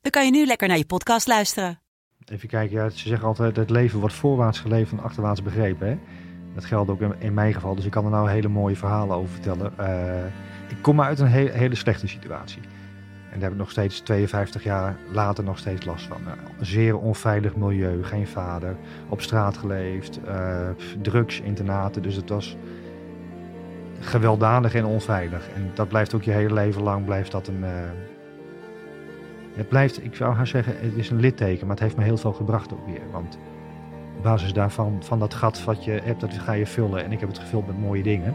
dan 0.00 0.10
kan 0.10 0.24
je 0.24 0.30
nu 0.30 0.46
lekker 0.46 0.68
naar 0.68 0.76
je 0.76 0.86
podcast 0.86 1.26
luisteren. 1.26 1.80
Even 2.24 2.48
kijken, 2.48 2.76
ja, 2.76 2.88
ze 2.88 3.08
zeggen 3.08 3.26
altijd 3.28 3.56
het 3.56 3.70
leven 3.70 3.98
wordt 4.00 4.14
voorwaarts 4.14 4.58
geleefd 4.58 4.92
en 4.92 5.00
achterwaarts 5.02 5.42
begrepen. 5.42 5.88
Hè? 5.88 5.98
Dat 6.54 6.64
geldt 6.64 6.90
ook 6.90 7.00
in, 7.18 7.34
mijn 7.34 7.54
geval, 7.54 7.74
dus 7.74 7.84
ik 7.84 7.90
kan 7.90 8.04
er 8.04 8.10
nou 8.10 8.30
hele 8.30 8.48
mooie 8.48 8.76
verhalen 8.76 9.16
over 9.16 9.30
vertellen. 9.32 9.78
Eh, 9.78 10.24
ik 10.68 10.76
kom 10.82 11.00
uit 11.00 11.18
een 11.18 11.28
he- 11.28 11.50
hele 11.52 11.74
slechte 11.74 12.06
situatie. 12.08 12.62
En 13.32 13.36
daar 13.36 13.42
heb 13.42 13.52
ik 13.52 13.58
nog 13.58 13.70
steeds 13.70 14.00
52 14.00 14.62
jaar 14.62 14.96
later 15.12 15.44
nog 15.44 15.58
steeds 15.58 15.84
last 15.84 16.06
van. 16.06 16.20
Eh, 16.26 16.32
een 16.58 16.66
zeer 16.66 16.98
onveilig 16.98 17.56
milieu, 17.56 18.04
geen 18.04 18.26
vader, 18.26 18.76
op 19.08 19.22
straat 19.22 19.56
geleefd, 19.56 20.20
eh, 20.24 20.68
drugs, 21.02 21.40
internaten. 21.40 22.02
Dus 22.02 22.14
het 22.14 22.28
was 22.28 22.56
gewelddadig 24.00 24.74
en 24.74 24.84
onveilig. 24.84 25.48
En 25.54 25.70
dat 25.74 25.88
blijft 25.88 26.14
ook 26.14 26.22
je 26.22 26.30
hele 26.30 26.54
leven 26.54 26.82
lang 26.82 27.04
blijft 27.04 27.32
dat 27.32 27.48
een... 27.48 27.64
het 29.60 29.68
blijft, 29.68 30.04
ik 30.04 30.14
zou 30.14 30.34
haar 30.34 30.46
zeggen, 30.46 30.74
het 30.78 30.96
is 30.96 31.10
een 31.10 31.20
litteken, 31.20 31.66
maar 31.66 31.76
het 31.76 31.84
heeft 31.84 31.96
me 31.96 32.04
heel 32.04 32.16
veel 32.16 32.32
gebracht 32.32 32.72
ook 32.72 32.86
weer. 32.86 33.00
Want 33.12 33.38
op 34.16 34.22
basis 34.22 34.52
daarvan, 34.52 34.96
van 35.00 35.18
dat 35.18 35.34
gat 35.34 35.64
wat 35.64 35.84
je 35.84 35.90
hebt, 35.90 36.20
dat 36.20 36.34
ga 36.34 36.52
je 36.52 36.66
vullen. 36.66 37.04
En 37.04 37.12
ik 37.12 37.20
heb 37.20 37.28
het 37.28 37.38
gevuld 37.38 37.66
met 37.66 37.80
mooie 37.80 38.02
dingen. 38.02 38.34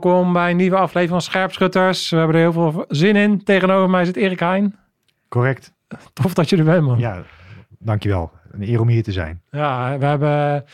Welkom 0.00 0.32
bij 0.32 0.50
een 0.50 0.56
nieuwe 0.56 0.76
aflevering 0.76 1.10
van 1.10 1.20
Scherpschutters. 1.22 2.10
We 2.10 2.16
hebben 2.16 2.36
er 2.36 2.42
heel 2.42 2.52
veel 2.52 2.84
zin 2.88 3.16
in. 3.16 3.44
Tegenover 3.44 3.90
mij 3.90 4.04
zit 4.04 4.16
Erik 4.16 4.40
Heijn. 4.40 4.76
Correct. 5.28 5.72
Tof 6.12 6.34
dat 6.34 6.48
je 6.48 6.56
er 6.56 6.64
bent, 6.64 6.82
man. 6.86 6.98
Ja, 6.98 7.22
dankjewel. 7.78 8.32
Een 8.50 8.62
eer 8.62 8.80
om 8.80 8.88
hier 8.88 9.02
te 9.02 9.12
zijn. 9.12 9.42
Ja, 9.50 9.98
we 9.98 10.04
hebben... 10.04 10.64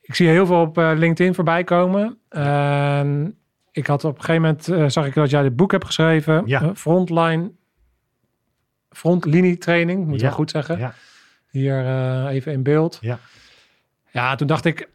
Ik 0.00 0.14
zie 0.14 0.28
heel 0.28 0.46
veel 0.46 0.60
op 0.60 0.78
eh, 0.78 0.90
LinkedIn 0.94 1.34
voorbij 1.34 1.64
komen. 1.64 2.18
En 2.28 3.38
ik 3.72 3.86
had 3.86 4.04
op 4.04 4.14
een 4.18 4.24
gegeven 4.24 4.42
moment... 4.42 4.68
eh, 4.68 4.84
zag 4.88 5.06
ik 5.06 5.14
dat 5.14 5.30
jij 5.30 5.42
dit 5.42 5.56
boek 5.56 5.70
hebt 5.72 5.84
geschreven. 5.86 6.42
Ja. 6.46 6.74
Frontline... 6.74 7.50
Frontlinie 8.90 9.58
training, 9.58 10.06
moet 10.06 10.20
Ja. 10.20 10.26
wel 10.26 10.34
goed 10.36 10.50
zeggen. 10.50 10.78
Ja. 10.78 10.94
Hier 11.50 11.86
eh, 11.86 12.34
even 12.34 12.52
in 12.52 12.62
beeld. 12.62 12.98
Ja. 13.00 13.18
Ja, 14.10 14.34
toen 14.34 14.46
dacht 14.46 14.64
ik... 14.64 14.88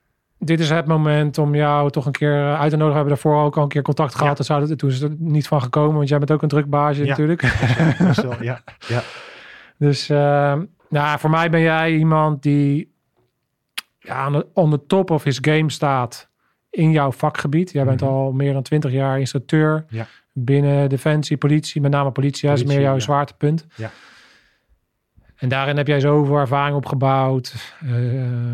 Dit 0.45 0.59
is 0.59 0.69
het 0.69 0.85
moment 0.85 1.37
om 1.37 1.55
jou 1.55 1.89
toch 1.91 2.05
een 2.05 2.11
keer 2.11 2.33
eh, 2.33 2.59
uit 2.59 2.69
te 2.69 2.77
nodigen. 2.77 2.87
We 2.87 2.93
hebben 2.93 3.07
daarvoor 3.07 3.43
ook 3.43 3.57
al 3.57 3.63
een 3.63 3.69
keer 3.69 3.81
contact 3.81 4.11
gehad. 4.15 4.29
Ja. 4.29 4.35
Daar 4.35 4.45
zou 4.45 4.69
het, 4.69 4.79
toen 4.79 4.89
is 4.89 5.01
er 5.01 5.15
niet 5.17 5.47
van 5.47 5.61
gekomen. 5.61 5.95
Want 5.95 6.09
jij 6.09 6.17
bent 6.17 6.31
ook 6.31 6.41
een 6.41 6.47
drukbaasje 6.47 7.01
Ja. 7.03 7.09
natuurlijk. 7.09 7.41
Wel- 8.21 8.43
ja, 8.43 8.61
ja, 8.87 9.01
Dus 9.77 10.09
uh, 10.09 10.53
nou, 10.89 11.19
voor 11.19 11.29
mij 11.29 11.49
ben 11.49 11.61
jij 11.61 11.95
iemand 11.95 12.43
die 12.43 12.91
ja, 13.99 14.15
aan 14.15 14.31
de, 14.31 14.47
on 14.53 14.69
the 14.71 14.85
top 14.87 15.11
of 15.11 15.23
his 15.23 15.37
game 15.41 15.71
staat 15.71 16.29
in 16.69 16.91
jouw 16.91 17.11
vakgebied. 17.11 17.71
Jij 17.71 17.85
bent 17.85 18.01
Mhm. 18.01 18.09
al 18.09 18.31
meer 18.31 18.53
dan 18.53 18.61
twintig 18.63 18.91
jaar 18.91 19.19
instructeur 19.19 19.85
Ja. 19.89 20.05
binnen 20.31 20.89
defensie, 20.89 21.37
politie, 21.37 21.81
met 21.81 21.91
name 21.91 22.11
politie. 22.11 22.47
Dat 22.47 22.57
is 22.57 22.63
Politie, 22.63 22.79
meer 22.81 22.89
jouw 22.89 22.97
ja. 22.97 23.03
zwaartepunt. 23.03 23.65
Ja. 23.75 23.91
En 25.43 25.49
daarin 25.49 25.77
heb 25.77 25.87
jij 25.87 25.99
zoveel 25.99 26.37
ervaring 26.37 26.75
opgebouwd, 26.75 27.73
eh, 27.81 27.89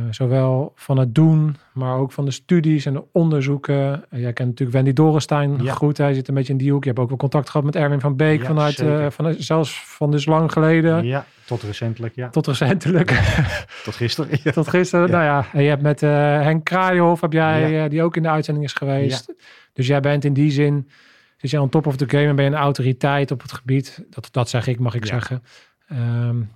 zowel 0.10 0.72
van 0.76 0.98
het 0.98 1.16
doen, 1.16 1.56
maar 1.74 1.98
ook 1.98 2.12
van 2.12 2.26
de 2.26 2.32
studies 2.32 2.86
en 2.86 2.94
de 2.94 3.04
onderzoeken. 3.12 4.06
En 4.10 4.20
jij 4.20 4.34
kent 4.34 4.50
natuurlijk 4.50 4.78
Wendy 4.78 4.94
Dorenstein 4.94 5.64
Ja. 5.64 5.74
goed, 5.74 5.98
hij 5.98 6.14
zit 6.14 6.28
een 6.28 6.34
beetje 6.34 6.52
in 6.52 6.58
die 6.58 6.72
hoek. 6.72 6.84
Je 6.84 6.90
hebt 6.90 7.02
ook 7.02 7.10
wel 7.10 7.18
contact 7.18 7.50
gehad 7.50 7.66
met 7.66 7.76
Erwin 7.76 8.00
van 8.00 8.16
Beek 8.16 8.42
Ja, 8.42 8.46
vanuit, 8.46 8.80
eh, 8.80 9.06
vanuit, 9.10 9.44
zelfs 9.44 9.84
van 9.86 10.12
dus 10.12 10.26
lang 10.26 10.52
geleden 10.52 11.06
ja. 11.06 11.26
Tot 11.46 11.64
recentelijk, 11.64 12.16
ja. 12.16 12.30
tot 12.30 12.48
recentelijk, 12.48 13.10
Tot 13.84 13.96
gisteren. 13.96 14.40
Ja. 14.44 14.52
tot 14.52 14.68
gisteren. 14.68 15.12
Nou 15.12 15.24
ja, 15.24 15.46
en 15.54 15.64
je 15.64 15.70
hebt 15.70 15.82
met 15.82 16.04
eh, 16.04 16.10
Henk 16.42 16.64
Kraaienhof, 16.64 17.22
heb 17.22 17.34
jij, 17.34 17.90
die 17.90 18.04
ook 18.04 18.16
in 18.16 18.24
de 18.24 18.30
uitzending 18.30 18.66
is 18.66 18.74
geweest. 18.74 19.34
Dus 19.74 19.88
jij 19.88 20.00
bent 20.00 20.26
in 20.26 20.34
die 20.34 20.52
zin, 20.52 20.90
zit 21.38 21.50
je 21.50 21.62
on 21.62 21.70
top 21.70 21.88
of 21.88 21.96
the 21.96 22.10
game 22.10 22.28
en 22.28 22.36
ben 22.36 22.46
je 22.46 22.52
een 22.52 22.58
autoriteit 22.58 23.32
op 23.32 23.42
het 23.42 23.52
gebied, 23.52 24.06
dat, 24.10 24.28
dat 24.32 24.50
zeg 24.50 24.68
ik, 24.68 24.80
mag 24.80 24.96
ik 24.96 25.06
zeggen, 25.06 25.42
Ehm, 25.90 26.42
eh, 26.42 26.48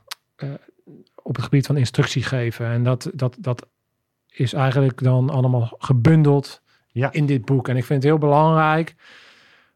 op 1.15 1.35
het 1.35 1.43
gebied 1.43 1.65
van 1.65 1.77
instructie 1.77 2.23
geven. 2.23 2.65
En 2.65 2.83
dat, 2.83 3.11
dat, 3.13 3.35
dat 3.39 3.67
is 4.27 4.53
eigenlijk 4.53 5.03
dan 5.03 5.29
allemaal 5.29 5.75
gebundeld 5.77 6.61
Ja. 6.91 7.11
in 7.11 7.25
dit 7.25 7.45
boek. 7.45 7.67
En 7.67 7.77
ik 7.77 7.83
vind 7.85 8.03
het 8.03 8.11
heel 8.11 8.19
belangrijk, 8.21 8.95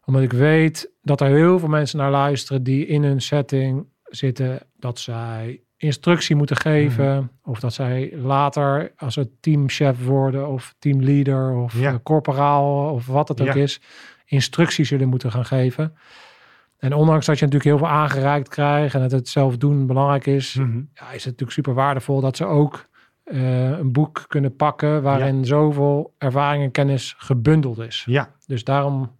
omdat 0.04 0.22
ik 0.22 0.32
weet 0.32 0.90
dat 1.02 1.20
er 1.20 1.28
heel 1.28 1.58
veel 1.58 1.68
mensen 1.68 1.98
naar 1.98 2.10
luisteren 2.10 2.62
die 2.62 2.86
in 2.86 3.02
een 3.02 3.20
setting 3.20 3.86
zitten 4.02 4.60
dat 4.76 4.98
zij 4.98 5.60
instructie 5.76 6.36
moeten 6.36 6.56
geven. 6.56 7.14
Mhm. 7.14 7.50
Of 7.50 7.60
dat 7.60 7.72
zij 7.74 8.12
later, 8.16 8.92
als 8.96 9.14
ze 9.14 9.30
teamchef 9.40 10.04
worden 10.04 10.48
of 10.48 10.74
teamleader 10.78 11.54
of 11.56 11.78
Ja. 11.80 11.92
eh, 11.92 11.98
corporaal 12.02 12.92
of 12.92 13.06
wat 13.06 13.28
het 13.28 13.40
ook 13.40 13.46
Ja. 13.46 13.54
is, 13.54 13.80
instructie 14.24 14.84
zullen 14.84 15.08
moeten 15.08 15.32
gaan 15.32 15.44
geven. 15.44 15.96
En 16.78 16.92
ondanks 16.94 17.26
dat 17.26 17.38
je 17.38 17.44
natuurlijk 17.44 17.70
heel 17.76 17.86
veel 17.88 17.96
aangereikt 17.96 18.48
krijgt 18.48 18.94
en 18.94 19.00
dat 19.00 19.10
het 19.10 19.28
zelf 19.28 19.56
doen 19.56 19.86
belangrijk 19.86 20.26
is, 20.26 20.54
Mhm. 20.54 20.76
ja, 20.94 21.04
is 21.06 21.12
het 21.12 21.24
natuurlijk 21.24 21.50
super 21.52 21.74
waardevol 21.74 22.20
dat 22.20 22.36
ze 22.36 22.44
ook 22.44 22.86
eh, 23.24 23.70
een 23.70 23.92
boek 23.92 24.24
kunnen 24.28 24.56
pakken 24.56 25.02
waarin 25.02 25.44
zoveel 25.44 26.14
ervaring 26.18 26.64
en 26.64 26.70
kennis 26.70 27.14
gebundeld 27.18 27.78
is. 27.78 28.04
Ja, 28.06 28.30
Dus 28.46 28.64
daarom 28.64 29.10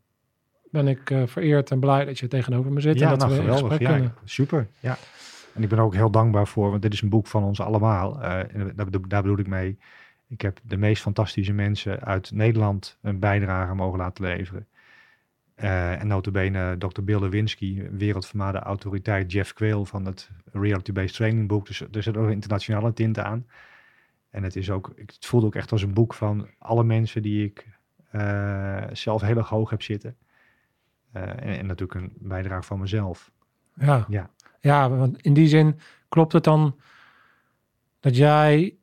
ben 0.70 0.88
ik 0.88 1.10
eh, 1.10 1.22
vereerd 1.26 1.70
en 1.70 1.80
blij 1.80 2.04
dat 2.04 2.18
je 2.18 2.28
tegenover 2.28 2.72
me 2.72 2.80
zit 2.80 2.98
ja 2.98 3.04
en 3.04 3.10
dat 3.10 3.18
nou, 3.18 3.30
we 3.30 3.36
geweldig. 3.38 3.60
gesprek 3.68 3.88
Ja, 3.88 3.92
kunnen. 3.94 4.14
super. 4.24 4.66
Ja. 4.80 4.96
En 5.54 5.62
ik 5.62 5.68
ben 5.68 5.78
ook 5.78 5.94
heel 5.94 6.10
dankbaar 6.10 6.46
voor, 6.46 6.70
want 6.70 6.82
dit 6.82 6.92
is 6.92 7.02
een 7.02 7.08
boek 7.08 7.26
van 7.26 7.42
ons 7.42 7.60
allemaal. 7.60 8.22
Eh, 8.22 8.40
daar 9.06 9.22
bedoel 9.22 9.38
ik 9.38 9.46
mee. 9.46 9.78
Ik 10.28 10.40
heb 10.40 10.58
de 10.62 10.76
meest 10.76 11.02
fantastische 11.02 11.52
mensen 11.52 12.00
uit 12.00 12.30
Nederland 12.32 12.98
een 13.02 13.18
bijdrage 13.18 13.74
mogen 13.74 13.98
laten 13.98 14.24
leveren. 14.24 14.66
Eh, 15.58 16.00
en 16.00 16.06
notabene 16.06 16.76
Dr. 16.78 17.02
Bill 17.02 17.20
Lewinsky, 17.20 17.90
wereldvermaarde 17.90 18.58
autoriteit 18.58 19.32
Jeff 19.32 19.52
Quayle 19.52 19.86
van 19.86 20.04
het 20.04 20.30
Reality-Based 20.52 21.14
Training 21.14 21.48
Book. 21.48 21.66
Dus 21.66 21.80
er 21.80 22.02
zit 22.02 22.16
ook 22.16 22.26
een 22.26 22.32
internationale 22.32 22.92
tint 22.92 23.18
aan. 23.18 23.46
En 24.30 24.42
het, 24.42 24.56
is 24.56 24.70
ook, 24.70 24.92
het 24.96 25.26
voelde 25.26 25.46
ook 25.46 25.54
echt 25.54 25.72
als 25.72 25.82
een 25.82 25.94
boek 25.94 26.14
van 26.14 26.48
alle 26.58 26.84
mensen 26.84 27.22
die 27.22 27.44
ik 27.44 27.66
eh, 28.10 28.84
zelf 28.92 29.20
heel 29.20 29.36
erg 29.36 29.48
hoog 29.48 29.70
heb 29.70 29.82
zitten. 29.82 30.16
Eh, 31.12 31.22
en, 31.22 31.58
en 31.58 31.66
natuurlijk 31.66 32.00
een 32.00 32.12
bijdrage 32.16 32.62
van 32.62 32.80
mezelf. 32.80 33.30
Ja. 33.74 34.04
Ja. 34.08 34.30
ja, 34.60 34.90
want 34.90 35.22
in 35.22 35.34
die 35.34 35.48
zin 35.48 35.78
klopt 36.08 36.32
het 36.32 36.44
dan 36.44 36.80
dat 38.00 38.16
jij, 38.16 38.76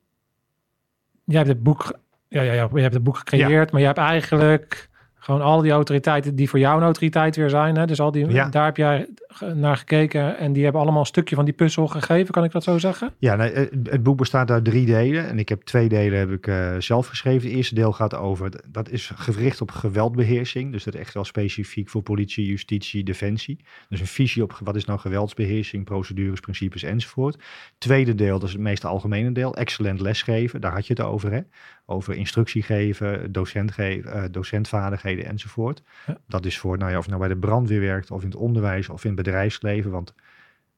jij 1.23 1.37
hebt 1.37 1.47
het 1.47 1.63
boek, 1.63 1.99
ja, 2.27 2.41
ja, 2.41 2.53
ja, 2.53 2.69
je 2.73 2.81
hebt 2.81 2.93
het 2.93 3.03
boek 3.03 3.17
gecreëerd, 3.17 3.71
maar 3.71 3.81
je 3.81 3.87
hebt 3.87 3.99
eigenlijk 3.99 4.89
gewoon 5.25 5.41
al 5.41 5.61
die 5.61 5.71
autoriteiten 5.71 6.35
die 6.35 6.49
voor 6.49 6.59
jou 6.59 6.77
een 6.77 6.83
autoriteit 6.83 7.35
weer 7.35 7.49
zijn. 7.49 7.77
Hè? 7.77 7.85
Dus 7.85 7.99
al 7.99 8.11
die, 8.11 8.27
Ja. 8.27 8.49
daar 8.49 8.65
heb 8.65 8.77
jij 8.77 9.07
naar 9.53 9.77
gekeken 9.77 10.37
en 10.37 10.53
die 10.53 10.63
hebben 10.63 10.81
allemaal 10.81 10.99
een 10.99 11.05
stukje 11.05 11.35
van 11.35 11.45
die 11.45 11.53
puzzel 11.53 11.87
gegeven. 11.87 12.33
Kan 12.33 12.43
ik 12.43 12.51
dat 12.51 12.63
zo 12.63 12.77
zeggen? 12.77 13.13
Ja, 13.17 13.35
nee, 13.35 13.53
het, 13.53 14.03
boek 14.03 14.17
bestaat 14.17 14.51
uit 14.51 14.65
drie 14.65 14.85
delen. 14.85 15.27
En 15.27 15.39
ik 15.39 15.49
heb 15.49 15.61
twee 15.61 15.89
delen 15.89 16.19
heb 16.19 16.31
ik 16.31 16.47
eh, 16.47 16.75
zelf 16.79 17.07
geschreven. 17.07 17.47
Het 17.47 17.57
eerste 17.57 17.75
deel 17.75 17.91
gaat 17.91 18.15
over, 18.15 18.51
dat 18.67 18.89
is 18.89 19.11
gericht 19.15 19.61
op 19.61 19.71
geweldbeheersing. 19.71 20.71
Dus 20.71 20.83
dat 20.83 20.93
is 20.93 20.99
echt 20.99 21.13
wel 21.13 21.25
specifiek 21.25 21.89
voor 21.89 22.01
politie, 22.01 22.45
justitie, 22.45 23.03
defensie. 23.03 23.59
Dus 23.89 23.99
een 23.99 24.07
visie 24.07 24.43
op 24.43 24.59
wat 24.63 24.75
is 24.75 24.85
nou 24.85 24.99
geweldsbeheersing, 24.99 25.85
procedures, 25.85 26.39
principes 26.39 26.83
enzovoort. 26.83 27.43
Tweede 27.77 28.15
deel, 28.15 28.39
dat 28.39 28.47
is 28.47 28.53
het 28.53 28.61
meest 28.61 28.85
algemene 28.85 29.31
deel, 29.31 29.55
excellent 29.55 29.99
lesgeven. 29.99 30.61
Daar 30.61 30.73
had 30.73 30.87
je 30.87 30.93
het 30.93 31.01
over, 31.01 31.31
hè? 31.31 31.39
Over 31.85 32.13
instructie 32.13 32.63
geven, 32.63 33.31
docent 33.31 33.71
geven, 33.71 34.13
eh, 34.13 34.23
docentvaardigheden 34.31 35.25
enzovoort. 35.25 35.83
Ja. 36.05 36.17
Dat 36.27 36.45
is 36.45 36.59
voor, 36.59 36.77
nou 36.77 36.91
ja, 36.91 36.97
of 36.97 37.03
je 37.03 37.09
nou 37.09 37.21
bij 37.23 37.33
de 37.33 37.39
brandweer 37.39 37.79
werkt, 37.79 38.11
of 38.11 38.21
in 38.21 38.27
het 38.27 38.37
onderwijs, 38.37 38.89
of 38.89 39.03
in 39.03 39.09
het 39.15 39.23
bedrijfsleven. 39.23 39.91
Want 39.91 40.13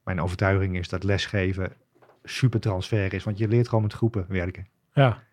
mijn 0.03 0.21
overtuiging 0.21 0.77
is 0.77 0.89
dat 0.89 1.03
lesgeven 1.03 1.73
super 2.23 2.59
transfer 2.59 3.13
is. 3.13 3.23
Want 3.23 3.37
je 3.37 3.47
leert 3.47 3.67
gewoon 3.67 3.83
met 3.83 3.93
groepen 3.93 4.25
werken. 4.27 4.67
Ja, 4.93 5.23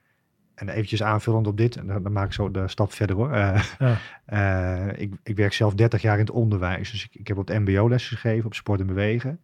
En 0.54 0.68
eventjes 0.68 1.02
aanvullend 1.02 1.46
op 1.46 1.56
dit, 1.56 1.76
en 1.76 1.86
dan, 1.86 2.02
dan 2.02 2.12
maak 2.12 2.26
ik 2.26 2.32
zo 2.32 2.50
de 2.50 2.68
stap 2.68 2.92
verder 2.92 3.16
hoor. 3.16 3.32
Eh, 3.32 3.64
ja, 3.78 3.98
eh, 4.88 5.00
ik, 5.00 5.14
ik 5.22 5.36
werk 5.36 5.52
zelf 5.52 5.74
30 5.74 6.02
jaar 6.02 6.18
in 6.18 6.24
het 6.24 6.34
onderwijs. 6.34 6.90
Dus 6.90 7.04
ik, 7.04 7.14
ik 7.14 7.28
heb 7.28 7.38
op 7.38 7.48
het 7.48 7.58
mbo 7.58 7.88
les 7.88 8.08
gegeven 8.08 8.46
op 8.46 8.54
sport 8.54 8.80
en 8.80 8.86
bewegen. 8.86 9.40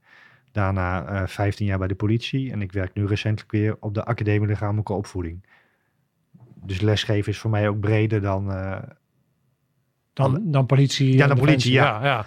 Daarna 0.53 1.06
eh 1.06 1.26
15 1.26 1.67
jaar 1.67 1.79
bij 1.79 1.88
de 1.88 1.94
politie. 1.94 2.53
En 2.53 2.62
ik 2.62 2.73
werk 2.73 2.94
nu 2.94 3.06
recentelijk 3.06 3.53
weer 3.53 3.76
op 3.81 3.94
de 3.94 4.05
Academie 4.05 4.49
Lichamelijke 4.49 4.93
Opvoeding. 4.93 5.44
Dus 6.65 6.81
lesgeven 6.81 7.33
is 7.33 7.39
voor 7.39 7.51
mij 7.51 7.69
ook 7.69 7.81
breder 7.81 8.21
dan... 8.21 8.53
eh, 8.53 8.79
dan, 10.12 10.41
dan 10.51 10.67
politie. 10.67 11.12
Ja, 11.17 11.27
dan 11.27 11.37
politie, 11.39 11.73
defensie. 11.73 11.73
ja. 11.73 12.03
ja, 12.03 12.05
ja. 12.05 12.27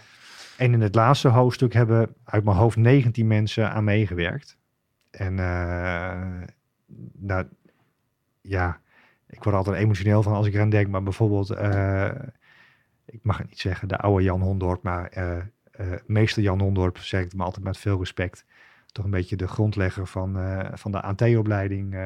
En 0.57 0.73
in 0.73 0.81
het 0.81 0.95
laatste 0.95 1.27
hoofdstuk 1.27 1.73
hebben 1.73 2.15
uit 2.23 2.43
mijn 2.43 2.57
hoofd 2.57 2.77
19 2.77 3.27
mensen 3.27 3.71
aan 3.71 3.83
meegewerkt. 3.83 4.57
En 5.11 5.39
eh, 5.39 6.47
nou, 7.13 7.45
ja, 8.41 8.79
ik 9.27 9.43
word 9.43 9.55
altijd 9.55 9.75
emotioneel 9.75 10.23
van 10.23 10.33
als 10.33 10.47
ik 10.47 10.53
eraan 10.53 10.69
denk. 10.69 10.87
Maar 10.87 11.03
bijvoorbeeld, 11.03 11.49
eh, 11.49 12.09
ik 13.05 13.19
mag 13.23 13.37
het 13.37 13.47
niet 13.49 13.59
zeggen, 13.59 13.87
de 13.87 13.97
oude 13.97 14.23
Jan 14.23 14.41
Hondorp, 14.41 14.83
maar 14.83 15.07
eh, 15.07 15.37
eh, 15.37 15.43
meester 16.05 16.43
Jan 16.43 16.61
Hondorp 16.61 16.97
zeg 16.97 17.23
ik 17.23 17.31
hem 17.31 17.41
altijd 17.41 17.65
met 17.65 17.77
veel 17.77 17.99
respect. 17.99 18.45
Toch 18.91 19.05
een 19.05 19.11
beetje 19.11 19.35
de 19.35 19.47
grondlegger 19.47 20.07
van, 20.07 20.39
eh, 20.39 20.69
van 20.73 20.91
de 20.91 21.01
AT-opleiding 21.01 21.93
eh, 21.93 22.05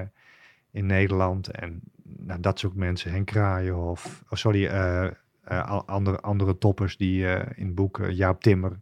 in 0.72 0.86
Nederland. 0.86 1.48
En 1.48 1.82
nou, 2.04 2.40
dat 2.40 2.60
soort 2.60 2.76
mensen, 2.76 3.12
Henk 3.12 3.26
Kraaienhof, 3.26 4.24
oh, 4.30 4.38
sorry, 4.38 4.66
eh, 4.66 5.08
eh, 5.48 5.82
andere, 5.86 6.20
andere 6.20 6.58
toppers 6.58 6.98
die 6.98 7.28
eh, 7.28 7.58
in 7.58 7.66
het 7.66 7.76
boek, 7.76 8.00
eh, 8.00 8.12
Jaap 8.12 8.42
Timmer, 8.42 8.80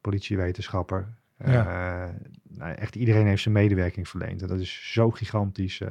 politiewetenschapper. 0.00 1.08
Nou, 1.36 2.74
echt 2.74 2.96
iedereen 2.96 3.26
heeft 3.26 3.42
zijn 3.42 3.54
medewerking 3.54 4.08
verleend. 4.08 4.42
En 4.42 4.48
dat 4.48 4.60
is 4.60 4.92
zo 4.92 5.10
gigantisch. 5.10 5.82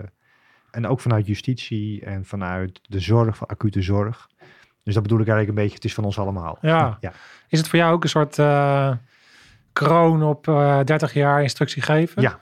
en 0.71 0.87
ook 0.87 0.99
vanuit 0.99 1.27
justitie 1.27 2.05
en 2.05 2.25
vanuit 2.25 2.79
de 2.83 2.99
zorg, 2.99 3.37
van 3.37 3.47
acute 3.47 3.81
zorg. 3.81 4.29
Dus 4.83 4.93
dat 4.93 5.03
bedoel 5.03 5.19
ik 5.19 5.27
eigenlijk 5.27 5.57
een 5.57 5.63
beetje, 5.63 5.75
het 5.75 5.85
is 5.85 5.93
van 5.93 6.03
ons 6.03 6.19
allemaal. 6.19 6.57
Ja. 6.61 6.97
ja. 6.99 7.13
Is 7.47 7.57
het 7.57 7.67
voor 7.67 7.79
jou 7.79 7.93
ook 7.93 8.03
een 8.03 8.09
soort 8.09 8.35
kroon 9.73 10.23
op 10.23 10.47
eh 10.47 10.79
30 10.83 11.13
jaar 11.13 11.41
instructie 11.41 11.81
geven? 11.81 12.21
Ja. 12.21 12.39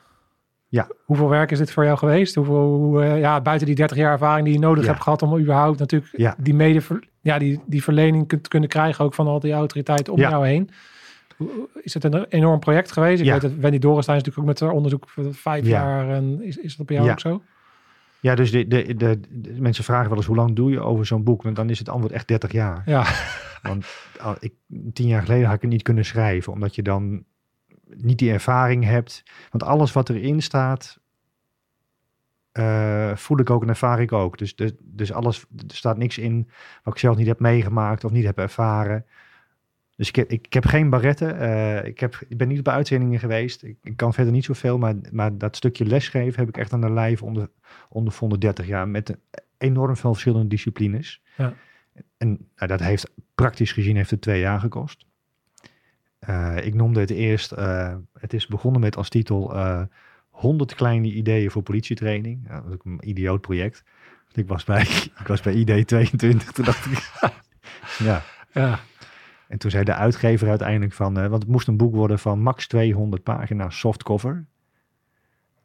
Ja. 0.69 0.87
Hoeveel 1.05 1.29
werk 1.29 1.51
is 1.51 1.57
dit 1.57 1.71
voor 1.71 1.83
jou 1.85 1.97
geweest? 1.97 2.35
Hoeveel, 2.35 2.75
hoe, 2.75 3.03
eh, 3.03 3.19
ja, 3.19 3.41
buiten 3.41 3.67
die 3.67 3.75
30 3.75 3.97
jaar 3.97 4.11
ervaring 4.11 4.45
die 4.45 4.53
je 4.53 4.59
nodig 4.59 4.83
Ja. 4.83 4.89
hebt 4.89 5.03
gehad 5.03 5.21
om 5.21 5.37
überhaupt 5.39 5.79
natuurlijk 5.79 6.17
Ja. 6.17 6.35
die, 6.37 6.53
mede, 6.53 6.81
ja, 7.21 7.39
die, 7.39 7.59
die 7.65 7.83
verlening 7.83 8.27
kunt 8.27 8.47
kunnen 8.47 8.69
krijgen 8.69 9.05
ook 9.05 9.13
van 9.13 9.27
al 9.27 9.39
die 9.39 9.53
autoriteiten 9.53 10.13
om 10.13 10.19
Ja. 10.19 10.29
jou 10.29 10.47
heen. 10.47 10.69
Is 11.81 11.93
het 11.93 12.03
een 12.03 12.25
enorm 12.25 12.59
project 12.59 12.91
geweest? 12.91 13.21
Ik 13.21 13.31
weet 13.31 13.41
dat 13.41 13.53
Wendy 13.53 13.77
Dorenstein 13.79 14.17
is 14.17 14.23
natuurlijk 14.23 14.37
ook 14.37 14.59
met 14.59 14.59
haar 14.69 14.77
onderzoek 14.77 15.09
voor 15.09 15.33
vijf 15.33 15.65
Ja. 15.65 15.69
jaar. 15.69 16.09
En 16.09 16.41
is, 16.41 16.57
is 16.57 16.75
dat 16.75 16.85
bij 16.85 16.95
jou 16.95 17.09
ook 17.11 17.19
zo? 17.19 17.41
Ja, 18.19 18.35
dus 18.35 18.51
de, 18.51 18.67
de, 18.67 18.95
de, 18.95 19.19
de 19.29 19.61
mensen 19.61 19.83
vragen 19.83 20.07
wel 20.07 20.17
eens 20.17 20.25
hoe 20.25 20.35
lang 20.35 20.55
doe 20.55 20.71
je 20.71 20.79
over 20.79 21.05
zo'n 21.05 21.23
boek? 21.23 21.43
Want 21.43 21.55
dan 21.55 21.69
is 21.69 21.79
het 21.79 21.89
antwoord 21.89 22.13
echt 22.13 22.27
30 22.27 22.51
jaar. 22.51 22.83
Ja, 22.85 23.05
Want 23.61 23.85
al- 24.21 24.35
ik, 24.39 24.53
tien 24.93 25.07
jaar 25.07 25.21
geleden 25.21 25.45
had 25.45 25.55
ik 25.55 25.61
het 25.61 25.69
niet 25.71 25.81
kunnen 25.81 26.05
schrijven, 26.05 26.53
omdat 26.53 26.75
je 26.75 26.81
dan 26.81 27.23
niet 27.95 28.19
die 28.19 28.31
ervaring 28.31 28.83
hebt. 28.83 29.23
Want 29.51 29.63
alles 29.63 29.93
wat 29.93 30.09
erin 30.09 30.41
staat, 30.41 30.99
eh, 32.51 33.15
voel 33.15 33.39
ik 33.39 33.49
ook 33.49 33.61
en 33.61 33.69
ervaar 33.69 34.01
ik 34.01 34.11
ook. 34.11 34.37
Dus, 34.37 34.55
dus, 34.55 34.71
dus 34.79 35.11
alles, 35.11 35.45
er 35.67 35.75
staat 35.75 35.97
niks 35.97 36.17
in 36.17 36.49
wat 36.83 36.93
ik 36.93 36.99
zelf 36.99 37.17
niet 37.17 37.27
heb 37.27 37.39
meegemaakt 37.39 38.03
of 38.03 38.11
niet 38.11 38.25
heb 38.25 38.37
ervaren. 38.37 39.05
Dus 39.95 40.07
ik 40.07 40.15
heb, 40.15 40.29
ik, 40.29 40.53
heb 40.53 40.65
geen 40.65 40.89
barretten. 40.89 41.39
eh, 41.39 41.85
ik, 41.85 41.99
heb, 41.99 42.19
ik 42.27 42.37
ben 42.37 42.47
niet 42.47 42.63
bij 42.63 42.73
uitzendingen 42.73 43.19
geweest. 43.19 43.63
Ik, 43.63 43.77
ik 43.83 43.97
kan 43.97 44.13
verder 44.13 44.33
niet 44.33 44.45
zoveel, 44.45 44.77
maar, 44.77 44.95
maar 45.11 45.37
dat 45.37 45.55
stukje 45.55 45.85
lesgeven 45.85 46.39
heb 46.39 46.49
ik 46.49 46.57
echt 46.57 46.73
aan 46.73 46.81
de 46.81 46.91
lijf 46.91 47.23
onder, 47.23 47.49
ondervonden 47.89 48.39
30 48.39 48.67
jaar. 48.67 48.87
Met 48.87 49.17
enorm 49.57 49.95
veel 49.97 50.11
verschillende 50.11 50.47
disciplines. 50.47 51.21
Ja. 51.37 51.53
En 52.17 52.27
nou, 52.55 52.67
dat 52.67 52.79
heeft 52.79 53.11
praktisch 53.35 53.71
gezien 53.71 53.95
heeft 53.95 54.11
het 54.11 54.21
twee 54.21 54.39
jaar 54.39 54.59
gekost. 54.59 55.05
Eh, 56.27 56.65
ik 56.65 56.73
noemde 56.73 56.99
het 56.99 57.09
eerst, 57.09 57.51
eh, 57.51 57.95
het 58.19 58.33
is 58.33 58.47
begonnen 58.47 58.81
met 58.81 58.97
als 58.97 59.09
titel 59.09 59.55
eh 59.55 59.81
100 60.37 60.75
kleine 60.75 61.07
ideeën 61.07 61.51
voor 61.51 61.61
politietraining. 61.63 62.45
Ja, 62.47 62.61
dat 62.61 62.73
ook 62.73 62.85
een 62.85 63.09
idioot 63.09 63.41
project. 63.41 63.83
Want 64.23 64.37
Ik 64.37 64.47
was 64.47 64.63
bij, 64.63 64.81
ik 65.21 65.27
was 65.27 65.41
bij 65.41 65.53
ID 65.53 65.87
22, 65.87 66.51
toen 66.51 66.65
dacht 66.65 66.85
ik, 66.85 67.11
ja. 68.07 68.23
ja, 68.51 68.79
En 69.47 69.57
toen 69.57 69.71
zei 69.71 69.83
de 69.83 69.93
uitgever 69.93 70.49
uiteindelijk 70.49 70.93
van, 70.93 71.17
eh, 71.17 71.27
want 71.27 71.41
het 71.41 71.51
moest 71.51 71.67
een 71.67 71.77
boek 71.77 71.95
worden 71.95 72.19
van 72.19 72.39
max 72.39 72.67
200 72.67 73.23
pagina's 73.23 73.79
softcover. 73.79 74.45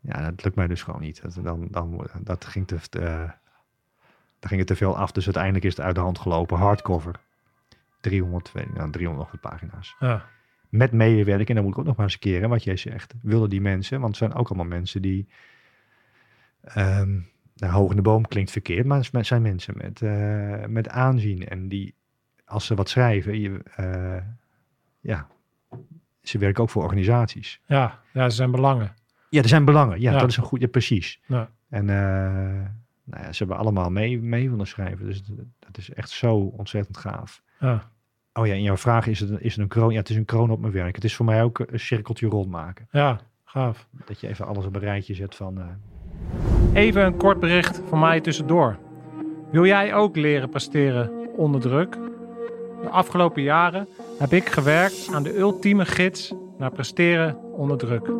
Ja, 0.00 0.30
dat 0.30 0.44
lukt 0.44 0.56
mij 0.56 0.66
dus 0.66 0.82
gewoon 0.82 1.00
niet. 1.00 1.22
Dat, 1.22 1.38
dan, 1.42 1.68
dan, 1.70 2.08
dat 2.20 2.44
ging 2.44 2.66
te, 2.66 2.76
eh, 2.76 3.02
daar 4.38 4.48
ging 4.50 4.58
het 4.58 4.68
te 4.68 4.76
veel 4.76 4.96
af, 4.96 5.12
dus 5.12 5.24
uiteindelijk 5.24 5.64
is 5.64 5.76
het 5.76 5.86
uit 5.86 5.94
de 5.94 6.00
hand 6.00 6.18
gelopen. 6.18 6.58
Hardcover, 6.58 7.20
300, 8.00 8.52
nou, 8.54 8.90
300 8.90 9.16
nog 9.16 9.30
wat 9.30 9.50
pagina's. 9.50 9.96
ja, 9.98 10.24
Met 10.72 10.92
medewerking, 10.92 11.48
en 11.48 11.54
dan 11.54 11.64
moet 11.64 11.72
ik 11.72 11.78
ook 11.78 11.86
nog 11.86 11.96
maar 11.96 12.06
eens 12.20 12.40
hè, 12.40 12.48
wat 12.48 12.64
jij 12.64 12.76
zegt, 12.76 13.14
willen 13.22 13.50
die 13.50 13.60
mensen, 13.60 14.00
want 14.00 14.08
het 14.08 14.18
zijn 14.18 14.34
ook 14.34 14.48
allemaal 14.48 14.66
mensen 14.66 15.02
die, 15.02 15.28
ehm 16.62 17.18
nou, 17.56 17.72
hoog 17.72 17.90
in 17.90 17.96
de 17.96 18.02
boom 18.02 18.26
klinkt 18.28 18.50
verkeerd, 18.50 18.86
maar 18.86 19.08
het 19.12 19.26
zijn 19.26 19.42
mensen 19.42 19.74
met, 19.76 20.02
eh, 20.02 20.66
met 20.66 20.88
aanzien 20.88 21.48
en 21.48 21.68
die, 21.68 21.94
als 22.44 22.66
ze 22.66 22.74
wat 22.74 22.88
schrijven, 22.88 23.40
je, 23.40 23.62
eh, 23.76 24.22
ja, 25.00 25.26
ze 26.22 26.38
werken 26.38 26.62
ook 26.62 26.70
voor 26.70 26.82
organisaties. 26.82 27.60
ja, 27.66 28.00
ja, 28.12 28.28
ze 28.28 28.36
zijn 28.36 28.50
belangen. 28.50 28.94
Ja, 29.30 29.42
er 29.42 29.48
zijn 29.48 29.64
belangen, 29.64 30.00
ja, 30.00 30.12
Ja. 30.12 30.18
dat 30.18 30.28
is 30.28 30.36
een 30.36 30.42
goed, 30.42 30.60
ja, 30.60 30.66
precies. 30.66 31.20
Ja. 31.26 31.50
En 31.68 31.90
eh, 31.90 32.68
nou 33.04 33.22
ja, 33.24 33.32
ze 33.32 33.38
hebben 33.38 33.56
allemaal 33.56 33.90
mee, 33.90 34.20
mee 34.20 34.50
willen 34.50 34.66
schrijven, 34.66 35.06
dus 35.06 35.22
dat, 35.22 35.46
dat 35.58 35.78
is 35.78 35.90
echt 35.90 36.10
zo 36.10 36.36
ontzettend 36.36 36.96
gaaf. 36.96 37.42
Ja, 37.60 37.90
Oh 38.34 38.46
ja, 38.46 38.54
in 38.54 38.62
jouw 38.62 38.76
vraag 38.76 39.06
is 39.06 39.20
het, 39.20 39.30
een- 39.30 39.42
is 39.42 39.52
het 39.52 39.62
een 39.62 39.68
kroon? 39.68 39.92
Ja, 39.92 39.98
het 39.98 40.10
is 40.10 40.16
een 40.16 40.24
kroon 40.24 40.50
op 40.50 40.60
mijn 40.60 40.72
werk. 40.72 40.94
Het 40.94 41.04
is 41.04 41.16
voor 41.16 41.24
mij 41.26 41.42
ook 41.42 41.58
een 41.58 41.80
cirkeltje 41.80 42.26
rondmaken. 42.28 42.88
ja, 42.90 43.20
gaaf. 43.44 43.86
Dat 44.06 44.20
je 44.20 44.28
even 44.28 44.46
alles 44.46 44.64
op 44.66 44.74
een 44.74 44.80
rijtje 44.80 45.14
zet 45.14 45.34
van... 45.34 45.58
eh, 45.58 45.64
Even 46.72 47.04
een 47.04 47.16
kort 47.16 47.40
bericht 47.40 47.82
van 47.88 47.98
mij 47.98 48.20
tussendoor. 48.20 48.76
Wil 49.50 49.66
jij 49.66 49.94
ook 49.94 50.16
leren 50.16 50.48
presteren 50.48 51.10
onder 51.36 51.60
druk? 51.60 51.92
De 52.82 52.88
afgelopen 52.88 53.42
jaren 53.42 53.88
heb 54.18 54.32
ik 54.32 54.48
gewerkt 54.48 55.08
aan 55.14 55.22
de 55.22 55.38
ultieme 55.38 55.84
gids 55.84 56.34
naar 56.58 56.70
presteren 56.72 57.36
onder 57.52 57.76
druk. 57.78 58.10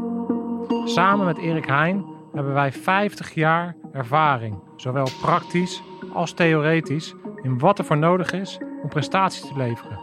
Samen 0.84 1.26
met 1.26 1.38
Erik 1.38 1.66
Heijn 1.66 2.04
hebben 2.34 2.52
wij 2.52 2.72
50 2.72 3.34
jaar 3.34 3.76
ervaring, 3.92 4.58
zowel 4.76 5.06
praktisch 5.22 5.82
als 6.12 6.32
theoretisch, 6.32 7.14
in 7.42 7.58
wat 7.58 7.78
er 7.78 7.84
voor 7.84 7.98
nodig 7.98 8.32
is 8.32 8.58
om 8.82 8.88
prestaties 8.88 9.40
te 9.48 9.56
leveren. 9.56 9.98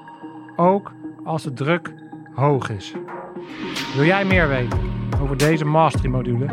Ook 0.56 0.92
als 1.24 1.44
de 1.44 1.54
druk 1.54 1.94
hoog 2.34 2.70
is. 2.70 2.94
Wil 3.96 4.06
jij 4.06 4.26
meer 4.26 4.48
weten 4.48 4.80
over 5.22 5.38
deze 5.38 5.66
mastery-module? 5.66 6.46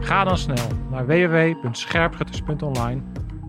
Ga 0.00 0.24
dan 0.24 0.36
snel 0.38 0.66
naar 0.90 1.06
www.scherpschutters.online 1.06 3.00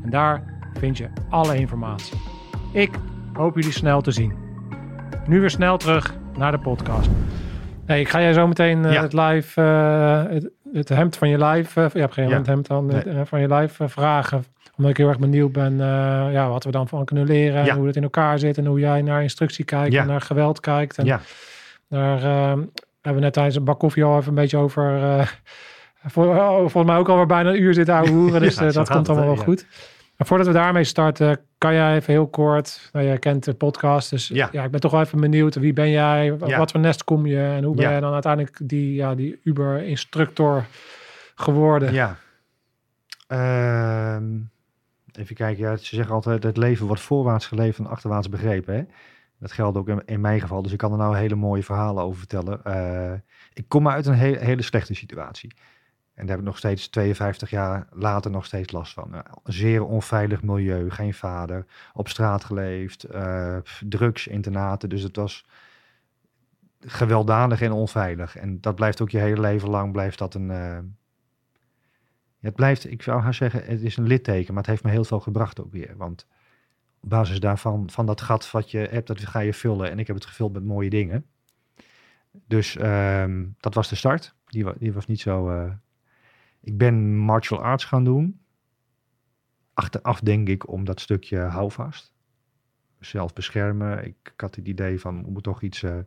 en 0.03 0.09
daar 0.09 0.43
vind 0.79 0.97
je 0.97 1.09
alle 1.29 1.57
informatie. 1.57 2.17
Ik 2.73 2.91
hoop 3.33 3.55
jullie 3.55 3.71
snel 3.71 4.01
te 4.01 4.11
zien. 4.11 4.33
Nu 5.27 5.39
weer 5.39 5.49
snel 5.49 5.77
terug 5.77 6.15
naar 6.37 6.51
de 6.51 6.59
podcast. 6.59 7.09
Hey, 7.85 7.99
ik 7.99 8.09
ga 8.09 8.21
jij 8.21 8.33
zo 8.33 8.47
meteen 8.47 8.85
eh, 8.85 8.93
Ja. 8.93 9.01
het 9.01 9.13
live, 9.13 9.61
eh, 9.61 10.23
het, 10.33 10.49
het 10.73 10.89
hemd 10.89 11.17
van 11.17 11.29
je 11.29 11.45
live, 11.45 11.81
eh, 11.81 11.89
je 11.93 11.99
hebt 11.99 12.13
geen 12.13 12.29
Ja. 12.29 12.41
hemd 12.43 12.69
aan, 12.71 12.89
het, 12.89 13.05
Nee. 13.05 13.15
eh, 13.15 13.21
van 13.25 13.39
je 13.41 13.53
live 13.53 13.89
vragen. 13.89 14.43
Omdat 14.79 14.93
ik 14.93 14.97
heel 14.97 15.07
erg 15.07 15.19
benieuwd 15.19 15.51
ben 15.51 15.71
eh, 15.81 16.27
ja, 16.31 16.49
wat 16.49 16.63
we 16.63 16.71
dan 16.71 16.87
van 16.87 17.05
kunnen 17.05 17.25
leren. 17.25 17.65
Ja. 17.65 17.71
En 17.71 17.77
hoe 17.77 17.87
het 17.87 17.95
in 17.95 18.03
elkaar 18.03 18.39
zit 18.39 18.57
en 18.57 18.65
hoe 18.65 18.79
jij 18.79 19.01
naar 19.01 19.21
instructie 19.21 19.65
kijkt 19.65 19.93
Ja. 19.93 20.01
en 20.01 20.07
naar 20.07 20.21
geweld 20.21 20.59
kijkt. 20.59 20.97
En 20.97 21.05
ja, 21.05 21.21
daar 21.89 22.17
eh, 22.23 22.47
hebben 23.01 23.13
we 23.13 23.19
net 23.19 23.33
tijdens 23.33 23.55
een 23.55 23.63
bak 23.63 23.79
koffie 23.79 24.03
al 24.03 24.17
even 24.17 24.29
een 24.29 24.35
beetje 24.35 24.57
over. 24.57 24.99
voor, 26.05 26.25
oh, 26.35 26.57
volgens 26.57 26.85
mij 26.85 26.95
ook 26.97 27.09
alweer 27.09 27.25
bijna 27.25 27.49
een 27.49 27.61
uur 27.61 27.73
zitten 27.73 27.93
ouwe 27.95 28.09
hoeren. 28.09 28.41
Dus 28.47 28.55
dat 28.55 28.89
komt 28.89 29.09
allemaal 29.09 29.27
wel 29.27 29.35
goed. 29.43 29.65
Maar 30.17 30.27
voordat 30.27 30.47
we 30.47 30.53
daarmee 30.53 30.83
starten, 30.83 31.39
kan 31.57 31.73
jij 31.73 31.95
even 31.95 32.13
heel 32.13 32.27
kort. 32.27 32.89
Nou, 32.93 33.05
jij 33.05 33.17
kent 33.17 33.43
de 33.43 33.53
podcast. 33.53 34.09
Dus 34.09 34.27
Ja. 34.27 34.49
ja. 34.51 34.63
ik 34.63 34.71
ben 34.71 34.79
toch 34.79 34.91
wel 34.91 35.01
even 35.01 35.19
benieuwd. 35.19 35.55
Wie 35.55 35.73
ben 35.73 35.89
jij? 35.89 36.25
Ja. 36.45 36.57
wat 36.57 36.71
voor 36.71 36.79
nest 36.79 37.03
kom 37.03 37.25
je? 37.25 37.39
En 37.41 37.63
hoe 37.63 37.75
ben 37.75 37.83
Ja. 37.85 37.91
jij 37.91 37.99
dan 37.99 38.13
uiteindelijk 38.13 38.57
die, 38.63 38.93
ja, 38.95 39.15
die 39.15 39.39
Uber-instructor 39.43 40.65
geworden? 41.35 41.93
ja. 41.93 42.15
Ehm, 43.27 44.23
even 45.11 45.35
kijken, 45.35 45.63
ja, 45.63 45.75
ze 45.77 45.95
zeggen 45.95 46.13
altijd 46.15 46.43
het 46.43 46.57
leven 46.57 46.85
wordt 46.87 47.01
voorwaarts 47.01 47.47
geleefd 47.47 47.79
en 47.79 47.87
achterwaarts 47.87 48.29
begrepen. 48.29 48.73
Hè? 48.75 48.83
Dat 49.39 49.51
geldt 49.51 49.77
ook 49.77 49.89
in, 50.05 50.21
mijn 50.21 50.39
geval, 50.41 50.61
dus 50.61 50.71
ik 50.71 50.77
kan 50.77 50.91
er 50.91 50.97
nou 50.97 51.17
hele 51.17 51.35
mooie 51.35 51.63
verhalen 51.63 52.03
over 52.03 52.19
vertellen. 52.19 52.63
Eh, 52.63 53.13
ik 53.53 53.65
kom 53.67 53.87
uit 53.89 54.05
een 54.05 54.15
he- 54.15 54.39
hele 54.45 54.61
slechte 54.61 54.93
situatie. 54.93 55.53
En 56.13 56.25
daar 56.25 56.35
heb 56.35 56.39
ik 56.39 56.51
nog 56.51 56.57
steeds 56.57 56.87
52 56.87 57.49
jaar 57.49 57.87
later 57.91 58.31
nog 58.31 58.45
steeds 58.45 58.71
last 58.71 58.93
van. 58.93 59.23
Zeer 59.43 59.83
onveilig 59.85 60.43
milieu, 60.43 60.89
geen 60.89 61.13
vader, 61.13 61.65
op 61.93 62.07
straat 62.09 62.43
geleefd, 62.43 63.03
eh, 63.03 63.57
drugs, 63.87 64.27
internaten. 64.27 64.89
Dus 64.89 65.01
het 65.01 65.15
was 65.15 65.45
gewelddadig 66.79 67.61
en 67.61 67.71
onveilig. 67.71 68.35
En 68.35 68.61
dat 68.61 68.75
blijft 68.75 69.01
ook 69.01 69.09
je 69.09 69.17
hele 69.17 69.39
leven 69.41 69.69
lang, 69.69 69.91
blijft 69.91 70.17
dat 70.17 70.33
een... 70.33 70.51
eh, 70.51 70.77
het 72.39 72.55
blijft, 72.55 72.91
ik 72.91 73.01
zou 73.01 73.21
haar 73.21 73.33
zeggen, 73.33 73.65
het 73.65 73.81
is 73.81 73.97
een 73.97 74.07
litteken, 74.07 74.53
maar 74.53 74.63
het 74.63 74.71
heeft 74.71 74.83
me 74.83 74.89
heel 74.91 75.03
veel 75.03 75.19
gebracht 75.19 75.61
ook 75.61 75.71
weer. 75.71 75.97
Want 75.97 76.27
op 76.99 77.09
basis 77.09 77.39
daarvan, 77.39 77.89
van 77.89 78.05
dat 78.05 78.21
gat 78.21 78.51
wat 78.51 78.71
je 78.71 78.77
hebt, 78.77 79.07
dat 79.07 79.19
ga 79.19 79.39
je 79.39 79.53
vullen. 79.53 79.89
En 79.91 79.99
ik 79.99 80.07
heb 80.07 80.15
het 80.15 80.25
gevuld 80.25 80.53
met 80.53 80.63
mooie 80.63 80.89
dingen. 80.89 81.25
Dus 82.31 82.75
ehm, 82.75 83.47
dat 83.59 83.73
was 83.73 83.89
de 83.89 83.95
start. 83.95 84.35
Die, 84.45 84.77
die 84.77 84.93
was 84.93 85.05
niet 85.05 85.19
zo... 85.19 85.49
eh, 85.49 85.71
ik 86.61 86.77
ben 86.77 87.17
martial 87.17 87.61
arts 87.61 87.85
gaan 87.85 88.03
doen. 88.03 88.39
Achteraf 89.73 90.19
denk 90.19 90.47
ik 90.47 90.69
om 90.69 90.85
dat 90.85 90.99
stukje 90.99 91.39
houvast. 91.39 92.13
Zelf 92.99 93.33
beschermen. 93.33 94.05
Ik, 94.05 94.33
had 94.37 94.55
het 94.55 94.67
idee 94.67 94.99
van, 94.99 95.19
ik 95.19 95.27
moet 95.27 95.43
toch 95.43 95.61
iets 95.61 95.83
eh, 95.83 95.97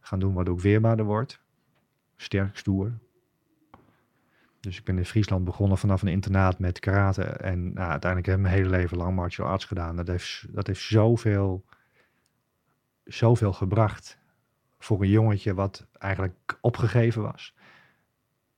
gaan 0.00 0.18
doen 0.18 0.34
wat 0.34 0.48
ook 0.48 0.60
weerbaarder 0.60 1.04
wordt. 1.04 1.40
Sterk, 2.16 2.56
stoer. 2.56 2.98
Dus 4.60 4.78
ik 4.78 4.84
ben 4.84 4.98
in 4.98 5.04
Friesland 5.04 5.44
begonnen 5.44 5.78
vanaf 5.78 6.02
een 6.02 6.08
internaat 6.08 6.58
met 6.58 6.78
karate. 6.78 7.22
En 7.22 7.72
nou, 7.72 7.90
uiteindelijk 7.90 8.26
heb 8.26 8.36
ik 8.36 8.42
mijn 8.42 8.54
hele 8.54 8.68
leven 8.68 8.96
lang 8.96 9.14
martial 9.14 9.46
arts 9.46 9.64
gedaan. 9.64 9.96
Dat 9.96 10.06
heeft, 10.06 10.46
dat 10.50 10.66
heeft 10.66 10.80
zoveel, 10.82 11.64
zoveel 13.04 13.52
gebracht 13.52 14.18
voor 14.78 15.02
een 15.02 15.08
jongetje 15.08 15.54
wat 15.54 15.86
eigenlijk 15.98 16.58
opgegeven 16.60 17.22
was. 17.22 17.54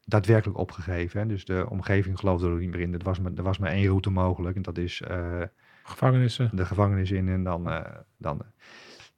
Daadwerkelijk 0.05 0.59
opgegeven. 0.59 1.21
Hè? 1.21 1.27
Dus 1.27 1.45
de 1.45 1.67
omgeving 1.69 2.19
geloofde 2.19 2.49
er 2.49 2.59
niet 2.59 2.71
meer 2.71 2.81
in. 2.81 2.95
Er 2.95 3.05
was 3.05 3.21
maar, 3.21 3.33
er 3.35 3.43
was 3.43 3.59
maar 3.59 3.71
één 3.71 3.87
route 3.87 4.11
mogelijk. 4.11 4.57
En 4.57 4.63
dat 4.63 4.79
is 4.79 5.01
eh, 5.01 5.43
Gevangenissen. 5.83 6.57
de 6.57 6.65
gevangenis 6.65 7.11
in 7.11 7.29
en 7.29 7.45
dan... 7.45 7.71
eh, 7.71 7.97
dan 8.17 8.43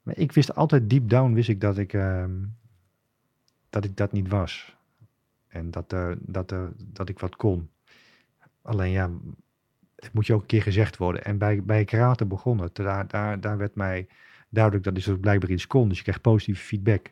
maar 0.03 0.17
ik 0.17 0.31
wist 0.31 0.55
altijd, 0.55 0.89
deep 0.89 1.09
down 1.09 1.33
wist 1.33 1.49
ik 1.49 1.61
dat 1.61 1.77
ik, 1.77 1.93
ehm, 1.93 2.31
dat, 3.69 3.85
ik 3.85 3.97
dat 3.97 4.11
niet 4.11 4.27
was. 4.27 4.75
En 5.53 5.71
dat, 5.71 5.91
er 5.91 6.17
dat, 6.21 6.51
er 6.51 6.71
dat 6.77 7.09
ik 7.09 7.19
wat 7.19 7.35
kon. 7.35 7.69
Alleen 8.61 8.91
ja, 8.91 9.09
het 9.95 10.13
moet 10.13 10.27
je 10.27 10.33
ook 10.33 10.41
een 10.41 10.47
keer 10.47 10.61
gezegd 10.61 10.97
worden. 10.97 11.23
En 11.23 11.37
bij, 11.37 11.63
bij 11.63 11.85
karate 11.85 12.25
begonnen. 12.25 12.69
Daar, 12.73 13.07
daar, 13.07 13.39
daar 13.39 13.57
werd 13.57 13.75
mij 13.75 14.07
duidelijk 14.49 14.83
dat 14.83 14.97
ik 14.97 15.05
dus 15.05 15.17
blijkbaar 15.19 15.49
iets 15.49 15.67
kon. 15.67 15.87
Dus 15.87 15.97
je 15.97 16.03
krijgt 16.03 16.21
positieve 16.21 16.63
feedback. 16.63 17.11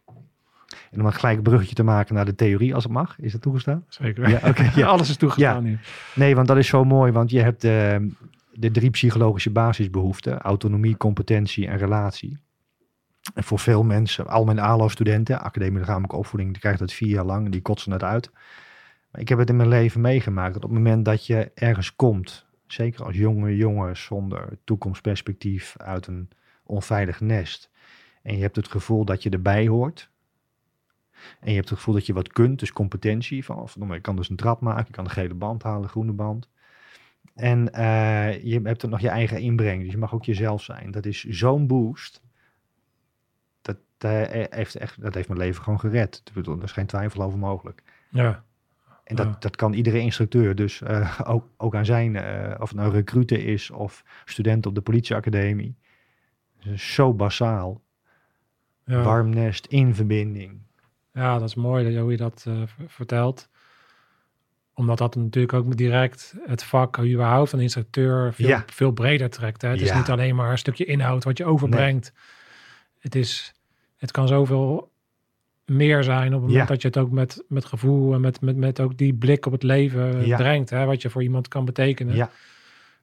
En 0.91 0.99
om 0.99 1.05
een 1.05 1.13
gelijk 1.13 1.37
een 1.37 1.43
bruggetje 1.43 1.75
te 1.75 1.83
maken 1.83 2.15
naar 2.15 2.25
de 2.25 2.35
theorie, 2.35 2.75
als 2.75 2.83
het 2.83 2.93
mag. 2.93 3.19
Is 3.19 3.31
dat 3.31 3.41
toegestaan? 3.41 3.85
Zeker. 3.87 4.29
Ja, 4.29 4.39
oké, 4.43 4.71
ja. 4.75 4.87
Alles 4.93 5.09
is 5.09 5.17
toegestaan 5.17 5.65
hier. 5.65 5.79
Nee, 6.15 6.35
want 6.35 6.47
dat 6.47 6.57
is 6.57 6.67
zo 6.67 6.83
mooi, 6.83 7.11
want 7.11 7.29
je 7.29 7.41
hebt 7.41 7.63
eh, 7.63 7.95
de 8.53 8.71
drie 8.71 8.89
psychologische 8.89 9.49
basisbehoeften: 9.51 10.39
autonomie, 10.39 10.97
competentie 10.97 11.67
en 11.67 11.77
relatie. 11.77 12.37
En 13.33 13.43
voor 13.43 13.59
veel 13.59 13.83
mensen, 13.83 14.27
al 14.27 14.45
mijn 14.45 14.59
ALO-studenten, 14.59 15.41
academie 15.41 15.79
lichamelijke 15.79 16.15
opvoeding, 16.15 16.51
die 16.51 16.61
krijgen 16.61 16.85
dat 16.85 16.95
vier 16.95 17.09
jaar 17.09 17.25
lang 17.25 17.45
en 17.45 17.51
die 17.51 17.61
kotsen 17.61 17.91
het 17.91 18.03
uit. 18.03 18.31
Maar 19.11 19.21
ik 19.21 19.29
heb 19.29 19.37
het 19.37 19.49
in 19.49 19.55
mijn 19.55 19.69
leven 19.69 20.01
meegemaakt 20.01 20.53
dat 20.53 20.63
op 20.63 20.69
het 20.69 20.79
moment 20.79 21.05
dat 21.05 21.25
je 21.25 21.51
ergens 21.53 21.95
komt, 21.95 22.45
zeker 22.67 23.05
als 23.05 23.15
jonge 23.15 23.55
jongen 23.55 23.97
zonder 23.97 24.57
toekomstperspectief 24.63 25.75
uit 25.77 26.07
een 26.07 26.29
onveilig 26.63 27.19
nest, 27.19 27.69
en 28.21 28.35
je 28.35 28.41
hebt 28.41 28.55
het 28.55 28.67
gevoel 28.67 29.05
dat 29.05 29.23
je 29.23 29.29
erbij 29.29 29.67
hoort, 29.67 30.11
en 31.39 31.49
je 31.49 31.55
hebt 31.55 31.69
het 31.69 31.77
gevoel 31.77 31.93
dat 31.93 32.05
je 32.05 32.13
wat 32.13 32.33
kunt, 32.33 32.59
dus 32.59 32.73
competentie. 32.73 33.45
Van, 33.45 33.59
of, 33.59 33.75
ik 33.75 34.01
kan 34.01 34.15
dus 34.15 34.29
een 34.29 34.35
trap 34.35 34.61
maken, 34.61 34.85
ik 34.87 34.91
kan 34.91 35.05
een 35.05 35.11
gele 35.11 35.33
band 35.33 35.63
halen, 35.63 35.89
groene 35.89 36.11
band. 36.11 36.49
En 37.35 37.73
eh, 37.73 38.43
je 38.43 38.59
hebt 38.63 38.81
er 38.81 38.89
nog 38.89 38.99
je 38.99 39.09
eigen 39.09 39.39
inbreng, 39.39 39.83
dus 39.83 39.91
je 39.91 39.97
mag 39.97 40.13
ook 40.13 40.25
jezelf 40.25 40.63
zijn. 40.63 40.91
Dat 40.91 41.05
is 41.05 41.23
zo'n 41.23 41.67
boost. 41.67 42.21
Dat, 44.01 44.11
eh, 44.27 44.43
heeft 44.49 44.75
echt, 44.75 45.01
dat 45.01 45.13
heeft 45.13 45.27
mijn 45.27 45.39
leven 45.39 45.63
gewoon 45.63 45.79
gered. 45.79 46.21
Ik 46.25 46.33
bedoel, 46.33 46.57
er 46.57 46.63
is 46.63 46.71
geen 46.71 46.85
twijfel 46.85 47.21
over 47.21 47.39
mogelijk. 47.39 47.83
Ja. 48.09 48.43
En 49.03 49.15
dat, 49.15 49.25
Ja. 49.27 49.35
dat 49.39 49.55
kan 49.55 49.73
iedere 49.73 49.99
instructeur. 49.99 50.55
Dus 50.55 50.81
eh, 50.81 51.19
ook, 51.23 51.47
ook 51.57 51.75
aan 51.75 51.85
zijn, 51.85 52.15
eh, 52.15 52.61
of 52.61 52.69
het 52.69 52.77
nou 52.77 53.25
is 53.25 53.69
of 53.71 54.03
student 54.25 54.65
op 54.65 54.75
de 54.75 54.81
politieacademie. 54.81 55.75
Zo 56.75 57.13
basaal. 57.13 57.81
Ja. 58.85 59.01
Warm 59.01 59.29
nest, 59.29 59.65
in 59.65 59.95
verbinding. 59.95 60.59
Ja, 61.13 61.39
dat 61.39 61.47
is 61.47 61.55
mooi 61.55 61.83
dat 61.83 61.93
je- 61.93 61.99
hoe 61.99 62.11
je 62.11 62.17
dat 62.17 62.45
eh, 62.47 62.61
vertelt. 62.87 63.49
Omdat 64.73 64.97
dat 64.97 65.15
natuurlijk 65.15 65.53
ook 65.53 65.77
direct 65.77 66.35
het 66.45 66.63
vak 66.63 66.99
überhaupt 66.99 67.49
van 67.49 67.59
instructeur 67.59 68.33
veel, 68.33 68.47
Ja. 68.47 68.63
veel 68.67 68.91
breder 68.91 69.29
trekt. 69.29 69.61
Hè? 69.61 69.69
Het 69.69 69.81
is 69.81 69.93
niet 69.93 70.09
alleen 70.09 70.35
maar 70.35 70.51
een 70.51 70.57
stukje 70.57 70.85
inhoud 70.85 71.23
wat 71.23 71.37
je 71.37 71.45
overbrengt. 71.45 72.13
Het, 72.99 73.15
is, 73.15 73.53
het 74.01 74.11
kan 74.11 74.27
zoveel 74.27 74.91
meer 75.65 76.03
zijn 76.03 76.25
op 76.27 76.31
het 76.31 76.41
moment 76.41 76.53
Ja. 76.59 76.65
dat 76.65 76.81
je 76.81 76.87
het 76.87 76.97
ook 76.97 77.11
met, 77.11 77.43
met 77.47 77.65
gevoel 77.65 78.13
en 78.13 78.21
met, 78.21 78.41
met, 78.41 78.55
met 78.57 78.79
ook 78.79 78.97
die 78.97 79.13
blik 79.13 79.45
op 79.45 79.51
het 79.51 79.63
leven 79.63 80.25
Ja. 80.25 80.37
brengt. 80.37 80.69
Hè? 80.69 80.85
Wat 80.85 81.01
je 81.01 81.09
voor 81.09 81.23
iemand 81.23 81.47
kan 81.47 81.65
betekenen. 81.65 82.15
Ja, 82.15 82.29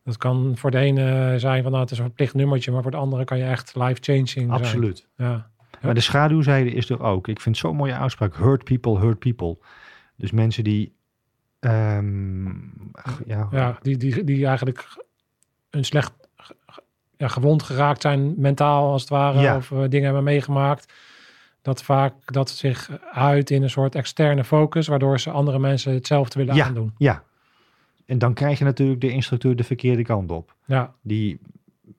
Dat 0.05 0.17
kan 0.17 0.52
voor 0.57 0.71
de 0.71 0.78
ene 0.78 1.35
zijn 1.38 1.62
van 1.62 1.71
nou, 1.71 1.83
het 1.83 1.93
is 1.93 1.99
een 1.99 2.05
verplicht 2.05 2.35
nummertje, 2.35 2.71
maar 2.73 2.83
voor 2.83 2.90
de 2.90 2.97
andere 2.97 3.25
kan 3.25 3.38
je 3.38 3.45
echt 3.45 3.75
life-changing 3.76 4.28
zijn. 4.28 4.50
absoluut. 4.50 5.07
Ja. 5.17 5.50
Maar 5.83 5.95
de 5.95 6.00
schaduwzijde 6.00 6.71
is 6.71 6.90
er 6.90 7.02
ook. 7.02 7.28
Ik 7.28 7.40
vind 7.40 7.57
zo'n 7.57 7.76
mooie 7.76 7.95
uitspraak. 7.95 8.37
Hurt 8.37 8.64
people, 8.64 8.99
hurt 8.99 9.19
people. 9.19 9.59
Dus 10.17 10.31
mensen 10.31 10.64
die... 10.64 10.93
ehm, 11.61 12.47
ja, 13.26 13.49
ja, 13.50 13.78
die, 13.83 13.97
die, 13.97 14.25
die 14.25 14.47
eigenlijk 14.47 14.97
een 15.71 15.85
slecht 15.85 16.12
ja, 17.19 17.29
gewond 17.29 17.63
geraakt 17.63 18.03
zijn, 18.03 18.35
mentaal 18.37 18.91
als 18.93 19.01
het 19.01 19.11
ware, 19.11 19.41
Ja. 19.41 19.57
of 19.57 19.71
eh, 19.71 19.79
dingen 19.89 20.05
hebben 20.05 20.25
meegemaakt. 20.25 20.93
Dat 21.63 21.83
vaak 21.83 22.15
dat 22.33 22.51
zich 22.51 22.91
uit 23.13 23.51
in 23.51 23.63
een 23.63 23.71
soort 23.71 23.95
externe 23.95 24.45
focus, 24.45 24.87
waardoor 24.87 25.21
ze 25.21 25.31
andere 25.31 25.59
mensen 25.59 25.93
hetzelfde 25.95 26.39
willen 26.39 26.55
Ja. 26.55 26.65
aandoen. 26.67 26.95
ja. 26.99 27.23
En 28.07 28.19
dan 28.19 28.35
krijg 28.35 28.59
je 28.59 28.65
natuurlijk 28.65 29.01
de 29.01 29.11
instructeur 29.11 29.57
de 29.57 29.65
verkeerde 29.65 30.03
kant 30.03 30.31
op. 30.31 30.55
Ja, 30.65 30.95
Die 31.03 31.41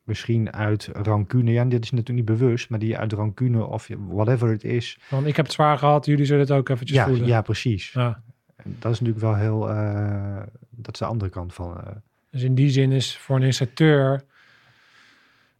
misschien 0.03 0.53
uit 0.53 0.89
rancune... 0.93 1.51
Ja, 1.51 1.65
dit 1.65 1.83
is 1.83 1.91
natuurlijk 1.91 2.27
niet 2.27 2.37
bewust, 2.39 2.69
maar 2.69 2.79
die 2.79 2.97
uit 2.97 3.13
rancune 3.13 3.65
of 3.65 3.89
whatever 4.07 4.49
het 4.49 4.63
is... 4.63 4.99
want 5.09 5.25
ik 5.25 5.35
heb 5.35 5.45
het 5.45 5.53
zwaar 5.53 5.77
gehad, 5.77 6.05
jullie 6.05 6.25
zullen 6.25 6.41
het 6.41 6.51
ook 6.51 6.69
eventjes 6.69 6.97
Ja, 6.97 7.05
voelen. 7.07 7.27
ja, 7.27 7.41
precies. 7.41 7.91
Ja. 7.91 8.21
Dat 8.63 8.91
is 8.91 8.99
natuurlijk 8.99 9.19
wel 9.19 9.35
heel... 9.35 9.69
eh, 9.69 10.41
dat 10.69 10.93
is 10.93 10.99
de 10.99 11.05
andere 11.05 11.29
kant 11.31 11.53
van... 11.53 11.77
eh, 11.77 11.91
Dus 12.31 12.43
in 12.43 12.55
die 12.55 12.69
zin 12.69 12.91
is 12.91 13.17
voor 13.17 13.35
een 13.35 13.43
instructeur. 13.43 14.23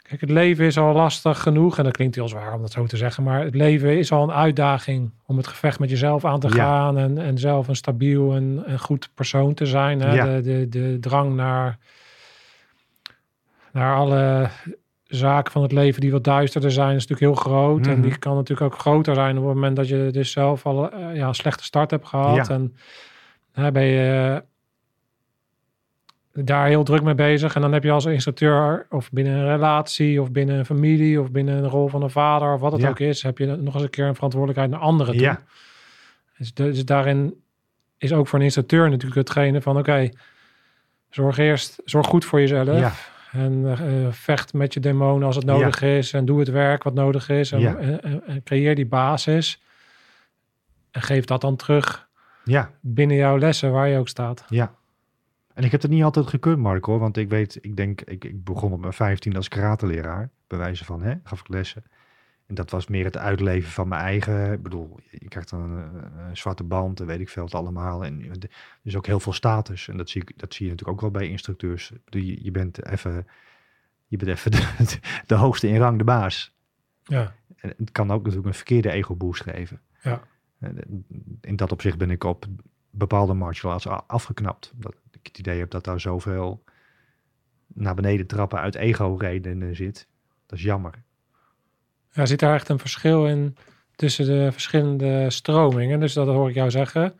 Kijk, 0.10 0.22
het 0.22 0.30
leven 0.30 0.66
is 0.66 0.78
al 0.78 0.94
lastig 0.94 1.42
genoeg. 1.42 1.78
En 1.78 1.84
dat 1.84 1.94
klinkt 1.94 2.16
heel 2.16 2.28
zwaar 2.28 2.54
om 2.54 2.62
dat 2.62 2.72
zo 2.72 2.86
te 2.86 2.98
zeggen. 2.98 3.24
Maar 3.24 3.44
het 3.44 3.56
leven 3.56 3.98
is 3.98 4.12
al 4.12 4.24
een 4.24 4.32
uitdaging 4.32 5.12
om 5.25 5.38
het 5.38 5.48
gevecht 5.48 5.80
met 5.80 5.89
jezelf 5.89 6.25
aan 6.25 6.39
te 6.39 6.48
Ja. 6.48 6.54
gaan. 6.54 6.98
En, 6.98 7.18
en 7.18 7.38
zelf 7.38 7.68
een 7.68 7.75
stabiel 7.75 8.34
en, 8.36 8.63
en 8.66 8.80
goed 8.80 9.10
persoon 9.13 9.54
te 9.54 9.66
zijn. 9.66 10.01
Hè? 10.01 10.13
Ja. 10.13 10.25
De, 10.25 10.42
de, 10.42 10.70
de 10.70 10.98
drang 11.00 11.36
naar, 11.36 11.78
naar 13.72 13.96
alle 13.96 14.50
zaken 15.04 15.51
van 15.51 15.62
het 15.62 15.72
leven 15.72 16.01
die 16.01 16.12
wat 16.12 16.24
duisterder 16.24 16.72
zijn, 16.72 16.96
is 16.96 17.08
natuurlijk 17.08 17.32
heel 17.38 17.51
groot. 17.54 17.88
En 17.88 17.94
Mhm. 18.00 18.01
die 18.01 18.18
kan 18.18 18.36
natuurlijk 18.36 18.74
ook 18.74 18.80
groter 18.80 19.16
zijn 19.16 19.38
op 19.38 19.46
het 19.46 19.54
moment 19.54 19.75
dat 19.75 19.88
je 19.88 20.10
dus 20.12 20.32
zelf 20.32 20.66
al 20.66 20.92
eh, 20.92 21.16
ja, 21.16 21.28
een 21.28 21.36
slechte 21.36 21.63
start 21.63 21.92
hebt 21.92 22.08
gehad. 22.08 22.48
Ja. 22.48 22.54
En 22.54 22.75
hè, 23.51 23.72
ben 23.72 23.84
je 23.86 24.44
daar 26.43 26.67
heel 26.67 26.84
druk 26.84 27.01
mee 27.03 27.15
bezig. 27.15 27.55
En 27.55 27.62
dan 27.62 27.74
heb 27.74 27.84
je 27.84 27.91
als 27.91 28.05
instructeur 28.05 28.86
of 28.89 29.12
binnen 29.12 29.34
een 29.34 29.48
relatie 29.48 30.22
of 30.22 30.31
binnen 30.31 30.58
een 30.58 30.65
familie 30.65 31.22
of 31.22 31.31
binnen 31.31 31.58
een 31.58 31.69
rol 31.69 31.88
van 31.88 32.03
een 32.03 32.10
vader 32.10 32.53
of 32.53 32.60
wat 32.60 32.72
het 32.72 32.81
Ja. 32.81 32.89
ook 32.89 33.00
is, 33.00 33.24
heb 33.24 33.38
je 33.38 33.46
nog 33.46 33.74
eens 33.74 33.84
een 33.84 33.89
keer 33.89 34.05
een 34.05 34.15
verantwoordelijkheid 34.15 34.72
naar 34.72 34.79
anderen 34.79 35.13
toe. 35.13 35.22
Ja. 35.24 35.39
Dus, 36.38 36.53
dus 36.53 36.86
daarin 36.86 37.34
is 37.98 38.13
ook 38.13 38.27
voor 38.27 38.39
een 38.39 38.46
instructeur 38.46 38.89
natuurlijk 38.89 39.15
hetgene 39.27 39.62
van 39.62 39.77
oké, 39.77 40.10
zorg 41.10 41.38
eerst, 41.38 41.81
zorg 41.86 42.08
goed 42.08 42.25
voor 42.25 42.39
jezelf. 42.39 42.79
Ja. 42.79 42.91
En 43.31 43.63
eh, 43.77 44.12
vecht 44.12 44.53
met 44.53 44.74
je 44.74 44.79
demonen 44.79 45.25
als 45.27 45.36
het 45.36 45.46
nodig 45.46 45.81
is. 45.81 46.13
En 46.13 46.25
doe 46.25 46.39
het 46.39 46.50
werk 46.50 46.84
wat 46.84 46.93
nodig 46.93 47.29
is. 47.29 47.51
En, 47.51 47.60
Ja. 47.60 47.75
en, 47.75 48.01
en- 48.03 48.22
en 48.25 48.43
creëer 48.43 48.75
die 48.75 48.86
basis. 48.86 49.62
En 50.91 51.01
geef 51.01 51.25
dat 51.25 51.41
dan 51.41 51.55
terug 51.55 52.08
ja, 52.43 52.72
binnen 52.81 53.17
jouw 53.17 53.38
lessen 53.38 53.72
waar 53.72 53.88
je 53.88 53.98
ook 53.98 54.08
staat. 54.08 54.46
Ja. 54.48 54.72
En 55.60 55.66
ik 55.66 55.72
heb 55.72 55.82
het 55.82 55.92
niet 55.92 56.04
altijd 56.04 56.28
gekund, 56.28 56.58
Mark, 56.58 56.86
hoor. 56.86 57.00
Want 57.00 57.18
ik 57.18 57.30
weet, 57.30 57.58
ik 57.62 57.75
denk, 57.75 58.01
ik, 58.01 58.25
ik 58.25 58.44
begon 58.44 58.72
op 58.72 58.80
mijn 58.80 58.94
15 58.94 59.36
als 59.36 59.48
karateleraar. 59.48 60.30
Bij 60.48 60.58
wijze 60.58 60.86
van, 60.86 61.01
hè, 61.01 61.16
gaf 61.24 61.39
ik 61.39 61.48
lessen. 61.48 61.84
En 62.46 62.56
dat 62.56 62.72
was 62.72 62.88
meer 62.88 63.06
het 63.06 63.18
uitleven 63.18 63.72
van 63.72 63.88
mijn 63.88 64.01
eigen. 64.01 64.51
Ik 64.51 64.63
bedoel, 64.63 65.00
je 65.10 65.28
krijgt 65.28 65.50
dan 65.50 65.62
een, 65.62 66.18
een 66.28 66.38
zwarte 66.38 66.63
band 66.63 67.00
en 67.00 67.06
weet 67.06 67.20
ik 67.20 67.30
veel 67.30 67.44
het 67.44 67.54
allemaal. 67.54 68.06
En 68.06 68.32
is 68.84 68.96
ook 68.96 69.06
heel 69.06 69.20
veel 69.20 69.34
status. 69.34 69.88
En 69.88 69.98
dat 69.98 70.10
zie, 70.10 70.22
ik, 70.22 70.39
dat 70.39 70.54
zie 70.54 70.66
je 70.66 70.72
natuurlijk 70.72 70.98
ook 70.98 71.12
wel 71.12 71.22
bij 71.22 71.30
instructeurs. 71.30 71.92
Je, 72.06 72.44
je 72.44 72.51
bent 72.51 72.86
even, 72.86 73.28
je 74.08 74.18
bent 74.18 74.32
even 74.32 74.51
de, 74.88 75.00
de 75.25 75.36
hoogste 75.36 75.68
in 75.68 75.78
rang, 75.78 75.98
de 75.98 76.04
baas. 76.04 76.56
Ja, 77.04 77.34
En 77.56 77.74
het 77.78 77.92
kan 77.92 78.12
ook 78.12 78.22
natuurlijk 78.22 78.48
een 78.48 78.54
verkeerde 78.54 78.92
ego-boost 78.92 79.42
geven. 79.42 79.82
Ja. 80.01 80.22
In 81.42 81.56
dat 81.56 81.72
opzicht 81.72 81.98
ben 81.98 82.12
ik 82.12 82.24
op 82.24 82.46
bepaalde 82.89 83.34
martial 83.34 83.72
arts 83.72 83.88
afgeknapt. 83.88 84.74
Dat 84.75 84.96
ik 85.19 85.27
het 85.27 85.39
idee 85.39 85.59
heb 85.59 85.69
dat 85.69 85.83
daar 85.83 85.99
zoveel 85.99 86.63
naar 87.67 87.95
beneden 87.95 88.27
trappen 88.27 88.59
uit 88.59 88.75
ego-redenen 88.75 89.75
zit. 89.75 90.07
Dat 90.45 90.57
is 90.57 90.63
jammer. 90.63 91.03
ja 92.11 92.25
zit 92.25 92.39
daar 92.39 92.53
echt 92.53 92.69
een 92.69 92.79
verschil 92.79 93.27
in 93.27 93.57
tussen 93.95 94.25
de 94.25 94.51
verschillende 94.51 95.29
stromingen. 95.29 95.99
Dus 95.99 96.13
dat 96.13 96.27
hoor 96.27 96.49
ik 96.49 96.55
jou 96.55 96.71
zeggen. 96.71 97.13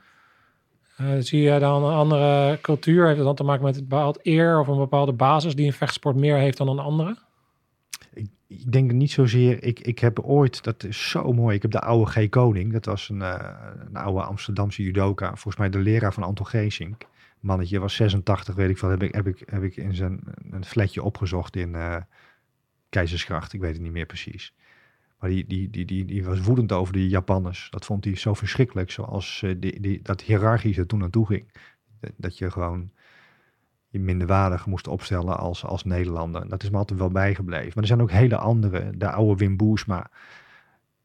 Eh, 0.98 1.08
zie 1.20 1.42
je 1.42 1.60
dan 1.60 1.84
een 1.84 1.94
andere 1.94 2.58
cultuur? 2.62 3.06
Heeft 3.06 3.18
het 3.18 3.26
dan 3.26 3.36
te 3.36 3.44
maken 3.44 3.64
met 3.64 3.76
een 3.76 3.88
bepaald 3.88 4.20
eer 4.22 4.60
of 4.60 4.68
een 4.68 4.78
bepaalde 4.78 5.14
basis 5.14 5.56
die 5.56 5.66
een 5.66 5.74
vechtsport 5.74 6.16
meer 6.16 6.38
heeft 6.38 6.58
dan 6.58 6.68
een 6.68 6.80
andere? 6.80 7.18
ik 8.50 8.72
denk 8.72 8.92
niet 8.92 9.12
zozeer. 9.12 9.64
Ik, 9.64 9.80
ik 9.80 10.00
heb 10.00 10.20
ooit, 10.20 10.64
dat 10.64 10.84
is 10.84 11.10
zo 11.10 11.34
mooi. 11.34 11.56
Ik 11.56 11.62
heb 11.62 11.72
de 11.72 11.80
oude 11.80 12.12
G. 12.12 12.30
Koning, 12.30 12.74
dat 12.74 12.86
was 12.86 13.10
een, 13.10 13.22
eh, 13.22 13.56
een 13.88 13.96
oude 13.96 14.22
Amsterdamse 14.22 14.84
judoka. 14.84 15.28
Volgens 15.28 15.56
mij 15.56 15.70
de 15.70 15.80
leraar 15.80 16.14
van 16.14 16.24
Anton 16.24 16.48
Geesink. 16.48 17.06
Mannetje 17.40 17.80
was 17.80 17.96
86, 17.96 18.56
weet 18.56 18.70
ik 18.70 18.78
veel. 18.78 18.90
Heb 18.90 19.04
ik, 19.04 19.16
heb 19.16 19.28
ik, 19.28 19.44
heb 19.46 19.64
ik 19.64 19.76
in 19.76 19.96
zijn 19.96 20.20
een 20.52 20.66
flatje 20.66 21.04
opgezocht 21.04 21.56
in 21.56 21.74
uh, 21.74 21.96
Keizersgracht. 22.90 23.54
Ik 23.54 23.60
weet 23.60 23.74
het 23.74 23.82
niet 23.82 23.92
meer 23.92 24.06
precies. 24.06 24.54
Maar 25.20 25.30
die, 25.30 25.48
die, 25.48 25.70
die, 25.70 25.86
die, 25.86 26.06
die 26.06 26.24
was 26.24 26.42
woedend 26.42 26.72
over 26.72 26.94
de 26.94 27.08
Japanners. 27.08 27.68
Dat 27.70 27.86
vond 27.86 28.06
hij 28.06 28.16
zo 28.16 28.34
verschrikkelijk, 28.34 28.92
zoals 28.92 29.42
uh, 29.46 29.56
die, 29.58 29.80
die, 29.80 30.02
dat 30.02 30.22
hiërarchische 30.22 30.86
toen 30.86 31.00
naartoe 31.00 31.26
ging. 31.26 31.52
Dat 32.18 32.38
je 32.38 32.52
gewoon 32.52 32.92
je 33.88 34.00
minderwaardig 34.00 34.66
moest 34.66 34.88
opstellen 34.88 35.38
als, 35.38 35.66
als 35.66 35.84
Nederlander. 35.84 36.50
Dat 36.50 36.64
is 36.64 36.70
me 36.70 36.78
altijd 36.78 37.00
wel 37.00 37.12
bijgebleven. 37.12 37.72
Maar 37.74 37.84
er 37.84 37.88
zijn 37.88 38.02
ook 38.02 38.12
hele 38.12 38.38
andere. 38.38 38.98
De 38.98 39.12
oude 39.12 39.36
Wim 39.36 39.58
Boersma. 39.58 40.12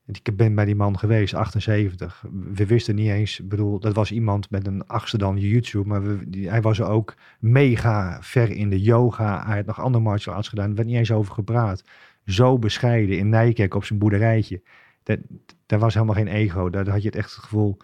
Ik 0.07 0.37
ben 0.37 0.55
bij 0.55 0.65
die 0.65 0.75
man 0.75 0.99
geweest, 0.99 1.35
78. 1.35 2.25
We 2.53 2.67
wisten 2.67 2.95
niet 2.95 3.11
eens, 3.11 3.41
bedoel, 3.45 3.81
dat 3.81 3.95
was 3.95 4.13
iemand 4.13 4.51
met 4.51 4.67
een 4.67 4.87
achtste 4.87 5.19
dan 5.19 5.37
YouTube, 5.37 5.89
maar 5.89 6.03
we, 6.03 6.31
die, 6.31 6.49
hij 6.49 6.63
was 6.63 6.83
ook 6.83 7.15
mega 7.39 8.19
ver 8.23 8.51
in 8.51 8.71
de 8.71 8.81
yoga. 8.81 9.47
Hij 9.47 9.57
had 9.57 9.67
nog 9.67 9.81
andere 9.81 10.05
martial 10.05 10.35
arts 10.35 10.49
gedaan, 10.49 10.69
er 10.69 10.75
werd 10.75 10.89
niet 10.89 10.97
eens 10.97 11.13
over 11.13 11.35
gepraat. 11.35 11.85
Zo 12.27 12.59
bescheiden 12.59 13.19
in 13.19 13.29
Nijkerk 13.29 13.75
op 13.75 13.85
zijn 13.85 13.99
boerderijtje. 13.99 14.63
Dat, 15.03 15.19
daar 15.67 15.79
was 15.79 15.95
helemaal 15.95 16.15
geen 16.15 16.29
ego. 16.29 16.71
Daar 16.71 16.89
had 16.89 17.03
je 17.03 17.09
het 17.09 17.17
echt 17.17 17.35
het 17.35 17.45
gevoel. 17.45 17.77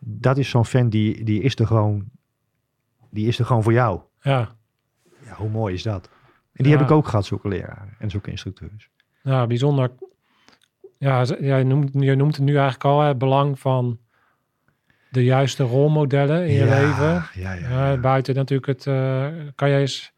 Dat 0.00 0.38
is 0.38 0.50
zo'n 0.50 0.64
fan 0.64 0.88
die, 0.88 1.24
die 1.24 1.42
is 1.42 1.54
er 1.54 1.66
gewoon 1.66 2.10
die 3.10 3.26
is 3.26 3.38
er 3.38 3.44
gewoon 3.44 3.62
voor 3.62 3.72
jou. 3.72 4.00
Ja. 4.20 4.56
Ja, 5.24 5.34
hoe 5.34 5.50
mooi 5.50 5.74
is 5.74 5.82
dat? 5.82 6.10
En 6.52 6.64
die 6.64 6.72
heb 6.72 6.82
ik 6.82 6.90
ook 6.90 7.06
gehad, 7.08 7.26
zulke 7.26 7.48
leraren 7.48 7.94
en 7.98 8.10
zulke 8.10 8.30
instructeurs. 8.30 8.90
Ja, 9.22 9.46
bijzonder. 9.46 9.90
Ja, 10.98 11.22
jij 11.40 11.62
noemt, 11.62 11.90
je 11.92 12.14
noemt 12.14 12.36
het 12.36 12.44
nu 12.44 12.52
eigenlijk 12.52 12.84
al 12.84 13.00
het 13.00 13.18
belang 13.18 13.58
van 13.58 13.98
de 15.10 15.24
juiste 15.24 15.62
rolmodellen 15.62 16.46
in 16.46 16.54
je 16.54 16.64
leven. 16.64 17.24
Ja, 17.34 17.52
ja, 17.52 17.96
buiten 17.96 18.34
natuurlijk 18.34 18.66
het, 18.66 18.86
uh, 18.86 19.26
kan 19.54 19.68
jij 19.68 19.80
eens 19.80 20.12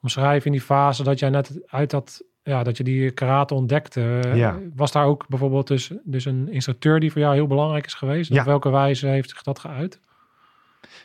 omschrijven 0.00 0.46
in 0.46 0.52
die 0.52 0.60
fase 0.60 1.02
dat 1.02 1.18
jij 1.18 1.30
net 1.30 1.60
uit 1.66 1.90
dat, 1.90 2.22
ja, 2.42 2.62
dat 2.62 2.76
je 2.76 2.84
die 2.84 3.10
karate 3.10 3.54
ontdekte. 3.54 4.20
Ja. 4.34 4.58
Was 4.74 4.92
daar 4.92 5.04
ook 5.04 5.28
bijvoorbeeld 5.28 5.66
dus, 5.66 5.90
dus 6.04 6.24
een 6.24 6.48
instructeur 6.48 7.00
die 7.00 7.12
voor 7.12 7.20
jou 7.20 7.34
heel 7.34 7.46
belangrijk 7.46 7.86
is 7.86 7.94
geweest? 7.94 8.30
Op 8.30 8.44
welke 8.44 8.70
wijze 8.70 9.06
heeft 9.06 9.30
zich 9.30 9.42
dat 9.42 9.58
geuit? 9.58 10.00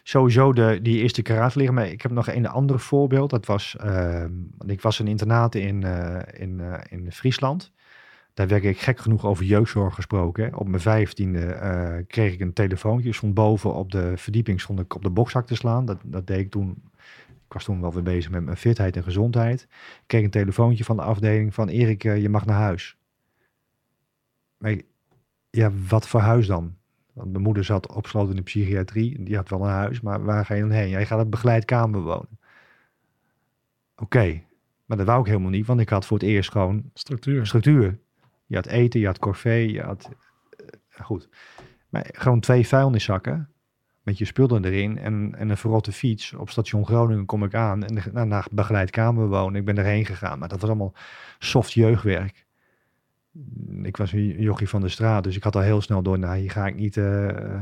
sowieso 0.03 0.53
de, 0.53 0.79
die 0.81 1.01
eerste 1.01 1.21
karate 1.21 1.57
liggen. 1.57 1.75
Maar 1.75 1.87
ik 1.87 2.01
heb 2.01 2.11
nog 2.11 2.27
een 2.27 2.47
ander 2.47 2.79
voorbeeld. 2.79 3.29
Dat 3.29 3.45
was, 3.45 3.75
uh, 3.85 4.23
ik 4.65 4.81
was 4.81 4.99
een 4.99 5.07
internaat 5.07 5.55
in, 5.55 5.83
in, 6.33 6.61
in 6.89 7.11
Friesland. 7.11 7.71
Daar 8.38 8.48
werd 8.48 8.63
ik 8.63 8.79
gek 8.79 9.00
genoeg 9.00 9.25
over 9.25 9.46
jeugdzorg 9.46 9.96
gesproken. 9.96 10.56
Op 10.56 10.67
mijn 10.67 10.82
vijftiende 10.82 11.39
uh, 11.39 12.06
kreeg 12.08 12.34
ik 12.34 12.39
een 12.39 12.53
telefoontje. 12.53 13.13
Stond 13.13 13.34
boven 13.34 13.74
op 13.74 13.91
de 13.91 14.13
verdieping 14.17 14.62
stond 14.62 14.79
ik 14.79 14.96
op 14.96 15.01
de 15.03 15.10
bokzak 15.10 15.48
te 15.48 15.56
slaan. 15.56 15.86
Dat, 15.86 15.98
dat 16.03 16.27
deed 16.27 16.39
ik 16.39 16.51
toen. 16.51 16.84
Ik 17.27 17.53
was 17.53 17.63
toen 17.63 17.82
wel 17.82 17.94
weer 17.94 18.03
bezig 18.03 18.32
met 18.32 18.44
mijn 18.44 18.58
fitheid 18.58 18.96
en 18.96 19.03
gezondheid. 19.03 19.62
Ik 19.62 20.03
kreeg 20.06 20.24
een 20.24 20.29
telefoontje 20.29 20.84
van 20.84 20.96
de 20.96 21.01
afdeling 21.01 21.53
van 21.53 21.67
Erik, 21.67 22.03
je 22.03 22.29
mag 22.29 22.46
naar 22.46 22.58
huis. 22.58 22.98
Maar 24.58 24.75
ja, 25.50 25.72
wat 25.88 26.08
voor 26.08 26.20
huis 26.20 26.48
dan? 26.48 26.75
Want 27.13 27.32
mijn 27.32 27.44
moeder 27.44 27.63
zat 27.63 27.94
opgesloten 27.94 28.29
in 28.29 28.36
de 28.36 28.41
psychiatrie. 28.41 29.24
Die 29.24 29.36
had 29.36 29.50
wel 29.50 29.62
een 29.62 29.70
huis, 29.70 30.01
maar 30.01 30.24
waar 30.24 30.46
ga 30.46 30.53
je 30.53 30.61
dan 30.61 30.72
heen? 30.72 30.90
Jij 30.90 31.05
gaat 31.05 31.20
het 31.20 31.29
begeleid 31.29 31.66
kamer 31.66 32.01
wonen. 32.01 32.40
Oké, 33.96 34.42
maar 34.85 34.98
dat 34.98 35.05
wou 35.05 35.20
ik 35.20 35.27
helemaal 35.27 35.50
niet, 35.50 35.66
want 35.66 35.79
ik 35.79 35.90
had 35.90 36.05
voor 36.05 36.18
het 36.18 36.27
eerst 36.27 36.51
gewoon 36.51 36.90
structuur. 36.94 37.48
structuur. 37.48 38.00
Je 38.48 38.55
had 38.55 38.66
eten, 38.66 39.00
je 39.00 39.05
had 39.05 39.20
corvée, 39.20 39.72
je 39.72 39.81
had... 39.81 40.10
Uh, 40.62 41.05
goed. 41.05 41.29
Maar 41.90 42.10
gewoon 42.12 42.40
twee 42.40 42.68
vuilniszakken 42.68 43.50
met 44.01 44.18
je 44.18 44.25
spullen 44.25 44.66
erin 44.66 44.98
en, 44.98 45.36
en 45.38 45.50
een 45.50 45.57
verrotte 45.57 45.92
fiets. 45.92 46.33
Op 46.33 46.50
station 46.50 46.86
Groningen 46.86 47.25
kom 47.25 47.44
ik 47.44 47.53
aan 47.53 47.83
en 47.83 48.14
nou, 48.14 48.27
naar 48.27 48.48
begeleid 48.51 48.90
kamer 48.90 49.27
wonen. 49.27 49.60
Ik 49.60 49.66
ben 49.66 49.77
erheen 49.77 50.05
gegaan, 50.05 50.40
maar 50.40 50.50
dat 50.50 50.62
was 50.62 50.70
allemaal 50.70 50.94
soft 51.40 51.74
jeugdwerk 51.74 52.48
ik 53.83 53.98
was 53.98 54.12
een 54.12 54.42
jochie 54.42 54.70
van 54.70 54.81
de 54.81 54.90
straat, 54.90 55.24
dus 55.24 55.36
ik 55.36 55.44
had 55.44 55.55
al 55.55 55.62
heel 55.62 55.81
snel 55.81 56.01
door, 56.01 56.20
nou 56.20 56.38
hier 56.38 56.51
ga 56.51 56.68
ik 56.68 56.75
niet, 56.75 56.96
uh, 56.96 57.60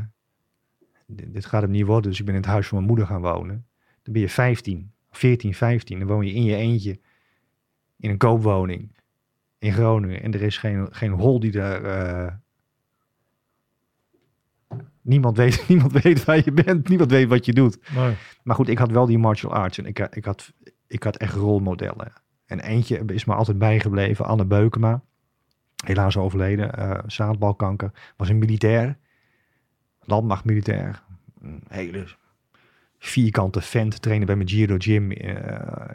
dit, 1.07 1.45
gaat 1.45 1.61
hem 1.61 1.71
niet 1.71 1.85
worden. 1.85 2.09
Dus 2.09 2.19
ik 2.19 2.25
ben 2.25 2.35
in 2.35 2.41
het 2.41 2.49
huis 2.49 2.67
van 2.67 2.77
mijn 2.77 2.89
moeder 2.89 3.07
gaan 3.07 3.21
wonen. 3.21 3.65
Dan 4.01 4.13
ben 4.13 4.21
je 4.21 4.29
15, 4.29 4.91
14, 5.11 5.53
15, 5.53 5.99
dan 5.99 6.07
woon 6.07 6.25
je 6.25 6.33
in 6.33 6.43
je 6.43 6.55
eentje 6.55 6.99
in 7.97 8.09
een 8.09 8.17
koopwoning 8.17 8.94
in 9.59 9.73
Groningen. 9.73 10.21
En 10.21 10.33
er 10.33 10.41
is 10.41 10.57
geen, 10.57 10.87
geen 10.91 11.11
hol 11.11 11.39
die 11.39 11.51
daar... 11.51 11.83
Uh, 11.83 12.33
niemand, 15.01 15.37
weet, 15.37 15.63
niemand 15.67 15.91
weet 15.91 16.23
waar 16.23 16.41
je 16.43 16.51
bent, 16.51 16.87
niemand 16.89 17.11
weet 17.11 17.27
wat 17.27 17.45
je 17.45 17.53
doet. 17.53 17.77
Nee. 17.95 18.15
Maar 18.43 18.55
goed, 18.55 18.69
ik 18.69 18.77
had 18.77 18.91
wel 18.91 19.05
die 19.05 19.17
martial 19.17 19.53
arts 19.53 19.77
en 19.77 19.85
ik, 19.85 19.99
ik, 19.99 20.25
had, 20.25 20.53
ik 20.87 21.03
had 21.03 21.17
echt 21.17 21.33
rolmodellen. 21.33 22.13
En 22.45 22.59
eentje 22.59 23.03
is 23.05 23.25
me 23.25 23.33
altijd 23.33 23.57
bijgebleven, 23.57 24.25
Anne 24.25 24.45
Beukema 24.45 25.03
helaas 25.85 26.17
overleden, 26.17 26.79
uh, 26.79 26.99
zaadbalkanker, 27.07 27.91
was 28.17 28.29
een 28.29 28.37
militair, 28.37 28.97
landmachtmilitair, 29.99 31.03
een 31.41 31.63
hele 31.67 32.07
vierkante 32.97 33.61
vent, 33.61 34.01
trainen 34.01 34.25
bij 34.25 34.35
mijn 34.35 34.49
Giro 34.49 34.75
Gym 34.77 35.11
uh, 35.11 35.35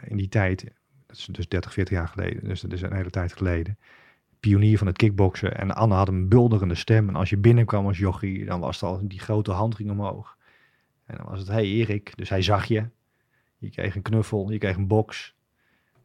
in 0.05 0.17
die 0.17 0.29
tijd. 0.29 0.65
Dat 1.11 1.19
is 1.19 1.25
dus 1.31 1.47
30, 1.47 1.73
40 1.73 1.97
jaar 1.97 2.07
geleden, 2.07 2.43
dus 2.43 2.61
dat 2.61 2.71
is 2.71 2.81
een 2.81 2.93
hele 2.93 3.09
tijd 3.09 3.33
geleden. 3.33 3.77
Pionier 4.39 4.77
van 4.77 4.87
het 4.87 4.97
kickboksen. 4.97 5.57
En 5.57 5.75
Anne 5.75 5.95
had 5.95 6.07
een 6.07 6.27
bulderende 6.27 6.75
stem. 6.75 7.07
En 7.07 7.15
als 7.15 7.29
je 7.29 7.37
binnenkwam 7.37 7.85
als 7.85 7.97
jochie, 7.97 8.45
dan 8.45 8.59
was 8.59 8.81
het 8.81 8.89
al 8.89 9.07
die 9.07 9.19
grote 9.19 9.51
hand 9.51 9.75
ging 9.75 9.89
omhoog. 9.89 10.37
En 11.05 11.17
dan 11.17 11.25
was 11.25 11.39
het, 11.39 11.47
hey 11.47 11.65
Erik. 11.65 12.17
Dus 12.17 12.29
hij 12.29 12.41
zag 12.41 12.65
je. 12.65 12.85
Je 13.57 13.69
kreeg 13.69 13.95
een 13.95 14.01
knuffel, 14.01 14.51
je 14.51 14.57
kreeg 14.57 14.75
een 14.75 14.87
box 14.87 15.35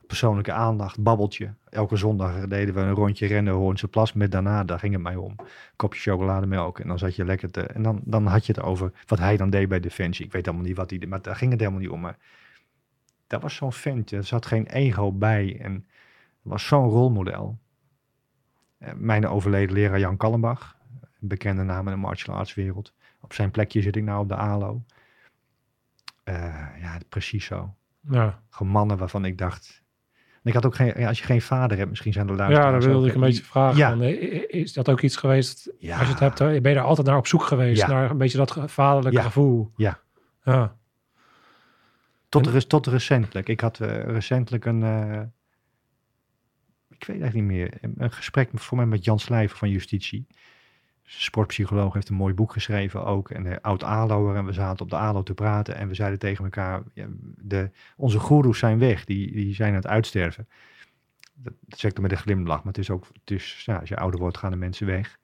persoonlijke 0.06 0.52
aandacht, 0.52 1.02
babbeltje. 1.02 1.54
Elke 1.68 1.96
zondag 1.96 2.46
deden 2.46 2.74
we 2.74 2.80
een 2.80 2.94
rondje 2.94 3.26
rennen 3.26 3.54
Hoornse 3.54 3.88
Plas 3.88 4.12
met 4.12 4.32
daarna, 4.32 4.64
daar 4.64 4.78
ging 4.78 4.92
het 4.92 5.02
mij 5.02 5.16
om. 5.16 5.36
Kopje 5.76 6.00
chocolademelk 6.00 6.78
en 6.78 6.88
dan 6.88 6.98
zat 6.98 7.16
je 7.16 7.24
lekker 7.24 7.50
te... 7.50 7.60
En 7.60 7.82
dan, 7.82 8.00
dan 8.04 8.26
had 8.26 8.46
je 8.46 8.52
het 8.52 8.62
over 8.62 8.92
wat 9.06 9.18
hij 9.18 9.36
dan 9.36 9.50
deed 9.50 9.68
bij 9.68 9.80
Defensie. 9.80 10.26
Ik 10.26 10.32
weet 10.32 10.48
allemaal 10.48 10.66
niet 10.66 10.76
wat 10.76 10.90
hij... 10.90 11.02
Maar 11.08 11.22
daar 11.22 11.36
ging 11.36 11.50
het 11.50 11.60
helemaal 11.60 11.80
niet 11.80 11.90
om. 11.90 12.00
Maar 12.00 12.18
dat 13.26 13.42
was 13.42 13.54
zo'n 13.54 13.72
ventje. 13.72 14.16
Er 14.16 14.24
zat 14.24 14.46
geen 14.46 14.66
ego 14.66 15.12
bij 15.12 15.60
en 15.60 15.86
was 16.42 16.66
zo'n 16.66 16.88
rolmodel. 16.88 17.58
Eh, 18.78 18.92
mijn 18.94 19.26
overleden 19.26 19.74
leraar 19.74 19.98
Jan 19.98 20.16
Kallenbach, 20.16 20.76
een 21.20 21.28
bekende 21.28 21.62
naam 21.62 21.86
in 21.86 21.92
de 21.92 21.98
martial 21.98 22.36
arts 22.36 22.54
wereld. 22.54 22.94
Op 23.20 23.32
zijn 23.32 23.50
plekje 23.50 23.82
zit 23.82 23.96
ik 23.96 24.02
nou 24.02 24.20
op 24.20 24.28
de 24.28 24.36
ALO. 24.36 24.82
Uh, 26.24 26.34
ja, 26.80 26.98
precies 27.08 27.44
zo. 27.44 27.74
Ja. 28.10 28.42
Gewoon 28.50 28.72
mannen 28.72 28.98
waarvan 28.98 29.24
ik 29.24 29.38
dacht, 29.38 29.82
ik 30.42 30.54
had 30.54 30.66
ook 30.66 30.74
geen, 30.74 31.06
als 31.06 31.18
je 31.18 31.24
geen 31.24 31.42
vader 31.42 31.76
hebt, 31.76 31.90
misschien 31.90 32.12
zijn 32.12 32.28
er 32.28 32.36
luisteraars. 32.36 32.74
Ja, 32.74 32.80
dan 32.80 32.90
wilde 32.90 33.08
ik 33.08 33.14
een 33.14 33.20
beetje 33.20 33.44
vragen. 33.44 33.76
Ja. 33.76 33.88
Van, 33.88 34.02
is 34.48 34.72
dat 34.72 34.88
ook 34.88 35.00
iets 35.00 35.16
geweest? 35.16 35.70
Ja. 35.78 35.98
Als 35.98 36.06
je 36.06 36.12
het 36.12 36.20
hebt, 36.20 36.38
ben 36.38 36.72
je 36.72 36.78
er 36.78 36.80
altijd 36.80 37.06
naar 37.06 37.16
op 37.16 37.26
zoek 37.26 37.42
geweest, 37.42 37.80
ja. 37.80 37.88
naar 37.88 38.10
een 38.10 38.18
beetje 38.18 38.38
dat 38.38 38.58
vaderlijke 38.66 39.22
gevoel. 39.22 39.72
Ja. 39.76 40.00
ja. 40.44 40.76
Tot, 42.28 42.46
en, 42.46 42.68
tot 42.68 42.86
recentelijk. 42.86 43.48
Ik 43.48 43.60
had 43.60 43.80
uh, 43.80 44.02
recentelijk 44.02 44.64
een, 44.64 44.80
uh, 44.80 45.22
ik 46.88 47.04
weet 47.06 47.20
eigenlijk 47.20 47.34
niet 47.34 47.44
meer, 47.44 47.78
een 47.96 48.12
gesprek 48.12 48.50
voor 48.54 48.76
mij 48.76 48.86
met 48.86 49.04
Jan 49.04 49.18
Slijver 49.18 49.58
van 49.58 49.70
Justitie 49.70 50.26
sportpsycholoog 51.06 51.94
heeft 51.94 52.08
een 52.08 52.14
mooi 52.14 52.34
boek 52.34 52.52
geschreven 52.52 53.04
ook. 53.04 53.30
En 53.30 53.42
de 53.42 53.62
oud 53.62 53.84
Aloer. 53.84 54.36
En 54.36 54.44
we 54.44 54.52
zaten 54.52 54.84
op 54.84 54.90
de 54.90 54.96
Alo 54.96 55.22
te 55.22 55.34
praten. 55.34 55.76
En 55.76 55.88
we 55.88 55.94
zeiden 55.94 56.18
tegen 56.18 56.44
elkaar, 56.44 56.82
ja, 56.94 57.06
de, 57.36 57.70
onze 57.96 58.18
goeroes 58.18 58.58
zijn 58.58 58.78
weg. 58.78 59.04
Die, 59.04 59.32
die 59.32 59.54
zijn 59.54 59.68
aan 59.68 59.74
het 59.74 59.86
uitsterven. 59.86 60.48
Dat, 61.34 61.52
dat 61.60 61.78
zeg 61.78 61.90
ik 61.90 62.00
met 62.00 62.10
een 62.10 62.16
glimlach. 62.16 62.58
Maar 62.58 62.72
het 62.72 62.78
is 62.78 62.90
ook, 62.90 63.06
het 63.12 63.30
is, 63.30 63.62
ja, 63.64 63.76
als 63.76 63.88
je 63.88 63.96
ouder 63.96 64.20
wordt 64.20 64.38
gaan 64.38 64.50
de 64.50 64.56
mensen 64.56 64.86
weg. 64.86 65.18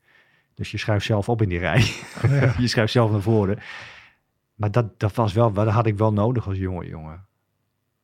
Dus 0.55 0.71
je 0.71 0.79
schrijft 0.79 1.07
zelf 1.07 1.29
op 1.29 1.43
in 1.43 1.49
die 1.49 1.59
rij. 1.59 1.81
je 2.59 2.67
schrijft 2.67 2.93
zelf 2.93 3.11
naar 3.11 3.23
voren. 3.23 3.59
Maar 4.63 4.71
dat, 4.71 5.01
dat 5.01 5.15
was 5.15 5.33
wel, 5.33 5.53
dat 5.53 5.69
had 5.69 5.87
ik 5.87 5.97
wel 5.99 6.13
nodig 6.13 6.47
als 6.47 6.57
jonge 6.57 6.87
jongen. 6.87 7.27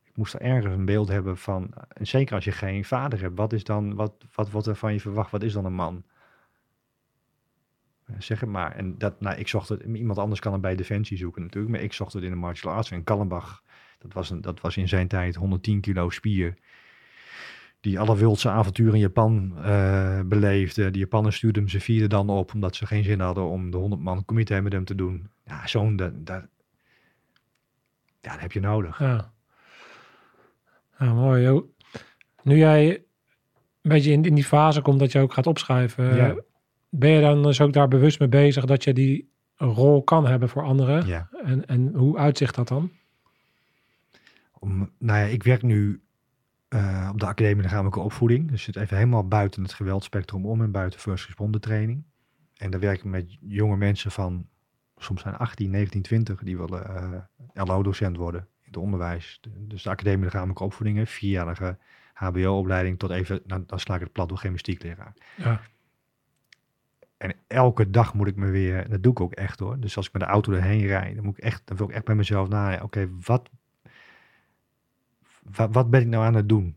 Ik 0.05 0.17
moest 0.17 0.35
er 0.35 0.41
ergens 0.41 0.75
een 0.75 0.85
beeld 0.85 1.09
hebben 1.09 1.37
van, 1.37 1.73
en 1.89 2.07
zeker 2.07 2.35
als 2.35 2.45
je 2.45 2.53
geen 2.53 2.85
vader 2.85 3.21
hebt, 3.21 3.37
wat 3.37 3.53
is 3.53 3.65
dan, 3.65 3.95
wat, 3.95 4.13
wat 4.35 4.51
wordt 4.51 4.67
er 4.67 4.77
van 4.77 4.93
je 4.93 5.01
verwacht? 5.01 5.31
Wat 5.31 5.43
is 5.43 5.53
dan 5.53 5.65
een 5.65 5.75
man? 5.75 6.05
Eh, 8.05 8.15
zeg 8.19 8.41
het 8.41 8.49
maar. 8.49 8.73
En 8.73 8.99
dat, 8.99 9.21
nou, 9.21 9.39
ik 9.39 9.49
zocht 9.49 9.69
het, 9.69 9.83
iemand 9.83 10.19
anders 10.19 10.41
kan 10.41 10.53
het 10.53 10.61
bij 10.61 10.75
Defensie 10.75 11.17
zoeken 11.17 11.43
natuurlijk, 11.43 11.73
maar 11.73 11.83
ik 11.83 11.93
zocht 11.93 12.13
het 12.13 12.23
in 12.23 12.31
de 12.31 12.37
martial 12.37 12.73
arts. 12.73 12.91
En 12.91 13.05
Kallenbach, 13.05 13.63
dat 13.99 14.13
was, 14.13 14.31
een, 14.31 14.41
dat 14.41 14.61
was 14.61 14.77
in 14.77 14.89
zijn 14.89 15.09
tijd 15.09 15.35
110 15.35 15.81
kilo 15.81 16.11
spier. 16.11 16.55
Die 17.81 17.99
alle 18.01 18.17
wildse 18.17 18.49
avonturen 18.49 18.95
in 18.95 19.01
Japan 19.01 19.53
eh, 19.65 20.21
beleefde. 20.25 20.91
Die 20.91 21.01
Japanners 21.01 21.37
stuurden 21.37 21.63
hem 21.63 21.71
ze 21.71 21.81
vierde 21.81 22.07
dan 22.07 22.29
op, 22.31 22.55
omdat 22.55 22.77
ze 22.77 22.87
geen 22.87 23.05
zin 23.05 23.21
hadden 23.21 23.45
om 23.45 23.71
de 23.71 23.77
100 23.77 24.03
man 24.03 24.25
comité 24.25 24.61
met 24.61 24.73
hem 24.73 24.85
te 24.85 24.95
doen. 24.95 25.29
Ja, 25.45 25.67
zo'n, 25.67 25.97
dat, 25.97 26.27
dat, 26.27 26.43
ja, 28.21 28.33
dat 28.33 28.41
heb 28.41 28.53
je 28.53 28.61
nodig. 28.61 28.99
Ja. 28.99 29.33
ja, 30.99 31.13
mooi. 31.13 31.43
joh. 31.43 31.69
Nu 32.43 32.57
jij 32.57 32.91
een 33.83 33.91
beetje 33.91 34.13
in, 34.13 34.25
in 34.25 34.35
die 34.35 34.45
fase 34.45 34.83
komt 34.83 34.99
dat 34.99 35.13
je 35.13 35.19
ook 35.21 35.33
gaat 35.33 35.47
opschrijven, 35.47 36.17
Ja. 36.17 36.37
ben 36.89 37.11
je 37.11 37.21
dan 37.21 37.43
dus 37.43 37.61
ook 37.61 37.73
daar 37.73 37.89
bewust 37.89 38.19
mee 38.19 38.29
bezig 38.29 38.65
dat 38.65 38.85
je 38.85 38.93
die 38.93 39.31
rol 39.57 40.03
kan 40.03 40.27
hebben 40.27 40.49
voor 40.49 40.63
anderen? 40.63 41.07
Ja. 41.07 41.29
En, 41.45 41.67
en 41.67 41.95
hoe 41.95 42.19
uitzicht 42.19 42.55
dat 42.55 42.69
dan? 42.69 42.91
Om, 44.59 44.91
nou 44.99 45.19
ja, 45.19 45.25
ik 45.27 45.43
werk 45.43 45.63
nu 45.63 46.01
eh, 46.69 47.09
op 47.13 47.21
de 47.21 47.27
Academie 47.27 47.63
Lichamelijke 47.63 48.01
Opvoeding. 48.01 48.51
Dus 48.51 48.67
het 48.67 48.77
even 48.77 48.97
helemaal 48.97 49.29
buiten 49.29 49.63
het 49.63 49.73
geweldspectrum 49.73 50.47
om 50.47 50.63
en 50.63 50.71
buiten 50.71 51.01
first 51.01 51.27
responder 51.27 51.61
training. 51.61 52.03
En 52.57 52.71
daar 52.71 52.81
werk 52.81 52.99
ik 52.99 53.05
met 53.05 53.37
jonge 53.41 53.77
mensen 53.77 54.11
van, 54.11 54.47
soms 54.97 55.23
zijn 55.23 55.37
18, 55.37 55.71
19, 55.71 56.03
20, 56.03 56.43
die 56.43 56.57
willen 56.57 56.87
eh 57.55 57.67
LO-docent 57.67 58.17
worden 58.17 58.41
in 58.41 58.67
het 58.67 58.77
onderwijs. 58.77 59.39
De- 59.41 59.67
dus 59.67 59.83
de 59.83 59.91
Academie 59.91 60.25
Lichamelijke 60.25 60.65
Opvoeding, 60.65 60.99
een 60.99 61.07
vierjarige 61.07 61.79
HBO-opleiding 62.15 62.99
tot 62.99 63.11
even, 63.11 63.41
nou, 63.47 63.63
dan 63.67 63.81
sla 63.81 63.95
ik 63.95 64.01
het 64.01 64.13
plat 64.13 64.29
door 64.29 64.39
gymnastiekleraar. 64.39 65.15
Ja. 65.37 65.61
En 67.17 67.35
elke 67.47 67.91
dag 67.91 68.15
moet 68.15 68.27
ik 68.29 68.37
me 68.37 68.51
weer, 68.51 68.89
dat 68.89 69.03
doe 69.03 69.13
ik 69.13 69.21
ook 69.21 69.33
echt 69.33 69.59
hoor. 69.59 69.81
Dus 69.81 69.97
als 69.97 70.07
ik 70.07 70.13
met 70.13 70.23
de 70.23 70.29
auto 70.29 70.53
erheen 70.53 70.87
rijd, 70.87 71.15
dan, 71.15 71.25
moet 71.25 71.39
ik 71.39 71.45
echt, 71.45 71.63
dan 71.65 71.77
wil 71.77 71.89
ik 71.89 71.95
echt 71.95 72.05
bij 72.05 72.15
mezelf 72.15 72.49
nadenken. 72.49 72.85
Oké, 72.85 73.09
wat, 73.25 73.51
wat 75.71 75.91
ben 75.91 76.01
ik 76.01 76.07
nou 76.07 76.25
aan 76.25 76.35
het 76.35 76.49
doen? 76.49 76.77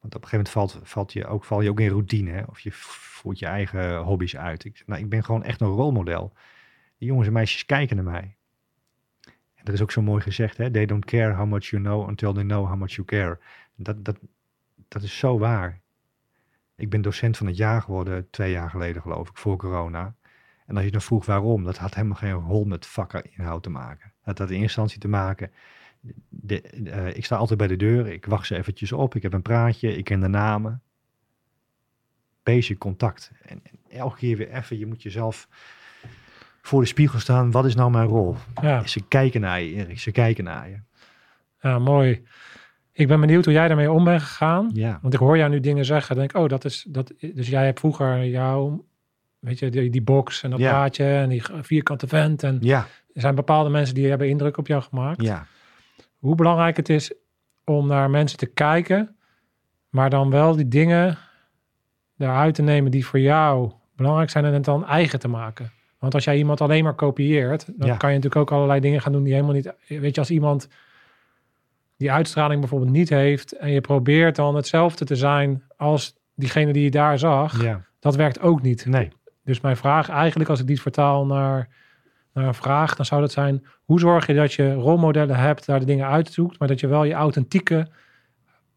Want 0.00 0.14
op 0.14 0.22
een 0.22 0.28
gegeven 0.28 0.52
moment 0.54 0.72
valt, 0.72 0.88
valt 0.88 1.12
je 1.12 1.26
ook, 1.26 1.44
val 1.44 1.60
je 1.60 1.70
ook 1.70 1.80
in 1.80 1.88
routine. 1.88 2.30
Hè? 2.30 2.42
Of 2.42 2.60
je 2.60 2.72
voert 2.72 3.38
je 3.38 3.46
eigen 3.46 3.98
hobby's 3.98 4.36
uit. 4.36 4.64
Ik, 4.64 4.82
nou, 4.86 5.00
ik 5.00 5.08
ben 5.08 5.24
gewoon 5.24 5.44
echt 5.44 5.60
een 5.60 5.68
rolmodel. 5.68 6.32
Jongens 6.96 7.26
en 7.26 7.32
meisjes 7.32 7.66
kijken 7.66 7.96
naar 7.96 8.04
mij. 8.04 8.36
En 9.54 9.64
dat 9.64 9.74
is 9.74 9.82
ook 9.82 9.90
zo 9.90 10.02
mooi 10.02 10.22
gezegd. 10.22 10.56
Hè? 10.56 10.70
They 10.70 10.86
don't 10.86 11.04
care 11.04 11.34
how 11.34 11.46
much 11.46 11.64
you 11.64 11.82
know 11.82 12.08
until 12.08 12.32
they 12.32 12.42
know 12.42 12.66
how 12.66 12.76
much 12.76 12.92
you 12.92 13.06
care. 13.06 13.38
Dat, 13.74 14.04
dat, 14.04 14.18
dat 14.88 15.02
is 15.02 15.18
zo 15.18 15.38
waar. 15.38 15.80
Ik 16.76 16.90
ben 16.90 17.02
docent 17.02 17.36
van 17.36 17.46
het 17.46 17.56
jaar 17.56 17.82
geworden 17.82 18.30
twee 18.30 18.50
jaar 18.50 18.70
geleden, 18.70 19.02
geloof 19.02 19.28
ik, 19.28 19.36
voor 19.36 19.56
corona. 19.56 20.14
En 20.66 20.76
als 20.76 20.84
je 20.84 20.90
dan 20.90 21.00
vroeg 21.00 21.26
waarom, 21.26 21.64
dat 21.64 21.78
had 21.78 21.94
helemaal 21.94 22.16
geen 22.16 22.32
rol 22.32 22.64
met 22.64 22.86
vakinhoud 22.86 23.62
te 23.62 23.70
maken. 23.70 24.12
Dat 24.24 24.38
had 24.38 24.50
in 24.50 24.60
instantie 24.60 24.98
te 24.98 25.08
maken. 25.08 25.50
De, 26.28 26.60
eh, 26.60 27.16
ik 27.16 27.24
sta 27.24 27.36
altijd 27.36 27.58
bij 27.58 27.68
de 27.68 27.76
deur, 27.76 28.06
ik 28.06 28.26
wacht 28.26 28.46
ze 28.46 28.56
eventjes 28.56 28.92
op, 28.92 29.14
ik 29.14 29.22
heb 29.22 29.32
een 29.32 29.42
praatje, 29.42 29.96
ik 29.96 30.04
ken 30.04 30.20
de 30.20 30.28
namen. 30.28 30.82
Basic 32.42 32.78
contact. 32.78 33.30
En, 33.42 33.60
en 33.62 33.78
elke 33.98 34.16
keer 34.16 34.36
weer 34.36 34.50
even, 34.50 34.78
je 34.78 34.86
moet 34.86 35.02
jezelf 35.02 35.48
voor 36.62 36.80
de 36.80 36.86
spiegel 36.86 37.18
staan. 37.18 37.50
Wat 37.50 37.64
is 37.64 37.74
nou 37.74 37.90
mijn 37.90 38.06
rol? 38.08 38.36
Ja. 38.62 38.86
Ze 38.86 39.00
kijken 39.08 39.40
naar 39.40 39.60
je, 39.60 39.74
Erik, 39.74 39.98
ze 40.00 40.10
kijken 40.10 40.44
naar 40.44 40.68
je. 40.68 40.78
ja, 41.60 41.78
mooi. 41.78 42.22
Ik 42.92 43.08
ben 43.08 43.20
benieuwd 43.20 43.44
hoe 43.44 43.54
jij 43.54 43.68
daarmee 43.68 43.90
om 43.90 44.04
bent 44.04 44.22
gegaan. 44.22 44.70
Ja, 44.74 44.98
Want 45.02 45.14
ik 45.14 45.20
hoor 45.20 45.36
jou 45.36 45.50
nu 45.50 45.60
dingen 45.60 45.84
zeggen. 45.84 46.16
Denk 46.16 46.30
ik, 46.30 46.36
oh, 46.36 46.48
dat 46.48 46.64
is 46.64 46.84
dat. 46.88 47.12
Dus 47.34 47.48
jij 47.48 47.64
hebt 47.64 47.78
vroeger 47.78 48.26
jouw, 48.26 48.84
weet 49.38 49.58
je, 49.58 49.70
die, 49.70 49.90
die 49.90 50.02
box 50.02 50.42
en 50.42 50.50
dat 50.50 50.58
Ja. 50.58 50.70
plaatje 50.70 51.04
en 51.04 51.28
die 51.28 51.42
vierkante 51.60 52.06
vent. 52.08 52.42
En 52.42 52.58
ja, 52.60 52.86
er 53.14 53.20
zijn 53.20 53.34
bepaalde 53.34 53.70
mensen 53.70 53.94
die 53.94 54.08
hebben 54.08 54.28
indruk 54.28 54.56
op 54.56 54.66
jou 54.66 54.82
gemaakt. 54.82 55.22
ja. 55.22 55.46
Hoe 56.22 56.34
belangrijk 56.34 56.76
het 56.76 56.88
is 56.88 57.12
om 57.64 57.86
naar 57.86 58.10
mensen 58.10 58.38
te 58.38 58.46
kijken, 58.46 59.16
maar 59.88 60.10
dan 60.10 60.30
wel 60.30 60.56
die 60.56 60.68
dingen 60.68 61.18
eruit 62.18 62.54
te 62.54 62.62
nemen 62.62 62.90
die 62.90 63.06
voor 63.06 63.20
jou 63.20 63.72
belangrijk 63.96 64.30
zijn 64.30 64.44
en 64.44 64.52
het 64.52 64.64
dan 64.64 64.86
eigen 64.86 65.18
te 65.18 65.28
maken. 65.28 65.70
Want 65.98 66.14
als 66.14 66.24
jij 66.24 66.36
iemand 66.36 66.60
alleen 66.60 66.84
maar 66.84 66.94
kopieert, 66.94 67.66
dan 67.76 67.88
Ja. 67.88 67.96
kan 67.96 68.08
je 68.10 68.16
natuurlijk 68.16 68.42
ook 68.42 68.52
allerlei 68.56 68.80
dingen 68.80 69.00
gaan 69.00 69.12
doen 69.12 69.22
die 69.22 69.32
helemaal 69.32 69.54
niet. 69.54 69.72
Weet 69.88 70.14
je, 70.14 70.20
als 70.20 70.30
iemand 70.30 70.68
die 71.96 72.12
uitstraling 72.12 72.60
bijvoorbeeld 72.60 72.90
niet 72.90 73.08
heeft 73.08 73.52
en 73.52 73.70
je 73.70 73.80
probeert 73.80 74.36
dan 74.36 74.54
hetzelfde 74.54 75.04
te 75.04 75.16
zijn 75.16 75.62
als 75.76 76.16
diegene 76.34 76.72
die 76.72 76.82
je 76.82 76.90
daar 76.90 77.18
zag, 77.18 77.62
ja. 77.62 77.84
dat 78.00 78.16
werkt 78.16 78.40
ook 78.40 78.62
niet. 78.62 78.86
Nee, 78.86 79.08
Dus 79.44 79.60
mijn 79.60 79.76
vraag 79.76 80.08
eigenlijk, 80.08 80.50
als 80.50 80.60
ik 80.60 80.66
die 80.66 80.80
vertaal 80.80 81.26
naar, 81.26 81.68
naar 82.32 82.46
een 82.46 82.54
vraag, 82.54 82.96
dan 82.96 83.04
zou 83.06 83.20
dat 83.20 83.32
zijn: 83.32 83.66
hoe 83.84 84.00
zorg 84.00 84.26
je 84.26 84.34
dat 84.34 84.52
je 84.52 84.72
rolmodellen 84.74 85.36
hebt, 85.36 85.66
daar 85.66 85.78
de 85.80 85.86
dingen 85.86 86.06
uitzoekt, 86.06 86.58
maar 86.58 86.68
dat 86.68 86.80
je 86.80 86.86
wel 86.86 87.04
je 87.04 87.12
authentieke 87.14 87.88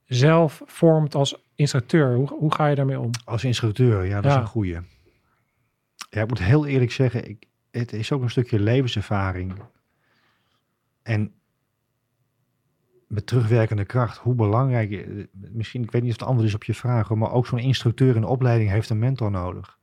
zelf 0.05 0.61
vormt 0.65 1.15
als 1.15 1.43
instructeur? 1.55 2.15
Hoe, 2.15 2.27
hoe 2.27 2.53
ga 2.53 2.67
je 2.67 2.75
daarmee 2.75 2.99
om? 2.99 3.09
Als 3.25 3.43
instructeur, 3.43 4.05
ja, 4.05 4.21
dat 4.21 4.31
Ja. 4.31 4.37
is 4.37 4.43
een 4.43 4.49
goeie. 4.49 4.77
Ja, 6.09 6.21
ik 6.21 6.27
moet 6.27 6.39
heel 6.39 6.65
eerlijk 6.65 6.91
zeggen, 6.91 7.29
ik, 7.29 7.45
het 7.71 7.93
is 7.93 8.11
ook 8.11 8.21
een 8.21 8.29
stukje 8.29 8.59
levenservaring. 8.59 9.53
En 11.03 11.33
met 13.07 13.27
terugwerkende 13.27 13.85
kracht, 13.85 14.17
hoe 14.17 14.35
belangrijk, 14.35 15.07
misschien, 15.31 15.83
ik 15.83 15.91
weet 15.91 16.01
niet 16.01 16.11
of 16.11 16.17
het 16.19 16.27
antwoord 16.27 16.49
is 16.49 16.55
op 16.55 16.63
je 16.63 16.73
vraag, 16.73 17.09
maar 17.09 17.31
ook 17.31 17.47
zo'n 17.47 17.59
instructeur 17.59 18.15
in 18.15 18.21
de 18.21 18.27
opleiding 18.27 18.69
heeft 18.69 18.89
een 18.89 18.99
mentor 18.99 19.31
nodig. 19.31 19.77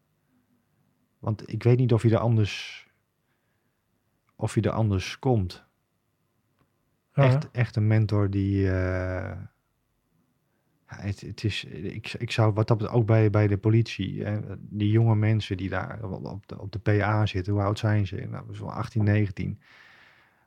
Want 1.19 1.53
ik 1.53 1.63
weet 1.63 1.79
niet 1.79 1.93
of 1.93 2.03
je 2.03 2.11
er 2.11 2.19
anders, 2.19 2.87
of 4.43 4.55
je 4.55 4.61
er 4.61 4.71
anders 4.71 5.19
komt. 5.19 5.65
Ja, 7.15 7.23
Echt, 7.23 7.51
echt 7.51 7.77
een 7.77 7.87
mentor 7.87 8.31
die. 8.31 8.71
eh, 8.71 9.37
het, 10.87 11.21
het 11.21 11.45
is, 11.45 11.65
ik, 11.65 12.13
ik 12.19 12.31
zou 12.31 12.53
wat 12.53 12.69
dat 12.69 12.89
ook 12.89 13.07
bij, 13.07 13.31
bij 13.31 13.47
de 13.47 13.57
politie. 13.59 14.25
eh, 14.25 14.39
die 14.59 14.91
jonge 14.91 15.15
mensen 15.15 15.57
die 15.57 15.69
daar 15.69 16.03
op 16.03 16.47
de, 16.47 16.61
op 16.61 16.73
de 16.73 16.79
PA 16.79 17.27
zitten, 17.27 17.53
hoe 17.53 17.63
oud 17.63 17.79
zijn 17.79 18.07
ze? 18.07 18.17
Nou, 18.17 18.55
zo'n 18.55 18.73
18, 18.73 19.05
19. 19.05 19.61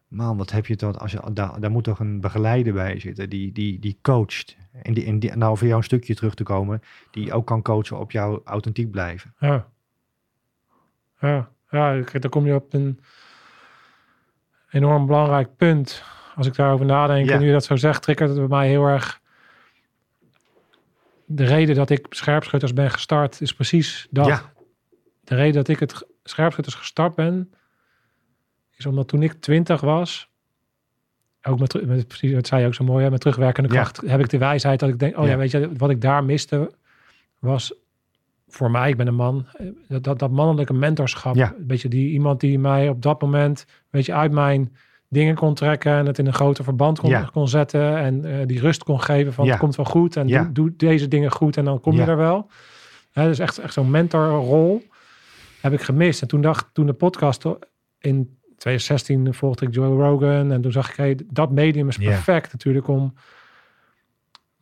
Man, 0.07 0.37
wat 0.37 0.51
heb 0.51 0.65
je 0.65 0.75
toch? 0.75 0.99
Als 0.99 1.11
je, 1.11 1.33
daar, 1.33 1.59
daar 1.59 1.71
moet 1.71 1.83
toch 1.83 1.99
een 1.99 2.21
begeleider 2.21 2.73
bij 2.73 2.99
zitten 2.99 3.29
die, 3.29 3.51
die, 3.51 3.79
die 3.79 3.97
coacht. 4.01 4.57
En, 4.71 4.93
die, 4.93 5.05
en 5.05 5.19
die, 5.19 5.35
nou, 5.35 5.57
voor 5.57 5.67
jou 5.67 5.79
een 5.79 5.85
stukje 5.85 6.15
terug 6.15 6.33
te 6.35 6.43
komen, 6.43 6.81
die 7.11 7.33
ook 7.33 7.45
kan 7.47 7.61
coachen 7.61 7.99
op 7.99 8.11
jouw 8.11 8.41
authentiek 8.43 8.91
blijven. 8.91 9.33
ja. 9.39 9.73
Ja, 11.19 11.49
ja 11.69 12.01
dan 12.19 12.29
kom 12.29 12.45
je 12.45 12.55
op 12.55 12.73
een 12.73 12.99
enorm 14.75 15.05
belangrijk 15.05 15.55
punt. 15.57 16.03
Als 16.35 16.47
ik 16.47 16.55
daarover 16.55 16.85
nadenk 16.85 17.25
Ja. 17.27 17.33
en 17.33 17.39
nu 17.39 17.45
je 17.45 17.51
dat 17.51 17.63
zo 17.65 17.75
zegt, 17.75 18.01
triggert 18.01 18.29
het 18.29 18.37
bij 18.39 18.47
mij 18.47 18.67
heel 18.67 18.85
erg. 18.85 19.21
De 21.25 21.43
reden 21.45 21.75
dat 21.75 21.89
ik 21.89 22.05
scherpschutters 22.09 22.73
ben 22.73 22.91
gestart 22.91 23.41
is 23.41 23.53
precies 23.53 24.07
dat. 24.09 24.25
Ja. 24.27 24.53
De 25.23 25.35
reden 25.35 25.53
dat 25.53 25.67
ik 25.67 25.79
het 25.79 26.05
scherpschutters 26.23 26.75
gestart 26.75 27.15
ben, 27.15 27.53
is 28.75 28.85
omdat 28.85 29.07
toen 29.07 29.23
ik 29.23 29.33
twintig 29.33 29.81
was, 29.81 30.29
ook 31.43 31.59
met, 31.59 31.85
met 31.85 32.07
precies, 32.07 32.31
dat 32.33 32.47
zei 32.47 32.61
je 32.61 32.67
ook 32.67 32.73
zo 32.73 32.83
mooi, 32.83 33.03
hè, 33.03 33.09
met 33.09 33.19
terugwerkende 33.19 33.69
Ja. 33.73 33.75
kracht, 33.75 34.01
heb 34.05 34.19
ik 34.19 34.29
de 34.29 34.37
wijsheid 34.37 34.79
dat 34.79 34.89
ik 34.89 34.99
denk, 34.99 35.17
oh 35.17 35.23
ja, 35.25 35.29
Ja. 35.31 35.37
weet 35.37 35.51
je, 35.51 35.69
wat 35.77 35.89
ik 35.89 36.01
daar 36.01 36.23
miste, 36.23 36.71
was 37.39 37.73
voor 38.47 38.71
mij, 38.71 38.89
ik 38.89 38.97
ben 38.97 39.07
een 39.07 39.15
man, 39.15 39.45
eh, 39.53 39.67
dat, 39.87 40.03
dat, 40.03 40.19
dat 40.19 40.31
mannelijke 40.31 40.73
mentorschap. 40.73 41.35
Ja. 41.35 41.53
Een 41.57 41.67
beetje 41.67 41.87
die 41.87 42.09
iemand 42.11 42.39
die 42.39 42.59
mij 42.59 42.89
op 42.89 43.01
dat 43.01 43.21
moment, 43.21 43.65
weet 43.89 44.05
je, 44.05 44.13
uit 44.13 44.31
mijn 44.31 44.75
dingen 45.09 45.35
kon 45.35 45.53
trekken 45.53 45.91
en 45.91 46.05
het 46.05 46.17
in 46.17 46.25
een 46.27 46.33
groter 46.33 46.63
verband 46.63 46.99
kon, 46.99 47.09
Ja. 47.09 47.29
kon 47.33 47.47
zetten 47.47 47.97
en 47.97 48.25
eh, 48.25 48.45
die 48.47 48.59
rust 48.59 48.83
kon 48.83 49.01
geven 49.01 49.33
van 49.33 49.45
Ja. 49.45 49.51
het 49.51 49.59
komt 49.59 49.75
wel 49.75 49.85
goed 49.85 50.15
en 50.15 50.27
Ja. 50.27 50.43
doe, 50.43 50.51
doe 50.53 50.73
deze 50.75 51.07
dingen 51.07 51.31
goed 51.31 51.57
en 51.57 51.65
dan 51.65 51.79
kom 51.79 51.93
je 51.95 52.01
er 52.03 52.17
wel. 52.17 52.49
Hè, 53.11 53.27
dus 53.27 53.39
echt, 53.39 53.57
echt 53.57 53.73
zo'n 53.73 53.91
mentorrol 53.91 54.81
heb 55.61 55.73
ik 55.73 55.81
gemist. 55.81 56.21
En 56.21 56.27
toen 56.27 56.41
dacht, 56.41 56.67
toen 56.73 56.85
de 56.85 56.93
podcast 56.93 57.45
in 57.99 58.37
2016 58.57 59.33
volgde 59.33 59.65
ik 59.65 59.73
Joe 59.73 60.01
Rogan 60.03 60.51
en 60.51 60.61
toen 60.61 60.71
zag 60.71 60.89
ik, 60.89 60.95
hey, 60.95 61.19
dat 61.31 61.51
medium 61.51 61.87
is 61.87 61.97
perfect 61.97 62.51
natuurlijk 62.51 62.87
om 62.87 63.13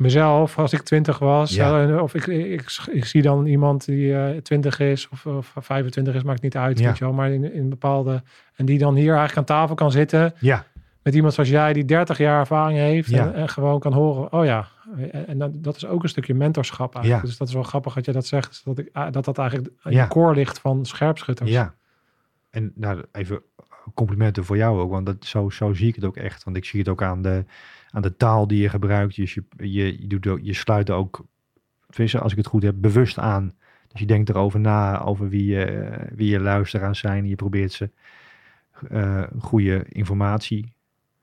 mezelf, 0.03 0.57
als 0.59 0.73
ik 0.73 0.81
20 0.81 1.19
was, 1.19 1.53
Ja. 1.55 2.01
of 2.01 2.13
ik, 2.13 2.25
ik, 2.27 2.75
ik, 2.91 3.05
zie 3.05 3.21
dan 3.21 3.45
iemand 3.45 3.85
die 3.85 4.15
eh 4.15 4.37
20 4.41 4.79
is 4.79 5.09
of, 5.09 5.25
of 5.25 5.53
25 5.59 6.15
is, 6.15 6.23
maakt 6.23 6.41
niet 6.41 6.57
uit, 6.57 6.79
Ja. 6.79 6.87
weet 6.87 6.97
je 6.97 7.03
wel, 7.03 7.13
maar 7.13 7.31
in, 7.31 7.53
in 7.53 7.69
bepaalde, 7.69 8.23
en 8.55 8.65
die 8.65 8.77
dan 8.77 8.95
hier 8.95 9.15
eigenlijk 9.15 9.37
aan 9.37 9.57
tafel 9.57 9.75
kan 9.75 9.91
zitten 9.91 10.33
Ja, 10.39 10.65
met 11.01 11.15
iemand 11.15 11.33
zoals 11.33 11.49
jij 11.49 11.73
die 11.73 11.85
30 11.85 12.17
jaar 12.17 12.39
ervaring 12.39 12.77
heeft 12.79 13.09
Ja. 13.09 13.25
en, 13.27 13.33
en 13.33 13.49
gewoon 13.49 13.79
kan 13.79 13.93
horen, 13.93 14.33
oh 14.33 14.45
ja, 14.45 14.67
en, 15.11 15.27
en 15.27 15.37
dat, 15.37 15.63
dat 15.63 15.75
is 15.75 15.85
ook 15.85 16.03
een 16.03 16.09
stukje 16.09 16.33
mentorschap 16.33 16.93
eigenlijk. 16.95 17.23
Ja. 17.23 17.29
Dus 17.29 17.37
dat 17.39 17.47
is 17.47 17.53
wel 17.53 17.63
grappig 17.63 17.93
dat 17.93 18.05
je 18.05 18.11
dat 18.11 18.25
zegt, 18.25 18.61
dat 18.65 18.77
ik, 18.77 18.89
ah, 18.93 19.11
dat, 19.11 19.25
dat 19.25 19.37
eigenlijk 19.37 19.69
in 19.83 19.91
Ja. 19.91 20.03
de 20.03 20.09
core 20.09 20.35
ligt 20.35 20.59
van 20.59 20.85
scherpschutters. 20.85 21.49
ja. 21.51 21.73
En 22.49 22.71
nou, 22.75 23.03
even 23.11 23.41
complimenten 23.93 24.43
voor 24.45 24.57
jou 24.57 24.79
ook, 24.79 24.91
want 24.91 25.05
dat, 25.05 25.15
zo, 25.25 25.49
zo 25.49 25.73
zie 25.73 25.87
ik 25.87 25.95
het 25.95 26.05
ook 26.05 26.15
echt. 26.17 26.43
Want 26.43 26.57
ik 26.57 26.65
zie 26.65 26.79
het 26.79 26.89
ook 26.89 27.01
aan 27.01 27.21
de, 27.21 27.45
aan 27.93 28.01
de 28.01 28.17
taal 28.17 28.47
die 28.47 28.61
je 28.61 28.69
gebruikt. 28.69 29.15
Je, 29.15 29.43
je, 29.57 30.09
je, 30.09 30.19
doet, 30.19 30.39
je 30.45 30.53
sluit 30.53 30.89
er 30.89 30.95
ook, 30.95 31.25
als 31.97 32.31
ik 32.31 32.37
het 32.37 32.47
goed 32.47 32.63
heb, 32.63 32.75
bewust 32.77 33.17
aan. 33.19 33.53
Dus 33.87 33.99
je 33.99 34.07
denkt 34.07 34.29
erover 34.29 34.59
na, 34.59 35.01
over 35.01 35.29
wie 35.29 35.45
je, 35.45 35.95
wie 36.15 36.29
je 36.29 36.39
luisteraars 36.39 36.99
zijn. 36.99 37.27
Je 37.27 37.35
probeert 37.35 37.71
ze 37.71 37.89
eh, 38.89 39.23
goede 39.39 39.85
informatie 39.89 40.73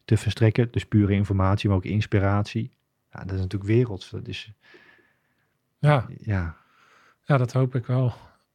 te 0.05 0.17
verstrekken. 0.17 0.69
Dus 0.71 0.87
pure 0.87 1.13
informatie, 1.13 1.69
maar 1.69 1.79
ook 1.79 1.85
inspiratie. 1.85 2.73
Ja, 3.13 3.21
dat 3.21 3.33
is 3.33 3.41
natuurlijk 3.41 3.71
werelds. 3.71 4.11
Dat 4.11 4.29
is, 4.29 4.53
Ja, 5.79 6.07
Ja. 6.19 6.57
ja 7.25 7.37
dat 7.37 7.53
hoop 7.53 7.75
ik 7.75 7.87
wel. 7.87 8.15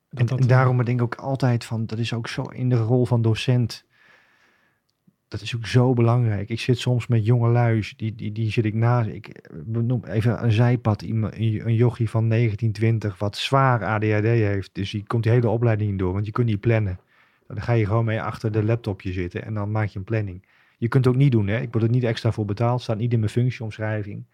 Dat 0.10 0.19
En, 0.19 0.25
dat, 0.25 0.39
en 0.39 0.47
daarom 0.47 0.84
denk 0.84 0.99
ik 0.99 1.06
ook 1.06 1.15
altijd 1.15 1.65
van, 1.65 1.86
dat 1.86 1.99
is 1.99 2.13
ook 2.13 2.28
zo 2.28 2.41
in 2.41 2.69
de 2.69 2.78
rol 2.78 3.06
van 3.06 3.21
docent. 3.21 3.86
Dat 5.28 5.42
is 5.42 5.56
ook 5.56 5.66
zo 5.66 5.94
belangrijk. 5.94 6.50
Ik 6.50 6.60
zit 6.60 6.78
soms 6.80 7.08
met 7.08 7.26
jonge 7.26 7.50
luis, 7.50 7.94
die, 7.98 8.16
die, 8.16 8.32
die 8.32 8.52
zit 8.52 8.66
ik 8.66 8.74
na. 8.74 9.04
Ik 9.04 9.50
benoem 9.66 10.06
even 10.06 10.44
een 10.44 10.52
zijpad, 10.52 11.02
iemand- 11.02 11.34
een 11.34 11.68
een 11.68 11.76
jochie 11.76 12.10
van 12.10 12.30
1920, 12.30 13.18
wat 13.20 13.38
zwaar 13.38 13.84
ADHD 13.86 14.24
heeft. 14.24 14.70
Dus 14.74 14.92
die 14.92 15.04
komt 15.08 15.24
die 15.24 15.32
hele 15.32 15.50
opleiding 15.50 16.00
door, 16.00 16.14
want 16.14 16.26
je 16.26 16.32
kunt 16.32 16.48
niet 16.48 16.60
plannen. 16.60 17.00
Dan 17.48 17.62
ga 17.62 17.74
je 17.74 17.86
gewoon 17.86 18.06
mee 18.06 18.22
achter 18.22 18.52
de 18.52 18.64
laptopje 18.64 19.12
zitten 19.12 19.44
en 19.46 19.54
dan 19.54 19.72
maak 19.72 19.88
je 19.88 19.98
een 20.00 20.04
planning. 20.06 20.46
Je 20.78 20.88
kunt 20.88 21.06
het 21.06 21.14
ook 21.14 21.20
niet 21.20 21.32
doen, 21.32 21.48
hè. 21.48 21.60
Ik 21.60 21.72
word 21.72 21.84
er 21.84 21.90
niet 21.90 22.04
extra 22.04 22.32
voor 22.32 22.46
betaald, 22.46 22.82
staat 22.82 22.98
niet 22.98 23.14
in 23.14 23.20
mijn 23.20 23.32
functieomschrijving. 23.32 24.26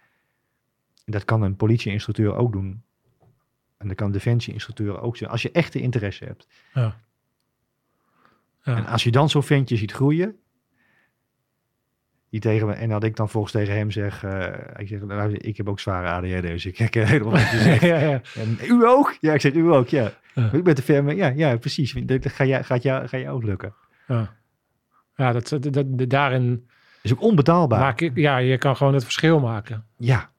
Dat 1.06 1.25
kan 1.25 1.41
een 1.41 1.56
politieinstructeur 1.56 2.36
ook 2.36 2.51
doen. 2.51 2.82
En 3.77 3.88
dat 3.88 3.95
kan 3.97 4.08
een 4.08 4.13
defensieinstructeur 4.13 5.01
ook 5.01 5.17
zijn. 5.17 5.30
Als 5.30 5.41
je 5.41 5.51
echte 5.51 5.80
interesse 5.82 6.25
hebt. 6.25 6.47
ja. 6.73 6.99
Ja. 8.63 8.75
En 8.77 8.86
als 8.86 9.04
je 9.04 9.12
dan 9.12 9.30
zo'n 9.30 9.43
ventje 9.43 9.75
ziet 9.77 9.91
groeien. 9.91 10.36
Die 12.31 12.39
tegen 12.39 12.67
me, 12.67 12.73
en 12.73 12.89
dat 12.89 13.03
ik 13.03 13.15
dan 13.15 13.29
volgens 13.29 13.53
tegen 13.53 13.75
hem 13.75 13.91
zeg, 13.91 14.23
eh, 14.23 14.47
ik, 14.77 14.87
zeg 14.87 15.01
nou, 15.01 15.33
ik 15.33 15.57
heb 15.57 15.69
ook 15.69 15.79
zware 15.79 16.07
ADHD, 16.07 16.41
dus 16.41 16.65
ik 16.65 16.77
herken 16.77 17.07
helemaal 17.07 17.31
wat 17.33 17.49
je 17.51 17.57
zegt. 17.69 17.81
ja, 17.81 17.97
ja. 17.97 18.21
En, 18.35 18.57
u 18.67 18.85
ook? 18.87 19.17
Ja, 19.19 19.33
ik 19.33 19.41
zeg, 19.41 19.53
u 19.53 19.73
ook, 19.73 19.87
ja. 19.87 20.11
Ja. 20.33 20.49
Ik 20.51 20.63
ben 20.63 20.75
te 20.75 20.81
ver, 20.81 21.03
maar 21.03 21.15
ja, 21.15 21.27
ja, 21.35 21.57
precies. 21.57 21.93
Dat 21.93 22.29
ga 22.31 22.45
jij, 22.45 22.63
gaat, 22.63 22.83
jou, 22.83 23.07
ga 23.07 23.17
jou 23.17 23.35
ook 23.35 23.43
lukken. 23.43 23.73
Ja, 24.07 24.33
ja 25.15 25.31
dat, 25.31 25.49
dat, 25.49 25.73
dat- 25.73 26.09
daarin 26.09 26.67
is 27.01 27.11
ook 27.13 27.21
onbetaalbaar. 27.21 27.79
maak 27.79 28.01
ik, 28.01 28.11
ja, 28.15 28.37
je 28.37 28.57
kan 28.57 28.75
gewoon 28.77 28.93
het 28.93 29.03
verschil 29.03 29.39
maken. 29.39 29.85
Ja, 29.97 30.29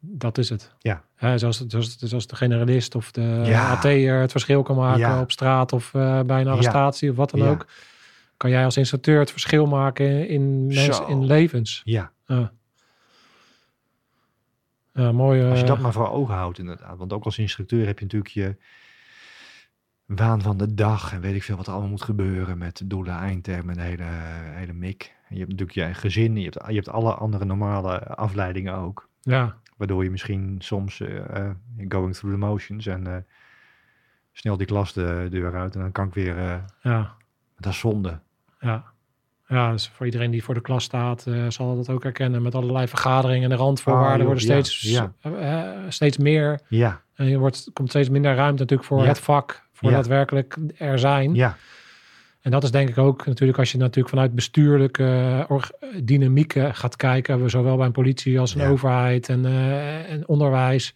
Dat 0.00 0.38
is 0.38 0.48
het. 0.48 0.74
Ja. 0.78 1.02
Hè, 1.16 1.38
zoals, 1.38 1.64
zoals, 1.66 1.96
zoals 1.98 2.26
de 2.26 2.36
generalist 2.36 2.94
of 2.94 3.10
de 3.10 3.42
Ja. 3.44 3.70
AT'er 3.70 4.20
het 4.20 4.30
verschil 4.30 4.62
kan 4.62 4.76
maken 4.76 4.98
Ja. 4.98 5.20
op 5.20 5.30
straat 5.30 5.72
of 5.72 5.94
eh, 5.94 6.20
bij 6.20 6.40
een 6.40 6.48
arrestatie 6.48 7.10
of 7.10 7.16
wat 7.16 7.30
dan 7.30 7.40
Ja. 7.40 7.50
ook. 7.50 7.66
Kan 8.40 8.50
jij 8.50 8.64
als 8.64 8.76
instructeur 8.76 9.18
het 9.18 9.30
verschil 9.30 9.66
maken 9.66 10.28
in, 10.28 10.66
mensen, 10.66 11.08
in 11.08 11.24
levens. 11.24 11.82
ja. 11.84 12.12
Ja. 12.26 12.52
Ja, 14.92 15.12
mooi. 15.12 15.42
Als 15.44 15.58
je 15.58 15.64
eh, 15.64 15.70
dat 15.70 15.78
maar 15.78 15.92
voor 15.92 16.10
ogen 16.10 16.34
houdt 16.34 16.58
inderdaad. 16.58 16.98
Want 16.98 17.12
ook 17.12 17.24
als 17.24 17.38
instructeur 17.38 17.86
heb 17.86 17.98
je 17.98 18.04
natuurlijk 18.04 18.32
je 18.32 18.56
waan 20.06 20.42
van 20.42 20.56
de 20.56 20.74
dag. 20.74 21.12
En 21.12 21.20
weet 21.20 21.34
ik 21.34 21.42
veel 21.42 21.56
wat 21.56 21.66
er 21.66 21.72
allemaal 21.72 21.90
moet 21.90 22.02
gebeuren 22.02 22.58
met 22.58 22.82
doelen, 22.84 23.14
eindtermen, 23.14 23.74
de 23.74 23.80
hele, 23.80 24.04
hele 24.54 24.72
mik. 24.72 25.14
En 25.28 25.34
je 25.34 25.44
hebt 25.44 25.50
natuurlijk 25.50 25.88
je 25.88 25.94
gezin. 25.94 26.36
Je 26.36 26.44
hebt, 26.44 26.66
je 26.68 26.74
hebt 26.74 26.88
alle 26.88 27.14
andere 27.14 27.44
normale 27.44 28.06
afleidingen 28.06 28.74
ook. 28.74 29.08
Ja, 29.20 29.56
Waardoor 29.76 30.04
je 30.04 30.10
misschien 30.10 30.56
soms 30.58 31.00
eh, 31.00 31.36
eh, 31.36 31.54
going 31.88 32.14
through 32.14 32.34
the 32.34 32.46
motions 32.46 32.86
en 32.86 33.06
eh, 33.06 33.22
snel 34.32 34.56
die 34.56 34.66
klas 34.66 34.92
de 34.92 35.26
deur 35.30 35.56
uit. 35.56 35.74
En 35.74 35.80
dan 35.80 35.92
kan 35.92 36.06
ik 36.06 36.14
weer, 36.14 36.38
eh, 36.38 36.62
ja, 36.82 37.14
dat 37.58 37.72
is 37.72 37.78
zonde. 37.78 38.20
Ja. 38.60 38.84
Ja, 39.48 39.72
dus 39.72 39.88
voor 39.94 40.06
iedereen 40.06 40.30
die 40.30 40.44
voor 40.44 40.54
de 40.54 40.60
klas 40.60 40.84
staat, 40.84 41.26
eh, 41.26 41.44
zal 41.48 41.76
dat 41.76 41.88
ook 41.90 42.02
herkennen. 42.02 42.42
Met 42.42 42.54
allerlei 42.54 42.88
vergaderingen 42.88 43.42
en 43.42 43.56
de 43.56 43.62
randvoorwaarden 43.62 44.16
joh, 44.18 44.26
worden 44.26 44.42
steeds, 44.42 44.80
ja. 44.80 45.12
eh, 45.20 45.62
eh, 45.62 45.78
steeds 45.88 46.18
meer. 46.18 46.60
Ja, 46.68 47.00
En 47.14 47.26
je 47.26 47.38
wordt, 47.38 47.70
komt 47.72 47.88
steeds 47.88 48.08
minder 48.08 48.34
ruimte 48.34 48.60
natuurlijk 48.60 48.88
voor 48.88 49.00
Ja. 49.02 49.06
het 49.06 49.18
vak, 49.18 49.62
voor 49.72 49.90
daadwerkelijk 49.90 50.56
er 50.76 50.98
zijn. 50.98 51.34
ja, 51.34 51.56
En 52.40 52.50
dat 52.50 52.62
is 52.62 52.70
denk 52.70 52.88
ik 52.88 52.98
ook 52.98 53.26
natuurlijk 53.26 53.58
als 53.58 53.72
je 53.72 53.78
natuurlijk 53.78 54.08
vanuit 54.08 54.34
bestuurlijke 54.34 55.46
dynamieken 56.02 56.74
gaat 56.74 56.96
kijken, 56.96 57.50
zowel 57.50 57.76
bij 57.76 57.86
een 57.86 57.92
politie 57.92 58.40
als 58.40 58.54
een 58.54 58.62
overheid 58.70 59.28
en, 59.28 59.44
en 60.06 60.28
onderwijs, 60.28 60.94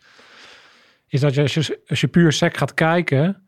is 1.09 1.21
dat 1.21 1.35
je 1.35 1.43
als, 1.43 1.55
je 1.55 1.81
als 1.89 2.01
je 2.01 2.09
puur 2.09 2.33
sec 2.33 2.57
gaat 2.57 2.75
kijken, 2.75 3.43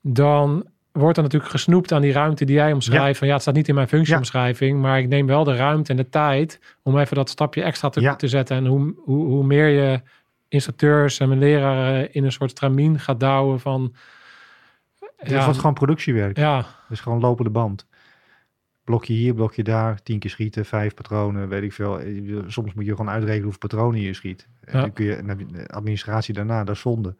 dan 0.00 0.66
wordt 0.92 1.16
er 1.16 1.22
natuurlijk 1.22 1.50
gesnoept 1.50 1.92
aan 1.92 2.00
die 2.02 2.12
ruimte 2.12 2.44
die 2.44 2.54
jij 2.54 2.72
omschrijft. 2.72 3.18
Van 3.18 3.26
ja, 3.26 3.32
het 3.32 3.42
staat 3.42 3.54
niet 3.54 3.68
in 3.68 3.74
mijn 3.74 3.88
functieomschrijving, 3.88 4.80
maar 4.80 4.98
ik 4.98 5.08
neem 5.08 5.26
wel 5.26 5.44
de 5.44 5.56
ruimte 5.56 5.90
en 5.90 5.96
de 5.96 6.08
tijd 6.08 6.60
om 6.82 6.98
even 6.98 7.16
dat 7.16 7.28
stapje 7.30 7.62
extra 7.62 7.88
te, 7.88 8.00
Ja. 8.00 8.16
te 8.16 8.28
zetten. 8.28 8.56
En 8.56 8.66
hoe, 8.66 8.94
hoe, 8.96 9.26
hoe 9.26 9.44
meer 9.44 9.68
je 9.68 10.00
instructeurs 10.48 11.18
en 11.18 11.28
mijn 11.28 11.40
leraren 11.40 12.12
in 12.12 12.24
een 12.24 12.32
soort 12.32 12.50
stramien 12.50 12.98
gaat 12.98 13.20
douwen 13.20 13.60
van... 13.60 13.94
het 15.16 15.44
wordt 15.44 15.58
gewoon 15.58 15.74
productiewerk. 15.74 16.36
ja, 16.36 16.56
Het 16.56 16.90
is 16.90 17.00
gewoon 17.00 17.20
lopende 17.20 17.50
band. 17.50 17.86
Blokje 18.84 19.12
hier, 19.12 19.34
blokje 19.34 19.62
daar, 19.62 20.02
tien 20.02 20.18
keer 20.18 20.30
schieten, 20.30 20.64
vijf 20.64 20.94
patronen, 20.94 21.48
weet 21.48 21.62
ik 21.62 21.72
veel. 21.72 22.00
Soms 22.46 22.74
moet 22.74 22.84
je 22.84 22.90
gewoon 22.90 23.10
uitrekenen 23.10 23.42
hoeveel 23.42 23.68
patronen 23.68 24.00
je 24.00 24.14
schiet. 24.14 24.48
En 24.64 24.74
Ja. 24.76 24.80
dan 24.80 24.92
kun 24.92 25.04
je, 25.04 25.14
en 25.14 25.48
de 25.52 25.66
administratie 25.68 26.34
daarna, 26.34 26.64
dat 26.64 26.74
is 26.74 26.80
zonde. 26.80 27.16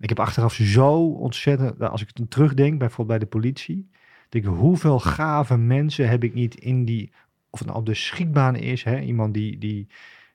Ik 0.00 0.08
heb 0.08 0.20
achteraf 0.20 0.54
zo 0.54 1.06
ontzettend, 1.06 1.80
als 1.80 2.02
ik 2.02 2.10
het 2.12 2.30
terugdenk, 2.30 2.78
bijvoorbeeld 2.78 3.18
bij 3.18 3.28
de 3.28 3.36
politie, 3.36 3.90
denk 4.28 4.44
ik, 4.44 4.50
hoeveel 4.50 4.98
gave 4.98 5.56
mensen 5.56 6.08
heb 6.08 6.24
ik 6.24 6.34
niet 6.34 6.54
in 6.54 6.84
die, 6.84 7.12
of 7.50 7.58
het 7.58 7.68
nou 7.68 7.80
op 7.80 7.86
de 7.86 7.94
schietbaan 7.94 8.56
is, 8.56 8.82
hè, 8.82 9.00
iemand 9.00 9.34
die, 9.34 9.58
die, 9.58 9.86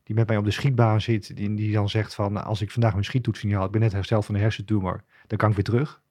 die 0.04 0.16
met 0.16 0.28
mij 0.28 0.38
op 0.38 0.46
de 0.46 0.52
schietbaan 0.52 1.02
zit, 1.02 1.36
die, 1.36 1.56
die 1.56 1.72
dan 1.72 1.90
zegt 1.90 2.16
van, 2.16 2.34
nou, 2.34 2.46
als 2.46 2.62
ik 2.62 2.72
vandaag 2.72 2.92
mijn 2.92 3.06
schiettoets 3.06 3.44
niet 3.44 3.54
haal, 3.54 3.66
ik 3.66 3.72
ben 3.72 3.82
net 3.82 3.92
hersteld 3.92 4.26
van 4.26 4.36
een 4.36 4.42
hersentumor, 4.42 5.04
dan 5.28 5.38
kan 5.38 5.50
ik 5.50 5.56
weer 5.56 5.66
terug. 5.66 6.02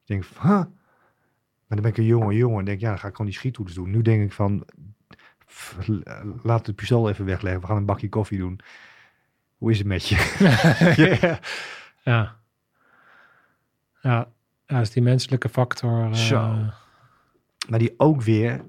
Ik 0.00 0.06
denk, 0.06 0.24
van, 0.24 0.46
huh? 0.46 0.64
Maar 1.66 1.78
dan 1.78 1.80
ben 1.80 1.90
ik 1.90 1.96
een 1.96 2.04
jonge 2.04 2.34
jongen 2.34 2.58
en 2.58 2.64
denk, 2.64 2.80
ja, 2.80 2.88
dan 2.88 2.98
ga 2.98 3.08
ik 3.08 3.16
gewoon 3.16 3.30
die 3.30 3.40
schiettoets 3.40 3.74
doen. 3.74 3.90
Nu 3.90 4.02
denk 4.02 4.22
ik 4.22 4.32
van, 4.32 4.64
laat 6.42 6.66
het 6.66 6.76
pistool 6.76 7.08
even 7.08 7.24
wegleggen, 7.24 7.60
we 7.60 7.66
gaan 7.66 7.76
een 7.76 7.84
bakje 7.84 8.08
koffie 8.08 8.38
doen. 8.38 8.60
Hoe 9.56 9.70
is 9.70 9.78
het 9.78 9.86
met 9.86 10.08
je? 10.08 10.16
ja. 11.20 11.40
Ja. 12.02 12.44
Ja, 14.06 14.32
ja, 14.66 14.78
dus 14.78 14.90
die 14.90 15.02
menselijke 15.02 15.48
factor. 15.48 16.04
eh, 16.04 16.12
Zo. 16.12 16.38
Maar 17.68 17.78
die 17.78 17.94
ook 17.96 18.22
weer, 18.22 18.64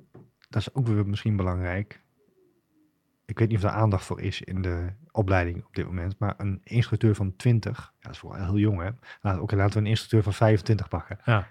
dat 0.50 0.62
is 0.62 0.74
ook 0.74 0.88
weer 0.88 1.08
misschien 1.08 1.36
belangrijk. 1.36 2.02
Ik 3.26 3.40
weet 3.40 3.48
niet 3.48 3.58
of 3.58 3.64
er 3.64 3.70
aandacht 3.70 4.06
voor 4.06 4.22
is 4.22 4.42
in 4.42 4.62
de 4.62 4.90
opleiding 5.12 5.66
op 5.66 5.76
dit 5.76 5.86
moment. 5.86 6.20
Maar 6.20 6.34
een 6.38 6.62
instructeur 6.64 7.16
van 7.16 7.36
20, 7.36 7.78
ja, 7.78 7.94
dat 8.00 8.14
is 8.16 8.22
wel 8.22 8.34
heel 8.34 8.58
jong 8.58 8.82
hè. 8.82 8.90
Nou, 9.22 9.42
Oké, 9.42 9.56
laten 9.56 9.74
we 9.74 9.80
een 9.80 9.90
instructeur 9.90 10.24
van 10.24 10.34
25 10.34 10.88
pakken. 10.88 11.20
Ja. 11.26 11.48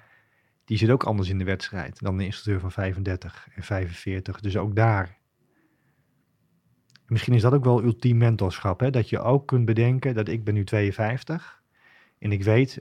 Die 0.64 0.78
zit 0.78 0.90
ook 0.90 1.04
anders 1.04 1.28
in 1.28 1.38
de 1.38 1.44
wedstrijd 1.44 2.00
dan 2.00 2.14
een 2.14 2.24
instructeur 2.24 2.60
van 2.60 2.72
35 2.72 3.48
en 3.54 3.62
45. 3.62 4.40
Dus 4.40 4.56
ook 4.56 4.76
daar. 4.76 5.18
Misschien 7.06 7.34
is 7.34 7.42
dat 7.42 7.52
ook 7.52 7.64
wel 7.64 7.82
ultiem 7.82 8.16
mentorschap. 8.16 8.80
Hè? 8.80 8.90
Dat 8.90 9.08
je 9.08 9.18
ook 9.18 9.46
kunt 9.46 9.64
bedenken 9.64 10.14
dat 10.14 10.28
ik 10.28 10.44
ben 10.44 10.54
nu 10.54 10.64
52. 10.64 11.62
En 12.18 12.32
ik 12.32 12.42
weet 12.42 12.80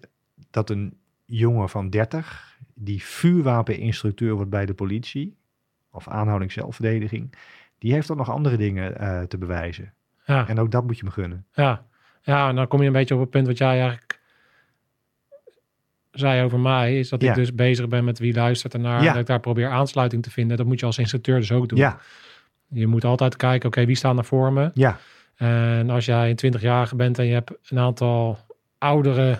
dat 0.55 0.69
een 0.69 0.97
jongen 1.25 1.69
van 1.69 1.89
30 1.89 2.57
die 2.73 3.03
vuurwapeninstructeur 3.03 4.33
wordt 4.33 4.49
bij 4.49 4.65
de 4.65 4.73
politie, 4.73 5.37
of 5.91 6.07
aanhouding 6.07 6.51
zelfverdediging, 6.51 7.33
die 7.77 7.93
heeft 7.93 8.07
dan 8.07 8.17
nog 8.17 8.29
andere 8.29 8.57
dingen 8.57 8.97
eh, 8.99 9.21
te 9.21 9.37
bewijzen. 9.37 9.93
Ja, 10.25 10.47
En 10.47 10.59
ook 10.59 10.71
dat 10.71 10.83
moet 10.85 10.97
je 10.97 11.03
me 11.03 11.11
gunnen. 11.11 11.45
ja. 11.53 11.85
ja, 12.21 12.49
en 12.49 12.55
dan 12.55 12.67
kom 12.67 12.81
je 12.81 12.87
een 12.87 12.93
beetje 12.93 13.13
op 13.13 13.19
het 13.19 13.29
punt 13.29 13.47
wat 13.47 13.57
jij 13.57 13.79
eigenlijk 13.79 14.19
zei 16.11 16.43
over 16.43 16.59
mij. 16.59 16.99
Is 16.99 17.09
dat 17.09 17.21
Ja. 17.21 17.29
ik 17.29 17.35
dus 17.35 17.55
bezig 17.55 17.87
ben 17.87 18.03
met 18.03 18.19
wie 18.19 18.33
luistert 18.33 18.73
ernaar. 18.73 19.03
Ja. 19.03 19.11
Dat 19.11 19.21
ik 19.21 19.27
daar 19.27 19.39
probeer 19.39 19.69
aansluiting 19.69 20.23
te 20.23 20.31
vinden. 20.31 20.57
Dat 20.57 20.65
moet 20.65 20.79
je 20.79 20.85
als 20.85 20.97
instructeur 20.97 21.39
dus 21.39 21.51
ook 21.51 21.69
doen. 21.69 21.77
Ja, 21.77 21.99
Je 22.67 22.87
moet 22.87 23.03
altijd 23.05 23.35
kijken, 23.35 23.67
oké, 23.69 23.85
wie 23.85 23.95
staat 23.95 24.17
er 24.17 24.25
voor 24.25 24.53
me? 24.53 24.71
ja, 24.73 24.97
En 25.35 25.89
als 25.89 26.05
jij 26.05 26.29
een 26.41 26.53
20-jarige 26.55 26.95
bent 26.95 27.19
en 27.19 27.25
je 27.25 27.33
hebt 27.33 27.51
een 27.69 27.79
aantal 27.79 28.37
oudere 28.77 29.39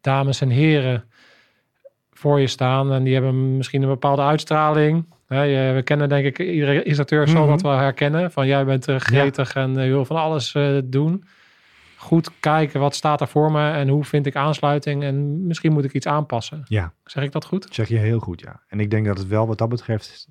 dames 0.00 0.40
en 0.40 0.48
heren 0.48 1.04
voor 2.12 2.40
je 2.40 2.46
staan 2.46 2.92
en 2.92 3.02
die 3.04 3.12
hebben 3.14 3.56
misschien 3.56 3.82
een 3.82 3.88
bepaalde 3.88 4.22
uitstraling. 4.22 5.06
We 5.26 5.80
kennen 5.84 6.08
denk 6.08 6.24
ik, 6.26 6.38
iedere 6.38 6.82
instructeur 6.82 7.28
zal 7.28 7.40
Mhm. 7.42 7.50
dat 7.50 7.62
wel 7.62 7.76
herkennen. 7.78 8.30
Van 8.32 8.46
jij 8.46 8.64
bent 8.64 8.88
eh, 8.88 8.96
gretig 8.96 9.54
en 9.54 9.76
eh, 9.78 9.84
je 9.84 9.90
wil 9.90 10.04
van 10.04 10.16
alles 10.16 10.54
eh, 10.54 10.78
doen. 10.84 11.24
Goed 11.96 12.30
kijken, 12.40 12.80
wat 12.80 12.94
staat 12.94 13.20
er 13.20 13.28
voor 13.28 13.52
me 13.52 13.70
en 13.70 13.88
hoe 13.88 14.04
vind 14.04 14.26
ik 14.26 14.36
aansluiting 14.36 15.02
en 15.02 15.46
misschien 15.46 15.72
moet 15.72 15.84
ik 15.84 15.92
iets 15.92 16.06
aanpassen. 16.06 16.62
ja. 16.68 16.92
Zeg 17.04 17.24
ik 17.24 17.32
dat 17.32 17.44
goed? 17.44 17.62
Dat 17.62 17.74
zeg 17.74 17.88
je 17.88 17.96
heel 17.96 18.18
goed, 18.18 18.40
ja. 18.40 18.62
En 18.68 18.80
ik 18.80 18.90
denk 18.90 19.06
dat 19.06 19.18
het 19.18 19.26
wel 19.28 19.46
wat 19.46 19.58
dat 19.58 19.68
betreft 19.68 20.28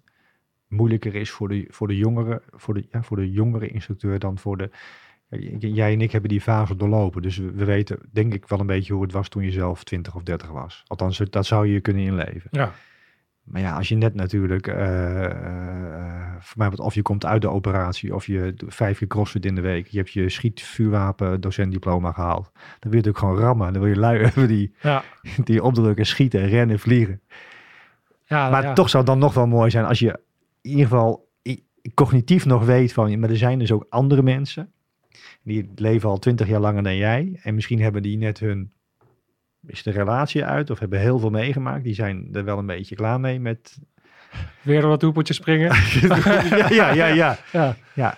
moeilijker 0.68 1.16
is 1.16 1.30
voor 1.32 1.50
de, 1.50 1.66
voor 1.70 1.88
de 1.88 1.98
jongere, 1.98 2.42
voor 2.52 2.74
de, 2.74 2.86
ja, 2.92 3.04
voor 3.04 3.18
de 3.18 3.32
jongere 3.32 3.68
instructeur 3.68 4.20
dan 4.20 4.38
voor 4.38 4.58
de. 4.58 4.70
Jij 5.60 5.94
en 5.94 6.02
ik 6.02 6.12
hebben 6.12 6.30
die 6.30 6.42
fase 6.42 6.76
doorlopen, 6.76 7.22
dus 7.22 7.38
we, 7.38 7.52
we 7.52 7.66
weten 7.66 8.00
denk 8.12 8.34
ik 8.34 8.48
wel 8.48 8.60
een 8.60 8.66
beetje 8.66 8.94
hoe 8.94 9.04
het 9.04 9.12
was 9.12 9.30
toen 9.30 9.44
je 9.44 9.52
zelf 9.52 9.84
20 9.84 10.16
of 10.16 10.24
30 10.24 10.50
was. 10.50 10.84
Althans, 10.88 11.18
dat 11.30 11.46
zou 11.46 11.68
je 11.68 11.82
kunnen 11.82 12.04
inleven. 12.04 12.48
Ja. 12.52 12.72
Maar 13.44 13.62
ja, 13.62 13.76
als 13.76 13.90
je 13.90 13.96
net 13.96 14.14
natuurlijk, 14.14 14.68
eh, 14.68 16.36
voor 16.40 16.58
mij 16.58 16.70
wat 16.70 16.80
of 16.80 16.94
je 16.94 17.02
komt 17.02 17.26
uit 17.26 17.42
de 17.42 17.50
operatie, 17.50 18.16
of 18.16 18.26
je 18.26 18.54
vijf 18.68 18.98
keer 18.98 19.08
crossfit 19.08 19.46
in 19.46 19.56
de 19.56 19.62
week, 19.62 19.88
je 19.88 19.98
hebt 19.98 20.12
je 20.12 20.30
schietvuurwapen 20.30 21.42
docentdiploma 21.42 22.12
gehaald, 22.12 22.52
dan 22.54 22.92
wil 22.92 22.92
je 22.92 22.96
natuurlijk 22.96 23.18
gewoon 23.18 23.38
rammen. 23.40 23.74
Dan 23.74 23.82
wil 23.82 23.92
je 23.92 24.00
lui 24.00 24.22
hebben 24.24 24.48
die, 24.48 24.74
Ja, 24.82 25.04
die 25.44 25.64
opdrukken, 25.64 26.06
schieten, 26.06 26.48
rennen, 26.48 26.80
vliegen. 26.80 27.22
ja, 28.24 28.50
Maar 28.50 28.64
ja. 28.64 28.74
toch 28.74 28.90
zou 28.90 29.04
het 29.04 29.12
dan 29.12 29.22
nog 29.22 29.34
wel 29.34 29.48
mooi 29.48 29.70
zijn 29.70 29.86
als 29.86 30.00
je 30.00 30.20
in 30.62 30.70
ieder 30.70 30.88
geval 30.88 31.28
cognitief 31.94 32.46
nog 32.46 32.66
weet 32.66 32.94
van, 32.94 33.20
maar 33.20 33.30
er 33.30 33.38
zijn 33.38 33.60
dus 33.60 33.72
ook 33.72 33.86
andere 33.90 34.24
mensen. 34.24 34.72
Die 35.48 35.70
leven 35.76 36.10
al 36.10 36.18
twintig 36.20 36.48
jaar 36.48 36.60
langer 36.60 36.84
dan 36.84 36.96
jij. 36.96 37.40
En 37.44 37.56
misschien 37.56 37.82
hebben 37.82 38.02
die 38.02 38.18
net 38.18 38.40
hun 38.40 38.72
is 39.68 39.84
de 39.84 39.92
relatie 39.92 40.46
uit 40.46 40.70
of 40.70 40.80
hebben 40.80 41.00
heel 41.00 41.20
veel 41.20 41.30
meegemaakt. 41.30 41.84
Die 41.84 41.94
zijn 41.94 42.28
er 42.32 42.44
wel 42.44 42.58
een 42.58 42.66
beetje 42.66 42.96
klaar 42.96 43.20
mee 43.20 43.40
met. 43.40 43.78
Weer 44.62 44.88
wat 44.88 45.02
hoepeltjes 45.02 45.36
springen. 45.36 45.76
ja, 46.70 46.70
ja, 46.70 46.92
ja, 46.94 47.08
ja. 47.08 47.38
ja. 47.52 47.76
Ja. 47.94 48.18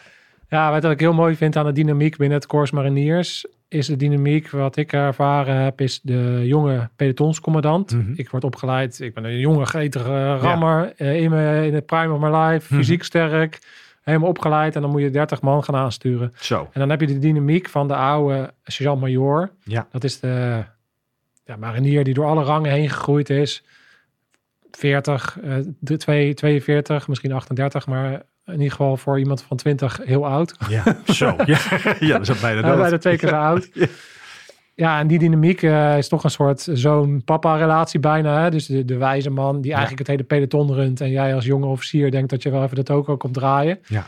Ja, 0.49 0.71
wat 0.71 0.91
ik 0.91 0.99
heel 0.99 1.13
mooi 1.13 1.35
vind 1.35 1.55
aan 1.55 1.65
de 1.65 1.71
dynamiek 1.71 2.17
binnen 2.17 2.37
het 2.37 2.47
Corps 2.47 2.71
Mariniers, 2.71 3.45
is 3.67 3.87
de 3.87 3.95
dynamiek 3.95 4.49
wat 4.49 4.77
ik 4.77 4.93
ervaren 4.93 5.55
heb, 5.55 5.81
is 5.81 5.99
de 6.01 6.41
jonge 6.45 6.89
pelotonscommandant. 6.95 7.91
Mhm. 7.93 8.11
Ik 8.15 8.29
word 8.29 8.43
opgeleid, 8.43 8.99
ik 8.99 9.13
ben 9.13 9.23
een 9.23 9.39
jonge, 9.39 9.65
gretige 9.65 10.35
rammer 10.35 10.93
eh, 10.97 11.21
in, 11.21 11.29
mijn, 11.29 11.65
in 11.65 11.73
het 11.73 11.85
prime 11.85 12.13
of 12.13 12.19
my 12.19 12.29
life, 12.37 12.73
Mhm. 12.73 12.81
fysiek 12.81 13.03
sterk, 13.03 13.59
helemaal 14.01 14.29
opgeleid 14.29 14.75
en 14.75 14.81
dan 14.81 14.91
moet 14.91 15.01
je 15.01 15.09
30 15.09 15.41
man 15.41 15.63
gaan 15.63 15.75
aansturen. 15.75 16.33
Zo. 16.39 16.69
En 16.71 16.79
dan 16.79 16.89
heb 16.89 16.99
je 17.01 17.07
de 17.07 17.19
dynamiek 17.19 17.69
van 17.69 17.87
de 17.87 17.95
oude 17.95 18.53
sergeant-major. 18.63 19.51
Ja. 19.63 19.87
Dat 19.91 20.03
is 20.03 20.19
de 20.19 20.63
ja, 21.45 21.55
marinier 21.55 22.03
die 22.03 22.13
door 22.13 22.25
alle 22.25 22.43
rangen 22.43 22.71
heen 22.71 22.89
gegroeid 22.89 23.29
is. 23.29 23.63
40, 24.71 25.37
eh, 25.43 25.55
de 25.79 25.97
twee- 25.97 26.33
42, 26.33 27.07
misschien 27.07 27.31
38, 27.31 27.87
maar 27.87 28.11
in 28.45 28.53
ieder 28.53 28.71
geval 28.71 28.97
voor 28.97 29.19
iemand 29.19 29.41
van 29.41 29.57
20 29.57 29.99
heel 30.03 30.25
oud. 30.27 30.55
Ja, 30.69 30.83
zo. 31.05 31.35
Ja, 31.45 31.57
ja 31.99 32.17
dat 32.17 32.29
is 32.29 32.39
bijna 32.39 32.61
dood. 32.61 32.77
bijna 32.77 32.97
twee 32.97 33.17
keer 33.17 33.29
zo 33.29 33.35
oud. 33.35 33.69
Ja. 33.73 33.87
Ja, 34.79 34.99
en 34.99 35.07
die 35.07 35.19
dynamiek 35.19 35.61
eh, 35.63 35.97
is 35.97 36.07
toch 36.07 36.23
een 36.23 36.29
soort 36.29 36.67
zoon-papa-relatie 36.73 37.99
bijna. 37.99 38.43
Hè? 38.43 38.49
Dus 38.49 38.65
de, 38.65 38.85
de 38.85 38.97
wijze 38.97 39.29
man 39.29 39.61
die 39.61 39.71
eigenlijk 39.71 39.99
het 39.99 40.07
hele 40.07 40.23
peloton 40.23 40.73
runt. 40.73 41.01
En 41.01 41.09
jij 41.09 41.35
als 41.35 41.45
jonge 41.45 41.65
officier 41.65 42.11
denkt 42.11 42.29
dat 42.29 42.43
je 42.43 42.49
wel 42.51 42.63
even 42.63 42.75
de 42.75 42.83
toko 42.83 43.17
komt 43.17 43.33
draaien. 43.33 43.79
Ja. 43.87 44.05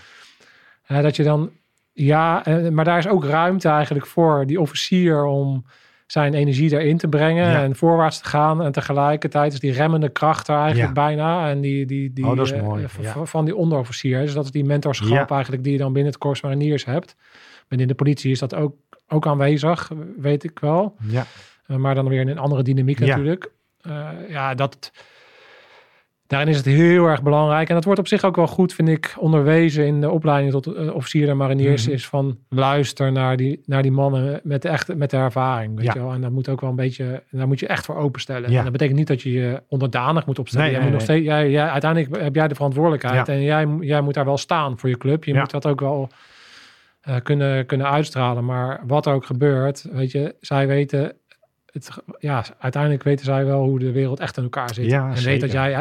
Eh, 0.85 1.01
dat 1.01 1.15
je 1.15 1.23
dan, 1.23 1.49
ja, 1.93 2.45
eh, 2.45 2.69
maar 2.69 2.85
daar 2.85 2.97
is 2.97 3.07
ook 3.07 3.23
ruimte 3.25 3.69
eigenlijk 3.69 4.05
voor 4.07 4.45
die 4.47 4.61
officier 4.61 5.23
om 5.23 5.65
zijn 6.07 6.33
energie 6.33 6.73
erin 6.73 6.97
te 6.97 7.07
brengen 7.07 7.49
Ja. 7.49 7.63
en 7.63 7.75
voorwaarts 7.75 8.21
te 8.21 8.29
gaan. 8.29 8.63
En 8.63 8.71
tegelijkertijd 8.71 9.53
is 9.53 9.59
die 9.59 9.71
remmende 9.71 10.09
kracht 10.09 10.47
er 10.47 10.55
eigenlijk 10.57 10.93
bijna. 10.93 11.49
En 11.49 11.61
die, 11.61 11.85
die, 11.85 12.13
die, 12.13 12.25
Oh, 12.27 12.35
dat 12.35 12.45
is 12.45 12.51
eh, 12.51 12.61
mooi, 12.63 12.81
ja. 12.81 12.87
v- 12.87 13.29
van 13.29 13.45
die 13.45 13.55
onderofficier. 13.55 14.19
Dus 14.21 14.33
dat 14.33 14.45
is 14.45 14.51
die 14.51 14.65
mentorschap 14.65 15.31
eigenlijk 15.31 15.63
die 15.63 15.71
je 15.71 15.77
dan 15.77 15.93
binnen 15.93 16.11
het 16.11 16.21
Corps 16.21 16.41
Mariniers 16.41 16.85
hebt. 16.85 17.15
Binnen 17.67 17.87
de 17.87 17.93
politie 17.95 18.31
is 18.31 18.39
dat 18.39 18.55
ook, 18.55 18.73
ook 19.11 19.27
aanwezig, 19.27 19.91
weet 20.17 20.43
ik 20.43 20.59
wel. 20.59 20.95
Ja. 21.07 21.25
Uh, 21.67 21.77
maar 21.77 21.95
dan 21.95 22.07
weer 22.07 22.21
in 22.21 22.27
een 22.27 22.37
andere 22.37 22.63
dynamiek 22.63 22.99
Ja. 22.99 23.05
natuurlijk. 23.05 23.51
Uh, 23.87 24.09
ja, 24.29 24.53
dat, 24.53 24.91
daarin 26.27 26.47
is 26.49 26.57
het 26.57 26.65
heel 26.65 27.05
erg 27.05 27.23
belangrijk. 27.23 27.69
En 27.69 27.75
dat 27.75 27.83
wordt 27.83 27.99
op 27.99 28.07
zich 28.07 28.23
ook 28.23 28.35
wel 28.35 28.47
goed, 28.47 28.73
vind 28.73 28.89
ik, 28.89 29.15
onderwezen 29.19 29.85
in 29.85 30.01
de 30.01 30.09
opleiding 30.09 30.51
tot 30.51 30.67
uh, 30.67 30.95
officier 30.95 31.29
en 31.29 31.37
mariniers. 31.37 31.85
Mhm. 31.85 31.93
Is 31.93 32.07
van 32.07 32.37
luister 32.49 33.11
naar 33.11 33.37
die, 33.37 33.61
naar 33.65 33.81
die 33.81 33.91
mannen 33.91 34.39
met 34.43 34.61
de, 34.61 34.69
echte, 34.69 34.95
met 34.95 35.09
de 35.09 35.17
ervaring. 35.17 35.75
Weet 35.75 35.85
Ja. 35.85 35.93
je 35.93 35.99
wel? 35.99 36.13
En 36.13 36.21
dat 36.21 36.31
moet 36.31 36.49
ook 36.49 36.61
wel 36.61 36.69
een 36.69 36.75
beetje, 36.75 37.23
daar 37.31 37.47
moet 37.47 37.59
je 37.59 37.67
echt 37.67 37.85
voor 37.85 37.95
openstellen. 37.95 38.51
Ja. 38.51 38.57
En 38.57 38.63
dat 38.63 38.71
betekent 38.71 38.97
niet 38.97 39.07
dat 39.07 39.21
je 39.21 39.31
je 39.31 39.63
onderdanig 39.67 40.25
moet 40.25 40.39
opstellen. 40.39 40.65
Nee, 40.65 40.75
jij 40.75 40.83
nee, 40.83 40.91
moet 40.91 40.99
nog 40.99 41.09
steeds, 41.09 41.25
jij, 41.25 41.49
jij, 41.49 41.67
uiteindelijk 41.69 42.21
heb 42.21 42.35
jij 42.35 42.47
de 42.47 42.55
verantwoordelijkheid. 42.55 43.27
Ja. 43.27 43.33
En 43.33 43.41
jij, 43.41 43.67
jij 43.79 44.01
moet 44.01 44.13
daar 44.13 44.25
wel 44.25 44.37
staan 44.37 44.79
voor 44.79 44.89
je 44.89 44.97
club. 44.97 45.23
Je 45.23 45.33
moet 45.33 45.51
dat 45.51 45.65
ook 45.65 45.79
wel 45.79 46.09
uh, 47.07 47.15
kunnen, 47.23 47.65
kunnen 47.65 47.89
uitstralen. 47.89 48.45
Maar 48.45 48.81
wat 48.87 49.05
er 49.05 49.13
ook 49.13 49.25
gebeurt, 49.25 49.87
weet 49.91 50.11
je, 50.11 50.35
zij 50.39 50.67
weten 50.67 51.15
het, 51.71 51.89
ja, 52.19 52.45
uiteindelijk 52.59 53.03
weten 53.03 53.25
zij 53.25 53.45
wel 53.45 53.63
hoe 53.63 53.79
de 53.79 53.91
wereld 53.91 54.19
echt 54.19 54.37
in 54.37 54.43
elkaar 54.43 54.73
zit. 54.73 54.85
Ja, 54.85 55.09
en 55.09 55.17
zeker. 55.17 55.31
weet 55.31 55.41
dat 55.41 55.51
jij, 55.51 55.71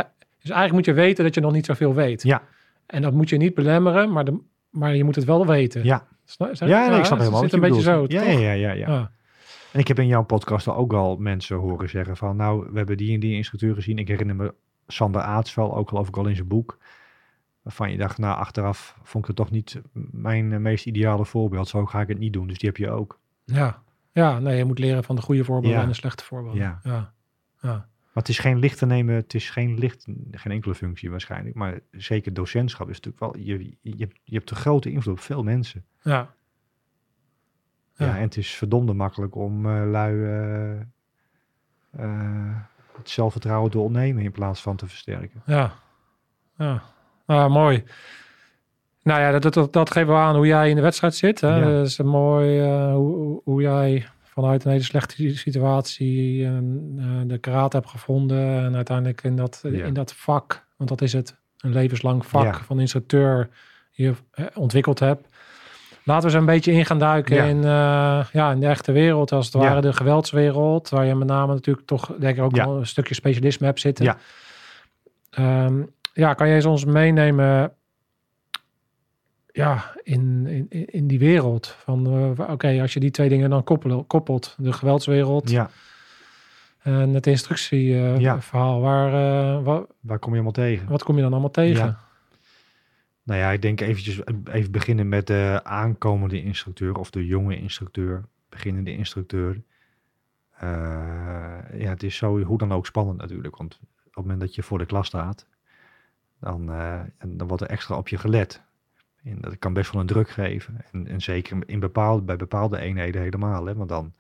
dus 0.41 0.51
eigenlijk 0.51 0.73
moet 0.73 0.85
je 0.85 0.93
weten 0.93 1.25
dat 1.25 1.35
je 1.35 1.41
nog 1.41 1.53
niet 1.53 1.67
zoveel 1.67 1.95
weet. 1.95 2.23
Ja. 2.23 2.43
En 2.87 3.03
dat 3.03 3.13
moet 3.13 3.29
je 3.29 3.37
niet 3.37 3.55
belemmeren, 3.55 4.13
maar, 4.13 4.25
de, 4.25 4.39
maar 4.71 4.97
je 4.97 5.05
moet 5.05 5.15
het 5.15 5.25
wel 5.25 5.47
weten. 5.47 5.85
Ja. 5.85 6.07
Snap, 6.25 6.55
Ja, 6.55 6.89
nee, 6.89 6.99
ik 6.99 7.05
snap 7.05 7.19
het 7.19 7.29
helemaal 7.29 7.41
zit 7.43 7.53
een 7.53 7.61
je 7.61 7.69
beetje 7.69 7.83
zo. 7.83 8.05
Ja, 8.09 8.23
ja, 8.23 8.39
ja, 8.39 8.53
ja. 8.53 8.73
Ja. 8.73 9.11
En 9.73 9.81
ik 9.81 9.89
heb 9.89 9.99
in 9.99 10.07
jouw 10.07 10.25
podcast 10.25 10.69
ook 10.69 10.93
al 10.93 11.17
mensen 11.17 11.57
horen 11.57 11.89
zeggen 11.89 12.17
van... 12.17 12.37
nou, 12.37 12.67
we 12.71 12.79
hebben 12.79 12.97
die 12.97 13.15
en 13.15 13.21
die 13.21 13.37
instructeur 13.37 13.75
gezien. 13.75 13.99
Ik 13.99 14.09
herinner 14.09 14.37
me 14.37 14.55
Sander 14.87 15.21
Aartsvel, 15.21 15.77
ook 15.77 15.89
geloof 15.89 16.09
ik 16.09 16.17
al 16.17 16.27
in 16.27 16.35
zijn 16.35 16.49
boek... 16.49 16.79
waarvan 17.63 17.91
je 17.91 17.97
dacht, 17.97 18.19
nou, 18.19 18.37
achteraf 18.39 18.97
vond 19.03 19.23
ik 19.23 19.27
het 19.29 19.37
toch 19.37 19.51
niet 19.51 19.81
mijn 20.11 20.53
eh, 20.53 20.59
meest 20.59 20.87
ideale 20.87 21.25
voorbeeld. 21.25 21.69
Zo 21.69 21.87
ga 21.87 22.01
ik 22.01 22.09
het 22.09 22.19
niet 22.19 22.33
doen. 22.33 22.47
Dus 22.47 22.59
die 22.59 22.69
heb 22.69 22.79
je 22.79 22.91
ook. 22.91 23.21
Ja. 23.45 23.83
ja, 24.13 24.39
nee, 24.39 24.57
je 24.57 24.65
moet 24.65 24.79
leren 24.79 25.05
van 25.05 25.17
de 25.17 25.23
goede 25.23 25.45
voorbeelden 25.45 25.79
Ja. 25.79 25.83
en 25.85 25.89
de 25.91 25.95
slechte 25.95 26.25
voorbeelden. 26.25 26.61
Ja. 26.61 26.81
ja. 26.83 27.13
ja. 27.61 27.89
Maar 28.13 28.23
het 28.23 28.29
is 28.29 28.39
geen 28.39 28.59
licht 28.59 28.79
te 28.79 28.87
nemen, 28.87 29.15
het 29.15 29.35
is 29.35 29.51
geen 29.51 29.79
licht, 29.79 30.07
geen 30.31 30.53
enkele 30.53 30.75
functie 30.75 31.11
waarschijnlijk. 31.11 31.55
Maar 31.55 31.81
zeker 31.91 32.33
docentschap 32.35 32.89
is 32.89 33.01
natuurlijk 33.01 33.23
wel, 33.35 33.45
je, 33.45 33.77
je, 33.81 33.95
hebt- 33.99 34.21
je 34.25 34.35
hebt 34.37 34.51
een 34.51 34.57
grote 34.57 34.91
invloed 34.91 35.15
op 35.15 35.21
veel 35.21 35.43
mensen. 35.43 35.85
ja. 36.03 36.35
Ja, 37.95 38.07
Ja. 38.07 38.17
en 38.17 38.23
het 38.23 38.37
is 38.37 38.51
verdomde 38.55 38.93
makkelijk 38.93 39.35
om 39.35 39.67
eh, 39.67 39.91
lui 39.91 40.25
eh, 41.91 42.57
het 42.97 43.11
zelfvertrouwen 43.11 43.71
te 43.71 43.79
ontnemen 43.79 44.23
in 44.23 44.33
plaats 44.33 44.61
van 44.63 44.77
te 44.77 44.87
versterken. 44.87 45.43
Ja, 45.47 45.73
ja. 46.59 46.83
Ah, 47.31 47.51
mooi. 47.51 47.85
Nou 49.03 49.21
ja, 49.21 49.39
dat, 49.39 49.53
dat, 49.55 49.73
dat 49.73 49.91
geven 49.91 50.13
we 50.13 50.19
aan 50.19 50.37
hoe 50.37 50.47
jij 50.47 50.69
in 50.69 50.77
de 50.77 50.83
wedstrijd 50.83 51.15
zit. 51.15 51.41
Hè? 51.41 51.57
Ja. 51.57 51.71
Dat 51.71 51.87
is 51.87 51.99
een 51.99 52.07
mooi 52.07 52.61
eh, 52.61 52.93
hoe, 52.95 53.41
hoe- 53.45 53.63
jij 53.63 54.07
vanuit 54.23 54.65
een 54.65 54.71
hele 54.71 54.83
slechte 54.83 55.37
situatie 55.37 56.45
eh, 56.47 56.53
de 57.27 57.39
karate 57.39 57.77
hebt 57.77 57.89
gevonden. 57.89 58.65
En 58.65 58.75
uiteindelijk 58.77 59.23
in 59.23 59.37
dat, 59.37 59.61
Ja. 59.63 59.85
in 59.85 59.95
dat 59.95 60.15
vak, 60.15 60.67
want 60.77 60.89
dat 60.91 61.01
is 61.03 61.13
het, 61.13 61.37
een 61.59 61.73
levenslang 61.73 62.27
vak 62.27 62.45
Ja. 62.45 62.61
van 62.65 62.81
instructeur, 62.81 63.49
je 63.91 64.13
ontwikkeld 64.55 64.99
hebt. 64.99 65.29
Laten 66.05 66.29
we 66.29 66.35
eens 66.35 66.41
een 66.47 66.55
beetje 66.55 66.73
in 66.73 66.87
gaan 66.87 66.99
duiken 66.99 67.49
in, 67.49 67.63
ja, 68.33 68.51
in 68.53 68.61
de 68.61 68.67
echte 68.67 68.93
wereld, 68.93 69.33
als 69.33 69.45
het 69.47 69.55
ware 69.55 69.81
de 69.81 69.93
geweldswereld. 69.93 70.89
Waar 70.89 71.05
je 71.07 71.15
met 71.15 71.29
name 71.29 71.53
natuurlijk 71.55 71.87
toch, 71.87 72.13
denk 72.19 72.37
ik, 72.37 72.43
ook 72.43 72.57
wel 72.57 72.77
een 72.77 72.87
stukje 72.87 73.15
specialisme 73.15 73.67
hebt 73.67 73.81
zitten. 73.81 74.05
Ja. 74.05 74.17
Ja, 76.21 76.35
kan 76.35 76.47
jij 76.47 76.57
eens 76.57 76.65
ons 76.65 76.85
meenemen 76.85 77.73
ja, 79.53 79.95
in, 80.03 80.47
in, 80.47 80.87
in 80.87 81.07
die 81.07 81.19
wereld? 81.19 81.67
Van 81.69 82.07
eh, 82.39 82.51
oké, 82.51 82.81
als 82.81 82.93
je 82.93 83.01
die 83.01 83.11
twee 83.11 83.29
dingen 83.29 83.51
dan 83.51 83.65
koppelt, 83.65 84.07
koppelt 84.07 84.55
de 84.59 84.73
geweldswereld 84.73 85.51
Ja, 85.51 85.71
en 86.83 87.15
het 87.15 87.27
instructieverhaal, 87.27 88.19
Ja. 88.19 88.41
verhaal, 88.41 88.81
waar, 88.81 89.09
eh, 89.09 89.65
wa- 89.65 89.87
waar 90.01 90.19
kom 90.19 90.29
je 90.31 90.35
allemaal 90.35 90.53
tegen? 90.53 90.89
wat 90.89 91.03
kom 91.03 91.17
je 91.17 91.23
dan 91.23 91.31
allemaal 91.33 91.51
tegen? 91.51 91.85
Ja. 91.87 91.99
Nou 93.23 93.41
ja, 93.41 93.51
ik 93.51 93.63
denk 93.63 93.81
eventjes 93.81 94.21
even 94.53 94.71
beginnen 94.73 95.09
met 95.09 95.27
de 95.27 95.61
aankomende 95.63 96.43
instructeur 96.43 96.95
of 96.95 97.11
de 97.11 97.27
jonge 97.27 97.57
instructeur, 97.57 98.25
beginnende 98.49 98.93
instructeur. 98.97 99.63
Eh, 100.51 100.69
ja, 101.75 101.89
het 101.89 102.03
is 102.03 102.17
zo 102.17 102.41
hoe 102.43 102.59
dan 102.59 102.73
ook 102.73 102.87
spannend 102.87 103.19
natuurlijk, 103.19 103.57
want 103.57 103.79
op 103.83 104.05
het 104.05 104.17
moment 104.17 104.41
dat 104.41 104.55
je 104.55 104.63
voor 104.63 104.79
de 104.79 104.87
klas 104.87 105.07
staat, 105.07 105.47
dan, 106.41 106.73
eh, 106.73 107.01
dan 107.27 107.49
wordt 107.49 107.63
er 107.63 107.69
extra 107.69 107.97
op 107.97 108.09
je 108.09 108.19
gelet. 108.19 108.63
En 109.25 109.41
dat 109.41 109.59
kan 109.59 109.73
best 109.73 109.93
wel 109.93 110.01
een 110.01 110.07
druk 110.07 110.31
geven. 110.31 110.85
En, 110.93 111.07
en 111.07 111.21
zeker 111.21 111.59
in 111.67 111.81
bepaalde, 111.81 112.23
bij 112.23 112.37
bepaalde 112.37 112.79
eenheden 112.79 113.23
helemaal. 113.23 113.67
Hè? 113.67 113.75
Want 113.75 113.89
dan, 113.89 114.15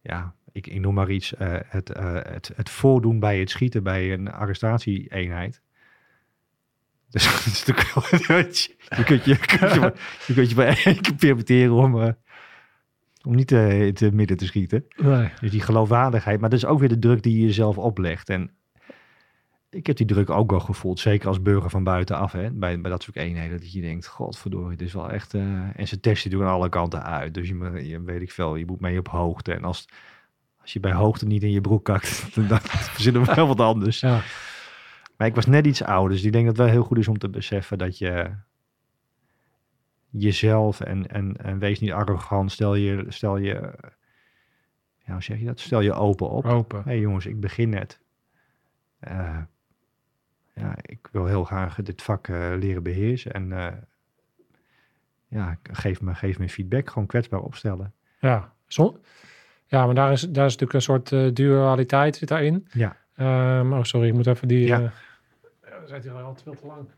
ja, 0.00 0.34
ik, 0.52 0.66
ik 0.66 0.80
noem 0.80 0.94
maar 0.94 1.10
iets, 1.10 1.34
eh, 1.34 1.56
het, 1.66 1.90
eh, 1.90 2.14
het, 2.14 2.50
het 2.54 2.70
voordoen 2.70 3.18
bij 3.20 3.38
het 3.38 3.50
schieten 3.50 3.82
bij 3.82 4.12
een 4.12 4.32
arrestatieeenheid. 4.32 5.60
Dus 7.10 7.24
dat 7.24 7.46
is 7.46 7.66
natuurlijk 7.66 7.94
wel, 7.94 8.04
je 8.10 8.26
kunt 9.04 9.24
je, 9.24 9.36
kunt 9.38 9.74
je, 9.74 9.92
je 10.26 10.34
kunt 10.34 10.48
je 10.48 10.54
bij 10.54 10.76
één 10.84 11.00
keer 11.00 11.14
permitteren 11.14 11.72
om, 11.72 11.94
om 13.22 13.34
niet 13.34 13.50
in 13.50 13.96
het 13.98 14.12
midden 14.12 14.36
te 14.36 14.46
schieten. 14.46 14.86
Nee. 14.96 15.30
Dus 15.40 15.50
die 15.50 15.60
geloofwaardigheid, 15.60 16.40
maar 16.40 16.50
dat 16.50 16.58
is 16.58 16.64
ook 16.64 16.78
weer 16.78 16.88
de 16.88 16.98
druk 16.98 17.22
die 17.22 17.38
je 17.38 17.46
jezelf 17.46 17.78
oplegt. 17.78 18.28
En 18.28 18.50
ik 19.70 19.86
heb 19.86 19.96
die 19.96 20.06
druk 20.06 20.30
ook 20.30 20.50
wel 20.50 20.60
gevoeld, 20.60 20.98
zeker 20.98 21.28
als 21.28 21.42
burger 21.42 21.70
van 21.70 21.84
buitenaf, 21.84 22.32
hè, 22.32 22.50
bij, 22.50 22.80
bij 22.80 22.90
dat 22.90 23.02
soort 23.02 23.16
eenheden, 23.16 23.60
dat 23.60 23.72
je 23.72 23.80
denkt, 23.80 24.06
godverdorie, 24.06 24.76
dit 24.76 24.86
is 24.86 24.94
wel 24.94 25.10
echt... 25.10 25.34
eh, 25.34 25.78
en 25.78 25.88
ze 25.88 26.00
testen 26.00 26.30
doen 26.30 26.42
aan 26.42 26.52
alle 26.52 26.68
kanten 26.68 27.02
uit, 27.02 27.34
dus 27.34 27.48
je, 27.48 27.88
je 27.88 28.02
weet 28.02 28.22
ik 28.22 28.32
veel, 28.32 28.56
je 28.56 28.66
moet 28.66 28.80
mee 28.80 28.98
op 28.98 29.08
hoogte. 29.08 29.54
En 29.54 29.64
als, 29.64 29.88
als 30.60 30.72
je 30.72 30.80
bij 30.80 30.92
hoogte 30.92 31.26
niet 31.26 31.42
in 31.42 31.50
je 31.50 31.60
broek 31.60 31.84
kakt, 31.84 32.28
dan, 32.34 32.48
dan 32.48 32.60
verzinnen 32.60 33.24
we 33.24 33.34
wel 33.34 33.46
wat 33.46 33.60
anders. 33.60 34.00
Ja. 34.00 34.22
Maar 35.16 35.26
ik 35.26 35.34
was 35.34 35.46
net 35.46 35.66
iets 35.66 35.82
ouder, 35.82 36.16
dus 36.16 36.24
ik 36.24 36.32
denk 36.32 36.46
dat 36.46 36.56
het 36.56 36.66
wel 36.66 36.74
heel 36.74 36.84
goed 36.84 36.98
is 36.98 37.08
om 37.08 37.18
te 37.18 37.28
beseffen 37.28 37.78
dat 37.78 37.98
je 37.98 38.30
jezelf 40.10 40.80
en, 40.80 41.06
en, 41.06 41.36
en 41.36 41.58
wees 41.58 41.80
niet 41.80 41.92
arrogant, 41.92 42.52
stel 42.52 42.74
je, 42.74 43.04
stel 43.08 43.36
je, 43.36 43.74
ja, 44.98 45.12
hoe 45.12 45.22
zeg 45.22 45.38
je 45.38 45.44
dat? 45.44 45.60
Stel 45.60 45.80
je 45.80 45.92
open 45.92 46.30
op. 46.30 46.44
Open. 46.44 46.78
Hé 46.78 46.84
hey 46.84 46.98
jongens, 46.98 47.26
ik 47.26 47.40
begin 47.40 47.68
net. 47.68 48.00
Eh, 48.98 49.38
ja, 50.60 50.74
ik 50.82 51.08
wil 51.12 51.26
heel 51.26 51.44
graag 51.44 51.74
dit 51.74 52.02
vak 52.02 52.28
eh, 52.28 52.52
leren 52.58 52.82
beheersen 52.82 53.32
en 53.32 53.52
eh, 53.52 53.72
ja, 55.28 55.58
geef 55.62 56.00
me, 56.00 56.14
geef 56.14 56.38
me 56.38 56.48
feedback, 56.48 56.90
gewoon 56.90 57.06
kwetsbaar 57.06 57.40
opstellen. 57.40 57.94
Ja, 58.20 58.52
ja 59.66 59.86
maar 59.86 59.94
daar 59.94 60.12
is, 60.12 60.20
daar 60.20 60.46
is 60.46 60.56
natuurlijk 60.56 60.72
een 60.72 60.82
soort 60.82 61.12
eh, 61.12 61.32
dualiteit 61.32 62.16
zit 62.16 62.28
daarin. 62.28 62.68
Ja. 62.72 62.96
Ehm, 63.16 63.72
oh, 63.72 63.82
sorry, 63.82 64.08
ik 64.08 64.14
moet 64.14 64.26
even 64.26 64.48
die... 64.48 64.66
Ja. 64.66 64.92
we 65.60 65.82
zijn 65.84 66.02
hier 66.02 66.12
al 66.12 66.36
veel 66.42 66.54
te 66.54 66.66
lang. 66.66 66.88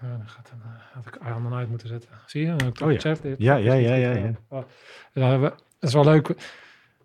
Dan 0.00 0.28
gaat 0.28 0.50
dan, 0.50 0.60
eh, 0.62 0.94
had 0.94 1.06
ik 1.06 1.42
dan 1.42 1.54
uit 1.54 1.68
moeten 1.68 1.88
zetten. 1.88 2.10
Zie 2.26 2.46
je? 2.46 2.56
Oh 2.82 2.92
ja. 2.92 2.98
checklist. 2.98 3.38
Ja, 3.38 3.54
ja, 3.54 3.74
ja, 3.74 3.94
ja, 3.94 4.10
ja. 4.10 4.32
Oh. 4.48 4.64
Ja, 5.12 5.38
dat 5.38 5.62
is 5.80 5.92
wel 5.92 6.04
leuk. 6.04 6.28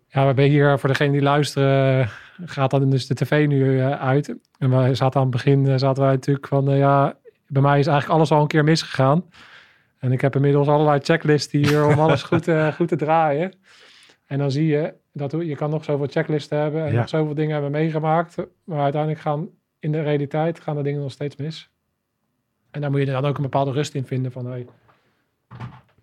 Ja, 0.08 0.20
we 0.20 0.26
hebben 0.26 0.44
hier, 0.44 0.78
voor 0.78 0.88
degene 0.88 1.12
die 1.12 1.22
luisteren, 1.22 2.10
gaat 2.44 2.70
dan 2.70 2.90
dus 2.90 3.06
de 3.06 3.14
tv 3.14 3.46
nu 3.46 3.80
eh, 3.80 3.90
uit. 4.00 4.34
En 4.58 4.70
we 4.84 4.94
zaten 4.94 5.20
aan 5.20 5.26
het 5.26 5.34
begin, 5.36 5.66
eh, 5.66 5.74
zaten 5.76 6.02
wij 6.02 6.12
natuurlijk 6.12 6.46
van, 6.46 6.70
eh, 6.70 6.78
ja, 6.78 7.16
bij 7.46 7.62
mij 7.62 7.78
is 7.78 7.86
eigenlijk 7.86 8.18
alles 8.18 8.30
al 8.30 8.40
een 8.40 8.46
keer 8.46 8.64
misgegaan. 8.64 9.24
En 9.98 10.12
ik 10.12 10.20
heb 10.20 10.34
inmiddels 10.34 10.68
allerlei 10.68 11.00
checklisten 11.02 11.58
hier 11.58 11.86
om 11.86 11.98
alles 11.98 12.22
goed, 12.32 12.48
goed 12.74 12.88
te 12.88 12.96
draaien. 12.96 13.52
En 14.26 14.38
dan 14.38 14.50
zie 14.50 14.66
je 14.66 14.94
dat 15.12 15.30
je 15.30 15.56
kan 15.56 15.70
nog 15.70 15.84
zoveel 15.84 16.06
checklisten 16.10 16.58
hebben 16.58 16.84
en 16.84 16.92
Ja. 16.92 16.98
nog 16.98 17.08
zoveel 17.08 17.34
dingen 17.34 17.52
hebben 17.52 17.70
meegemaakt. 17.70 18.36
Maar 18.64 18.80
uiteindelijk 18.82 19.20
gaan 19.22 19.48
in 19.78 19.92
de 19.92 20.02
realiteit 20.02 20.60
gaan 20.60 20.76
de 20.76 20.82
dingen 20.82 21.00
nog 21.00 21.10
steeds 21.12 21.36
mis. 21.36 21.70
En 22.70 22.80
daar 22.80 22.90
moet 22.90 23.00
je 23.00 23.06
dan 23.06 23.24
ook 23.24 23.36
een 23.36 23.42
bepaalde 23.42 23.72
rust 23.72 23.94
in 23.94 24.04
vinden 24.06 24.32
van, 24.32 24.46
hey, 24.46 24.66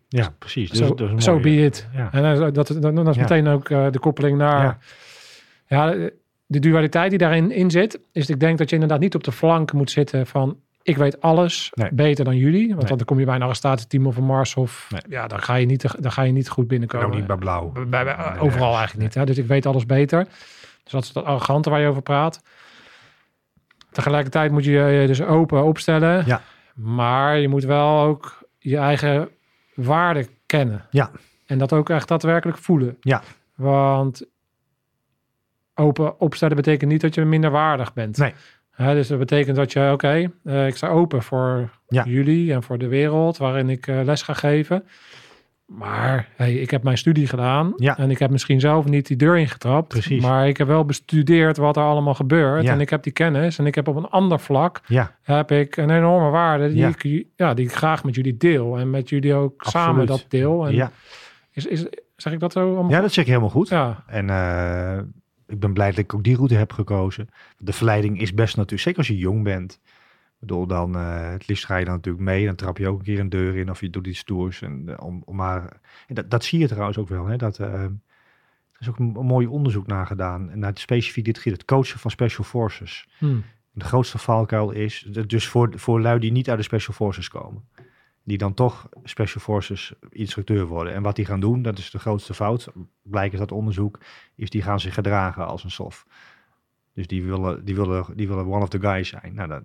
Ja, 0.07 0.33
precies. 0.37 0.69
Dus, 0.69 0.77
zo 0.79 0.95
so 1.17 1.31
mooie- 1.31 1.43
be 1.43 1.65
it. 1.65 1.87
Ja. 1.93 2.09
En 2.11 2.23
dat, 2.39 2.53
dat, 2.55 2.67
dat, 2.81 2.95
dat 2.95 3.07
is 3.07 3.15
Ja. 3.15 3.21
meteen 3.21 3.47
ook 3.47 3.67
de 3.67 3.99
koppeling 3.99 4.37
naar... 4.37 4.77
Ja. 5.67 5.93
De 6.51 6.59
dualiteit 6.59 7.09
die 7.09 7.19
daarin 7.19 7.51
in 7.51 7.71
zit, 7.71 7.99
is 8.11 8.29
ik 8.29 8.39
denk 8.39 8.57
dat 8.57 8.67
je 8.69 8.75
inderdaad 8.75 8.99
niet 8.99 9.15
op 9.15 9.23
de 9.23 9.31
flank 9.31 9.73
moet 9.73 9.91
zitten 9.91 10.27
van... 10.27 10.57
Ik 10.83 10.97
weet 10.97 11.21
alles 11.21 11.71
Nee. 11.73 11.89
beter 11.93 12.25
dan 12.25 12.35
jullie. 12.37 12.67
Want 12.75 12.87
Nee. 12.87 12.97
dan 12.97 13.05
kom 13.05 13.19
je 13.19 13.25
bij 13.25 13.35
een 13.35 13.41
arrestatieteam 13.41 14.07
of 14.07 14.17
een 14.17 14.23
Marshof. 14.23 14.87
Nee. 14.89 15.01
Ja, 15.09 15.27
dan 15.27 15.41
ga, 15.41 15.55
je 15.55 15.65
niet, 15.65 15.95
dan 16.03 16.11
ga 16.11 16.21
je 16.21 16.31
niet 16.31 16.49
goed 16.49 16.63
En 16.63 16.67
binnenkomen. 16.67 17.07
ook 17.07 17.13
niet 17.15 17.27
bij 17.27 17.35
blauw. 17.35 17.71
Bij- 17.89 18.39
overal 18.39 18.75
eigenlijk 18.75 19.03
niet. 19.03 19.13
Hè? 19.13 19.25
Dus 19.25 19.37
ik 19.37 19.45
weet 19.45 19.65
alles 19.65 19.85
beter. 19.85 20.23
Dus 20.83 20.91
dat 20.91 21.03
is 21.03 21.11
dat 21.11 21.23
arrogante 21.23 21.69
waar 21.69 21.79
je 21.81 21.87
over 21.87 22.01
praat. 22.01 22.41
Tegelijkertijd 23.91 24.51
moet 24.51 24.63
je 24.65 24.71
je 24.71 25.07
dus 25.07 25.21
open 25.21 25.63
opstellen. 25.63 26.23
Ja. 26.25 26.41
Maar 26.75 27.37
je 27.37 27.47
moet 27.47 27.63
wel 27.63 27.99
ook 28.01 28.43
je 28.59 28.77
eigen 28.77 29.29
waarde 29.75 30.27
kennen. 30.45 30.85
Ja. 30.89 31.11
En 31.45 31.57
dat 31.57 31.73
ook 31.73 31.89
echt 31.89 32.07
daadwerkelijk 32.07 32.57
voelen. 32.57 32.97
Ja. 33.01 33.21
Want 33.55 34.25
open 35.81 36.19
opstellen 36.19 36.55
betekent 36.55 36.91
niet 36.91 37.01
dat 37.01 37.15
je 37.15 37.25
minder 37.25 37.51
waardig 37.51 37.93
bent. 37.93 38.17
Nee. 38.17 38.33
Hè, 38.71 38.93
dus 38.93 39.07
dat 39.07 39.19
betekent 39.19 39.55
dat 39.55 39.71
je, 39.71 39.89
oké, 39.91 40.31
eh, 40.43 40.67
ik 40.67 40.75
sta 40.75 40.87
open 40.87 41.23
voor 41.23 41.69
Ja. 41.87 42.03
jullie 42.07 42.53
en 42.53 42.63
voor 42.63 42.77
de 42.77 42.87
wereld 42.87 43.37
waarin 43.37 43.69
ik 43.69 43.87
eh, 43.87 43.99
les 44.03 44.21
ga 44.21 44.33
geven. 44.33 44.83
Maar 45.65 46.27
hey, 46.35 46.53
ik 46.53 46.71
heb 46.71 46.83
mijn 46.83 46.97
studie 46.97 47.27
gedaan 47.27 47.73
Ja. 47.75 47.97
en 47.97 48.11
ik 48.11 48.19
heb 48.19 48.29
misschien 48.29 48.59
zelf 48.59 48.85
niet 48.85 49.07
die 49.07 49.17
deur 49.17 49.37
ingetrapt. 49.37 49.87
Precies. 49.87 50.21
Maar 50.21 50.47
ik 50.47 50.57
heb 50.57 50.67
wel 50.67 50.85
bestudeerd 50.85 51.57
wat 51.57 51.77
er 51.77 51.83
allemaal 51.83 52.13
gebeurt. 52.13 52.63
Ja. 52.63 52.71
En 52.71 52.79
ik 52.79 52.89
heb 52.89 53.03
die 53.03 53.11
kennis 53.13 53.57
en 53.59 53.65
ik 53.65 53.75
heb 53.75 53.87
op 53.87 53.95
een 53.95 54.09
ander 54.09 54.39
vlak 54.39 54.81
Ja, 54.85 55.15
heb 55.21 55.51
ik 55.51 55.77
een 55.77 55.89
enorme 55.89 56.29
waarde 56.29 56.73
die, 56.73 56.85
ik, 56.87 57.25
ja, 57.35 57.53
die 57.53 57.65
ik 57.65 57.73
graag 57.73 58.03
met 58.03 58.15
jullie 58.15 58.37
deel. 58.37 58.77
En 58.77 58.89
met 58.89 59.09
jullie 59.09 59.33
ook 59.33 59.63
samen 59.63 60.05
dat 60.05 60.25
deel. 60.27 60.65
En 60.67 60.73
ja. 60.73 60.91
is, 61.51 61.65
is, 61.65 61.85
zeg 62.15 62.33
ik 62.33 62.39
dat 62.39 62.51
zo? 62.51 62.73
allemaal 62.73 62.91
ja, 62.91 63.01
dat 63.01 63.11
zeg 63.11 63.23
je 63.25 63.29
helemaal 63.29 63.51
goed. 63.53 63.69
ja. 63.69 64.03
En 64.07 64.29
eh, 64.29 64.97
ik 65.51 65.59
ben 65.59 65.73
blij 65.73 65.89
dat 65.89 65.97
ik 65.97 66.13
ook 66.13 66.23
die 66.23 66.35
route 66.35 66.55
heb 66.55 66.71
gekozen. 66.71 67.29
De 67.57 67.73
verleiding 67.73 68.21
is 68.21 68.33
best 68.33 68.55
natuurlijk, 68.55 68.81
zeker 68.81 68.97
als 68.97 69.07
je 69.07 69.17
jong 69.17 69.43
bent. 69.43 69.79
Ik 70.41 70.47
bedoel, 70.47 70.67
dan 70.67 70.95
eh, 70.95 71.29
het 71.31 71.47
liefst 71.47 71.65
ga 71.65 71.77
je 71.77 71.85
dan 71.85 71.93
natuurlijk 71.93 72.23
mee. 72.23 72.45
Dan 72.45 72.55
trap 72.55 72.77
je 72.77 72.87
ook 72.87 72.99
een 72.99 73.05
keer 73.05 73.19
een 73.19 73.29
deur 73.29 73.55
in 73.55 73.69
of 73.69 73.81
je 73.81 73.89
doet 73.89 74.07
iets 74.07 74.19
stoers. 74.19 74.61
En, 74.61 74.83
eh, 74.89 75.05
om, 75.05 75.21
om 75.25 75.35
maar, 75.35 75.79
en 76.07 76.15
dat, 76.15 76.29
dat 76.29 76.43
zie 76.43 76.59
je 76.59 76.67
trouwens 76.67 76.97
ook 76.97 77.09
wel. 77.09 77.25
Hè, 77.25 77.37
dat, 77.37 77.59
eh, 77.59 77.83
er 77.83 77.91
is 78.79 78.89
ook 78.89 78.99
een, 78.99 79.15
een 79.15 79.25
mooi 79.25 79.47
onderzoek 79.47 79.87
naar 79.87 80.07
gedaan. 80.07 80.49
En 80.49 80.59
naar 80.59 80.71
specifiek 80.73 81.25
dit 81.25 81.37
gebied, 81.37 81.53
het 81.53 81.67
coachen 81.67 81.99
van 81.99 82.11
Special 82.11 82.43
Forces. 82.43 83.07
Hm. 83.17 83.39
De 83.71 83.85
grootste 83.85 84.17
valkuil 84.17 84.71
is, 84.71 85.07
dus 85.27 85.47
voor, 85.47 85.71
voor 85.75 86.01
lui 86.01 86.19
die 86.19 86.31
niet 86.31 86.49
uit 86.49 86.57
de 86.57 86.63
Special 86.63 86.93
Forces 86.93 87.27
komen. 87.27 87.63
Die 88.23 88.37
dan 88.37 88.53
toch 88.53 88.89
Special 89.03 89.43
Forces 89.43 89.93
instructeur 90.09 90.65
worden. 90.65 90.93
En 90.93 91.01
wat 91.01 91.15
die 91.15 91.25
gaan 91.25 91.39
doen, 91.39 91.61
dat 91.61 91.77
is 91.77 91.91
de 91.91 91.99
grootste 91.99 92.33
fout, 92.33 92.67
blijkt 93.01 93.31
uit 93.31 93.49
dat 93.49 93.57
onderzoek, 93.57 93.99
is 94.35 94.49
die 94.49 94.61
gaan 94.61 94.79
zich 94.79 94.93
gedragen 94.93 95.47
als 95.47 95.63
een 95.63 95.71
sof. 95.71 96.05
Dus 96.93 97.07
die 97.07 97.23
willen, 97.23 97.65
die 97.65 97.75
willen, 97.75 98.05
die 98.15 98.27
willen 98.27 98.45
one 98.45 98.61
of 98.61 98.69
the 98.69 98.79
guys 98.79 99.07
zijn. 99.09 99.33
Nou, 99.33 99.47
dat, 99.47 99.63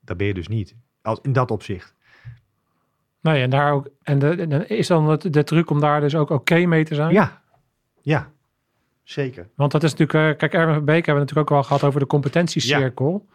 dat 0.00 0.16
ben 0.16 0.26
je 0.26 0.34
dus 0.34 0.48
niet. 0.48 0.76
Als, 1.02 1.18
in 1.22 1.32
dat 1.32 1.50
opzicht. 1.50 1.94
Nee, 3.20 3.42
en 3.42 3.50
daar 3.50 3.72
ook. 3.72 3.88
En 4.02 4.18
de, 4.18 4.28
en 4.28 4.68
is 4.68 4.86
dan 4.86 5.08
het, 5.08 5.32
de 5.32 5.44
truc 5.44 5.70
om 5.70 5.80
daar 5.80 6.00
dus 6.00 6.14
ook 6.14 6.30
oké 6.30 6.66
mee 6.66 6.84
te 6.84 6.94
zijn? 6.94 7.12
Ja, 7.12 7.42
ja, 8.00 8.30
zeker. 9.02 9.48
Want 9.54 9.72
dat 9.72 9.82
is 9.82 9.94
natuurlijk, 9.94 10.32
eh, 10.32 10.38
kijk, 10.38 10.54
Erwin 10.54 10.84
Beek 10.84 11.06
hebben 11.06 11.14
we 11.14 11.20
natuurlijk 11.20 11.50
ook 11.50 11.56
al 11.56 11.64
gehad 11.64 11.84
over 11.84 12.00
de 12.00 12.06
competentiecirkel. 12.06 13.26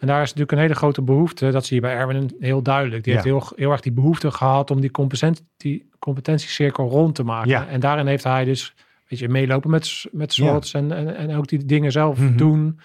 En 0.00 0.06
daar 0.06 0.22
is 0.22 0.26
natuurlijk 0.28 0.52
een 0.52 0.58
hele 0.58 0.74
grote 0.74 1.02
behoefte. 1.02 1.50
Dat 1.50 1.66
zie 1.66 1.74
je 1.76 1.82
bij 1.82 1.94
Erwin 1.94 2.36
heel 2.38 2.62
duidelijk. 2.62 3.04
Die 3.04 3.14
Ja. 3.14 3.22
heeft 3.22 3.34
heel, 3.36 3.52
heel 3.56 3.70
erg 3.70 3.80
die 3.80 3.92
behoefte 3.92 4.30
gehad 4.30 4.70
om 4.70 4.80
die, 4.80 4.90
competent, 4.90 5.42
die 5.56 5.88
competentiecirkel 5.98 6.88
rond 6.88 7.14
te 7.14 7.22
maken. 7.24 7.50
Ja. 7.50 7.66
En 7.66 7.80
daarin 7.80 8.06
heeft 8.06 8.24
hij 8.24 8.44
dus, 8.44 8.74
weet 9.08 9.18
je, 9.18 9.28
meelopen 9.28 9.70
met, 9.70 10.06
met 10.12 10.34
Ja. 10.36 10.46
slots 10.48 10.74
en, 10.74 10.92
en, 10.92 11.16
en 11.16 11.36
ook 11.36 11.48
die 11.48 11.64
dingen 11.64 11.92
zelf 11.92 12.18
Mhm. 12.18 12.36
doen. 12.36 12.80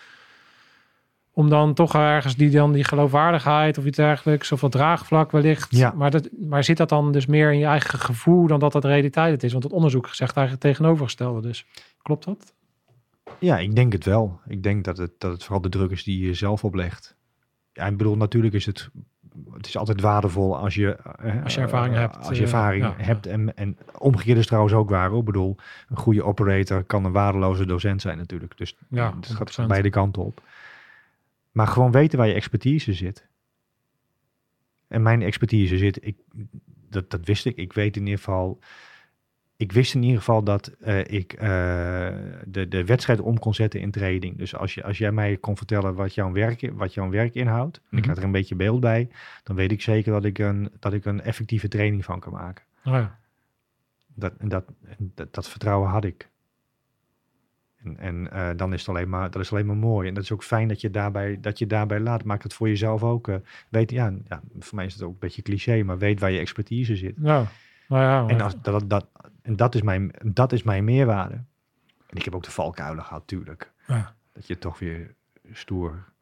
Om 1.34 1.50
dan 1.50 1.74
toch 1.74 1.96
ergens 1.96 2.36
die, 2.36 2.50
dan 2.50 2.72
die 2.72 2.84
geloofwaardigheid 2.84 3.78
of 3.78 3.86
iets 3.86 3.98
dergelijks, 3.98 4.52
of 4.52 4.62
wat 4.62 4.72
draagvlak 4.72 5.32
wellicht. 5.32 5.76
Ja. 5.76 5.94
Maar, 5.96 6.12
dat, 6.12 6.30
maar 6.48 6.64
zit 6.64 6.78
dat 6.78 6.90
dan 6.90 7.12
dus 7.12 7.26
meer 7.26 7.52
in 7.52 7.60
je 7.60 7.66
eigen 7.66 8.00
gevoel 8.00 8.48
dan 8.48 8.60
dat 8.60 8.72
dat 8.72 8.86
realiteit 8.86 9.32
het 9.32 9.44
is? 9.44 9.52
Want 9.52 9.64
het 9.64 9.74
onderzoek 9.74 10.08
zegt 10.08 10.38
eigenlijk 10.38 10.52
het 10.64 10.74
tegenovergestelde 10.74 11.42
dus. 11.42 11.66
Klopt 12.02 12.26
dat? 12.26 12.54
Ja, 13.40 13.58
ik 13.60 13.76
denk 13.76 13.94
het 13.94 14.06
wel. 14.06 14.40
Ik 14.48 14.64
denk 14.64 14.84
dat 14.84 14.98
het, 14.98 15.12
dat 15.18 15.32
het 15.32 15.44
vooral 15.44 15.62
de 15.62 15.70
druk 15.70 15.92
is 15.92 16.04
die 16.04 16.26
je 16.26 16.34
zelf 16.34 16.64
oplegt. 16.64 17.16
Ja, 17.74 17.86
ik 17.86 17.98
bedoel, 17.98 18.18
natuurlijk 18.18 18.54
is 18.54 18.66
het, 18.66 18.90
het 19.54 19.68
is 19.68 19.78
altijd 19.78 20.02
waardevol 20.02 20.58
als 20.58 20.76
je, 20.76 20.96
eh, 20.96 21.44
Als 21.44 21.56
je 21.56 21.62
ervaring 21.62 21.94
eh, 21.94 22.00
hebt, 22.00 22.18
Als 22.18 22.28
je 22.28 22.34
eh, 22.34 22.42
ervaring 22.42 22.84
ja. 22.84 22.94
hebt. 22.98 23.26
En, 23.26 23.58
en 23.58 23.78
omgekeerd 23.98 24.38
is 24.38 24.46
trouwens 24.46 24.74
ook 24.74 24.90
waar. 24.90 25.14
Ik 25.14 25.24
bedoel, 25.24 25.56
een 25.90 25.98
goede 25.98 26.24
operator 26.24 26.84
kan 26.84 27.06
een 27.06 27.12
waardeloze 27.12 27.66
docent 27.66 28.02
zijn 28.02 28.18
natuurlijk. 28.18 28.58
Dus 28.58 28.78
Ja, 28.90 29.16
het 29.16 29.28
gaat 29.28 29.52
100%. 29.52 29.54
van 29.54 29.68
beide 29.68 29.90
kanten 29.90 30.24
op. 30.24 30.42
Maar 31.52 31.68
gewoon 31.68 31.92
weten 31.92 32.18
waar 32.18 32.28
je 32.28 32.34
expertise 32.34 32.94
zit. 32.94 33.28
En 34.88 35.02
mijn 35.02 35.22
expertise 35.22 35.78
zit, 35.78 36.06
ik, 36.06 36.18
dat, 36.90 37.10
dat 37.10 37.26
wist 37.26 37.46
ik. 37.46 37.56
Ik 37.56 37.74
weet 37.74 37.96
in 37.96 38.04
ieder 38.04 38.18
geval, 38.18 38.60
ik 39.58 39.72
wist 39.72 39.94
in 39.96 40.02
ieder 40.04 40.18
geval 40.18 40.44
dat 40.44 40.68
eh, 40.68 41.00
ik 41.00 41.34
eh, 41.34 41.48
de, 42.46 42.68
de 42.68 42.86
wedstrijd 42.86 43.20
om 43.22 43.40
kon 43.40 43.54
zetten 43.54 43.80
in 43.80 43.92
training. 43.92 44.38
Dus 44.38 44.56
als, 44.56 44.74
je, 44.74 44.84
als 44.84 44.98
jij 44.98 45.12
mij 45.12 45.38
kon 45.38 45.58
vertellen 45.58 45.96
wat 45.96 46.14
jouw 46.14 46.32
werk, 46.32 46.72
wat 46.74 46.94
jouw 46.94 47.10
werk 47.10 47.34
inhoudt, 47.36 47.78
en 47.78 47.98
ik 47.98 48.00
Mhm. 48.00 48.08
had 48.10 48.18
er 48.18 48.24
een 48.24 48.32
beetje 48.32 48.56
beeld 48.56 48.80
bij, 48.80 49.10
dan 49.44 49.56
weet 49.56 49.72
ik 49.72 49.82
zeker 49.82 50.12
dat 50.12 50.26
ik 50.26 50.38
een, 50.40 50.72
dat 50.80 50.94
ik 50.94 51.06
een 51.06 51.22
effectieve 51.22 51.68
training 51.68 52.06
van 52.06 52.20
kan 52.20 52.34
maken. 52.34 52.64
Oh 52.86 52.94
ja. 52.94 53.18
Dat, 54.14 54.34
en 54.38 54.50
dat, 54.50 54.66
dat, 54.98 55.34
dat 55.34 55.50
vertrouwen 55.50 55.90
had 55.90 56.04
ik. 56.04 56.30
En, 57.84 57.98
en 57.98 58.32
eh, 58.32 58.50
dan 58.56 58.74
is 58.74 58.80
het 58.80 58.90
alleen 58.90 59.10
maar, 59.10 59.32
dat 59.32 59.42
is 59.42 59.52
alleen 59.52 59.66
maar 59.66 59.76
mooi. 59.76 60.08
En 60.08 60.14
dat 60.14 60.24
is 60.24 60.32
ook 60.32 60.44
fijn 60.44 60.68
dat 60.68 60.82
je 60.82 60.90
daarbij, 60.90 61.38
dat 61.42 61.60
je 61.60 61.68
daarbij 61.68 62.00
laat. 62.00 62.24
Maakt 62.24 62.44
het 62.44 62.54
voor 62.54 62.68
jezelf 62.68 63.04
ook. 63.04 63.30
weet, 63.70 63.92
ja, 63.92 64.14
ja, 64.28 64.42
voor 64.60 64.76
mij 64.76 64.86
is 64.86 64.94
het 64.94 65.04
ook 65.04 65.12
een 65.14 65.20
beetje 65.20 65.42
cliché, 65.42 65.84
maar 65.84 65.98
weet 65.98 66.20
waar 66.20 66.32
je 66.32 66.40
expertise 66.40 66.96
zit. 66.96 67.16
Ja, 67.22 67.46
nou 67.88 68.02
ja. 68.04 68.28
En, 68.28 68.42
als, 68.42 68.62
dat, 68.62 68.90
dat, 68.90 69.08
en 69.46 69.56
dat, 69.56 69.76
is 69.76 69.82
mijn, 69.82 70.12
dat 70.24 70.52
is 70.52 70.64
mijn 70.64 70.84
meerwaarde. 70.84 71.36
En 72.08 72.18
ik 72.18 72.24
heb 72.24 72.36
ook 72.36 72.44
de 72.44 72.52
valkuilen 72.52 73.04
gehad, 73.04 73.28
tuurlijk. 73.28 73.74
Ja. 73.88 74.16
Dat 74.34 74.48
je 74.48 74.58
toch 74.58 74.80
weer 74.80 75.16
stoer. 75.52 76.14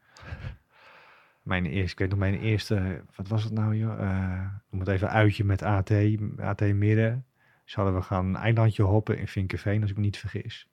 Mijn 1.42 1.66
eerste, 1.66 1.92
ik 1.92 2.00
weet 2.00 2.10
nog 2.10 2.20
mijn 2.20 2.40
eerste, 2.40 3.04
wat 3.16 3.28
was 3.28 3.44
het 3.44 3.54
nou 3.54 3.76
joh? 3.76 4.02
Eh 4.02 4.46
noem 4.70 4.80
het 4.80 4.90
even 4.90 5.10
uitje 5.10 5.44
met 5.44 5.62
AT, 5.62 5.92
AT 6.38 6.62
midden. 6.62 7.26
Zouden 7.66 7.96
we 7.96 8.02
gaan 8.02 8.26
een 8.26 8.36
eilandje 8.36 8.84
hoppen 8.84 9.18
in 9.18 9.28
Vinkenveen, 9.28 9.82
als 9.82 9.90
ik 9.90 9.96
me 9.96 10.04
niet 10.04 10.18
vergis. 10.18 10.70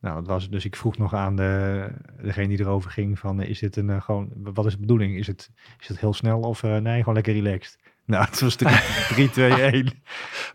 Nou, 0.00 0.16
dat 0.16 0.26
was 0.26 0.42
het. 0.42 0.52
Dus 0.52 0.64
ik 0.64 0.76
vroeg 0.76 0.98
nog 0.98 1.14
aan 1.14 1.36
de, 1.36 1.88
degene 2.22 2.48
die 2.48 2.60
erover 2.60 2.90
ging 2.90 3.18
van, 3.18 3.42
is 3.42 3.58
dit 3.58 3.76
een 3.76 3.90
eh, 3.90 4.00
gewoon, 4.00 4.32
wat 4.34 4.66
is 4.66 4.72
de 4.72 4.80
bedoeling? 4.80 5.16
Is 5.16 5.26
het, 5.26 5.50
is 5.80 5.88
het 5.88 6.00
heel 6.00 6.12
snel 6.12 6.40
of 6.40 6.62
eh, 6.62 6.76
nee, 6.76 6.98
gewoon 6.98 7.14
lekker 7.14 7.32
relaxed? 7.32 7.78
Nou, 8.06 8.24
het 8.24 8.40
was 8.40 8.56
3, 8.56 9.30
2, 9.30 9.52
1 9.52 10.02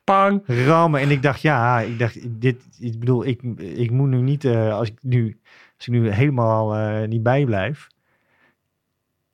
Pang! 0.04 0.44
rammen. 0.46 1.02
En 1.02 1.10
ik 1.10 1.22
dacht, 1.22 1.42
ja, 1.42 1.80
ik 1.80 2.00
dacht, 2.00 2.42
dit, 2.42 2.64
ik 2.80 3.00
bedoel, 3.00 3.26
ik, 3.26 3.42
ik 3.58 3.92
moet 3.92 4.10
nu 4.10 4.22
niet, 4.22 4.46
eh, 4.46 4.74
als 4.74 4.88
ik 4.88 4.98
nu, 5.02 5.40
als 5.78 5.88
ik 5.88 5.94
nu 5.94 6.10
helemaal 6.10 6.76
eh, 6.76 7.08
niet 7.08 7.24
bijblijf, 7.24 7.88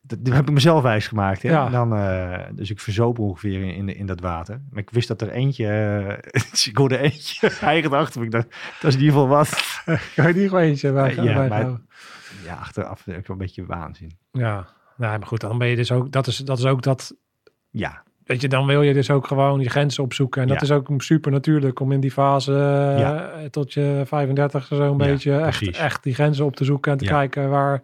dat, 0.08 0.26
dat 0.26 0.34
heb 0.34 0.48
ik 0.48 0.54
mezelf 0.54 0.82
wijs 0.82 1.08
gemaakt. 1.08 1.42
Hè? 1.42 1.50
Ja. 1.50 1.70
Dan, 1.70 1.96
eh, 1.96 2.46
dus 2.54 2.70
ik 2.70 2.80
verzoop 2.80 3.20
ongeveer 3.20 3.62
in, 3.62 3.74
in, 3.74 3.96
in 3.96 4.06
dat 4.06 4.20
water. 4.20 4.62
Maar 4.70 4.82
ik 4.82 4.90
wist 4.90 5.08
dat 5.08 5.22
er 5.22 5.30
eentje, 5.30 6.20
dus 6.52 6.68
ik 6.68 6.78
hoorde 6.78 6.98
eentje 6.98 7.50
eigenlijk 7.62 7.94
achter 7.94 8.20
me. 8.20 8.26
Ik 8.26 8.32
dacht, 8.32 8.48
dat 8.82 8.90
is 8.92 8.96
in 8.96 9.04
ieder 9.04 9.20
geval 9.20 9.28
wat. 9.28 9.82
Kan 10.16 10.28
je 10.28 10.34
die 10.34 10.48
gewoon 10.48 10.64
eentje 10.64 10.92
bij, 10.92 11.16
ja, 11.16 11.48
maar-? 11.48 11.82
Ja, 12.44 12.56
achteraf 12.56 13.08
ik 13.08 13.14
wel 13.14 13.24
een 13.28 13.38
beetje 13.38 13.66
waanzin. 13.66 14.18
Ja, 14.32 14.68
nee, 14.98 15.10
maar 15.10 15.28
goed, 15.28 15.42
dan 15.42 15.58
ben 15.58 15.68
je 15.68 15.76
dus 15.76 15.92
ook, 15.92 16.12
dat 16.12 16.28
is, 16.28 16.38
dat 16.38 16.58
is 16.58 16.66
ook 16.66 16.82
dat, 16.82 17.16
Ja, 17.70 18.04
weet 18.26 18.42
je, 18.42 18.48
dan 18.48 18.66
wil 18.66 18.82
je 18.82 18.94
dus 18.94 19.10
ook 19.12 19.28
gewoon 19.28 19.60
je 19.60 19.70
grenzen 19.70 20.04
opzoeken. 20.04 20.42
En 20.42 20.48
dat 20.48 20.58
Ja. 20.58 20.64
is 20.64 20.72
ook 20.72 20.90
super 20.98 21.32
natuurlijk 21.32 21.80
om 21.80 21.92
in 21.92 22.00
die 22.00 22.12
fase 22.12 22.52
eh, 22.54 23.00
Ja. 23.00 23.32
tot 23.52 23.74
je 23.74 24.02
35 24.06 24.66
zo'n 24.66 24.78
Ja, 24.90 24.94
beetje 24.96 25.32
echt, 25.38 25.58
precies. 25.58 25.78
echt 25.78 26.04
die 26.04 26.14
grenzen 26.14 26.46
op 26.46 26.56
te 26.56 26.64
zoeken 26.64 26.92
en 26.92 26.98
te 26.98 27.06
kijken 27.06 27.50
waar, 27.50 27.82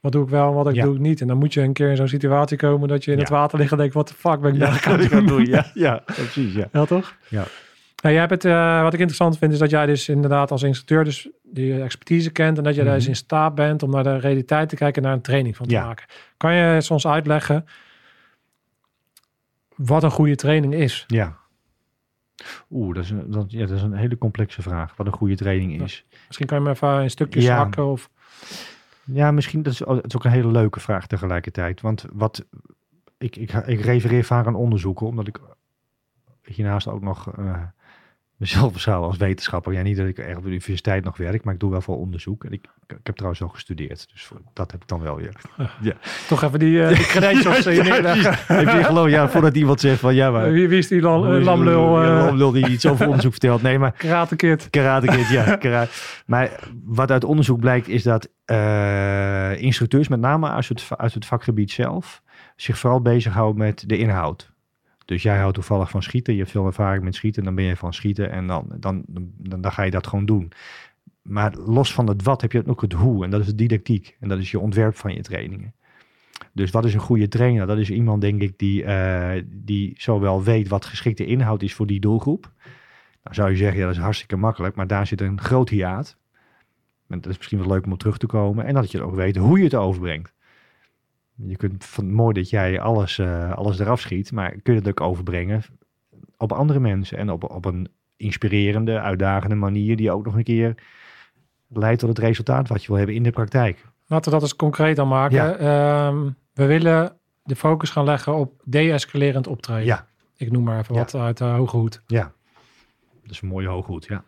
wat 0.00 0.12
doe 0.12 0.22
ik 0.24 0.28
wel 0.30 0.48
en 0.48 0.54
wat 0.54 0.68
ik 0.68 0.82
doe 0.82 0.94
ik 0.94 1.00
niet. 1.00 1.20
En 1.20 1.26
dan 1.26 1.36
moet 1.38 1.54
je 1.54 1.60
een 1.62 1.72
keer 1.72 1.90
in 1.90 1.96
zo'n 1.96 2.08
situatie 2.08 2.56
komen 2.56 2.88
dat 2.88 3.04
je 3.04 3.12
in 3.12 3.18
het 3.18 3.28
water 3.28 3.58
ligt 3.58 3.72
en 3.72 3.78
denkt, 3.78 3.94
wat 3.94 4.08
de 4.08 4.14
fuck 4.14 4.40
ben 4.40 4.52
ik 4.52 4.58
nou 4.58 4.72
Ja, 4.74 4.84
aan 4.92 4.98
het 5.00 5.10
doen? 5.10 5.26
doen. 5.26 5.44
Ja, 5.46 5.66
ja, 5.74 6.02
precies. 6.06 6.54
Ja. 6.54 6.68
Ja, 6.72 6.84
toch? 6.84 7.14
Ja. 7.28 7.44
Nou, 8.02 8.14
jij 8.14 8.24
hebt 8.26 8.42
het, 8.42 8.44
eh, 8.52 8.82
wat 8.82 8.92
ik 8.92 8.98
interessant 8.98 9.38
vind, 9.38 9.52
is 9.52 9.58
dat 9.58 9.70
jij 9.70 9.86
dus 9.86 10.08
inderdaad 10.08 10.50
als 10.50 10.62
instructeur 10.62 11.04
dus 11.04 11.28
die 11.42 11.82
expertise 11.82 12.30
kent 12.30 12.58
en 12.58 12.64
dat 12.64 12.74
je 12.74 12.82
Mhm. 12.82 12.92
dus 12.92 13.06
in 13.08 13.16
staat 13.16 13.54
bent 13.54 13.82
om 13.82 13.90
naar 13.90 14.02
de 14.04 14.18
realiteit 14.18 14.68
te 14.68 14.76
kijken 14.76 15.02
en 15.02 15.08
naar 15.08 15.16
een 15.16 15.22
training 15.22 15.56
van 15.56 15.66
te 15.66 15.74
maken. 15.74 16.04
Kan 16.36 16.54
je 16.54 16.80
soms 16.80 17.06
uitleggen 17.06 17.64
wat 19.78 20.02
een 20.02 20.10
goede 20.10 20.34
training 20.34 20.74
is? 20.74 21.04
ja. 21.06 21.36
Oeh, 22.70 22.94
dat 22.94 23.04
is, 23.04 23.10
een, 23.10 23.30
dat, 23.30 23.50
ja, 23.50 23.66
dat 23.66 23.76
is 23.76 23.82
een 23.82 23.92
hele 23.94 24.18
complexe 24.18 24.62
vraag. 24.62 24.96
Wat 24.96 25.06
een 25.06 25.12
goede 25.12 25.36
training 25.36 25.82
is. 25.82 26.04
Misschien 26.26 26.46
kan 26.46 26.58
je 26.58 26.64
me 26.64 26.70
even 26.70 27.02
in 27.02 27.10
stukjes 27.10 27.44
Ja. 27.44 27.56
zakken 27.56 27.86
of... 27.86 28.10
Ja, 29.04 29.30
misschien 29.30 29.62
dat 29.62 29.72
is 29.72 29.84
ook 29.84 30.24
een 30.24 30.30
hele 30.30 30.50
leuke 30.50 30.80
vraag 30.80 31.06
tegelijkertijd. 31.06 31.80
Want 31.80 32.04
wat 32.12 32.44
ik, 33.18 33.36
ik, 33.36 33.52
ik 33.52 33.80
refereer 33.80 34.24
vaak 34.24 34.46
aan 34.46 34.54
onderzoeken, 34.54 35.06
omdat 35.06 35.26
ik 35.26 35.40
hiernaast 36.42 36.88
ook 36.88 37.02
nog 37.02 37.36
eh, 37.36 37.62
mezelf 38.38 38.72
beschouw 38.72 39.02
als 39.02 39.16
wetenschapper. 39.16 39.72
Ja, 39.72 39.82
niet 39.82 39.96
dat 39.96 40.06
ik 40.06 40.18
erg 40.18 40.36
op 40.36 40.42
de 40.42 40.48
universiteit 40.48 41.04
nog 41.04 41.16
werk, 41.16 41.44
maar 41.44 41.54
ik 41.54 41.60
doe 41.60 41.70
wel 41.70 41.80
veel 41.80 41.94
onderzoek. 41.94 42.44
En 42.44 42.52
ik, 42.52 42.64
ik 42.86 42.96
heb 43.02 43.14
trouwens 43.14 43.42
ook 43.42 43.54
gestudeerd, 43.54 44.08
dus 44.12 44.24
voor- 44.24 44.40
dat 44.52 44.70
heb 44.72 44.82
ik 44.82 44.88
dan 44.88 45.00
wel 45.00 45.16
weer. 45.16 45.32
Toch 46.28 46.42
even 46.42 46.58
die, 46.58 46.82
eh 46.82 46.88
die 46.96 47.06
credentials 47.14 47.66
eh, 47.66 47.82
neerleggen. 47.84 48.58
Even 48.58 48.84
geloof, 48.84 49.08
ja, 49.08 49.28
voordat 49.28 49.56
iemand 49.56 49.80
zegt 49.80 50.00
van 50.00 50.14
ja, 50.14 50.30
maar... 50.30 50.52
Wie, 50.52 50.68
wie 50.68 50.78
is 50.78 50.88
die 50.88 50.98
eh, 50.98 51.04
lamlul? 51.42 52.02
Ja, 52.02 52.24
lamlul 52.24 52.50
die 52.52 52.68
iets 52.68 52.86
over 52.86 53.06
onderzoek 53.06 53.32
vertelt. 53.38 53.62
Nee, 53.62 53.78
maar 53.78 53.92
Karate 53.92 54.36
Kid. 54.36 54.70
Karate 54.70 55.06
Kid, 55.06 55.28
ja. 55.28 55.56
kara- 55.56 55.86
Maar 56.26 56.50
wat 56.84 57.10
uit 57.10 57.24
onderzoek 57.24 57.60
blijkt 57.60 57.88
is 57.88 58.02
dat 58.02 58.28
instructeurs, 59.60 60.08
met 60.08 60.20
name 60.20 60.48
uit 60.48 60.68
het, 60.68 60.88
uit 60.96 61.14
het 61.14 61.26
vakgebied 61.26 61.70
zelf, 61.70 62.22
zich 62.56 62.78
vooral 62.78 63.00
bezighouden 63.02 63.58
met 63.58 63.84
de 63.86 63.98
inhoud. 63.98 64.52
Dus 65.08 65.22
jij 65.22 65.38
houdt 65.38 65.54
toevallig 65.54 65.90
van 65.90 66.02
schieten, 66.02 66.32
je 66.32 66.38
hebt 66.38 66.50
veel 66.50 66.66
ervaring 66.66 67.04
met 67.04 67.14
schieten, 67.14 67.44
dan 67.44 67.54
ben 67.54 67.64
je 67.64 67.76
van 67.76 67.92
schieten 67.92 68.30
en 68.30 68.46
dan, 68.46 68.66
dan, 68.76 69.04
dan, 69.06 69.60
dan 69.60 69.72
ga 69.72 69.82
je 69.82 69.90
dat 69.90 70.06
gewoon 70.06 70.26
doen. 70.26 70.52
Maar 71.22 71.56
los 71.56 71.92
van 71.92 72.08
het 72.08 72.22
wat 72.22 72.40
heb 72.40 72.52
je 72.52 72.66
ook 72.66 72.80
het 72.80 72.92
hoe 72.92 73.24
en 73.24 73.30
dat 73.30 73.40
is 73.40 73.46
de 73.46 73.54
didactiek 73.54 74.16
en 74.20 74.28
dat 74.28 74.38
is 74.38 74.50
je 74.50 74.58
ontwerp 74.58 74.96
van 74.96 75.14
je 75.14 75.20
trainingen. 75.20 75.74
Dus 76.52 76.70
wat 76.70 76.84
is 76.84 76.94
een 76.94 77.00
goede 77.00 77.28
trainer? 77.28 77.66
Dat 77.66 77.78
is 77.78 77.90
iemand, 77.90 78.20
denk 78.20 78.42
ik, 78.42 78.58
die, 78.58 78.84
eh, 78.84 79.42
die 79.46 79.94
zowel 79.96 80.42
weet 80.42 80.68
wat 80.68 80.84
geschikte 80.84 81.26
inhoud 81.26 81.62
is 81.62 81.74
voor 81.74 81.86
die 81.86 82.00
doelgroep. 82.00 82.52
Nou 83.22 83.34
zou 83.34 83.50
je 83.50 83.56
zeggen, 83.56 83.78
ja, 83.78 83.86
dat 83.86 83.94
is 83.94 84.02
hartstikke 84.02 84.36
makkelijk, 84.36 84.74
maar 84.74 84.86
daar 84.86 85.06
zit 85.06 85.20
een 85.20 85.40
groot 85.40 85.68
hiaat. 85.68 86.16
Dat 87.06 87.26
is 87.26 87.36
misschien 87.36 87.58
wel 87.58 87.68
leuk 87.68 87.84
om 87.84 87.92
op 87.92 87.98
terug 87.98 88.18
te 88.18 88.26
komen. 88.26 88.64
En 88.64 88.74
dat 88.74 88.90
je 88.90 89.02
ook 89.02 89.14
weet 89.14 89.36
hoe 89.36 89.58
je 89.58 89.64
het 89.64 89.74
overbrengt. 89.74 90.32
Je 91.46 91.56
kunt 91.56 91.84
van 91.84 92.12
mooi 92.12 92.34
dat 92.34 92.50
jij 92.50 92.80
alles, 92.80 93.18
eh, 93.18 93.52
alles 93.52 93.78
eraf 93.78 94.00
schiet, 94.00 94.32
maar 94.32 94.50
kun 94.62 94.72
je 94.74 94.78
het 94.80 94.88
ook 94.88 95.00
overbrengen 95.00 95.62
op 96.36 96.52
andere 96.52 96.80
mensen 96.80 97.18
en 97.18 97.30
op, 97.30 97.50
op 97.50 97.64
een 97.64 97.88
inspirerende, 98.16 99.00
uitdagende 99.00 99.54
manier 99.54 99.96
die 99.96 100.10
ook 100.10 100.24
nog 100.24 100.34
een 100.36 100.42
keer 100.42 100.74
leidt 101.68 102.00
tot 102.00 102.08
het 102.08 102.18
resultaat 102.18 102.68
wat 102.68 102.80
je 102.82 102.88
wil 102.88 102.96
hebben 102.96 103.14
in 103.14 103.22
de 103.22 103.30
praktijk. 103.30 103.84
Laten 104.06 104.24
we 104.24 104.30
dat 104.30 104.42
eens 104.42 104.56
concreet 104.56 104.96
dan 104.96 105.08
maken. 105.08 105.36
Ja. 105.36 105.54
Ehm, 105.56 106.28
we 106.54 106.66
willen 106.66 107.16
de 107.42 107.56
focus 107.56 107.90
gaan 107.90 108.04
leggen 108.04 108.34
op 108.34 108.62
deescalerend 108.64 109.46
optreden. 109.46 109.84
Ja, 109.84 110.06
Ik 110.36 110.50
noem 110.52 110.62
maar 110.62 110.78
even 110.78 110.94
Ja. 110.94 111.00
wat 111.00 111.14
uit 111.14 111.36
de 111.38 111.44
hoge 111.44 111.76
hoed. 111.76 112.02
ja. 112.06 112.32
Dat 113.22 113.30
is 113.36 113.42
een 113.42 113.48
mooie 113.48 113.68
hooghoed, 113.68 114.06
ja. 114.10 114.24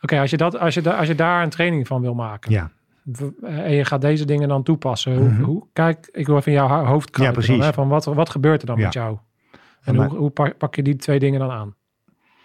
Oké, 0.00 0.20
als, 0.20 0.30
je 0.30 0.36
dat, 0.36 0.58
als, 0.58 0.74
je 0.74 0.80
da- 0.82 0.96
als 0.96 1.06
je 1.06 1.14
daar 1.14 1.42
een 1.42 1.48
training 1.50 1.86
van 1.86 2.00
wil 2.00 2.14
maken 2.14 2.50
Ja, 2.52 2.70
en 3.42 3.72
je 3.72 3.84
gaat 3.84 4.00
deze 4.00 4.24
dingen 4.24 4.48
dan 4.48 4.62
toepassen. 4.62 5.16
Hoe, 5.16 5.28
Mhm. 5.28 5.42
hoe, 5.42 5.66
kijk, 5.72 6.08
ik 6.12 6.26
wil 6.26 6.36
even 6.36 6.52
in 6.52 6.58
jouw 6.58 6.68
ho- 6.68 6.84
hoofd 6.84 7.10
kruipen. 7.10 7.38
precies. 7.42 7.58
dan, 7.58 7.66
hè, 7.68 7.72
van 7.72 7.88
wat, 7.88 8.04
wat 8.04 8.30
gebeurt 8.30 8.60
er 8.60 8.66
dan 8.66 8.76
Ja. 8.78 8.84
met 8.84 8.92
jou? 8.92 9.18
En 9.82 9.94
Maar- 9.94 10.08
hoe, 10.08 10.18
hoe 10.18 10.30
pak, 10.30 10.56
pak 10.58 10.74
je 10.74 10.82
die 10.82 10.96
twee 10.96 11.18
dingen 11.18 11.40
dan 11.40 11.50
aan? 11.50 11.74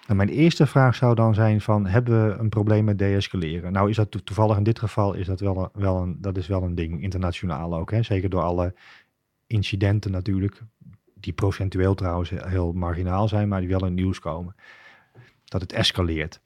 Nou, 0.08 0.18
mijn 0.18 0.30
eerste 0.30 0.66
vraag 0.66 0.96
zou 0.96 1.16
dan 1.16 1.34
zijn 1.34 1.62
van, 1.62 1.86
hebben 1.86 2.28
we 2.30 2.34
een 2.38 2.50
probleem 2.50 2.84
met 2.86 2.98
deescaleren? 3.00 3.72
Nou 3.72 3.90
is 3.90 3.96
dat 3.96 4.12
to- 4.12 4.20
toevallig 4.24 4.58
in 4.58 4.64
dit 4.64 4.80
geval, 4.80 5.14
is 5.14 5.26
dat 5.28 5.40
wel 5.40 5.58
een, 5.58 5.82
wel 5.82 6.02
een, 6.02 6.18
dat 6.22 6.38
is 6.38 6.48
wel 6.48 6.64
een 6.64 6.76
ding, 6.76 7.02
internationaal 7.02 7.76
ook. 7.76 7.92
Hè? 7.92 8.04
Zeker 8.04 8.30
door 8.30 8.42
alle 8.42 8.74
incidenten 9.48 10.12
natuurlijk, 10.12 10.62
die 11.20 11.34
procentueel 11.34 11.96
trouwens 11.96 12.30
heel 12.30 12.72
marginaal 12.74 13.28
zijn, 13.28 13.48
maar 13.48 13.60
die 13.60 13.70
wel 13.70 13.80
in 13.80 13.86
het 13.86 13.94
nieuws 13.96 14.20
komen. 14.20 14.56
Dat 15.46 15.62
het 15.62 15.74
escaleert. 15.74 16.40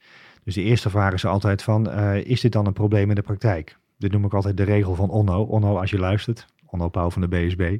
Dus 0.44 0.54
de 0.54 0.62
eerste 0.62 0.90
vraag 0.90 1.12
is 1.12 1.24
altijd 1.24 1.62
van, 1.62 1.90
eh, 1.90 2.16
is 2.24 2.40
dit 2.40 2.52
dan 2.52 2.66
een 2.66 2.72
probleem 2.72 3.08
in 3.08 3.14
de 3.14 3.22
praktijk? 3.22 3.78
Dit 4.00 4.12
noem 4.12 4.24
ik 4.24 4.34
altijd 4.34 4.56
de 4.56 4.62
regel 4.62 4.94
van 4.94 5.10
Onno. 5.10 5.42
Onno, 5.42 5.78
als 5.78 5.90
je 5.90 5.98
luistert, 5.98 6.46
Onno 6.66 6.88
Pauw 6.88 7.10
van 7.10 7.22
de 7.22 7.28
BSB. 7.28 7.76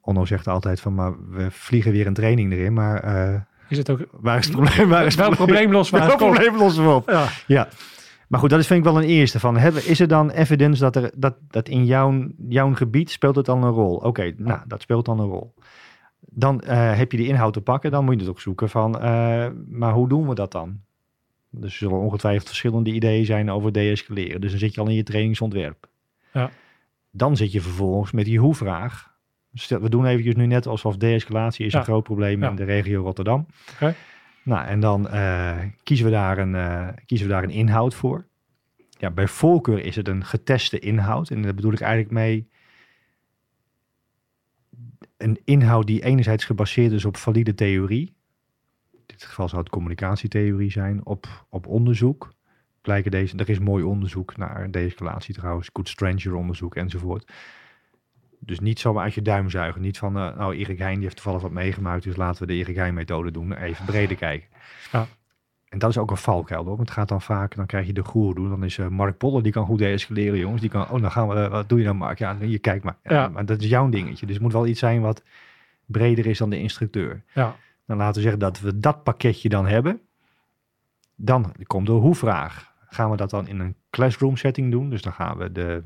Onno 0.00 0.24
zegt 0.24 0.48
altijd 0.48 0.80
van, 0.80 0.94
maar 0.94 1.28
we 1.30 1.50
vliegen 1.50 1.92
weer 1.92 2.06
een 2.06 2.14
training 2.14 2.52
erin, 2.52 2.72
maar 2.72 3.02
eh, 3.02 3.40
Is 3.68 3.78
het 3.78 3.90
ook 3.90 4.06
waar 4.10 4.38
is 4.38 4.46
het 4.46 4.56
probleem? 4.56 4.88
Waar 4.88 5.06
is 5.06 5.16
het 5.16 5.34
probleem 5.34 5.70
Welk 5.70 5.92
uit 5.92 6.12
op? 6.12 6.18
probleem 6.18 6.56
we 6.56 6.90
op? 6.94 7.10
Ja. 7.10 7.28
Ja. 7.46 7.68
Maar 8.28 8.40
goed, 8.40 8.50
dat 8.50 8.60
is, 8.60 8.66
vind 8.66 8.78
ik 8.86 8.92
wel 8.92 9.02
een 9.02 9.08
eerste. 9.08 9.40
Van, 9.40 9.56
hebben, 9.56 9.86
is 9.86 10.00
er 10.00 10.08
dan 10.08 10.30
evidence 10.30 10.80
dat, 10.82 10.96
er, 10.96 11.10
dat, 11.16 11.34
dat 11.48 11.68
in 11.68 11.84
jouw, 11.84 12.28
jouw 12.48 12.74
gebied 12.74 13.10
speelt 13.10 13.36
het 13.36 13.46
dan 13.46 13.62
een 13.62 13.70
rol? 13.70 13.96
Oké, 13.96 14.34
nou, 14.36 14.60
dat 14.66 14.82
speelt 14.82 15.04
dan 15.04 15.20
een 15.20 15.28
rol. 15.28 15.54
Dan 16.20 16.60
eh, 16.60 16.96
heb 16.96 17.12
je 17.12 17.16
de 17.16 17.26
inhoud 17.26 17.52
te 17.52 17.60
pakken. 17.60 17.90
Dan 17.90 18.04
moet 18.04 18.14
je 18.14 18.20
het 18.20 18.30
ook 18.30 18.40
zoeken 18.40 18.68
van, 18.68 19.00
eh, 19.00 19.46
maar 19.68 19.92
hoe 19.92 20.08
doen 20.08 20.28
we 20.28 20.34
dat 20.34 20.52
dan? 20.52 20.80
Dus 21.60 21.72
er 21.72 21.78
zullen 21.78 21.98
ongetwijfeld 21.98 22.46
verschillende 22.46 22.92
ideeën 22.92 23.24
zijn 23.24 23.50
over 23.50 23.72
deescaleren. 23.72 24.40
Dus 24.40 24.50
dan 24.50 24.58
zit 24.58 24.74
je 24.74 24.80
al 24.80 24.88
in 24.88 24.94
je 24.94 25.02
trainingsontwerp. 25.02 25.88
Ja. 26.32 26.50
Dan 27.10 27.36
zit 27.36 27.52
je 27.52 27.60
vervolgens 27.60 28.12
met 28.12 28.24
die 28.24 28.38
hoe-vraag. 28.38 29.12
We 29.68 29.88
doen 29.88 30.06
eventjes 30.06 30.34
nu 30.34 30.46
net 30.46 30.66
alsof 30.66 30.96
deescalatie 30.96 31.66
is 31.66 31.72
Ja. 31.72 31.78
een 31.78 31.84
groot 31.84 32.02
probleem 32.02 32.42
Ja. 32.42 32.50
in 32.50 32.56
de 32.56 32.64
regio 32.64 33.02
Rotterdam. 33.02 33.46
Nou, 34.42 34.66
en 34.66 34.80
dan 34.80 35.08
eh, 35.08 35.58
kiezen, 35.82 36.06
we 36.06 36.12
daar 36.12 36.38
een, 36.38 36.54
eh, 36.54 36.88
kiezen 37.06 37.26
we 37.26 37.32
daar 37.32 37.42
een 37.42 37.50
inhoud 37.50 37.94
voor. 37.94 38.26
Ja, 38.98 39.10
bij 39.10 39.28
voorkeur 39.28 39.84
is 39.84 39.96
het 39.96 40.08
een 40.08 40.24
geteste 40.24 40.78
inhoud. 40.78 41.30
En 41.30 41.42
daar 41.42 41.54
bedoel 41.54 41.72
ik 41.72 41.80
eigenlijk 41.80 42.12
mee 42.12 42.48
een 45.16 45.40
inhoud 45.44 45.86
die 45.86 46.04
enerzijds 46.04 46.44
gebaseerd 46.44 46.92
is 46.92 47.04
op 47.04 47.16
valide 47.16 47.54
theorie. 47.54 48.14
Dit 49.18 49.24
geval 49.24 49.48
zou 49.48 49.62
het 49.62 49.70
communicatietheorie 49.70 50.70
zijn, 50.70 51.00
op, 51.04 51.46
op 51.48 51.66
onderzoek. 51.66 52.32
Blijken 52.80 53.10
deze, 53.10 53.36
er 53.36 53.48
is 53.48 53.58
mooi 53.58 53.84
onderzoek 53.84 54.36
naar 54.36 54.70
de-escalatie 54.70 55.34
trouwens, 55.34 55.70
Good 55.72 55.88
Stranger 55.88 56.34
onderzoek 56.34 56.74
enzovoort. 56.74 57.32
Dus 58.38 58.60
niet 58.60 58.80
zomaar 58.80 59.02
uit 59.02 59.14
je 59.14 59.22
duim 59.22 59.50
zuigen. 59.50 59.80
Niet 59.80 59.98
van, 59.98 60.16
eh, 60.16 60.36
nou 60.36 60.54
Erik 60.54 60.78
Heijn 60.78 60.94
die 60.94 61.02
heeft 61.02 61.16
toevallig 61.16 61.42
wat 61.42 61.50
meegemaakt, 61.50 62.02
dus 62.04 62.16
laten 62.16 62.46
we 62.46 62.52
de 62.52 62.58
Erik 62.58 62.76
Heijn 62.76 62.94
methode 62.94 63.30
doen. 63.30 63.52
Even 63.52 63.84
breder 63.84 64.16
kijken. 64.16 64.48
Ja. 64.92 65.06
En 65.68 65.80
dat 65.80 65.90
is 65.90 65.98
ook 65.98 66.10
een 66.10 66.16
valkuil 66.16 66.64
hoor. 66.64 66.76
Want 66.76 66.88
het 66.88 66.98
gaat 66.98 67.08
dan 67.08 67.22
vaak, 67.22 67.54
dan 67.54 67.66
krijg 67.66 67.86
je 67.86 67.92
de 67.92 68.04
goer 68.04 68.34
doen. 68.34 68.48
Dan 68.48 68.64
is 68.64 68.78
eh, 68.78 68.88
Mark 68.88 69.18
Poller, 69.18 69.42
die 69.42 69.52
kan 69.52 69.66
goed 69.66 69.78
deescaleren 69.78 70.38
jongens. 70.38 70.60
Die 70.60 70.70
kan, 70.70 70.88
oh 70.90 71.00
dan 71.00 71.10
gaan 71.10 71.28
we, 71.28 71.34
eh, 71.34 71.50
wat 71.50 71.68
doe 71.68 71.78
je 71.78 71.84
dan 71.84 71.96
Mark? 71.96 72.18
Ja, 72.18 72.36
je 72.40 72.58
kijkt 72.58 72.84
maar. 72.84 72.96
Ja, 73.02 73.12
Ja. 73.12 73.28
Maar 73.28 73.46
dat 73.46 73.60
is 73.60 73.68
jouw 73.68 73.88
dingetje. 73.88 74.26
Dus 74.26 74.34
het 74.34 74.44
moet 74.44 74.52
wel 74.52 74.66
iets 74.66 74.80
zijn 74.80 75.00
wat 75.00 75.22
breder 75.86 76.26
is 76.26 76.38
dan 76.38 76.50
de 76.50 76.58
instructeur. 76.58 77.22
Ja. 77.32 77.56
Dan 77.86 77.96
laten 77.96 78.14
we 78.14 78.20
zeggen 78.20 78.40
dat 78.40 78.60
we 78.60 78.78
dat 78.78 79.02
pakketje 79.02 79.48
dan 79.48 79.66
hebben. 79.66 80.00
Dan 81.16 81.54
komt 81.66 81.86
de 81.86 81.92
hoe-vraag. 81.92 82.72
Gaan 82.88 83.10
we 83.10 83.16
dat 83.16 83.30
dan 83.30 83.48
in 83.48 83.60
een 83.60 83.76
classroom 83.90 84.36
setting 84.36 84.70
doen? 84.70 84.90
Dus 84.90 85.02
dan 85.02 85.12
gaan 85.12 85.36
we 85.36 85.52
de, 85.52 85.82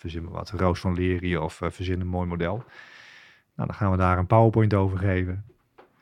verzin 0.00 0.28
wat, 0.28 0.50
Roos 0.50 0.80
van 0.80 0.94
Lerie 0.94 1.40
of 1.40 1.60
uh, 1.60 1.70
verzin 1.70 2.00
een 2.00 2.06
mooi 2.06 2.28
model. 2.28 2.56
Nou, 3.54 3.68
dan 3.68 3.74
gaan 3.74 3.90
we 3.90 3.96
daar 3.96 4.18
een 4.18 4.26
PowerPoint 4.26 4.74
over 4.74 4.98
geven. 4.98 5.44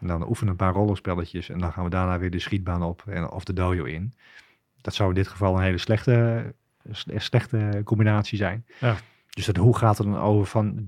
En 0.00 0.06
dan 0.06 0.28
oefenen 0.28 0.50
een 0.50 0.56
paar 0.58 0.72
rollenspelletjes. 0.72 1.48
En 1.48 1.58
dan 1.58 1.72
gaan 1.72 1.84
we 1.84 1.90
daarna 1.90 2.18
weer 2.18 2.30
de 2.30 2.38
schietbaan 2.38 2.82
op 2.82 3.02
en, 3.06 3.30
of 3.30 3.44
de 3.44 3.52
dojo 3.52 3.84
in. 3.84 4.12
Dat 4.80 4.94
zou 4.94 5.08
in 5.08 5.14
dit 5.14 5.28
geval 5.28 5.56
een 5.56 5.62
hele 5.62 5.78
slechte, 5.78 6.54
sle- 6.90 7.18
slechte 7.18 7.80
combinatie 7.84 8.38
zijn. 8.38 8.66
Ja. 8.80 8.96
Dus 9.30 9.46
dat, 9.46 9.56
hoe 9.56 9.76
gaat 9.76 9.98
het 9.98 10.06
dan 10.06 10.18
over 10.18 10.46
van 10.46 10.86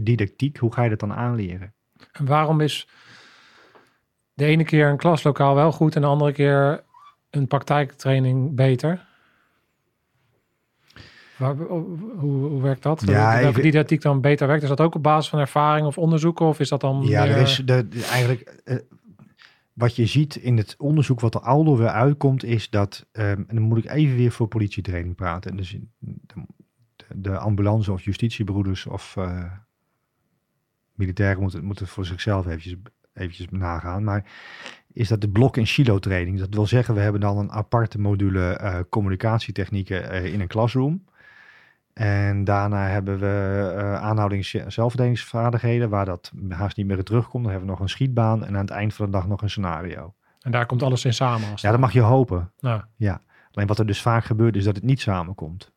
didactiek? 0.00 0.56
Hoe 0.56 0.72
ga 0.72 0.82
je 0.82 0.90
dat 0.90 1.00
dan 1.00 1.12
aanleren? 1.12 1.72
En 2.12 2.26
waarom 2.26 2.60
is 2.60 2.88
de 4.34 4.44
ene 4.44 4.64
keer 4.64 4.88
een 4.88 4.96
klaslokaal 4.96 5.54
wel 5.54 5.72
goed 5.72 5.94
en 5.96 6.00
de 6.00 6.06
andere 6.06 6.32
keer 6.32 6.84
een 7.30 7.46
praktijktraining 7.46 8.54
beter? 8.54 9.06
Waar, 11.36 11.56
hoe, 11.56 11.98
hoe 12.18 12.62
werkt 12.62 12.82
dat? 12.82 13.02
Ja, 13.06 13.32
Welke 13.32 13.48
even- 13.48 13.62
didactiek 13.62 14.02
dan 14.02 14.20
beter 14.20 14.46
werkt? 14.46 14.62
Is 14.62 14.68
dat 14.68 14.80
ook 14.80 14.94
op 14.94 15.02
basis 15.02 15.30
van 15.30 15.38
ervaring 15.38 15.86
of 15.86 15.98
onderzoeken? 15.98 16.46
Of 16.46 16.60
is 16.60 16.68
dat 16.68 16.80
dan 16.80 17.02
Ja, 17.02 17.24
meer- 17.24 17.32
er 17.34 17.40
is 17.40 17.62
de, 17.64 17.88
eigenlijk 18.10 18.40
eh, 18.64 18.76
wat 19.72 19.96
je 19.96 20.06
ziet 20.06 20.36
in 20.36 20.56
het 20.56 20.74
onderzoek 20.78 21.20
wat 21.20 21.34
er 21.34 21.40
aldoor 21.40 21.78
weer 21.78 21.88
uitkomt, 21.88 22.44
is 22.44 22.70
dat, 22.70 23.06
ehm, 23.12 23.26
en 23.46 23.54
dan 23.54 23.62
moet 23.62 23.78
ik 23.78 23.90
even 23.90 24.16
weer 24.16 24.32
voor 24.32 24.48
politietraining 24.48 25.14
praten. 25.14 25.50
En 25.50 25.56
dus 25.56 25.76
de, 25.98 26.44
de 27.14 27.38
ambulance 27.38 27.92
of 27.92 28.02
justitiebroeders 28.02 28.86
of 28.86 29.16
eh, 29.16 29.44
militairen 30.94 31.42
moeten, 31.42 31.64
moeten 31.64 31.86
voor 31.86 32.04
zichzelf 32.06 32.46
eventjes, 32.46 32.74
eventjes 33.14 33.46
nagaan. 33.50 34.04
Maar 34.04 34.24
is 34.92 35.08
dat 35.08 35.20
de 35.20 35.28
blok- 35.28 35.56
en 35.56 35.66
silo-training. 35.66 36.38
Dat 36.38 36.54
wil 36.54 36.66
zeggen, 36.66 36.94
we 36.94 37.00
hebben 37.00 37.20
dan 37.20 37.38
een 37.38 37.52
aparte 37.52 38.00
module 38.00 38.52
eh, 38.52 38.78
communicatietechnieken 38.88 40.10
eh, 40.10 40.32
in 40.32 40.40
een 40.40 40.48
classroom. 40.48 41.04
En 41.92 42.44
daarna 42.44 42.86
hebben 42.86 43.18
we 43.18 43.72
uh, 43.76 43.94
aanhoudings- 43.94 44.54
en 44.54 44.72
zelfverdedigingsvaardigheden, 44.72 45.88
waar 45.88 46.04
dat 46.04 46.32
haast 46.48 46.76
niet 46.76 46.86
meer 46.86 47.04
terugkomt. 47.04 47.42
Dan 47.42 47.52
hebben 47.52 47.68
we 47.68 47.74
nog 47.74 47.82
een 47.84 47.88
schietbaan 47.88 48.44
en 48.44 48.54
aan 48.54 48.60
het 48.60 48.70
eind 48.70 48.94
van 48.94 49.06
de 49.06 49.12
dag 49.12 49.26
nog 49.26 49.42
een 49.42 49.50
scenario. 49.50 50.14
En 50.40 50.50
daar 50.50 50.66
komt 50.66 50.82
alles 50.82 51.04
in 51.04 51.14
samen. 51.14 51.50
Als 51.50 51.60
Ja, 51.60 51.70
dat 51.70 51.80
mag 51.80 51.92
je 51.92 52.00
hopen. 52.00 52.52
Ja. 52.96 53.22
Alleen 53.52 53.68
wat 53.68 53.78
er 53.78 53.86
dus 53.86 54.02
vaak 54.02 54.24
gebeurt, 54.24 54.56
is 54.56 54.64
dat 54.64 54.76
het 54.76 54.84
niet 54.84 55.00
samenkomt. 55.00 55.71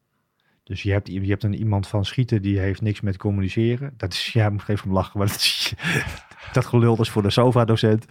Dus 0.65 0.83
je 0.83 0.91
hebt, 0.91 1.07
je 1.07 1.19
hebt 1.19 1.43
een 1.43 1.55
iemand 1.55 1.87
van 1.87 2.05
schieten 2.05 2.41
die 2.41 2.59
heeft 2.59 2.81
niks 2.81 3.01
met 3.01 3.17
communiceren. 3.17 3.93
Dat 3.97 4.13
is, 4.13 4.33
ja, 4.33 4.49
moet 4.49 4.69
even 4.69 4.91
lachen, 4.91 5.19
maar 5.19 5.27
dat, 5.27 5.35
is, 5.35 5.73
dat 6.53 6.65
gelul 6.65 7.01
is 7.01 7.09
voor 7.09 7.21
de 7.21 7.29
SOVA-docent. 7.29 8.05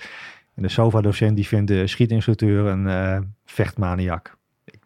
En 0.55 0.63
de 0.63 0.69
SOVA-docent 0.69 1.37
die 1.37 1.47
vindt 1.47 1.69
de 1.69 1.87
schietinstructeur 1.87 2.67
een 2.67 2.87
eh 2.89 3.19
vechtmaniak. 3.45 4.37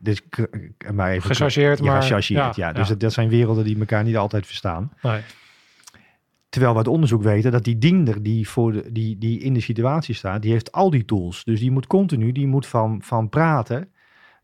Dus, 0.00 0.22
maar 0.94 1.10
even 1.10 1.22
gechargeerd, 1.22 1.78
ja, 1.78 1.84
maar... 1.84 2.02
gechargeerd, 2.02 2.56
ja. 2.56 2.72
Dus 2.72 2.82
ja. 2.82 2.88
Dat, 2.88 3.00
dat 3.00 3.12
zijn 3.12 3.28
werelden 3.28 3.64
die 3.64 3.78
elkaar 3.78 4.04
niet 4.04 4.16
altijd 4.16 4.46
verstaan. 4.46 4.92
Nee. 5.02 5.20
Terwijl 6.48 6.72
we 6.72 6.78
uit 6.78 6.88
onderzoek 6.88 7.22
weten 7.22 7.52
dat 7.52 7.64
die 7.64 7.78
diender 7.78 8.22
die, 8.22 8.48
voor 8.48 8.72
de, 8.72 8.92
die, 8.92 9.18
die 9.18 9.40
in 9.40 9.54
de 9.54 9.60
situatie 9.60 10.14
staat, 10.14 10.42
die 10.42 10.52
heeft 10.52 10.72
al 10.72 10.90
die 10.90 11.04
tools. 11.04 11.44
Dus 11.44 11.60
die 11.60 11.70
moet 11.70 11.86
continu, 11.86 12.32
die 12.32 12.46
moet 12.46 12.66
van, 12.66 13.02
van 13.02 13.28
praten 13.28 13.88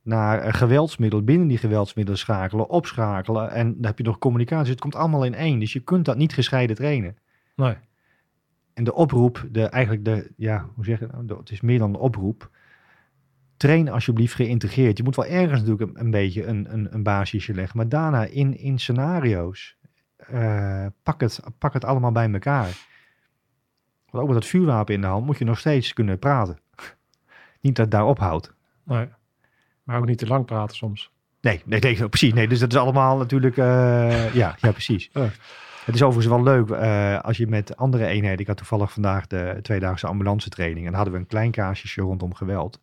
naar 0.05 0.47
een 0.47 0.55
geweldsmiddel, 0.55 1.23
binnen 1.23 1.49
die 1.49 1.59
geweldsmiddelen 1.59 2.21
schakelen, 2.21 2.69
opschakelen. 2.69 3.51
En 3.51 3.75
dan 3.75 3.85
heb 3.85 3.99
je 3.99 4.05
nog 4.05 4.19
communicatie. 4.19 4.71
Het 4.71 4.81
komt 4.81 4.95
allemaal 4.95 5.25
in 5.25 5.35
één. 5.35 5.59
Dus 5.59 5.73
je 5.73 5.81
kunt 5.81 6.05
dat 6.05 6.17
niet 6.17 6.33
gescheiden 6.33 6.77
trainen. 6.77 7.17
nee. 7.57 7.77
En 8.75 8.85
de 8.85 8.95
oproep, 8.95 9.49
de, 9.51 9.67
eigenlijk 9.69 10.05
de, 10.05 10.33
ja, 10.37 10.69
hoe 10.75 10.85
zeg 10.85 10.99
je 11.01 11.07
nou? 11.13 11.27
De- 11.27 11.37
het 11.37 11.51
is 11.51 11.61
meer 11.61 11.79
dan 11.79 11.89
een 11.95 12.01
oproep. 12.01 12.51
Train 13.57 13.89
alsjeblieft 13.89 14.35
geïntegreerd. 14.35 14.97
Je 14.97 15.03
moet 15.03 15.17
wel 15.17 15.27
ergens 15.27 15.61
natuurlijk 15.61 15.91
een, 15.91 16.01
een 16.01 16.11
beetje 16.11 16.47
een, 16.47 16.73
een, 16.73 16.95
een 16.95 17.03
basisje 17.03 17.55
leggen. 17.55 17.77
Maar 17.77 17.89
daarna 17.89 18.25
in, 18.25 18.59
in 18.59 18.79
scenario's, 18.79 19.77
eh, 20.17 20.87
pak, 21.03 21.21
het, 21.21 21.41
pak 21.59 21.73
het 21.73 21.85
allemaal 21.85 22.13
bij 22.13 22.33
elkaar. 22.33 22.87
Want 24.11 24.23
ook 24.23 24.33
met 24.33 24.41
dat 24.41 24.51
vuurwapen 24.51 24.95
in 24.95 25.01
de 25.01 25.07
hand 25.07 25.27
moet 25.27 25.39
je 25.39 25.45
nog 25.45 25.59
steeds 25.59 25.93
kunnen 25.93 26.19
praten. 26.19 26.59
Niet 27.61 27.77
dat 27.77 27.85
het 27.85 27.91
daar 27.91 28.07
ophoudt. 28.07 28.55
nee. 28.85 29.09
Maar 29.85 29.99
ook 29.99 30.07
niet 30.07 30.19
te 30.19 30.27
lang 30.27 30.45
praten 30.45 30.77
soms. 30.77 31.13
Nee, 31.41 31.63
nee, 31.65 31.81
nee, 31.81 32.09
precies. 32.09 32.33
Nee, 32.33 32.49
dus 32.49 32.59
dat 32.59 32.73
is 32.73 32.79
allemaal 32.79 33.17
natuurlijk, 33.17 33.57
eh, 33.57 34.35
ja, 34.41 34.57
ja, 34.61 34.73
precies. 34.73 35.11
Het 35.85 35.95
is 35.95 36.03
overigens 36.03 36.35
wel 36.35 36.43
leuk 36.43 36.71
eh, 36.71 37.21
als 37.21 37.37
je 37.37 37.47
met 37.47 37.77
andere 37.77 38.07
eenheden. 38.07 38.39
Ik 38.39 38.47
had 38.47 38.57
toevallig 38.57 38.93
vandaag 38.93 39.27
de 39.27 39.59
tweedaagse 39.63 40.07
ambulance 40.07 40.49
training. 40.49 40.79
En 40.79 40.85
dan 40.85 40.95
hadden 40.95 41.13
we 41.15 41.21
een 41.21 41.27
klein 41.27 41.51
kaasje 41.51 42.01
rondom 42.01 42.35
geweld. 42.35 42.81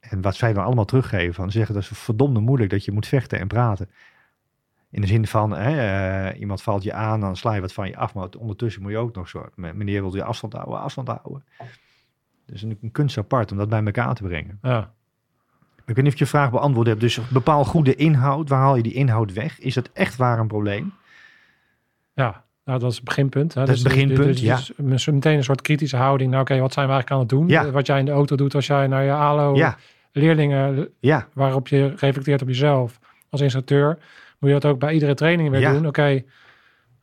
En 0.00 0.20
wat 0.20 0.34
zij 0.34 0.52
dan 0.52 0.64
allemaal 0.64 0.84
teruggeven, 0.84 1.34
van 1.34 1.50
zeggen 1.50 1.74
dat 1.74 1.82
is 1.82 1.88
verdomde 1.88 2.40
moeilijk 2.40 2.70
dat 2.70 2.84
je 2.84 2.92
moet 2.92 3.06
vechten 3.06 3.38
en 3.38 3.48
praten. 3.48 3.90
In 4.90 5.00
de 5.00 5.06
zin 5.06 5.26
van, 5.26 5.50
hè, 5.50 6.30
eh, 6.30 6.40
iemand 6.40 6.62
valt 6.62 6.82
je 6.82 6.92
aan, 6.92 7.20
dan 7.20 7.36
sla 7.36 7.54
je 7.54 7.60
wat 7.60 7.72
van 7.72 7.88
je 7.88 7.96
af. 7.96 8.14
Maar 8.14 8.28
ondertussen 8.38 8.82
moet 8.82 8.90
je 8.90 8.98
ook 8.98 9.14
nog 9.14 9.28
zo, 9.28 9.46
meneer 9.54 10.02
wil 10.02 10.14
je 10.14 10.24
afstand 10.24 10.52
houden, 10.52 10.80
afstand 10.80 11.08
houden. 11.08 11.44
Dus 12.46 12.62
een, 12.62 12.78
een 12.82 12.90
kunst 12.90 13.18
apart 13.18 13.52
om 13.52 13.58
dat 13.58 13.68
bij 13.68 13.84
elkaar 13.84 14.14
te 14.14 14.22
brengen. 14.22 14.58
Ja. 14.62 14.94
Ik 15.86 15.94
weet 15.94 16.04
niet 16.04 16.12
of 16.12 16.18
je 16.18 16.24
je 16.24 16.30
vraag 16.30 16.50
beantwoord 16.50 16.86
hebt. 16.86 17.00
Dus 17.00 17.20
bepaal 17.28 17.64
goede 17.64 17.94
inhoud. 17.94 18.48
Waar 18.48 18.60
haal 18.60 18.76
je 18.76 18.82
die 18.82 18.92
inhoud 18.92 19.32
weg? 19.32 19.60
Is 19.60 19.74
dat 19.74 19.90
echt 19.92 20.16
waar 20.16 20.38
een 20.38 20.46
probleem? 20.46 20.92
Ja, 22.14 22.44
nou, 22.64 22.78
dat 22.78 22.90
is 22.90 22.96
het 22.96 23.04
beginpunt. 23.04 23.54
Hè. 23.54 23.60
Dat 23.64 23.74
is 23.74 23.82
het 23.82 23.92
beginpunt, 23.92 24.24
dus, 24.26 24.40
ja. 24.40 24.56
dus, 24.56 24.72
dus 24.76 25.06
meteen 25.06 25.36
een 25.36 25.44
soort 25.44 25.60
kritische 25.60 25.96
houding. 25.96 26.30
Nou, 26.30 26.42
oké, 26.42 26.58
wat 26.58 26.72
zijn 26.72 26.86
we 26.86 26.92
eigenlijk 26.92 27.10
aan 27.10 27.28
het 27.28 27.38
doen? 27.38 27.48
Ja. 27.48 27.70
Wat 27.70 27.86
jij 27.86 27.98
in 27.98 28.04
de 28.04 28.10
auto 28.10 28.36
doet 28.36 28.54
als 28.54 28.66
jij 28.66 28.86
naar 28.86 29.04
je 29.04 29.12
ALO 29.12 29.54
Ja, 29.56 29.76
leerlingen, 30.12 30.88
ja, 31.00 31.28
waarop 31.32 31.68
je 31.68 31.92
reflecteert 31.96 32.42
op 32.42 32.48
jezelf 32.48 32.98
als 33.30 33.40
instructeur, 33.40 33.98
moet 34.38 34.50
je 34.50 34.60
dat 34.60 34.64
ook 34.64 34.78
bij 34.78 34.92
iedere 34.92 35.14
training 35.14 35.50
weer 35.50 35.72
doen. 35.72 35.86
Oké, 35.86 36.22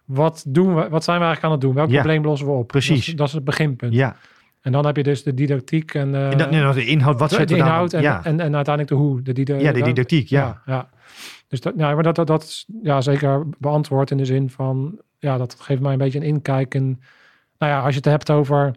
wat 0.06 0.44
doen 0.48 0.76
we? 0.76 0.90
Wat 0.90 1.04
zijn 1.04 1.20
we 1.20 1.26
eigenlijk 1.26 1.44
aan 1.44 1.52
het 1.52 1.62
doen? 1.62 1.74
Welk 1.74 1.90
probleem 1.90 2.24
lossen 2.26 2.48
we 2.48 2.54
op? 2.54 2.68
Precies. 2.68 2.98
Dat 2.98 3.08
is, 3.08 3.16
dat 3.16 3.28
is 3.28 3.34
het 3.34 3.44
beginpunt. 3.44 3.94
ja. 3.94 4.16
En 4.62 4.72
dan 4.72 4.86
heb 4.86 4.96
je 4.96 5.04
dus 5.04 5.24
de 5.24 5.34
didactiek 5.34 5.94
en, 5.94 6.16
eh, 6.16 6.32
En 6.32 6.38
dan, 6.38 6.50
nee, 6.50 6.62
nou, 6.62 6.74
de 6.74 6.86
inhoud, 6.86 7.20
wat 7.20 7.30
de, 7.30 7.36
zetten 7.36 7.56
de 7.58 7.62
dan- 7.64 7.72
inhoud 7.72 7.94
en, 7.94 8.02
ja. 8.02 8.24
en, 8.24 8.40
en 8.40 8.56
uiteindelijk 8.56 8.88
de 8.88 8.96
hoe. 8.96 9.22
De, 9.22 9.34
dida- 9.34 9.56
ja, 9.56 9.72
de 9.72 9.82
didactiek, 9.82 10.28
ja. 10.28 10.62
ja, 10.66 10.74
ja. 10.74 10.90
Dus 11.48 11.62
dat, 11.62 11.74
ja, 11.78 11.94
maar 11.94 12.04
dat, 12.04 12.16
dat, 12.16 12.28
dat 12.28 12.44
is 12.44 12.66
ja, 12.84 13.02
zeker 13.02 13.44
beantwoord 13.58 14.12
in 14.12 14.18
de 14.18 14.26
zin 14.26 14.50
van, 14.50 15.00
ja, 15.20 15.38
dat 15.38 15.56
geeft 15.60 15.82
mij 15.82 15.92
een 15.92 15.98
beetje 15.98 16.20
een 16.20 16.26
inkijk. 16.26 16.76
En 16.76 17.02
nou 17.58 17.72
ja, 17.72 17.80
als 17.80 17.90
je 17.90 17.96
het 17.96 18.06
hebt 18.06 18.30
over, 18.30 18.76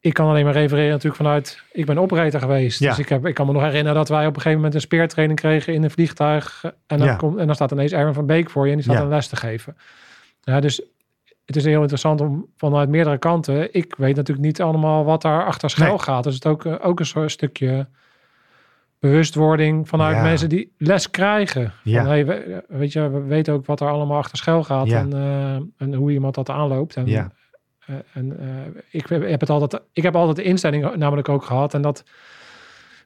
ik 0.00 0.14
kan 0.14 0.28
alleen 0.28 0.44
maar 0.44 0.52
refereren 0.52 0.90
natuurlijk 0.90 1.16
vanuit, 1.16 1.62
ik 1.72 1.86
ben 1.86 1.98
operator 1.98 2.40
geweest. 2.40 2.78
Ja. 2.80 2.88
Dus 2.88 2.98
ik, 2.98 3.08
heb, 3.08 3.26
ik 3.26 3.34
kan 3.34 3.46
me 3.46 3.52
nog 3.52 3.62
herinneren 3.62 3.94
dat 3.94 4.08
wij 4.08 4.20
op 4.26 4.34
een 4.34 4.34
gegeven 4.34 4.56
moment 4.56 4.74
een 4.74 4.80
speertraining 4.80 5.40
kregen 5.40 5.74
in 5.74 5.82
een 5.82 5.90
vliegtuig. 5.90 6.64
En 6.86 6.98
dan, 6.98 7.16
komt, 7.16 7.38
en 7.38 7.46
dan 7.46 7.54
staat 7.54 7.72
ineens 7.72 7.92
Erwin 7.92 8.14
van 8.14 8.26
Beek 8.26 8.50
voor 8.50 8.64
je 8.64 8.70
en 8.70 8.78
die 8.78 8.90
staat 8.90 9.02
een 9.02 9.08
les 9.08 9.26
te 9.28 9.36
geven. 9.36 9.76
Ja, 10.42 10.60
dus 10.60 10.82
het 11.50 11.58
is 11.58 11.64
heel 11.64 11.80
interessant 11.80 12.20
om 12.20 12.46
vanuit 12.56 12.88
meerdere 12.88 13.18
kanten. 13.18 13.74
Ik 13.74 13.94
weet 13.96 14.16
natuurlijk 14.16 14.46
niet 14.46 14.60
allemaal 14.62 15.04
wat 15.04 15.22
daar 15.22 15.44
achter 15.44 15.70
schuil 15.70 15.88
Nee. 15.90 15.98
gaat. 15.98 16.24
Dus 16.24 16.34
het 16.34 16.44
is 16.44 16.50
ook, 16.50 16.64
eh, 16.64 16.74
ook 16.82 16.98
een 16.98 17.06
soort 17.06 17.30
stukje 17.30 17.88
bewustwording 18.98 19.88
vanuit 19.88 20.16
Ja. 20.16 20.22
mensen 20.22 20.48
die 20.48 20.72
les 20.78 21.10
krijgen. 21.10 21.62
Van, 21.82 21.92
Ja. 21.92 22.06
hey, 22.06 22.26
we, 22.26 22.64
weet 22.68 22.92
je, 22.92 23.08
we 23.10 23.20
weten 23.20 23.54
ook 23.54 23.66
wat 23.66 23.80
er 23.80 23.88
allemaal 23.88 24.18
achter 24.18 24.38
schuil 24.38 24.64
gaat 24.64 24.86
Ja. 24.86 24.98
en, 24.98 25.12
eh, 25.12 25.54
en 25.86 25.94
hoe 25.94 26.10
iemand 26.12 26.34
dat 26.34 26.48
aanloopt. 26.50 26.96
En, 26.96 27.06
Ja. 27.06 27.30
eh, 27.86 27.94
en 28.12 28.38
ik 28.90 29.06
heb 29.08 29.40
het 29.40 29.50
altijd, 29.50 29.82
ik 29.92 30.02
heb 30.02 30.16
altijd 30.16 30.36
de 30.36 30.42
instelling 30.42 30.94
namelijk 30.96 31.28
ook 31.28 31.44
gehad 31.44 31.74
en 31.74 31.82
dat 31.82 32.04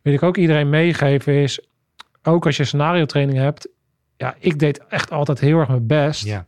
wil 0.03 0.13
ik 0.13 0.23
ook 0.23 0.37
iedereen 0.37 0.69
meegeven 0.69 1.33
is, 1.35 1.67
ook 2.23 2.47
als 2.47 2.57
je 2.57 2.65
scenario 2.65 3.05
training 3.05 3.39
hebt, 3.39 3.69
ja, 4.17 4.35
ik 4.39 4.59
deed 4.59 4.87
echt 4.87 5.11
altijd 5.11 5.41
heel 5.41 5.59
erg 5.59 5.69
mijn 5.69 5.87
best 5.87 6.25
Ja. 6.25 6.47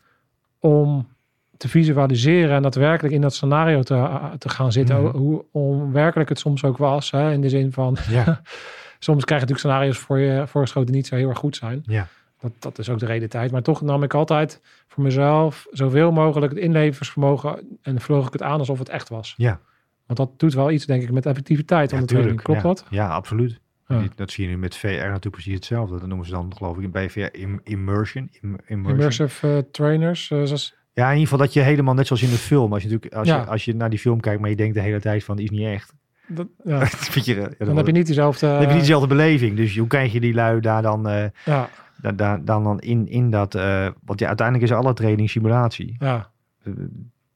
om 0.58 1.08
te 1.56 1.68
visualiseren 1.68 2.56
en 2.56 2.62
daadwerkelijk 2.62 3.14
in 3.14 3.20
dat 3.20 3.34
scenario 3.34 3.82
te, 3.82 4.08
te 4.38 4.48
gaan 4.48 4.72
zitten. 4.72 5.02
Mhm. 5.02 5.16
Hoe 5.16 5.44
onwerkelijk 5.52 6.28
het 6.28 6.38
soms 6.38 6.64
ook 6.64 6.76
was. 6.76 7.10
Hè? 7.10 7.32
In 7.32 7.40
de 7.40 7.48
zin 7.48 7.72
van, 7.72 7.96
Ja. 8.10 8.40
soms 8.98 9.24
krijg 9.24 9.40
je 9.42 9.46
natuurlijk 9.46 9.58
scenario's 9.58 9.98
voor 9.98 10.18
je 10.18 10.46
voorgeschoten 10.46 10.86
die 10.92 10.96
niet 10.96 11.06
zo 11.06 11.14
heel 11.16 11.28
erg 11.28 11.38
goed 11.38 11.56
zijn. 11.56 11.82
Ja. 11.86 12.06
Dat, 12.40 12.52
dat 12.58 12.78
is 12.78 12.88
ook 12.88 12.98
de 12.98 13.06
realiteit. 13.06 13.50
Maar 13.52 13.62
toch 13.62 13.80
nam 13.82 14.02
ik 14.02 14.14
altijd 14.14 14.60
voor 14.88 15.02
mezelf 15.04 15.66
zoveel 15.70 16.12
mogelijk 16.12 16.52
het 16.52 16.62
inlevingsvermogen 16.62 17.78
en 17.82 18.00
vloog 18.00 18.26
ik 18.26 18.32
het 18.32 18.42
aan 18.42 18.58
alsof 18.58 18.78
het 18.78 18.88
echt 18.88 19.08
was. 19.08 19.34
Ja. 19.36 19.60
Want 20.06 20.18
dat 20.18 20.38
doet 20.38 20.54
wel 20.54 20.70
iets, 20.70 20.86
denk 20.86 21.02
ik, 21.02 21.10
met 21.10 21.26
effectiviteit 21.26 21.90
Ja, 21.90 21.98
de 22.00 22.04
training. 22.04 22.40
tuurlijk. 22.40 22.62
Klopt 22.62 22.78
ja. 22.80 22.84
dat? 22.90 22.98
Ja, 23.08 23.14
absoluut. 23.14 23.60
Ja. 23.88 24.02
Dat 24.14 24.30
zie 24.30 24.44
je 24.44 24.50
nu 24.50 24.58
met 24.58 24.76
VR 24.76 24.86
natuurlijk 24.86 25.30
precies 25.30 25.54
hetzelfde. 25.54 25.98
Dat 25.98 26.08
noemen 26.08 26.26
ze 26.26 26.32
dan 26.32 26.52
geloof 26.56 26.78
ik 26.78 26.92
bij 26.92 27.10
VR 27.10 27.18
im- 27.32 27.60
immersion. 27.64 28.28
Im- 28.40 28.58
immersion. 28.66 28.98
Immersive 28.98 29.48
eh, 29.56 29.58
trainers. 29.72 30.30
eh, 30.30 30.42
zoals, 30.42 30.74
Ja, 30.96 31.04
in 31.06 31.12
ieder 31.12 31.28
geval 31.28 31.44
dat 31.44 31.52
je 31.52 31.60
helemaal 31.60 31.94
net 31.94 32.06
zoals 32.06 32.22
in 32.22 32.30
de 32.30 32.36
film. 32.36 32.72
Als 32.72 32.82
je, 32.82 32.88
natuurlijk, 32.88 33.14
als, 33.14 33.28
Ja. 33.28 33.40
je, 33.40 33.46
als 33.46 33.64
je 33.64 33.74
naar 33.74 33.90
die 33.90 33.98
film 33.98 34.20
kijkt, 34.20 34.40
maar 34.40 34.50
je 34.50 34.56
denkt 34.56 34.74
de 34.74 34.80
hele 34.80 35.00
tijd 35.00 35.24
van 35.24 35.36
die 35.36 35.44
is 35.44 35.50
niet 35.50 35.66
echt. 35.66 35.94
dat, 36.28 36.46
ja. 36.64 36.78
Dat 36.78 36.88
vind 36.90 37.24
je, 37.24 37.34
ja, 37.58 37.64
Dan 37.66 37.76
heb 37.76 37.86
je 37.86 37.92
niet 37.92 38.06
dezelfde... 38.06 38.46
dan 38.46 38.56
heb 38.56 38.66
je 38.66 38.72
niet 38.72 38.80
dezelfde 38.80 39.06
beleving. 39.08 39.56
Dus 39.56 39.76
hoe 39.78 39.86
krijg 39.86 40.12
je 40.12 40.20
die 40.20 40.34
lui 40.34 40.60
daar 40.60 40.82
dan, 40.82 41.08
eh, 41.08 41.24
ja, 41.44 41.68
daar, 42.14 42.44
dan, 42.44 42.44
dan 42.44 42.80
in, 42.80 43.08
in 43.08 43.30
dat... 43.30 43.54
eh, 43.54 43.88
want 44.04 44.20
ja, 44.20 44.26
uiteindelijk 44.26 44.70
is 44.70 44.76
alle 44.76 44.94
training 44.94 45.30
simulatie. 45.30 45.96
ja, 45.98 46.30
Eh, 46.64 46.72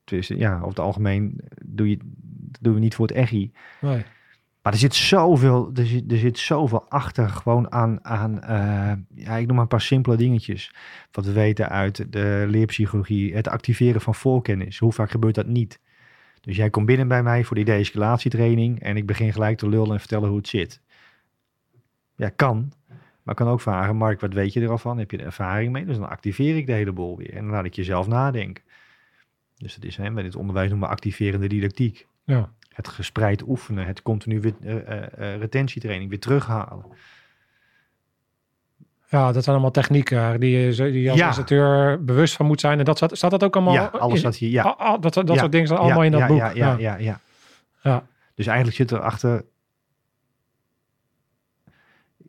Dus 0.05 0.29
ja, 0.29 0.57
over 0.57 0.69
het 0.69 0.79
algemeen 0.81 1.41
doe 1.65 1.89
je, 1.91 1.99
doen 2.61 2.75
we 2.75 2.81
niet 2.81 2.95
voor 2.95 3.07
het 3.07 3.17
echi. 3.17 3.53
nee. 3.81 4.05
Maar 4.63 4.73
er 4.73 4.79
zit 4.79 4.95
zoveel, 4.95 5.71
er 5.75 5.87
zit, 5.87 6.13
er 6.13 6.19
zit 6.19 6.39
zoveel 6.39 6.89
achter 6.89 7.29
gewoon 7.29 7.73
aan, 7.73 8.05
aan 8.05 8.43
eh, 8.43 8.93
ja, 9.25 9.37
ik 9.37 9.47
noem 9.47 9.55
maar 9.55 9.63
een 9.63 9.69
paar 9.69 9.81
simpele 9.81 10.17
dingetjes. 10.17 10.75
Wat 11.13 11.25
we 11.25 11.33
weten 11.33 11.69
uit 11.69 12.13
de 12.13 12.45
leerpsychologie, 12.49 13.35
het 13.35 13.49
activeren 13.49 14.01
van 14.01 14.15
voorkennis. 14.15 14.79
Hoe 14.79 14.93
vaak 14.93 15.11
gebeurt 15.11 15.35
dat 15.35 15.47
niet? 15.47 15.81
Dus 16.41 16.57
jij 16.57 16.71
komt 16.71 16.87
binnen 16.87 17.09
bij 17.09 17.23
mij 17.23 17.45
voor 17.45 17.57
die 17.57 17.65
de-escalatietraining 17.65 18.81
en 18.81 18.97
ik 18.97 19.07
begin 19.07 19.33
gelijk 19.33 19.59
te 19.59 19.69
lullen 19.69 19.93
en 19.93 19.99
vertellen 19.99 20.29
hoe 20.29 20.39
het 20.39 20.49
zit. 20.49 20.81
Ja, 22.17 22.29
kan. 22.29 22.73
Maar 23.23 23.35
ik 23.35 23.45
kan 23.45 23.49
ook 23.49 23.61
vragen, 23.61 23.97
Mark, 23.97 24.21
wat 24.21 24.33
weet 24.33 24.53
je 24.53 24.61
er 24.61 24.71
al 24.71 24.79
van? 24.79 24.99
Heb 24.99 25.11
je 25.11 25.19
er 25.19 25.25
ervaring 25.25 25.73
mee? 25.73 25.85
Dus 25.85 25.97
dan 25.97 26.09
activeer 26.09 26.57
ik 26.57 26.67
de 26.67 26.73
hele 26.73 26.93
boel 26.93 27.17
weer 27.17 27.35
en 27.35 27.43
dan 27.43 27.51
laat 27.51 27.65
ik 27.65 27.75
jezelf 27.75 28.07
nadenken. 28.07 28.65
Dus 29.57 29.75
dat 29.75 29.85
is 29.85 29.97
hè, 29.97 30.11
bij 30.11 30.23
dit 30.23 30.37
onderwijs 30.37 30.69
noemen 30.69 30.89
we 30.89 30.95
activerende 30.95 31.47
didactiek 31.47 32.07
Ja. 32.25 32.53
Het 32.73 32.89
gespreid 32.89 33.43
oefenen, 33.49 33.87
het 33.87 34.03
continu 34.03 34.41
weer, 34.41 34.55
eh, 34.63 34.77
eh, 34.77 35.33
eh, 35.35 35.41
retentietraining, 35.41 36.11
weer 36.11 36.21
terughalen. 36.21 36.85
Ja, 39.09 39.33
dat 39.33 39.43
zijn 39.45 39.55
allemaal 39.55 39.71
technieken 39.71 40.41
die 40.41 40.59
je, 40.59 40.91
die 40.91 41.11
als 41.11 41.19
Ja. 41.19 41.27
instructeur 41.27 42.05
bewust 42.05 42.37
van 42.37 42.47
moet 42.47 42.61
zijn. 42.61 42.79
En 42.79 42.85
dat 42.85 42.97
staat, 42.97 43.17
staat 43.17 43.31
dat 43.31 43.45
ook 43.45 43.57
allemaal... 43.57 43.75
ja, 43.75 43.85
alles 43.87 44.13
in- 44.13 44.19
staat 44.19 44.37
hier. 44.37 44.51
Ja, 44.51 44.63
al- 44.63 44.77
al- 44.77 45.01
dat 45.01 45.15
dat 45.15 45.29
Ja. 45.29 45.37
soort 45.37 45.53
dingen 45.53 45.67
staan 45.67 45.79
allemaal 45.79 46.03
in 46.03 46.11
dat 46.13 46.27
boek. 46.27 46.37
Ja, 46.39 46.51
ja, 46.51 46.77
ja, 46.79 46.97
ja. 46.97 47.21
Ja. 47.83 48.07
Dus 48.35 48.47
eigenlijk 48.47 48.77
zit 48.77 48.91
er 48.91 49.01
achter. 49.01 49.45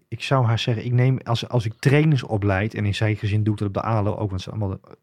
Ik 0.07 0.23
zou 0.23 0.45
haar 0.45 0.59
zeggen, 0.59 0.85
ik 0.85 0.91
neem 0.91 1.19
als, 1.23 1.47
als 1.49 1.65
ik 1.65 1.73
trainers 1.79 2.23
opleid 2.23 2.73
en 2.73 2.85
in 2.85 2.95
zekere 2.95 3.27
zin 3.27 3.43
doe 3.43 3.53
ik 3.53 3.59
dat 3.59 3.67
op 3.67 3.73
de 3.73 3.81
ALO 3.81 4.15
ook, 4.15 4.29
want 4.29 4.41
ze 4.41 4.49
zijn 4.49 4.61
allemaal 4.61 4.79
de 4.83 4.97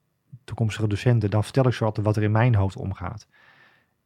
toekomstige 0.44 0.86
docenten, 0.88 1.30
dan 1.30 1.44
vertel 1.44 1.66
ik 1.66 1.72
ze 1.72 1.84
altijd 1.84 2.06
wat 2.06 2.16
er 2.16 2.22
in 2.22 2.30
mijn 2.32 2.54
hoofd 2.54 2.76
omgaat. 2.76 3.26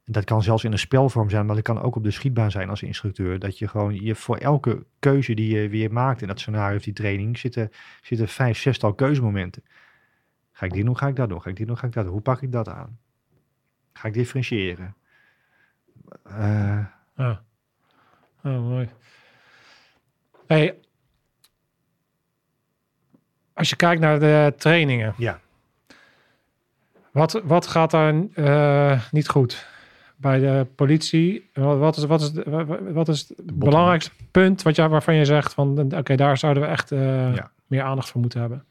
Dat 0.05 0.25
kan 0.25 0.43
zelfs 0.43 0.65
in 0.65 0.73
een 0.73 0.79
spelvorm 0.79 1.31
zijn, 1.31 1.47
maar 1.47 1.55
dat 1.55 1.65
kan 1.65 1.83
ook 1.83 1.97
op 1.97 2.05
de 2.05 2.11
schietbaan 2.11 2.51
zijn 2.51 2.69
als 2.69 2.83
instructeur. 2.83 3.39
Dat 3.39 3.59
je 3.59 3.69
gewoon 3.69 3.95
je 4.05 4.15
voor 4.15 4.37
elke 4.37 4.87
keuze 4.99 5.35
die 5.35 5.55
je 5.57 5.69
weer 5.69 5.93
maakt 5.93 6.23
in 6.23 6.29
dat 6.29 6.41
scenario 6.41 6.77
of 6.77 6.83
die 6.83 6.93
training 6.93 7.39
zitten, 7.39 7.71
zitten 8.03 8.29
vijf, 8.29 8.59
zestal 8.59 8.95
keuzemomenten. 8.95 9.65
Ga 10.53 10.67
ik 10.67 10.73
dit 10.73 10.85
doen, 10.85 10.97
ga 10.97 11.07
ik 11.07 11.17
dat 11.17 11.29
doen? 11.29 11.43
Ga 11.43 11.51
ik 11.51 11.57
dit 11.57 11.67
doen, 11.67 11.79
ga 11.79 11.87
ik 11.87 11.93
dat 11.93 12.05
doen? 12.05 12.13
Hoe 12.13 12.23
pak 12.23 12.43
ik 12.43 12.53
dat 12.53 12.69
aan? 12.69 12.99
Ga 13.93 14.09
ik 14.09 14.15
differentiëren? 14.15 14.95
Eh, 16.25 16.87
Ja. 17.17 17.43
Oh, 18.45 18.69
mooi. 18.69 18.89
Hey, 20.47 20.79
als 23.53 23.69
je 23.69 23.77
kijkt 23.77 24.01
naar 24.01 24.19
de 24.21 24.55
trainingen, 24.57 25.15
ja. 25.17 25.41
wat, 27.11 27.41
wat 27.45 27.67
gaat 27.67 27.91
daar 27.91 28.15
eh, 28.35 29.03
niet 29.11 29.29
goed? 29.29 29.67
Bij 30.23 30.39
de 30.39 30.67
politie, 30.75 31.51
wat 31.55 31.97
is, 31.97 32.05
wat 32.05 32.21
is, 32.21 32.33
wat 32.93 33.09
is 33.09 33.29
het 33.29 33.59
belangrijkste 33.59 34.11
punt 34.31 34.63
wat 34.63 34.77
jij, 34.77 34.89
waarvan 34.89 35.15
je 35.15 35.25
zegt 35.25 35.55
van 35.55 35.95
oké, 35.97 36.17
daar 36.17 36.39
zouden 36.39 36.63
we 36.63 36.69
echt 36.69 36.93
eh, 36.93 37.35
Ja. 37.35 37.51
meer 37.67 37.83
aandacht 37.83 38.11
voor 38.11 38.21
moeten 38.21 38.41
hebben? 38.41 38.65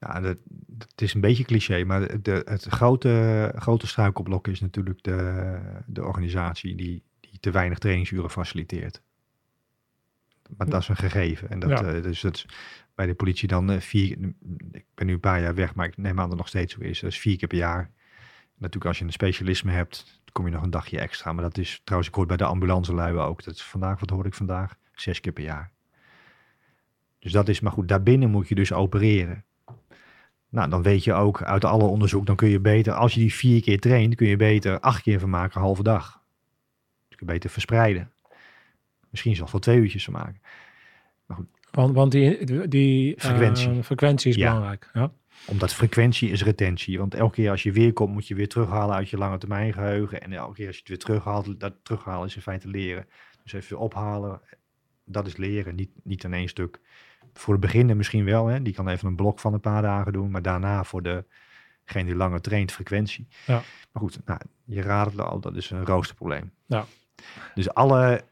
Ja, 0.00 0.20
dat, 0.20 0.38
het 0.78 1.02
is 1.02 1.14
een 1.14 1.20
beetje 1.20 1.44
cliché, 1.44 1.84
maar 1.84 2.22
de, 2.22 2.42
het 2.44 2.64
grote, 2.64 3.52
grote 3.56 3.86
struikelblok 3.86 4.48
is 4.48 4.60
natuurlijk 4.60 5.02
de, 5.02 5.58
de 5.86 6.04
organisatie 6.04 6.74
die, 6.76 7.02
die 7.20 7.38
te 7.40 7.50
weinig 7.50 7.78
trainingsuren 7.78 8.30
faciliteert. 8.30 9.02
Maar 10.56 10.68
dat 10.68 10.80
is 10.82 10.88
een 10.88 10.96
gegeven. 10.96 11.50
En 11.50 11.58
dat, 11.58 11.70
Ja. 11.70 11.84
eh, 11.84 12.02
dus 12.02 12.20
dat 12.20 12.34
is 12.34 12.46
bij 12.94 13.06
de 13.06 13.14
politie 13.14 13.48
dan 13.48 13.70
eh, 13.70 13.80
vier, 13.80 14.10
ik 14.72 14.84
ben 14.94 15.06
nu 15.06 15.12
een 15.12 15.20
paar 15.20 15.40
jaar 15.40 15.54
weg, 15.54 15.74
maar 15.74 15.86
ik 15.86 15.96
neem 15.96 16.10
aan 16.10 16.16
dat 16.16 16.28
het 16.28 16.38
nog 16.38 16.48
steeds 16.48 16.74
zo 16.74 16.80
is. 16.80 17.00
Dat 17.00 17.10
is 17.10 17.18
vier 17.18 17.36
keer 17.36 17.48
per 17.48 17.58
jaar. 17.58 17.90
Natuurlijk 18.56 18.84
als 18.86 18.98
je 18.98 19.04
een 19.04 19.12
specialisme 19.12 19.72
hebt, 19.72 20.20
kom 20.32 20.46
je 20.46 20.52
nog 20.52 20.62
een 20.62 20.70
dagje 20.70 20.98
extra. 20.98 21.32
Maar 21.32 21.42
dat 21.42 21.58
is 21.58 21.80
trouwens, 21.84 22.10
ik 22.10 22.16
hoor 22.16 22.26
bij 22.26 22.36
de 22.36 22.44
ambulance 22.44 22.94
lui 22.94 23.16
ook. 23.16 23.44
Dat 23.44 23.54
is 23.54 23.62
vandaag, 23.62 24.00
wat 24.00 24.10
hoor 24.10 24.26
ik 24.26 24.34
vandaag? 24.34 24.74
Zes 24.94 25.20
keer 25.20 25.32
per 25.32 25.44
jaar. 25.44 25.70
Dus 27.18 27.32
dat 27.32 27.48
is, 27.48 27.60
maar 27.60 27.72
goed, 27.72 27.88
daarbinnen 27.88 28.30
moet 28.30 28.48
je 28.48 28.54
dus 28.54 28.72
opereren. 28.72 29.44
Nou, 30.48 30.70
dan 30.70 30.82
weet 30.82 31.04
je 31.04 31.12
ook 31.12 31.42
uit 31.42 31.64
alle 31.64 31.84
onderzoek, 31.84 32.26
dan 32.26 32.36
kun 32.36 32.48
je 32.48 32.60
beter, 32.60 32.92
als 32.92 33.14
je 33.14 33.20
die 33.20 33.34
vier 33.34 33.62
keer 33.62 33.80
traint, 33.80 34.14
kun 34.14 34.26
je 34.26 34.36
beter 34.36 34.80
acht 34.80 35.02
keer 35.02 35.20
van 35.20 35.30
maken, 35.30 35.60
halve 35.60 35.82
dag. 35.82 36.22
Dus 37.08 37.16
kun 37.16 37.26
je 37.26 37.32
beter 37.32 37.50
verspreiden. 37.50 38.10
Misschien 39.10 39.36
zelfs 39.36 39.52
wel 39.52 39.60
twee 39.60 39.78
uurtjes 39.78 40.04
van 40.04 40.12
maken. 40.12 40.40
Want, 41.70 41.94
want 41.94 42.12
die, 42.12 42.68
die 42.68 43.14
eh, 43.14 43.24
Frequentie. 43.24 43.82
frequentie 43.82 44.30
is 44.30 44.36
Ja. 44.36 44.48
belangrijk. 44.52 44.90
Ja. 44.92 45.10
Omdat 45.44 45.74
frequentie 45.74 46.30
is 46.30 46.44
retentie. 46.44 46.98
Want 46.98 47.14
elke 47.14 47.34
keer 47.34 47.50
als 47.50 47.62
je 47.62 47.72
weer 47.72 47.92
komt, 47.92 48.12
moet 48.12 48.28
je 48.28 48.34
weer 48.34 48.48
terughalen 48.48 48.96
uit 48.96 49.08
je 49.08 49.16
lange 49.16 49.38
termijn 49.38 49.72
geheugen. 49.72 50.22
En 50.22 50.32
elke 50.32 50.54
keer 50.54 50.66
als 50.66 50.74
je 50.74 50.80
het 50.80 50.88
weer 50.88 50.98
terughaalt, 50.98 51.60
dat 51.60 51.74
terughalen 51.82 52.26
is 52.26 52.36
in 52.36 52.42
feite 52.42 52.68
leren. 52.68 53.06
Dus 53.42 53.52
even 53.52 53.78
ophalen, 53.78 54.40
dat 55.04 55.26
is 55.26 55.36
leren, 55.36 55.74
niet, 55.74 55.90
niet 56.02 56.24
in 56.24 56.34
één 56.34 56.48
stuk. 56.48 56.80
Voor 57.32 57.54
de 57.54 57.60
beginner 57.60 57.96
misschien 57.96 58.24
wel, 58.24 58.46
hè? 58.46 58.62
die 58.62 58.74
kan 58.74 58.88
even 58.88 59.08
een 59.08 59.16
blok 59.16 59.40
van 59.40 59.52
een 59.52 59.60
paar 59.60 59.82
dagen 59.82 60.12
doen. 60.12 60.30
Maar 60.30 60.42
daarna 60.42 60.84
voor 60.84 61.02
degene 61.02 62.04
die 62.04 62.14
langer 62.14 62.40
traint, 62.40 62.72
frequentie. 62.72 63.28
Ja. 63.46 63.62
Maar 63.92 64.02
goed, 64.02 64.18
nou, 64.24 64.40
je 64.64 64.82
raadt 64.82 65.10
het 65.10 65.20
al, 65.20 65.40
dat 65.40 65.56
is 65.56 65.70
een 65.70 65.86
roosterprobleem. 65.86 66.52
Ja. 66.66 66.86
Dus 67.54 67.74
alle, 67.74 68.24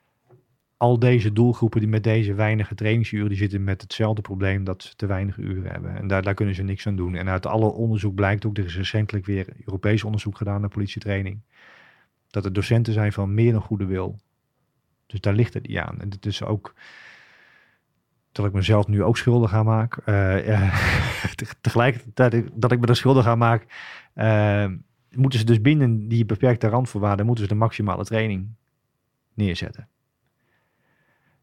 al 0.84 0.98
deze 0.98 1.32
doelgroepen 1.32 1.80
die 1.80 1.88
met 1.88 2.02
deze 2.02 2.34
weinige 2.34 2.74
trainingsuren, 2.74 3.28
die 3.28 3.38
zitten 3.38 3.64
met 3.64 3.80
hetzelfde 3.80 4.22
probleem 4.22 4.64
dat 4.64 4.82
ze 4.82 4.94
te 4.96 5.06
weinig 5.06 5.36
uren 5.36 5.70
hebben. 5.70 5.96
En 5.96 6.06
daar, 6.06 6.22
daar 6.22 6.34
kunnen 6.34 6.54
ze 6.54 6.62
niks 6.62 6.86
aan 6.86 6.96
doen. 6.96 7.14
En 7.14 7.28
uit 7.28 7.46
alle 7.46 7.72
onderzoek 7.72 8.14
blijkt 8.14 8.46
ook, 8.46 8.58
er 8.58 8.64
is 8.64 8.76
recentelijk 8.76 9.26
weer 9.26 9.46
Europees 9.64 10.04
onderzoek 10.04 10.36
gedaan 10.36 10.60
naar 10.60 10.70
politietraining, 10.70 11.40
dat 12.30 12.44
er 12.44 12.52
docenten 12.52 12.92
zijn 12.92 13.12
van 13.12 13.34
meer 13.34 13.52
dan 13.52 13.60
goede 13.60 13.84
wil. 13.84 14.18
Dus 15.06 15.20
daar 15.20 15.34
ligt 15.34 15.54
het 15.54 15.68
niet 15.68 15.78
aan. 15.78 16.00
En 16.00 16.10
het 16.10 16.26
is 16.26 16.42
ook, 16.42 16.74
dat 18.32 18.46
ik 18.46 18.52
mezelf 18.52 18.86
nu 18.86 19.02
ook 19.02 19.16
schuldig 19.16 19.52
aan 19.52 19.64
maak, 19.64 20.00
ja, 20.52 20.72
tegelijkertijd 21.60 22.50
dat 22.54 22.72
ik 22.72 22.80
me 22.80 22.86
er 22.86 22.96
schuldig 22.96 23.26
aan 23.26 23.38
maak, 23.38 23.66
eh, 24.14 24.66
moeten 25.10 25.38
ze 25.38 25.44
dus 25.44 25.60
binnen 25.60 26.08
die 26.08 26.24
beperkte 26.24 26.68
randvoorwaarden, 26.68 27.26
moeten 27.26 27.44
ze 27.44 27.50
de 27.50 27.58
maximale 27.58 28.04
training 28.04 28.48
neerzetten. 29.34 29.88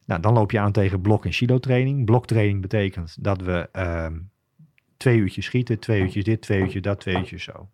Nou, 0.06 0.22
dan 0.22 0.34
loop 0.34 0.52
je 0.52 0.60
aan 0.60 0.72
tegen 0.72 1.02
blok- 1.02 1.26
en 1.26 1.34
silo-training. 1.34 2.06
Bloktraining 2.06 2.62
betekent 2.62 3.24
dat 3.24 3.41
we 3.41 3.70
ehm, 3.72 4.20
twee 4.97 5.18
uurtjes 5.18 5.45
schieten, 5.45 5.80
twee 5.80 6.02
uurtjes 6.02 6.24
dit, 6.24 6.41
twee 6.41 6.60
uurtjes 6.60 6.82
dat, 6.82 6.99
twee 6.99 7.16
uurtjes 7.16 7.43
zo. 7.43 7.70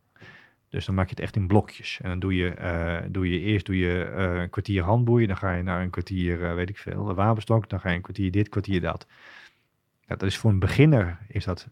Dus 0.69 0.85
dan 0.85 0.95
maak 0.95 1.05
je 1.05 1.13
het 1.15 1.23
echt 1.23 1.35
in 1.35 1.47
blokjes. 1.47 1.99
En 2.01 2.09
dan 2.09 2.19
doe 2.19 2.35
je, 2.35 2.49
eh, 2.49 3.03
doe 3.09 3.29
je 3.29 3.39
eerst 3.39 3.65
doe 3.65 3.77
je, 3.77 4.03
eh, 4.03 4.41
een 4.41 4.49
kwartier 4.49 4.83
handboeien, 4.83 5.27
dan 5.27 5.37
ga 5.37 5.53
je 5.53 5.63
naar 5.63 5.81
een 5.81 5.89
kwartier, 5.89 6.45
eh, 6.45 6.53
weet 6.53 6.69
ik 6.69 6.77
veel, 6.77 7.13
wapenstok, 7.13 7.69
dan 7.69 7.79
ga 7.79 7.89
je 7.89 7.95
een 7.95 8.01
kwartier 8.01 8.31
dit, 8.31 8.49
kwartier 8.49 8.81
dat. 8.81 9.07
Dat 10.05 10.23
is 10.23 10.37
voor 10.37 10.51
een 10.51 10.59
beginner 10.59 11.17
is 11.27 11.45
dat 11.45 11.69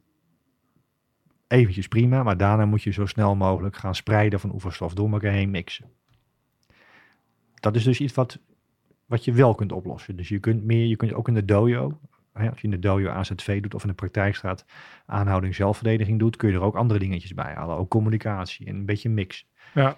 eventjes 1.48 1.88
prima, 1.88 2.24
maar 2.24 2.38
daarna 2.38 2.66
moet 2.66 2.84
je 2.84 2.92
zo 2.92 3.06
snel 3.06 3.36
mogelijk 3.36 3.76
gaan 3.76 3.96
spreiden 3.96 4.40
van 4.40 4.54
oefenstof 4.54 4.94
door 4.94 5.12
elkaar 5.12 5.32
heen 5.32 5.52
mixen. 5.52 5.92
Dat 7.56 7.76
is 7.76 7.84
dus 7.84 8.00
iets 8.00 8.14
wat, 8.14 8.40
wat 9.06 9.26
je 9.26 9.32
wel 9.34 9.56
kunt 9.56 9.72
oplossen. 9.72 10.16
Dus 10.16 10.30
je 10.30 10.40
kunt 10.40 10.64
meer, 10.64 10.86
je 10.86 10.96
kunt 10.96 11.14
ook 11.14 11.28
in 11.28 11.34
de 11.34 11.46
dojo, 11.46 12.00
hè, 12.34 12.50
als 12.50 12.58
je 12.58 12.64
in 12.64 12.72
de 12.72 12.80
dojo 12.80 13.10
AZV 13.10 13.62
doet 13.62 13.74
of 13.74 13.82
in 13.82 13.88
de 13.90 13.94
praktijk 13.96 14.36
staat, 14.36 14.66
aanhouding 15.06 15.56
zelfverdediging 15.56 16.20
doet, 16.20 16.36
kun 16.36 16.50
je 16.50 16.56
er 16.56 16.62
ook 16.62 16.76
andere 16.76 17.00
dingetjes 17.00 17.34
bij 17.34 17.54
halen. 17.56 17.76
Ook 17.78 17.90
communicatie 17.90 18.68
en 18.68 18.76
een 18.76 18.86
beetje 18.86 19.10
mix. 19.10 19.46
Ja. 19.74 19.98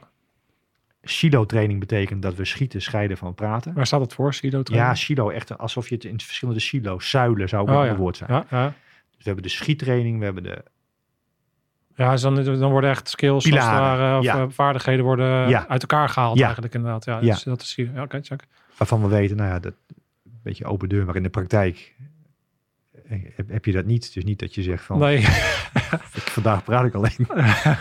Silo-training 1.01 1.79
betekent 1.79 2.21
dat 2.21 2.35
we 2.35 2.45
schieten, 2.45 2.81
scheiden 2.81 3.17
van 3.17 3.35
praten. 3.35 3.73
Waar 3.73 3.85
staat 3.87 4.01
het 4.01 4.13
voor, 4.13 4.33
Sido? 4.33 4.61
Ja, 4.63 4.95
silo, 4.95 5.29
echt 5.29 5.57
alsof 5.57 5.89
je 5.89 5.95
het 5.95 6.03
in 6.03 6.19
verschillende 6.19 6.59
silo's, 6.59 7.09
zuilen 7.09 7.49
zou 7.49 7.61
ook 7.69 7.75
Oh, 7.75 7.81
een 7.81 7.85
ja. 7.85 7.95
woord 7.95 8.17
zijn. 8.17 8.31
Ja, 8.31 8.45
ja. 8.49 8.65
Dus 8.67 9.17
we 9.17 9.23
hebben 9.23 9.43
de 9.43 9.49
schiettraining, 9.49 10.19
we 10.19 10.25
hebben 10.25 10.43
de 10.43 10.63
ja 11.95 12.11
dus 12.11 12.21
dan, 12.21 12.43
dan 12.43 12.71
worden 12.71 12.89
echt 12.89 13.09
skills 13.09 13.33
als 13.33 13.43
Pilaren, 13.43 14.19
of 14.19 14.25
eh, 14.25 14.45
vaardigheden 14.49 15.05
worden 15.05 15.67
uit 15.67 15.81
elkaar 15.81 16.09
gehaald 16.09 16.37
Ja. 16.37 16.43
eigenlijk 16.43 16.73
inderdaad. 16.73 17.05
Ja, 17.05 17.19
Ja. 17.21 17.33
Dus 17.33 17.43
dat 17.43 17.61
is 17.61 17.75
hier. 17.75 17.91
Ja, 17.93 18.01
oké, 18.03 18.19
check. 18.21 18.43
Waarvan 18.77 19.01
we 19.01 19.07
weten, 19.07 19.37
nou 19.37 19.49
ja, 19.49 19.59
dat 19.59 19.73
een 20.25 20.39
beetje 20.43 20.65
open 20.65 20.89
deur, 20.89 21.05
maar 21.05 21.15
in 21.15 21.23
de 21.23 21.29
praktijk 21.29 21.95
eh, 23.07 23.19
heb, 23.35 23.49
heb 23.49 23.65
je 23.65 23.71
dat 23.71 23.85
niet. 23.85 24.13
Dus 24.13 24.23
niet 24.23 24.39
dat 24.39 24.55
je 24.55 24.61
zegt 24.63 24.83
van, 24.83 24.99
Nee, 24.99 25.17
ik, 26.13 26.21
vandaag 26.23 26.63
praat 26.63 26.85
ik 26.85 26.93
alleen. 26.93 27.27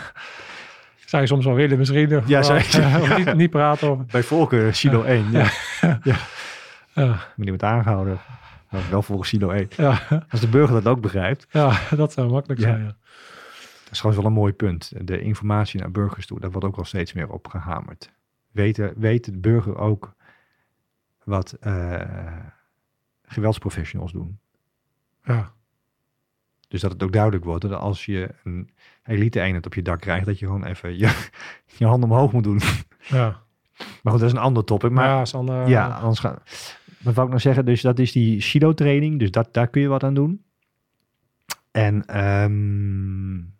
zou 1.05 1.21
je 1.21 1.27
soms 1.27 1.45
wel 1.45 1.53
willen 1.53 1.77
misschien. 1.77 2.17
Of, 2.17 2.27
Ja, 2.33 2.41
zou 2.41 2.59
of 2.59 3.17
niet, 3.17 3.35
niet 3.35 3.49
praten. 3.49 3.91
Of, 3.91 4.05
Bij 4.05 4.23
Volker, 4.23 4.75
Silo 4.75 5.03
1, 5.03 5.31
ja. 5.31 5.49
ja, 6.93 7.19
wordt 7.35 7.63
aangehouden. 7.63 8.19
Nou, 8.69 8.83
wel 8.89 9.01
volgens 9.01 9.29
Silo 9.29 9.49
1. 9.49 9.67
ja, 9.75 10.01
Als 10.29 10.41
de 10.41 10.47
burger 10.47 10.73
dat 10.83 10.93
ook 10.93 11.01
begrijpt, 11.01 11.47
ja, 11.49 11.79
dat 11.95 12.13
zou 12.13 12.29
makkelijk 12.31 12.59
Ja. 12.61 12.67
zijn. 12.67 12.79
Ja. 12.79 12.95
dat 13.83 13.91
is 13.91 13.99
gewoon 13.99 14.15
wel 14.15 14.25
een 14.25 14.33
mooi 14.33 14.53
punt. 14.53 14.91
De 15.01 15.21
informatie 15.21 15.79
naar 15.79 15.91
burgers 15.91 16.25
toe, 16.25 16.39
daar 16.39 16.51
wordt 16.51 16.67
ook 16.67 16.75
wel 16.75 16.85
steeds 16.85 17.13
meer 17.13 17.29
op 17.29 17.47
gehamerd. 17.47 18.11
Weten, 18.51 18.93
weet 18.95 19.25
de 19.25 19.37
burger 19.37 19.77
ook 19.77 20.15
wat 21.27 21.51
eh, 21.51 22.45
geweldsprofessionals 23.21 24.11
doen? 24.11 24.39
Ja. 25.23 25.51
Dus 26.67 26.81
dat 26.81 26.91
het 26.91 27.03
ook 27.03 27.11
duidelijk 27.11 27.43
wordt 27.43 27.61
dat 27.61 27.79
als 27.79 28.05
je 28.05 28.29
een 28.43 28.69
elite 29.03 29.41
eenheid 29.41 29.65
op 29.65 29.73
je 29.73 29.81
dak 29.81 29.99
krijgt, 29.99 30.25
dat 30.25 30.39
je 30.39 30.45
gewoon 30.45 30.65
even 30.65 30.97
je, 30.97 31.27
je 31.77 31.85
hand 31.85 32.03
omhoog 32.03 32.31
moet 32.31 32.43
doen. 32.43 32.61
Ja. 32.99 33.41
Maar 33.77 34.13
goed, 34.13 34.21
dat 34.21 34.31
is 34.31 34.31
een 34.31 34.43
ander 34.43 34.63
topic. 34.63 34.91
Maar 34.91 35.07
ja, 35.07 35.25
Sander, 35.25 35.67
ja, 35.67 35.87
anders 35.87 36.19
gaan. 36.19 36.37
Wat 36.99 37.13
wou 37.13 37.21
ik 37.21 37.29
nou 37.29 37.39
zeggen? 37.39 37.65
Dus 37.65 37.81
dat 37.81 37.99
is 37.99 38.11
die 38.11 38.41
Shido 38.41 38.73
training. 38.73 39.19
Dus 39.19 39.31
dat, 39.31 39.53
daar 39.53 39.67
kun 39.67 39.81
je 39.81 39.87
wat 39.87 40.03
aan 40.03 40.13
doen. 40.13 40.43
En 41.71 42.05
ehm, 42.05 43.56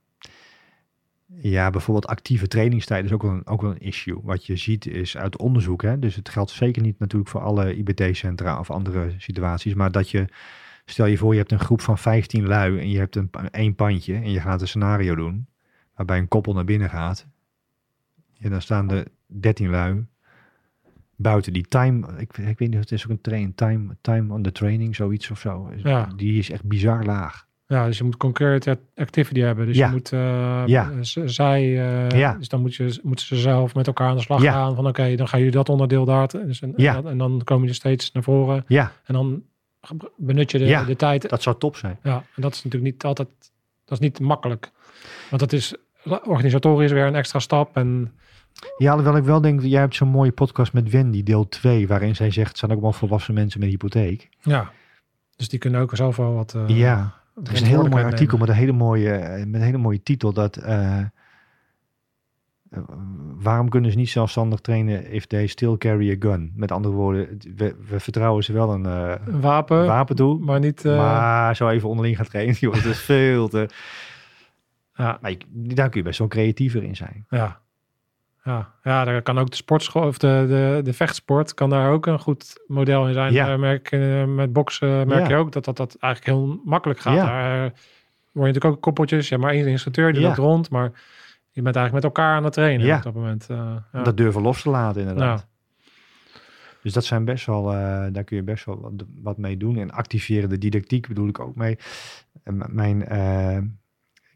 ja, 1.41 1.69
bijvoorbeeld 1.69 2.07
actieve 2.07 2.47
trainingstijden 2.47 3.05
is 3.05 3.13
ook 3.13 3.21
wel, 3.21 3.31
een, 3.31 3.47
ook 3.47 3.61
wel 3.61 3.71
een 3.71 3.79
issue. 3.79 4.19
Wat 4.23 4.45
je 4.45 4.55
ziet 4.55 4.87
is 4.87 5.17
uit 5.17 5.37
onderzoek. 5.37 5.81
Hè, 5.81 5.99
dus 5.99 6.15
het 6.15 6.29
geldt 6.29 6.51
zeker 6.51 6.81
niet 6.81 6.99
natuurlijk 6.99 7.29
voor 7.29 7.41
alle 7.41 7.75
IBT-centra 7.75 8.59
of 8.59 8.71
andere 8.71 9.13
situaties. 9.17 9.73
Maar 9.73 9.91
dat 9.91 10.09
je, 10.09 10.25
stel 10.85 11.05
je 11.05 11.17
voor 11.17 11.31
je 11.31 11.39
hebt 11.39 11.51
een 11.51 11.59
groep 11.59 11.81
van 11.81 11.97
15 11.97 12.47
lui 12.47 12.79
en 12.79 12.89
je 12.89 12.97
hebt 12.97 13.15
een, 13.15 13.29
één 13.51 13.75
pandje 13.75 14.15
en 14.15 14.31
je 14.31 14.41
gaat 14.41 14.61
een 14.61 14.67
scenario 14.67 15.15
doen. 15.15 15.47
Waarbij 15.95 16.17
een 16.17 16.27
koppel 16.27 16.53
naar 16.53 16.65
binnen 16.65 16.89
gaat. 16.89 17.27
En 18.39 18.49
dan 18.49 18.61
staan 18.61 18.91
er 18.91 19.07
13 19.25 19.69
lui 19.69 20.05
buiten 21.17 21.53
die 21.53 21.67
time, 21.67 22.07
ik, 22.17 22.37
ik 22.37 22.59
weet 22.59 22.69
niet, 22.69 22.79
het 22.79 22.91
is 22.91 23.03
ook 23.03 23.11
een 23.11 23.21
train, 23.21 23.55
time, 23.55 23.95
time 24.01 24.33
on 24.33 24.41
the 24.41 24.51
training, 24.51 24.95
zoiets 24.95 25.31
of 25.31 25.39
zo. 25.39 25.71
Ja. 25.75 26.09
Die 26.15 26.39
is 26.39 26.49
echt 26.49 26.63
bizar 26.63 27.05
laag. 27.05 27.46
Ja, 27.67 27.85
dus 27.85 27.97
je 27.97 28.03
moet 28.03 28.17
concurrent 28.17 28.67
activity 28.95 29.39
hebben. 29.39 29.65
Dus 29.65 29.77
Ja. 29.77 29.85
je 29.85 29.91
moet 29.91 30.11
eh, 30.13 30.63
Ja. 30.65 30.91
z- 31.01 31.23
zij, 31.25 31.61
eh, 31.61 32.19
Ja. 32.19 32.33
dus 32.33 32.47
dan 32.47 32.61
moet 32.61 32.75
je, 32.75 32.99
moeten 33.03 33.25
ze 33.25 33.35
zelf 33.35 33.75
met 33.75 33.87
elkaar 33.87 34.09
aan 34.09 34.15
de 34.15 34.21
slag 34.21 34.41
gaan. 34.41 34.75
Van 34.75 34.87
oké, 34.87 35.15
dan 35.15 35.27
gaan 35.27 35.39
jullie 35.39 35.53
dat 35.55 35.69
onderdeel 35.69 36.05
daar. 36.05 36.27
Dus 36.27 36.61
en, 36.61 36.73
Ja. 36.75 36.95
en, 36.95 37.01
dan- 37.01 37.11
en 37.11 37.17
dan 37.17 37.41
komen 37.43 37.67
je 37.67 37.73
steeds 37.73 38.11
naar 38.11 38.23
voren. 38.23 38.63
Ja, 38.67 38.91
En 39.05 39.13
dan 39.13 39.43
benut 40.17 40.51
je 40.51 40.57
de, 40.57 40.83
de 40.87 40.95
tijd. 40.95 41.29
dat 41.29 41.41
zou 41.41 41.57
top 41.59 41.75
zijn. 41.75 41.97
Ja, 42.03 42.15
en 42.35 42.41
dat 42.41 42.53
is 42.53 42.63
natuurlijk 42.63 42.93
niet 42.93 43.03
altijd, 43.03 43.27
dat 43.85 43.99
is 43.99 43.99
niet 43.99 44.19
makkelijk. 44.19 44.71
Want 45.29 45.41
dat 45.41 45.53
is 45.53 45.75
organisatorisch 46.23 46.91
weer 46.91 47.05
een 47.05 47.15
extra 47.15 47.39
stap. 47.39 47.75
En 47.77 48.11
Ja, 48.77 48.89
alhoewel 48.91 49.17
ik 49.17 49.23
wel 49.23 49.41
denk, 49.41 49.61
jij 49.61 49.79
hebt 49.79 49.95
zo'n 49.95 50.07
mooie 50.07 50.31
podcast 50.31 50.73
met 50.73 50.89
Wendy, 50.89 51.23
deel 51.23 51.49
2, 51.49 51.87
waarin 51.87 52.15
zij 52.15 52.31
zegt, 52.31 52.47
het 52.47 52.57
zijn 52.57 52.71
ook 52.71 52.81
wel 52.81 52.91
volwassen 52.93 53.33
mensen 53.33 53.59
met 53.59 53.69
hypotheek. 53.69 54.29
Ja. 54.41 54.71
Dus 55.35 55.49
die 55.49 55.59
kunnen 55.59 55.81
ook 55.81 55.95
zelf 55.95 56.15
wel 56.15 56.33
wat... 56.33 56.53
eh, 56.53 56.77
ja, 56.77 57.13
er 57.43 57.51
is 57.53 57.61
een 57.61 57.67
heel 57.67 57.87
mooi 57.87 58.03
artikel 58.03 58.37
met 58.37 58.49
een 58.49 58.55
hele 58.55 58.71
mooie, 58.71 59.43
met 59.45 59.61
een 59.61 59.67
hele 59.67 59.77
mooie 59.77 60.03
titel, 60.03 60.33
dat 60.33 60.55
eh, 60.57 60.99
waarom 63.37 63.69
kunnen 63.69 63.91
ze 63.91 63.97
niet 63.97 64.09
zelfstandig 64.09 64.59
trainen 64.59 65.11
if 65.11 65.25
they 65.25 65.47
still 65.47 65.77
carry 65.77 66.11
a 66.11 66.15
gun? 66.19 66.51
Met 66.55 66.71
andere 66.71 66.93
woorden, 66.93 67.37
we, 67.55 67.75
we 67.89 67.99
vertrouwen 67.99 68.43
ze 68.43 68.53
wel 68.53 68.73
een 68.73 68.85
eh, 68.85 69.13
Een 69.25 69.41
wapen, 69.41 69.85
wapen 69.85 70.15
toe, 70.15 70.39
maar 70.39 70.59
niet... 70.59 70.85
eh, 70.85 70.97
maar 70.97 71.55
zo 71.55 71.69
even 71.69 71.89
onderling 71.89 72.15
gaan 72.15 72.25
trainen, 72.25 72.55
joh, 72.59 72.73
dat 72.73 72.85
is 72.85 72.99
veel 72.99 73.47
te... 73.47 73.69
ja, 74.93 75.17
Maar 75.21 75.31
je- 75.31 75.45
daar 75.53 75.89
kun 75.89 75.99
je 75.99 76.05
best 76.05 76.19
wel 76.19 76.27
creatiever 76.27 76.83
in 76.83 76.95
zijn. 76.95 77.25
ja. 77.29 77.61
Ja, 78.47 78.71
ja, 78.83 79.03
daar 79.03 79.21
kan 79.21 79.37
ook 79.39 79.49
de 79.49 79.55
sportschool 79.55 80.07
of 80.07 80.17
de, 80.17 80.45
de, 80.47 80.79
de 80.83 80.93
vechtsport 80.93 81.53
kan 81.53 81.69
daar 81.69 81.91
ook 81.91 82.05
een 82.05 82.19
goed 82.19 82.63
model 82.67 83.07
in 83.07 83.13
zijn. 83.13 83.33
Ja. 83.33 83.51
Eh, 83.51 83.59
merk, 83.59 83.91
eh, 83.91 84.25
met 84.25 84.53
boksen 84.53 85.07
merk 85.07 85.21
Ja. 85.21 85.27
je 85.29 85.35
ook 85.35 85.51
dat, 85.51 85.65
dat 85.65 85.77
dat 85.77 85.95
eigenlijk 85.99 86.33
heel 86.37 86.61
makkelijk 86.65 86.99
gaat. 86.99 87.15
Ja. 87.15 87.25
Daar 87.25 87.53
eh, 87.53 87.59
word 87.61 87.71
je 88.33 88.39
natuurlijk 88.53 88.65
ook 88.65 88.81
koppeltjes. 88.81 89.29
Ja, 89.29 89.37
maar 89.37 89.51
één 89.51 89.67
instructeur 89.67 90.13
die 90.13 90.21
loopt 90.21 90.37
rond, 90.37 90.69
maar 90.69 90.91
je 91.51 91.61
bent 91.61 91.75
eigenlijk 91.75 91.93
met 91.93 92.03
elkaar 92.03 92.35
aan 92.35 92.43
het 92.43 92.53
trainen 92.53 92.85
Ja. 92.85 92.97
op 92.97 93.03
dat 93.03 93.13
moment. 93.13 93.47
eh, 93.49 93.75
ja. 93.93 94.03
Dat 94.03 94.17
durven 94.17 94.41
los 94.41 94.61
te 94.61 94.69
laten, 94.69 95.01
inderdaad. 95.01 95.47
Dus 96.83 96.93
dat 96.93 97.05
zijn 97.05 97.25
best 97.25 97.45
wel, 97.45 97.71
eh, 97.73 98.05
daar 98.11 98.23
kun 98.23 98.35
je 98.37 98.43
best 98.43 98.65
wel 98.65 98.79
wat, 98.81 98.91
wat 99.21 99.37
mee 99.37 99.57
doen. 99.57 99.77
En 99.77 99.91
activeren 99.91 100.49
de 100.49 100.57
didactiek 100.57 101.07
bedoel 101.07 101.27
ik 101.27 101.39
ook 101.39 101.55
mee. 101.55 101.77
Mijn, 102.67 103.05
eh, 103.07 103.57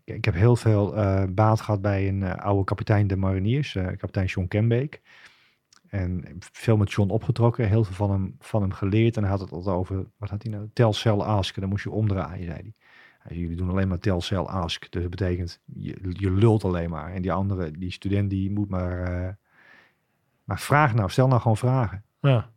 ik- 0.04 0.26
heb 0.26 0.34
heel 0.34 0.56
veel 0.56 0.95
eh, 0.95 1.24
baat 1.30 1.62
gehad 1.62 1.82
bij 1.82 2.08
een 2.08 2.24
eh, 2.24 2.36
oude 2.36 2.64
kapitein 2.64 3.08
de 3.08 3.16
mariniers, 3.16 3.76
eh, 3.76 3.86
kapitein 3.86 4.26
John 4.26 4.47
Kenbeek. 4.47 5.02
En 5.88 6.24
veel 6.39 6.78
met 6.78 6.91
John 6.91 7.10
opgetrokken, 7.10 7.68
heel 7.68 7.84
veel 7.84 7.95
van 7.95 8.12
hem, 8.12 8.36
van 8.39 8.62
hem 8.62 8.72
geleerd. 8.72 9.16
En 9.18 9.22
hij 9.22 9.32
had 9.32 9.39
het 9.39 9.52
altijd 9.52 9.76
over, 9.76 10.06
wat 10.18 10.30
had 10.30 10.43
hij 10.43 10.52
nou? 10.52 10.70
Tel, 10.74 10.93
cell, 10.93 11.12
ask. 11.18 11.60
Dan 11.60 11.70
moest 11.70 11.84
je 11.84 11.91
omdraaien, 11.91 12.45
zei 12.45 12.74
hij. 13.20 13.38
Jullie 13.38 13.56
doen 13.56 13.70
alleen 13.70 13.88
maar 13.88 13.99
tel, 13.99 14.22
cell, 14.22 14.38
ask. 14.38 14.91
Dus 14.91 15.02
dat 15.02 15.10
betekent, 15.12 15.62
je, 15.66 15.97
je 16.10 16.32
lult 16.32 16.64
alleen 16.64 16.89
maar. 16.89 17.14
En 17.14 17.22
die 17.22 17.32
andere, 17.32 17.72
die 17.72 17.91
student, 17.91 18.30
die 18.30 18.52
moet 18.52 18.70
maar... 18.70 19.38
maar 20.43 20.60
vraag 20.60 20.93
nou, 20.93 21.10
stel 21.10 21.28
nou 21.28 21.41
gewoon 21.41 21.58
vragen. 21.58 22.04
ja. 22.22 22.52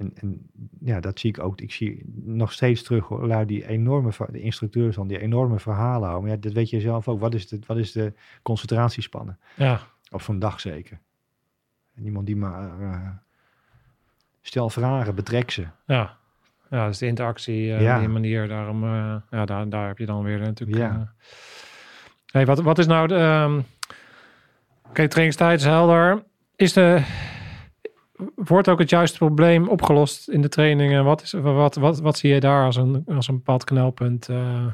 En, 0.00 0.12
en 0.14 0.50
ja, 0.80 1.00
dat 1.00 1.18
zie 1.18 1.30
ik 1.30 1.42
ook. 1.42 1.60
Ik 1.60 1.72
zie 1.72 2.02
nog 2.24 2.52
steeds 2.52 2.82
terug, 2.82 3.10
lui 3.10 3.46
die 3.46 3.66
enorme, 3.68 4.10
de 4.30 4.40
instructeurs 4.40 4.96
dan, 4.96 5.08
die 5.08 5.18
enorme 5.20 5.58
verhalen 5.58 6.08
houden. 6.08 6.20
Maar 6.28 6.36
ja, 6.36 6.42
dat 6.42 6.52
weet 6.52 6.70
je 6.70 6.80
zelf 6.80 7.08
ook. 7.08 7.20
Wat 7.20 7.34
is 7.34 7.48
de, 7.48 7.58
wat 7.66 7.76
is 7.76 7.92
de 7.92 8.12
concentratiespannen? 8.42 9.38
ja. 9.54 9.80
Op 10.12 10.22
zo'n 10.22 10.38
dag 10.38 10.60
zeker. 10.60 10.98
En 11.94 12.04
iemand 12.04 12.26
die 12.26 12.36
maar... 12.36 12.80
eh, 12.80 13.08
stel 14.42 14.70
vragen, 14.70 15.14
betrek 15.14 15.50
ze. 15.50 15.66
Ja, 15.86 16.16
ja 16.70 16.86
dus 16.86 16.98
de 16.98 17.06
interactie, 17.06 17.74
eh 17.74 17.82
Ja. 17.82 17.98
die 17.98 18.08
manier, 18.08 18.48
daarom, 18.48 18.84
eh, 18.84 19.16
ja, 19.30 19.44
daar, 19.44 19.68
daar 19.68 19.86
heb 19.86 19.98
je 19.98 20.06
dan 20.06 20.22
weer 20.22 20.38
natuurlijk. 20.38 20.78
Ja. 20.78 21.12
hey, 22.26 22.46
wat, 22.46 22.60
wat 22.60 22.78
is 22.78 22.86
nou 22.86 23.06
de. 23.06 23.14
ehm 23.14 23.60
Oké, 24.88 25.08
trainingstijd 25.08 25.58
is 25.60 25.66
helder. 25.66 26.22
Is 26.56 26.72
de. 26.72 27.02
Wordt 28.34 28.68
ook 28.68 28.78
het 28.78 28.90
juiste 28.90 29.18
probleem 29.18 29.68
opgelost 29.68 30.28
in 30.28 30.42
de 30.42 30.48
trainingen? 30.48 31.04
Wat, 31.04 31.22
is, 31.22 31.32
wat, 31.32 31.74
wat, 31.74 32.00
wat 32.00 32.18
zie 32.18 32.34
je 32.34 32.40
daar 32.40 32.64
als 32.64 32.76
een, 32.76 33.04
als 33.06 33.28
een 33.28 33.36
bepaald 33.36 33.64
knelpunt? 33.64 34.28
eh? 34.28 34.66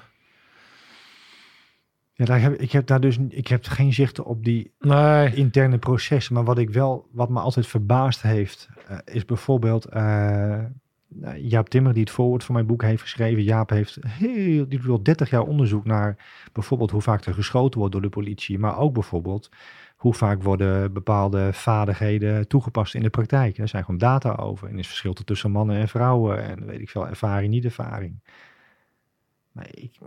Ja, 2.13 2.25
daar 2.25 2.41
heb, 2.41 2.55
ik 2.55 2.73
heb 2.73 2.87
daar 2.87 3.01
dus 3.01 3.19
ik 3.29 3.47
heb 3.47 3.65
geen 3.65 3.93
zicht 3.93 4.23
op 4.23 4.45
die 4.45 4.73
nee, 4.79 5.35
interne 5.35 5.79
processen. 5.79 6.35
Maar 6.35 6.45
wat 6.45 6.59
ik 6.59 6.71
wel, 6.71 7.09
wat 7.13 7.29
me 7.29 7.41
altijd 7.41 7.67
verbaasd 7.67 8.23
heeft, 8.23 8.69
eh, 8.89 8.99
is 9.05 9.25
bijvoorbeeld 9.25 9.85
eh, 9.85 10.65
Jaap 11.37 11.69
Timmer, 11.69 11.93
die 11.93 12.03
het 12.03 12.11
voorwoord 12.11 12.45
van 12.45 12.55
mijn 12.55 12.67
boek 12.67 12.83
heeft 12.83 13.03
geschreven. 13.03 13.43
Jaap 13.43 13.71
heeft 13.71 13.99
heel, 14.07 14.69
die 14.69 14.81
doet 14.81 14.91
al 14.91 15.03
30 15.03 15.31
jaar 15.31 15.43
onderzoek 15.43 15.85
naar 15.85 16.17
bijvoorbeeld 16.53 16.91
hoe 16.91 17.01
vaak 17.01 17.25
er 17.25 17.35
geschoten 17.35 17.79
wordt 17.79 17.93
door 17.93 18.03
de 18.03 18.09
politie. 18.09 18.59
Maar 18.59 18.79
ook 18.79 18.93
bijvoorbeeld 18.93 19.51
hoe 19.97 20.15
vaak 20.15 20.43
worden 20.43 20.93
bepaalde 20.93 21.53
vaardigheden 21.53 22.49
toegepast 22.49 22.95
in 22.95 23.03
de 23.03 23.11
praktijk. 23.11 23.59
Er 23.59 23.69
zijn 23.69 23.85
gewoon 23.85 24.01
data 24.01 24.35
over. 24.35 24.67
En 24.67 24.73
er 24.73 24.79
is 24.79 24.87
verschil 24.87 25.13
tussen 25.13 25.51
mannen 25.51 25.77
en 25.77 25.89
vrouwen. 25.89 26.43
En 26.43 26.67
weet 26.67 26.81
ik 26.81 26.91
veel, 26.91 27.09
ervaring, 27.09 27.51
niet 27.51 27.65
ervaring. 27.65 28.21
Maar 29.53 29.67
ik, 29.71 29.99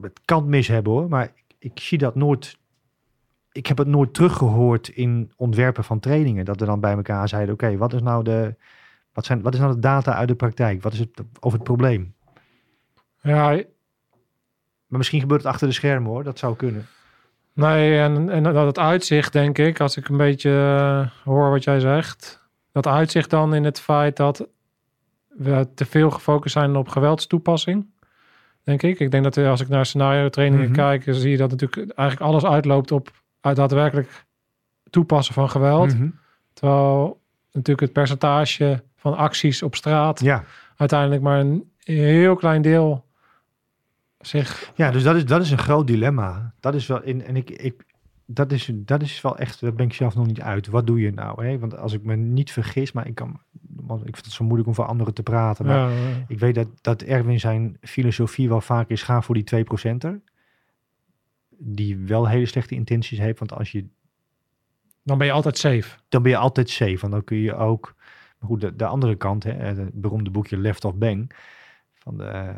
het 0.00 0.20
kan 0.24 0.48
mis 0.48 0.68
hebben 0.68 0.92
hoor, 0.92 1.08
maar 1.08 1.24
ik, 1.24 1.44
ik 1.58 1.80
zie 1.80 1.98
dat 1.98 2.14
nooit 2.14 2.58
ik 3.52 3.66
heb 3.66 3.78
het 3.78 3.86
nooit 3.86 4.14
teruggehoord 4.14 4.88
in 4.88 5.32
ontwerpen 5.36 5.84
van 5.84 6.00
trainingen. 6.00 6.44
Dat 6.44 6.60
we 6.60 6.66
dan 6.66 6.80
bij 6.80 6.94
elkaar 6.94 7.28
zeiden: 7.28 7.54
oké, 7.54 7.76
wat 7.76 7.92
is 7.92 8.02
nou 8.02 8.24
de. 8.24 8.54
Wat, 9.20 9.28
zijn, 9.28 9.42
wat 9.42 9.54
is 9.54 9.60
nou 9.60 9.74
de 9.74 9.80
data 9.80 10.14
uit 10.14 10.28
de 10.28 10.34
praktijk? 10.34 10.82
Wat 10.82 10.92
is 10.92 10.98
het 10.98 11.22
over 11.40 11.58
het 11.58 11.66
probleem? 11.68 12.14
ja, 13.22 13.48
Maar 14.86 14.98
misschien 14.98 15.20
gebeurt 15.20 15.42
het 15.42 15.52
achter 15.52 15.66
de 15.68 15.74
schermen 15.74 16.10
hoor, 16.10 16.24
dat 16.24 16.38
zou 16.38 16.56
kunnen. 16.56 16.86
nee 17.52 17.98
en, 17.98 18.30
en 18.30 18.42
dat 18.42 18.66
het 18.66 18.78
uitzicht, 18.78 19.32
denk 19.32 19.58
ik, 19.58 19.80
als 19.80 19.96
ik 19.96 20.08
een 20.08 20.16
beetje 20.16 20.50
eh, 20.50 21.24
hoor 21.24 21.50
wat 21.50 21.64
jij 21.64 21.80
zegt. 21.80 22.48
Dat 22.72 22.86
uitzicht 22.86 23.30
dan 23.30 23.54
in 23.54 23.64
het 23.64 23.80
feit 23.80 24.16
dat 24.16 24.48
we 25.28 25.68
te 25.74 25.84
veel 25.84 26.10
gefocust 26.10 26.52
zijn 26.52 26.76
op 26.76 26.88
geweldstoepassing. 26.88 27.86
Denk 28.64 28.82
ik. 28.82 29.00
Ik 29.00 29.10
denk 29.10 29.24
dat 29.24 29.36
eh, 29.36 29.48
als 29.48 29.60
ik 29.60 29.68
naar 29.68 29.86
scenario 29.86 30.28
trainingen 30.28 30.66
Mhm. 30.66 30.74
kijk, 30.74 31.02
zie 31.06 31.30
je 31.30 31.36
dat 31.36 31.50
natuurlijk 31.50 31.92
eigenlijk 31.98 32.30
alles 32.30 32.44
uitloopt 32.44 32.92
op 32.92 33.10
uit 33.40 33.56
daadwerkelijk 33.56 34.24
toepassen 34.90 35.34
van 35.34 35.50
geweld. 35.50 35.94
Mhm. 35.94 36.08
Terwijl 36.52 37.20
natuurlijk 37.52 37.80
het 37.80 37.92
percentage 37.92 38.82
van 39.00 39.16
acties 39.16 39.62
op 39.62 39.74
straat 39.74 40.20
Ja, 40.20 40.44
uiteindelijk 40.76 41.22
maar 41.22 41.40
een 41.40 41.70
heel 41.84 42.36
klein 42.36 42.62
deel 42.62 43.04
zich. 44.18 44.72
ja 44.74 44.90
dus 44.90 45.02
dat 45.02 45.16
is, 45.16 45.24
dat 45.24 45.42
is 45.42 45.50
een 45.50 45.58
groot 45.58 45.86
dilemma. 45.86 46.54
Dat 46.60 46.74
is 46.74 46.86
wel 46.86 47.02
in. 47.02 47.24
En 47.24 47.36
ik, 47.36 47.50
ik, 47.50 47.84
dat, 48.26 48.52
is, 48.52 48.70
dat 48.74 49.02
is 49.02 49.20
wel 49.20 49.38
echt. 49.38 49.60
Daar 49.60 49.74
ben 49.74 49.86
ik 49.86 49.92
zelf 49.92 50.14
nog 50.14 50.26
niet 50.26 50.40
uit. 50.40 50.66
Wat 50.66 50.86
doe 50.86 51.00
je 51.00 51.12
nou? 51.12 51.46
Hè? 51.46 51.58
Want 51.58 51.76
als 51.76 51.92
ik 51.92 52.02
me 52.02 52.16
niet 52.16 52.52
vergis, 52.52 52.92
maar 52.92 53.06
ik 53.06 53.14
kan. 53.14 53.40
want 53.76 54.00
Ik 54.00 54.14
vind 54.14 54.24
het 54.24 54.34
zo 54.34 54.44
moeilijk 54.44 54.68
om 54.68 54.74
voor 54.74 54.84
anderen 54.84 55.14
te 55.14 55.22
praten. 55.22 55.66
Maar 55.66 55.90
Ja, 55.90 56.24
ik 56.28 56.38
weet 56.38 56.54
dat, 56.54 56.68
dat 56.80 57.02
Erwin 57.02 57.40
zijn 57.40 57.76
filosofie 57.80 58.48
wel 58.48 58.60
vaak 58.60 58.88
is: 58.88 59.02
ga 59.02 59.22
voor 59.22 59.34
die 59.34 59.64
2%er. 59.94 60.20
Die 61.58 61.96
wel 61.96 62.28
hele 62.28 62.46
slechte 62.46 62.74
intenties 62.74 63.18
heeft. 63.18 63.38
Want 63.38 63.52
als 63.52 63.72
je 63.72 63.86
dan 65.02 65.18
ben 65.18 65.26
je 65.26 65.32
altijd 65.32 65.58
safe. 65.58 65.98
dan 66.08 66.22
ben 66.22 66.30
je 66.30 66.36
altijd 66.36 66.70
safe. 66.70 66.98
Want 66.98 67.12
dan 67.12 67.24
kun 67.24 67.36
je 67.36 67.54
ook. 67.54 67.94
Maar 68.40 68.48
goed, 68.48 68.60
de, 68.60 68.76
de 68.76 68.86
andere 68.86 69.14
kant, 69.16 69.44
hè, 69.44 69.50
het 69.52 69.90
beroemde 69.92 70.30
boekje 70.30 70.56
Left 70.56 70.84
of 70.84 70.94
Bang 70.94 71.30
van 71.94 72.16
de 72.16 72.24
eh, 72.24 72.48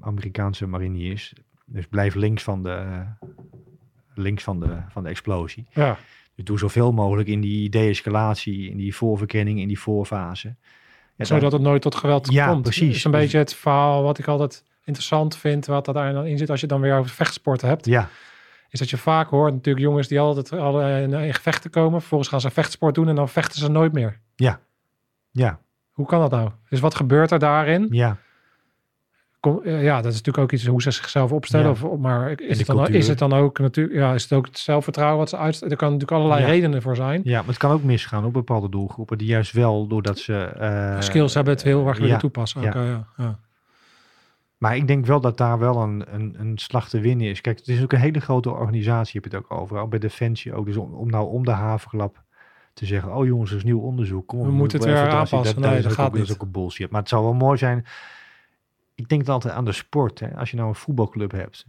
Amerikaanse 0.00 0.66
mariniers. 0.66 1.32
Dus 1.66 1.86
blijf 1.86 2.14
links 2.14 2.42
van 2.42 2.62
de, 2.62 3.04
links 4.14 4.42
van 4.44 4.60
de, 4.60 4.76
van 4.88 5.02
de 5.02 5.08
explosie. 5.08 5.66
Ja, 5.70 5.96
Dus 6.34 6.44
doe 6.44 6.58
zoveel 6.58 6.92
mogelijk 6.92 7.28
in 7.28 7.40
die 7.40 7.68
de-escalatie, 7.68 8.70
in 8.70 8.76
die 8.76 8.94
voorverkenning, 8.96 9.58
in 9.60 9.68
die 9.68 9.78
voorfase. 9.80 10.54
Ja, 11.16 11.24
zodat 11.24 11.52
het 11.52 11.62
nooit 11.62 11.82
tot 11.82 11.94
geweld 11.94 12.32
Ja, 12.32 12.48
komt. 12.48 12.62
precies. 12.62 12.86
Dat 12.86 12.96
is 12.96 13.04
een 13.04 13.10
Dus- 13.10 13.20
beetje 13.20 13.38
het 13.38 13.54
verhaal 13.54 14.02
wat 14.02 14.18
ik 14.18 14.26
altijd 14.28 14.64
interessant 14.84 15.36
vind, 15.36 15.66
wat 15.66 15.84
daar 15.84 16.12
dan 16.12 16.26
in 16.26 16.38
zit 16.38 16.50
als 16.50 16.60
je 16.60 16.66
dan 16.66 16.80
weer 16.80 16.98
over 16.98 17.10
vechtsporten 17.10 17.68
hebt. 17.68 17.86
ja, 17.86 18.08
Is 18.70 18.78
dat 18.78 18.90
je 18.90 18.96
vaak 18.96 19.28
hoort 19.28 19.52
natuurlijk 19.52 19.84
jongens 19.86 20.08
die 20.08 20.20
altijd 20.20 20.52
alle 20.52 21.00
in, 21.02 21.12
in 21.12 21.34
gevechten 21.34 21.70
komen. 21.70 22.00
Vervolgens 22.00 22.30
gaan 22.30 22.40
ze 22.40 22.50
vechtsport 22.50 22.94
doen 22.94 23.08
en 23.08 23.14
dan 23.14 23.28
vechten 23.28 23.58
ze 23.58 23.70
nooit 23.70 23.92
meer. 23.92 24.20
ja, 24.34 24.60
ja, 25.36 25.58
Hoe 25.90 26.06
kan 26.06 26.20
dat 26.20 26.30
nou? 26.30 26.50
Dus 26.68 26.80
wat 26.80 26.94
gebeurt 26.94 27.30
er 27.30 27.38
daarin? 27.38 27.86
ja. 27.90 28.16
Kom, 29.40 29.60
eh, 29.64 29.82
ja, 29.82 29.96
dat 29.96 30.12
is 30.12 30.16
natuurlijk 30.18 30.38
ook 30.44 30.52
iets 30.52 30.66
hoe 30.66 30.82
ze 30.82 30.90
zichzelf 30.90 31.32
opstellen. 31.32 31.66
Ja. 31.66 31.86
Of, 31.88 31.98
maar 31.98 32.40
is 32.40 32.58
het, 32.58 32.66
dan, 32.66 32.76
cultuur. 32.76 32.94
is 32.94 33.08
het 33.08 33.18
dan 33.18 33.32
ook 33.32 33.58
natuurlijk, 33.58 33.96
ja, 33.96 34.14
is 34.14 34.22
het 34.22 34.32
ook 34.32 34.46
het 34.46 34.58
zelfvertrouwen 34.58 35.18
wat 35.18 35.28
ze 35.28 35.36
uit? 35.36 35.62
Er 35.62 35.76
kan 35.76 35.92
natuurlijk 35.92 36.10
allerlei 36.20 36.40
Ja. 36.40 36.46
redenen 36.46 36.82
voor 36.82 36.96
zijn. 36.96 37.20
Ja, 37.24 37.38
maar 37.38 37.48
het 37.48 37.56
kan 37.56 37.70
ook 37.70 37.82
misgaan 37.82 38.24
op 38.24 38.32
bepaalde 38.32 38.68
doelgroepen 38.68 39.18
die 39.18 39.26
juist 39.26 39.52
wel 39.52 39.86
doordat 39.86 40.18
ze... 40.18 40.34
eh, 40.44 41.00
Skills 41.00 41.34
hebben 41.34 41.52
het 41.54 41.62
heel 41.62 41.86
erg 41.86 41.96
willen 41.96 42.12
ja, 42.12 42.18
toepassen. 42.18 42.62
ja. 42.62 43.38
Maar 44.58 44.76
ik 44.76 44.86
denk 44.86 45.06
wel 45.06 45.20
dat 45.20 45.36
daar 45.38 45.58
wel 45.58 45.82
een, 45.82 46.04
een, 46.14 46.34
een 46.38 46.58
slag 46.58 46.88
te 46.88 47.00
winnen 47.00 47.26
is. 47.26 47.40
Kijk, 47.40 47.58
het 47.58 47.68
is 47.68 47.82
ook 47.82 47.92
een 47.92 47.98
hele 48.00 48.20
grote 48.20 48.50
organisatie, 48.50 49.20
heb 49.20 49.30
je 49.30 49.36
het 49.36 49.46
ook 49.46 49.58
over. 49.58 49.78
Ook 49.78 49.90
bij 49.90 49.98
Defensie 49.98 50.54
ook. 50.54 50.66
Dus 50.66 50.76
om, 50.76 50.94
om 50.94 51.10
nou 51.10 51.28
om 51.30 51.44
de 51.44 51.50
havenklap 51.50 52.22
te 52.76 52.86
zeggen, 52.86 53.14
oh 53.14 53.26
jongens, 53.26 53.50
er 53.50 53.56
is 53.56 53.64
nieuw 53.64 53.80
onderzoek. 53.80 54.26
Kom, 54.26 54.42
We 54.42 54.50
moeten 54.50 54.78
het 54.78 54.88
weer 54.88 55.08
aanpassen. 55.08 55.42
Dat, 55.42 55.70
Nee, 55.70 55.70
dat, 55.70 55.78
is 55.78 55.86
ook, 55.86 55.92
gaat 55.92 56.12
dat 56.12 56.20
is 56.20 56.28
niet. 56.28 56.36
ook 56.36 56.42
een 56.42 56.50
bullshit. 56.50 56.90
Maar 56.90 57.00
het 57.00 57.08
zou 57.08 57.22
wel 57.22 57.34
mooi 57.34 57.58
zijn. 57.58 57.86
Ik 58.94 59.08
denk 59.08 59.24
dan 59.24 59.34
altijd 59.34 59.54
aan 59.54 59.64
de 59.64 59.72
sport. 59.72 60.20
Hè. 60.20 60.36
Als 60.36 60.50
je 60.50 60.56
nou 60.56 60.68
een 60.68 60.74
voetbalclub 60.74 61.30
hebt. 61.30 61.66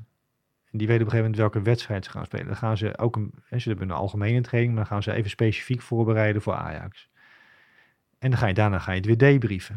En 0.72 0.78
die 0.78 0.88
weten 0.88 1.06
op 1.06 1.14
een 1.14 1.18
gegeven 1.18 1.18
moment 1.18 1.38
welke 1.38 1.62
wedstrijd 1.62 2.06
ze 2.06 2.12
gaan 2.12 2.26
spelen. 2.26 2.46
Dan 2.46 2.56
gaan 2.56 2.78
ze 2.78 2.98
ook 2.98 3.16
een, 3.16 3.34
ze 3.58 3.70
hebben 3.70 3.90
een 3.90 3.96
algemene 3.96 4.42
training, 4.42 4.74
maar 4.74 4.84
dan 4.84 4.92
gaan 4.94 5.04
ze 5.04 5.14
even 5.14 5.30
specifiek 5.30 5.82
voorbereiden 5.82 6.42
voor 6.42 6.54
Ajax. 6.54 7.10
En 8.20 8.30
dan 8.30 8.40
ga 8.40 8.48
je 8.48 8.54
daarna 8.54 8.80
ga 8.80 8.92
je 8.92 8.98
het 8.98 9.06
weer 9.06 9.18
debriefen. 9.18 9.76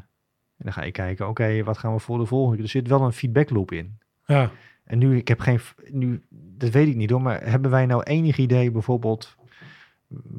En 0.57 0.65
dan 0.65 0.73
ga 0.73 0.83
je 0.85 0.91
kijken, 0.93 1.29
oké, 1.29 1.63
wat 1.63 1.79
gaan 1.79 1.93
we 1.93 1.99
voor 1.99 2.19
de 2.19 2.27
volgende 2.27 2.55
keer? 2.57 2.65
Er 2.65 2.71
zit 2.71 2.89
wel 2.89 3.03
een 3.03 3.13
feedbackloop 3.13 3.73
in. 3.73 3.99
ja. 4.27 4.51
En 4.85 4.99
nu, 4.99 5.17
ik 5.17 5.29
heb 5.29 5.41
geen, 5.41 5.61
nu, 5.91 6.23
dat 6.31 6.71
weet 6.71 6.89
ik 6.89 6.97
niet 6.97 7.11
hoor, 7.11 7.23
maar 7.23 7.43
hebben 7.49 7.71
wij 7.71 7.87
nou 7.87 8.03
enig 8.03 8.37
idee 8.39 8.71
bijvoorbeeld 8.71 9.37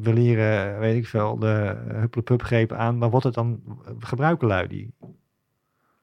we 0.01 0.13
leren, 0.13 0.79
weet 0.79 0.95
ik 0.95 1.07
veel, 1.07 1.39
de 1.39 1.75
hupplepup 1.87 2.41
greep 2.43 2.71
aan, 2.71 2.99
dan 2.99 3.09
wordt 3.09 3.25
het 3.25 3.33
dan 3.33 3.61
gebruiken 3.99 4.47
lui 4.47 4.67
die. 4.67 4.93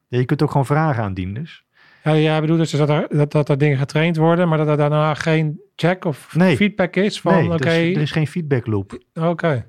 Ja, 0.07 0.17
je 0.17 0.25
kunt 0.25 0.41
ook 0.41 0.51
gewoon 0.51 0.65
vragen 0.65 1.03
aan 1.03 1.13
dienders. 1.13 1.65
Ja, 2.03 2.15
jij 2.15 2.41
bedoelt 2.41 2.59
dus 2.59 2.71
dat 2.71 2.89
er, 2.89 3.07
dat, 3.09 3.31
dat 3.31 3.49
er 3.49 3.57
dingen 3.57 3.77
getraind 3.77 4.17
worden, 4.17 4.47
maar 4.47 4.57
dat 4.57 4.67
er 4.67 4.77
daarna 4.77 5.13
geen 5.13 5.61
check 5.75 6.05
of 6.05 6.35
Nee. 6.35 6.55
feedback 6.55 6.95
is 6.95 7.21
van 7.21 7.33
nee, 7.33 7.51
oké, 7.51 7.67
er, 7.69 7.89
is, 7.89 7.95
er 7.95 8.01
is 8.01 8.11
geen 8.11 8.27
feedback 8.27 8.65
loop. 8.67 9.03
oké. 9.13 9.65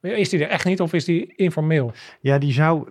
Is 0.00 0.28
die 0.28 0.44
er 0.44 0.50
echt 0.50 0.64
niet 0.64 0.80
of 0.80 0.92
is 0.92 1.04
die 1.04 1.34
informeel? 1.36 1.92
Ja, 2.20 2.38
die 2.38 2.52
zou, 2.52 2.88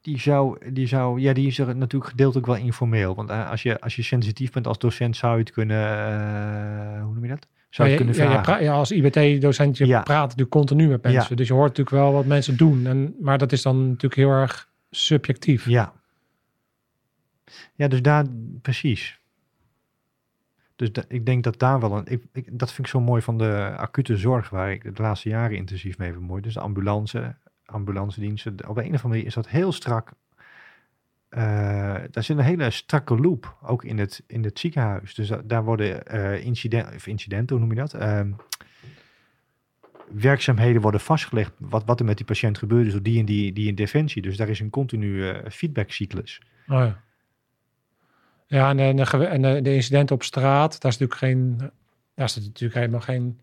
die 0.00 0.18
zou, 0.20 0.72
die 0.72 0.86
zou, 0.86 1.20
ja, 1.20 1.32
die 1.32 1.46
is 1.46 1.58
er 1.58 1.76
natuurlijk 1.76 2.10
gedeeltelijk 2.10 2.46
wel 2.46 2.56
informeel. 2.56 3.14
Want 3.14 3.30
eh, 3.30 3.50
als 3.50 3.62
je, 3.62 3.80
als 3.80 3.96
je 3.96 4.02
sensitief 4.02 4.52
bent 4.52 4.66
als 4.66 4.78
docent, 4.78 5.16
zou 5.16 5.32
je 5.32 5.38
het 5.40 5.50
kunnen, 5.50 5.98
eh, 5.98 7.02
hoe 7.02 7.14
noem 7.14 7.22
je 7.24 7.30
dat? 7.30 7.46
Zou 7.70 7.88
je 7.88 7.96
kunnen 7.96 8.14
ja, 8.14 8.42
vragen? 8.42 8.64
ja, 8.64 8.72
als 8.72 8.90
IBT-docent, 8.90 9.78
je 9.78 9.86
Ja. 9.86 10.02
praat 10.02 10.22
natuurlijk 10.22 10.50
continu 10.50 10.88
met 10.88 11.02
mensen. 11.02 11.36
Dus 11.36 11.48
je 11.48 11.52
hoort 11.54 11.68
natuurlijk 11.68 11.96
wel 11.96 12.12
wat 12.12 12.24
mensen 12.26 12.56
doen. 12.56 12.86
En, 12.86 13.14
maar 13.20 13.38
dat 13.38 13.52
is 13.52 13.62
dan 13.62 13.82
natuurlijk 13.88 14.14
heel 14.14 14.30
erg 14.30 14.68
subjectief. 14.90 15.66
Ja. 15.68 15.92
Ja, 17.74 17.88
dus 17.88 18.02
daar, 18.02 18.24
precies. 18.62 19.18
Dus 20.76 20.92
da- 20.92 21.04
ik 21.08 21.26
denk 21.26 21.44
dat 21.44 21.58
daar 21.58 21.80
wel 21.80 21.96
een, 21.96 22.06
ik, 22.06 22.22
ik, 22.32 22.58
dat 22.58 22.72
vind 22.72 22.86
ik 22.86 22.92
zo 22.92 23.00
mooi 23.00 23.22
van 23.22 23.38
de 23.38 23.72
acute 23.76 24.16
zorg, 24.16 24.50
waar 24.50 24.72
ik 24.72 24.96
de 24.96 25.02
laatste 25.02 25.28
jaren 25.28 25.56
intensief 25.56 25.98
mee 25.98 26.12
bemoeid. 26.12 26.44
Dus 26.44 26.54
de 26.54 26.60
ambulance, 26.60 27.36
ambulance 27.64 28.20
diensten. 28.20 28.52
Op 28.52 28.62
een 28.62 28.68
of 28.68 28.76
andere 28.84 29.08
manier 29.08 29.26
is 29.26 29.34
dat 29.34 29.48
heel 29.48 29.72
strak. 29.72 30.12
Eh, 31.30 31.42
daar 32.10 32.22
zit 32.24 32.38
een 32.38 32.44
hele 32.44 32.70
strakke 32.70 33.18
loop, 33.18 33.56
ook 33.62 33.84
in 33.84 33.98
het, 33.98 34.22
in 34.26 34.44
het 34.44 34.58
ziekenhuis. 34.58 35.14
Dus 35.14 35.28
da- 35.28 35.42
daar 35.44 35.64
worden 35.64 36.06
eh 36.06 36.44
incident, 36.44 36.94
of 36.94 37.06
incidenten, 37.06 37.56
hoe 37.56 37.66
noem 37.66 37.74
je 37.74 37.80
dat? 37.80 37.94
Ehm, 37.94 38.32
werkzaamheden 40.12 40.82
worden 40.82 41.00
vastgelegd, 41.00 41.52
wat, 41.58 41.84
wat 41.84 42.00
er 42.00 42.06
met 42.06 42.16
die 42.16 42.26
patiënt 42.26 42.58
gebeurt, 42.58 42.90
dus 42.90 43.00
die 43.02 43.18
en 43.18 43.24
die, 43.24 43.52
die 43.52 43.66
interventie. 43.66 44.22
Dus 44.22 44.36
daar 44.36 44.48
is 44.48 44.60
een 44.60 44.70
continue 44.70 45.42
feedbackcyclus. 45.50 46.40
Oh, 46.66 46.76
ja. 46.78 47.02
Ja, 48.46 48.70
en, 48.70 48.96
de, 48.96 49.26
en, 49.26 49.62
de 49.62 49.74
incidenten 49.74 50.14
op 50.14 50.22
straat, 50.22 50.80
daar 50.80 50.92
is 50.92 50.98
natuurlijk 50.98 51.18
geen, 51.18 51.56
daar 52.14 52.26
is 52.26 52.36
natuurlijk 52.36 52.74
helemaal 52.74 53.00
geen 53.00 53.40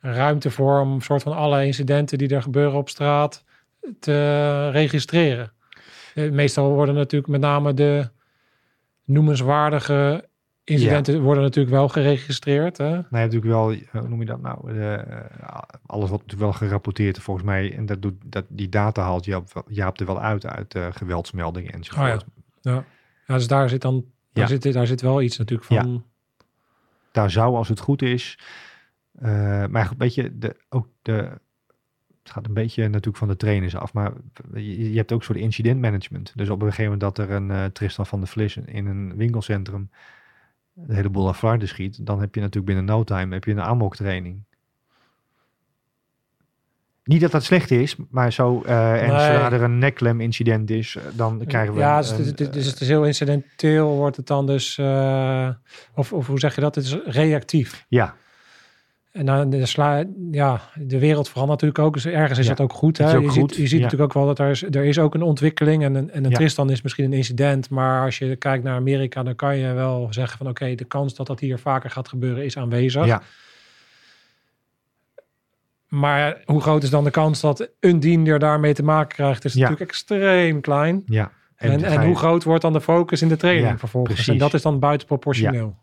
ruimte 0.00 0.50
voor 0.50 0.80
om 0.80 0.92
een 0.92 1.00
soort 1.00 1.22
van 1.22 1.32
alle 1.32 1.66
incidenten 1.66 2.18
die 2.18 2.28
er 2.28 2.42
gebeuren 2.42 2.78
op 2.78 2.88
straat 2.88 3.44
te 3.98 4.70
registreren. 4.70 5.52
Eh, 6.14 6.30
Meestal 6.30 6.72
worden 6.72 6.94
natuurlijk 6.94 7.32
met 7.32 7.40
name 7.40 7.74
de 7.74 8.10
noemenswaardige 9.04 10.28
incidenten 10.64 11.22
worden 11.22 11.42
natuurlijk 11.42 11.74
wel 11.74 11.88
geregistreerd. 11.88 12.78
Hè? 12.78 12.84
Nou, 12.88 12.98
je 13.10 13.16
hebt 13.16 13.32
natuurlijk 13.32 13.52
wel, 13.52 13.70
eh, 13.72 14.00
hoe 14.00 14.08
noem 14.08 14.20
je 14.20 14.26
dat 14.26 14.40
nou? 14.40 14.80
Eh, 14.80 14.98
alles 15.86 16.08
wordt 16.08 16.24
natuurlijk 16.24 16.40
wel 16.40 16.52
gerapporteerd 16.52 17.18
volgens 17.18 17.46
mij. 17.46 17.76
En 17.76 17.86
dat 17.86 18.02
doet, 18.02 18.14
dat, 18.26 18.44
die 18.48 18.68
data 18.68 19.02
haalt 19.02 19.24
Jaap, 19.24 19.64
Jaap 19.68 20.00
er 20.00 20.06
wel 20.06 20.20
uit, 20.20 20.46
uit 20.46 20.76
geweldsmeldingen 20.90 21.72
enzovoort. 21.72 22.24
Oh 22.62 22.72
Ja, 23.26 23.34
dus 23.34 23.46
daar 23.46 23.68
zit 23.68 23.80
dan 23.80 24.04
daar, 24.32 24.50
Ja. 24.50 24.58
zit, 24.60 24.72
daar 24.72 24.86
zit 24.86 25.00
wel 25.00 25.22
iets 25.22 25.38
natuurlijk 25.38 25.68
van. 25.68 26.04
Daar 27.12 27.30
zou, 27.30 27.54
als 27.54 27.68
het 27.68 27.80
goed 27.80 28.02
is, 28.02 28.38
maar 29.68 29.86
goed, 29.86 29.98
weet 29.98 30.14
je, 30.14 30.38
de, 30.38 30.56
ook 30.68 30.88
de, 31.02 31.40
het 32.22 32.32
gaat 32.32 32.46
een 32.46 32.54
beetje 32.54 32.82
natuurlijk 32.88 33.16
van 33.16 33.28
de 33.28 33.36
trainers 33.36 33.76
af, 33.76 33.92
maar 33.92 34.12
je, 34.54 34.90
je 34.90 34.96
hebt 34.96 35.12
ook 35.12 35.18
een 35.18 35.24
soort 35.24 35.38
incidentmanagement. 35.38 36.32
Dus 36.34 36.48
op 36.50 36.60
een 36.62 36.68
gegeven 36.68 36.92
moment 36.92 37.00
dat 37.16 37.18
er 37.18 37.30
een 37.34 37.50
eh, 37.50 37.64
Tristan 37.64 38.06
van 38.06 38.18
der 38.18 38.28
Vlis 38.28 38.56
in 38.56 38.86
een 38.86 39.16
winkelcentrum 39.16 39.90
een 40.88 40.94
heleboel 40.94 41.26
aan 41.28 41.34
flarden 41.34 41.68
schiet, 41.68 42.06
dan 42.06 42.20
heb 42.20 42.34
je 42.34 42.40
natuurlijk 42.40 42.66
binnen 42.66 42.84
no 42.84 43.04
time 43.04 43.34
heb 43.34 43.44
je 43.44 43.50
een 43.50 43.60
amok 43.60 43.96
training. 43.96 44.42
Niet 47.04 47.20
dat 47.20 47.30
dat 47.30 47.44
slecht 47.44 47.70
is, 47.70 47.96
maar 48.10 48.32
zo, 48.32 48.62
eh, 48.62 49.02
en 49.02 49.08
Nee. 49.08 49.26
zodra 49.26 49.52
er 49.52 49.62
een 49.62 49.78
nekklem 49.78 50.20
incident 50.20 50.70
is, 50.70 50.96
eh, 50.96 51.02
dan 51.14 51.44
krijgen 51.46 51.74
we... 51.74 51.80
ja, 51.80 51.96
een- 51.96 52.16
dus, 52.16 52.26
het, 52.26 52.40
een, 52.40 52.50
dus 52.50 52.66
het 52.66 52.80
is 52.80 52.88
heel 52.88 53.04
incidenteel, 53.06 53.88
wordt 53.96 54.16
het 54.16 54.26
dan 54.26 54.46
dus, 54.46 54.78
of, 55.94 56.12
of 56.12 56.26
hoe 56.26 56.38
zeg 56.38 56.54
je 56.54 56.60
dat? 56.60 56.74
Het 56.74 56.84
is 56.84 56.96
reactief. 57.04 57.84
ja, 57.88 58.14
En 59.12 59.26
dan 59.26 59.50
de, 59.50 59.66
sla, 59.66 60.04
ja, 60.30 60.60
de 60.74 60.98
wereld 60.98 61.28
verandert 61.28 61.60
natuurlijk 61.60 61.88
ook. 61.88 61.94
Dus 62.02 62.12
ergens 62.12 62.38
is 62.38 62.46
Ja, 62.46 62.54
dat 62.54 62.60
ook 62.60 62.72
goed. 62.72 62.98
Hè? 62.98 63.16
ook 63.16 63.22
je, 63.22 63.28
goed, 63.28 63.50
Ziet, 63.50 63.60
je 63.60 63.66
ziet 63.66 63.78
ja. 63.78 63.84
natuurlijk 63.84 64.02
ook 64.02 64.24
wel 64.24 64.34
dat 64.34 64.38
er 64.38 64.50
is, 64.50 64.62
er 64.62 64.84
is 64.84 64.98
ook 64.98 65.14
een 65.14 65.22
ontwikkeling. 65.22 65.82
En 65.84 65.94
een, 65.94 66.10
en 66.10 66.24
een 66.24 66.30
Ja. 66.30 66.36
Tristan 66.36 66.70
is 66.70 66.82
misschien 66.82 67.04
een 67.04 67.12
incident. 67.12 67.70
Maar 67.70 68.04
als 68.04 68.18
je 68.18 68.36
kijkt 68.36 68.64
naar 68.64 68.74
Amerika, 68.76 69.22
dan 69.22 69.34
kan 69.36 69.56
je 69.56 69.72
wel 69.72 70.06
zeggen 70.10 70.38
van 70.38 70.48
oké, 70.48 70.74
de 70.74 70.84
kans 70.84 71.14
dat 71.14 71.26
dat 71.26 71.40
hier 71.40 71.58
vaker 71.58 71.90
gaat 71.90 72.08
gebeuren 72.08 72.44
is 72.44 72.56
aanwezig. 72.56 73.06
ja, 73.06 73.22
Maar 75.88 76.42
hoe 76.44 76.60
groot 76.60 76.82
is 76.82 76.90
dan 76.90 77.04
de 77.04 77.10
kans 77.10 77.40
dat 77.40 77.68
een 77.80 78.00
diender 78.00 78.38
daarmee 78.38 78.74
te 78.74 78.82
maken 78.82 79.16
krijgt, 79.16 79.44
is 79.44 79.54
natuurlijk 79.54 79.90
extreem 79.90 80.60
klein. 80.60 81.02
ja. 81.06 81.30
En, 81.56 81.84
en, 81.84 82.04
hoe 82.04 82.16
groot 82.16 82.44
wordt 82.44 82.62
dan 82.62 82.72
de 82.72 82.80
focus 82.80 83.22
in 83.22 83.28
de 83.28 83.36
training 83.36 83.78
vervolgens? 83.78 84.14
precies. 84.14 84.32
En 84.32 84.38
dat 84.38 84.54
is 84.54 84.62
dan 84.62 84.78
buitenproportioneel. 84.78 85.76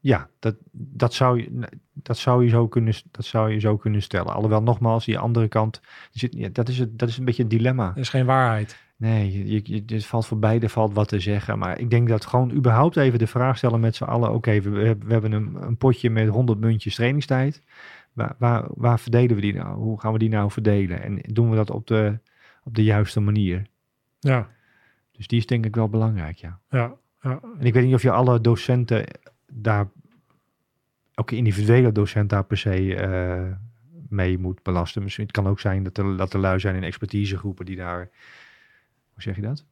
Ja, 0.00 0.28
dat, 0.38 0.56
dat, 0.72 1.14
zou 1.14 1.40
je, 1.40 1.68
dat, 1.92 2.18
zou 2.18 2.44
je 2.44 2.48
zo 2.48 2.68
kunnen, 2.68 2.94
dat 3.10 3.24
zou 3.24 3.50
je 3.52 3.58
zo 3.60 3.76
kunnen 3.76 4.02
stellen. 4.02 4.34
Alhoewel, 4.34 4.62
nogmaals, 4.62 5.04
die 5.04 5.18
andere 5.18 5.48
kant, 5.48 5.80
er 6.12 6.52
dat, 6.52 6.68
is 6.68 6.78
het, 6.78 6.98
dat 6.98 7.08
is 7.08 7.18
een 7.18 7.24
beetje 7.24 7.42
een 7.42 7.48
dilemma. 7.48 7.86
Dat 7.88 7.96
is 7.96 8.08
geen 8.08 8.26
waarheid. 8.26 8.86
Nee, 8.96 9.46
je, 9.64 9.82
het 9.94 10.06
valt 10.06 10.26
voor 10.26 10.38
beide 10.38 10.68
valt 10.68 10.94
wat 10.94 11.08
te 11.08 11.20
zeggen. 11.20 11.58
Maar 11.58 11.78
ik 11.78 11.90
denk 11.90 12.08
dat 12.08 12.26
gewoon 12.26 12.52
überhaupt 12.52 12.96
even 12.96 13.18
de 13.18 13.26
vraag 13.26 13.56
stellen 13.56 13.80
met 13.80 13.96
z'n 13.96 14.04
allen. 14.04 14.32
Oké, 14.32 14.60
we, 14.60 14.70
we 14.70 14.84
hebben- 14.86 15.06
we 15.06 15.12
hebben 15.12 15.32
een, 15.32 15.54
een 15.62 15.76
potje 15.76 16.10
met 16.10 16.28
100 16.28 16.58
muntjes 16.58 16.94
trainingstijd. 16.94 17.62
Waar, 18.12 18.34
waar, 18.38 18.64
waar 18.74 19.00
verdelen 19.00 19.34
we 19.34 19.40
die 19.42 19.54
nou? 19.54 19.76
Hoe 19.76 20.00
gaan 20.00 20.12
we 20.12 20.18
die 20.18 20.28
nou 20.28 20.50
verdelen? 20.50 21.02
En 21.02 21.18
doen 21.32 21.50
we 21.50 21.56
dat 21.56 21.70
op 21.70 21.86
de, 21.86 22.18
op 22.64 22.74
de 22.74 22.84
juiste 22.84 23.20
manier? 23.20 23.66
Ja, 24.20 24.48
Dus 25.12 25.26
die 25.26 25.38
is 25.38 25.46
denk 25.46 25.64
ik 25.66 25.74
wel 25.74 25.88
belangrijk, 25.88 26.36
ja. 26.36 26.58
ja, 26.70 26.94
ja. 27.22 27.40
En 27.58 27.66
ik 27.66 27.72
weet 27.74 27.84
niet 27.84 27.94
of 27.94 28.02
je 28.02 28.10
alle 28.10 28.40
docenten 28.40 29.04
daar, 29.52 29.88
ook 31.14 31.30
individuele 31.30 31.92
docent 31.92 32.30
daar 32.30 32.44
per 32.44 32.56
se 32.56 32.94
eh, 32.94 33.56
mee 34.08 34.38
moet 34.38 34.62
belasten. 34.62 35.02
Misschien 35.02 35.24
het 35.24 35.32
kan 35.34 35.46
ook 35.46 35.60
zijn 35.60 35.82
dat 35.82 35.98
er, 35.98 36.16
dat 36.16 36.32
er 36.32 36.40
lui 36.40 36.60
zijn 36.60 36.76
in 36.76 36.82
expertisegroepen 36.84 37.66
die 37.66 37.76
daar, 37.76 37.98
hoe 39.12 39.22
zeg 39.22 39.36
je 39.36 39.42
dat? 39.42 39.64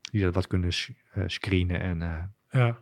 Die 0.00 0.22
dat 0.22 0.34
wat 0.34 0.46
kunnen 0.46 0.70
eh, 1.12 1.22
screenen 1.26 1.80
en 1.80 2.02
eh, 2.02 2.22
Ja, 2.50 2.78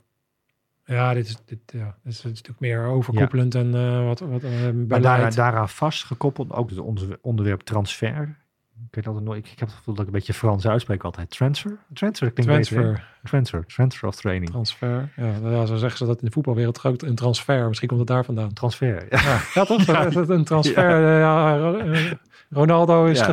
ja 0.85 1.15
dit, 1.15 1.27
is, 1.27 1.37
dit, 1.45 1.59
ja, 1.67 1.97
dit 2.03 2.13
is 2.13 2.23
natuurlijk 2.23 2.61
meer 2.61 2.85
overkoepelend 2.85 3.55
en 3.55 3.71
wat, 4.05 4.21
wat 4.21 4.43
eh, 4.43 4.51
maar 4.63 4.75
beleid. 4.75 5.03
daar, 5.03 5.35
daaraan 5.35 5.69
vastgekoppeld 5.69 6.53
ook 6.53 6.71
het 6.71 6.79
onder- 6.79 7.19
onderwerp 7.21 7.61
transfer. 7.61 8.41
Ik 8.89 8.95
weet 8.95 9.07
altijd 9.07 9.25
nooit, 9.25 9.39
ik, 9.47 9.53
ik 9.53 9.59
heb 9.59 9.69
het 9.69 9.77
gevoel 9.77 9.95
dat 9.95 10.03
ik 10.03 10.09
een 10.13 10.17
beetje 10.19 10.35
Frans 10.35 10.67
uitspreek 10.67 11.03
altijd. 11.03 11.31
Transfer? 11.31 11.77
Transfer 11.95 12.31
klinkt 12.31 12.53
beter, 12.53 12.77
hè? 12.77 12.83
transfer, 12.83 13.05
Transfer. 13.25 13.65
Transfer 13.67 14.09
of 14.09 14.15
training. 14.15 14.51
transfer. 14.51 15.09
Ja, 15.17 15.25
nou 15.43 15.55
ja, 15.55 15.67
zo 15.67 15.77
zeggen 15.77 15.99
ze 15.99 16.07
dat 16.07 16.21
in 16.21 16.27
de 16.27 16.33
voetbalwereld 16.33 16.85
ook 16.85 17.03
een 17.03 17.15
transfer. 17.15 17.67
Misschien 17.69 17.89
komt 17.89 18.01
het 18.01 18.09
daar 18.09 18.25
vandaan. 18.25 18.53
Transfer. 18.53 19.07
Ja. 19.11 19.21
Ja, 19.23 19.39
ja 19.55 19.65
toch? 19.65 19.83
Ja. 19.83 20.05
Dat 20.05 20.17
is 20.23 20.29
een 20.37 20.45
transfer. 20.45 20.85
eh, 21.05 21.19
Ja. 21.19 21.57
Ro- 21.59 21.77
eh, 21.79 22.13
Ronaldo 22.51 23.05
is 23.07 23.21
eh, 23.21 23.29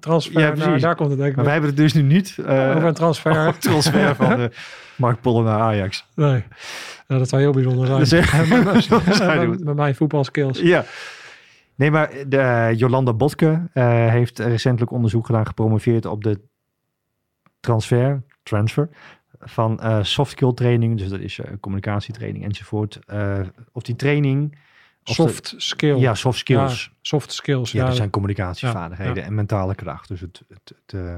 transfer. 0.00 0.52
Precies. 0.52 0.82
daar 0.82 0.94
komt 0.96 1.08
het 1.10 1.18
denk 1.18 1.30
ik. 1.30 1.36
Maar 1.36 1.44
wij 1.44 1.52
hebben 1.52 1.70
het 1.70 1.78
dus 1.80 1.92
nu 1.92 2.02
niet 2.02 2.38
eh, 2.38 2.70
over 2.76 2.84
een 2.84 2.94
transfer. 2.94 3.46
over 3.46 3.58
transfer 3.60 4.14
van 4.14 4.36
de 4.36 4.50
Mark 4.96 5.20
Pollen 5.20 5.44
naar 5.44 5.60
Ajax. 5.60 6.06
Nee, 6.14 6.44
Ja, 7.08 7.18
dat 7.18 7.28
zou 7.28 7.42
heel 7.42 7.52
bijzonder 7.52 8.06
zijn. 8.06 8.22
Echt- 8.22 8.48
met, 9.48 9.64
met 9.64 9.76
mijn 9.76 9.94
voetbalskills. 9.94 10.58
Ja. 10.58 10.84
Nee, 11.74 11.90
maar 11.90 12.10
de, 12.28 12.38
eh, 12.38 12.72
Jolanda 12.78 13.12
Botke 13.12 13.68
eh, 13.72 14.08
heeft 14.08 14.38
recentelijk 14.38 14.90
onderzoek 14.92 15.26
gedaan, 15.26 15.46
gepromoveerd 15.46 16.06
op 16.06 16.22
de 16.24 16.40
transfer, 17.60 18.22
transfer 18.42 18.88
van 19.40 19.80
eh 19.80 20.02
soft 20.02 20.30
skill 20.30 20.52
training, 20.52 20.98
dus 20.98 21.08
dat 21.08 21.20
is 21.20 21.38
eh, 21.38 21.52
communicatietraining 21.60 22.44
enzovoort. 22.44 22.98
Eh, 23.06 23.40
of 23.72 23.82
die 23.82 23.96
training, 23.96 24.58
of 25.04 25.14
Soft 25.14 25.54
skill. 25.56 25.96
ja, 25.96 26.14
soft 26.14 26.38
skills. 26.38 26.84
Ja, 26.84 26.92
soft 27.00 27.32
skills. 27.32 27.72
Ja, 27.72 27.80
Ja, 27.80 27.86
dat 27.86 27.96
zijn 27.96 28.10
communicatievaardigheden 28.10 29.16
Ja, 29.16 29.22
en 29.22 29.34
mentale 29.34 29.74
kracht, 29.74 30.08
dus 30.08 30.20
het, 30.20 30.42
het, 30.48 30.74
het 30.86 31.00
eh, 31.00 31.16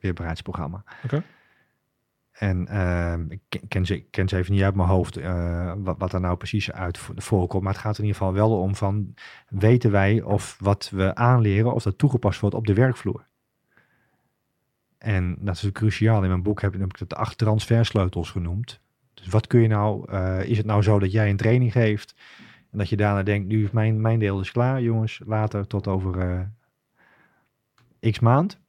weerbaarheidsprogramma. 0.00 0.84
Oké. 1.04 1.22
En 2.40 2.66
ehm, 2.66 3.24
ik 3.28 3.60
ken- 3.68 3.86
ze, 3.86 4.04
even 4.12 4.52
niet 4.52 4.62
uit 4.62 4.74
mijn 4.74 4.88
hoofd 4.88 5.16
eh, 5.16 5.72
wat, 5.78 6.12
er 6.12 6.20
nou 6.20 6.36
precies 6.36 6.72
uit 6.72 6.98
vo- 6.98 7.12
voorkomt. 7.16 7.62
Maar 7.62 7.72
het 7.72 7.82
gaat 7.82 7.98
in 7.98 8.04
ieder 8.04 8.18
geval 8.18 8.32
wel 8.32 8.60
om 8.60 8.74
van, 8.74 9.14
weten 9.48 9.90
wij 9.90 10.22
of 10.22 10.56
wat 10.60 10.90
we 10.94 11.14
aanleren, 11.14 11.74
of 11.74 11.82
dat 11.82 11.98
toegepast 11.98 12.40
wordt 12.40 12.56
op 12.56 12.66
de 12.66 12.74
werkvloer. 12.74 13.26
En 14.98 15.36
dat 15.40 15.54
is 15.54 15.72
cruciaal. 15.72 16.22
In 16.22 16.28
mijn 16.28 16.42
boek 16.42 16.60
heb, 16.60 16.74
ik 16.74 16.96
het 16.98 17.08
de 17.08 17.16
acht 17.16 17.38
transfersleutels 17.38 18.30
genoemd. 18.30 18.80
Dus 19.14 19.26
wat 19.26 19.46
kun 19.46 19.60
je 19.60 19.68
nou, 19.68 20.10
eh, 20.10 20.44
is 20.44 20.56
het 20.56 20.66
nou 20.66 20.82
zo 20.82 20.98
dat 20.98 21.12
jij 21.12 21.30
een 21.30 21.36
training 21.36 21.72
geeft 21.72 22.14
en 22.70 22.78
dat 22.78 22.88
je 22.88 22.96
daarna 22.96 23.22
denkt, 23.22 23.48
nu 23.48 23.64
is 23.64 23.70
mijn, 23.70 24.00
mijn 24.00 24.18
deel 24.18 24.40
is 24.40 24.52
klaar 24.52 24.82
jongens, 24.82 25.20
later 25.26 25.66
tot 25.66 25.86
over 25.86 26.18
eh, 28.00 28.10
x 28.10 28.20
maand. 28.20 28.60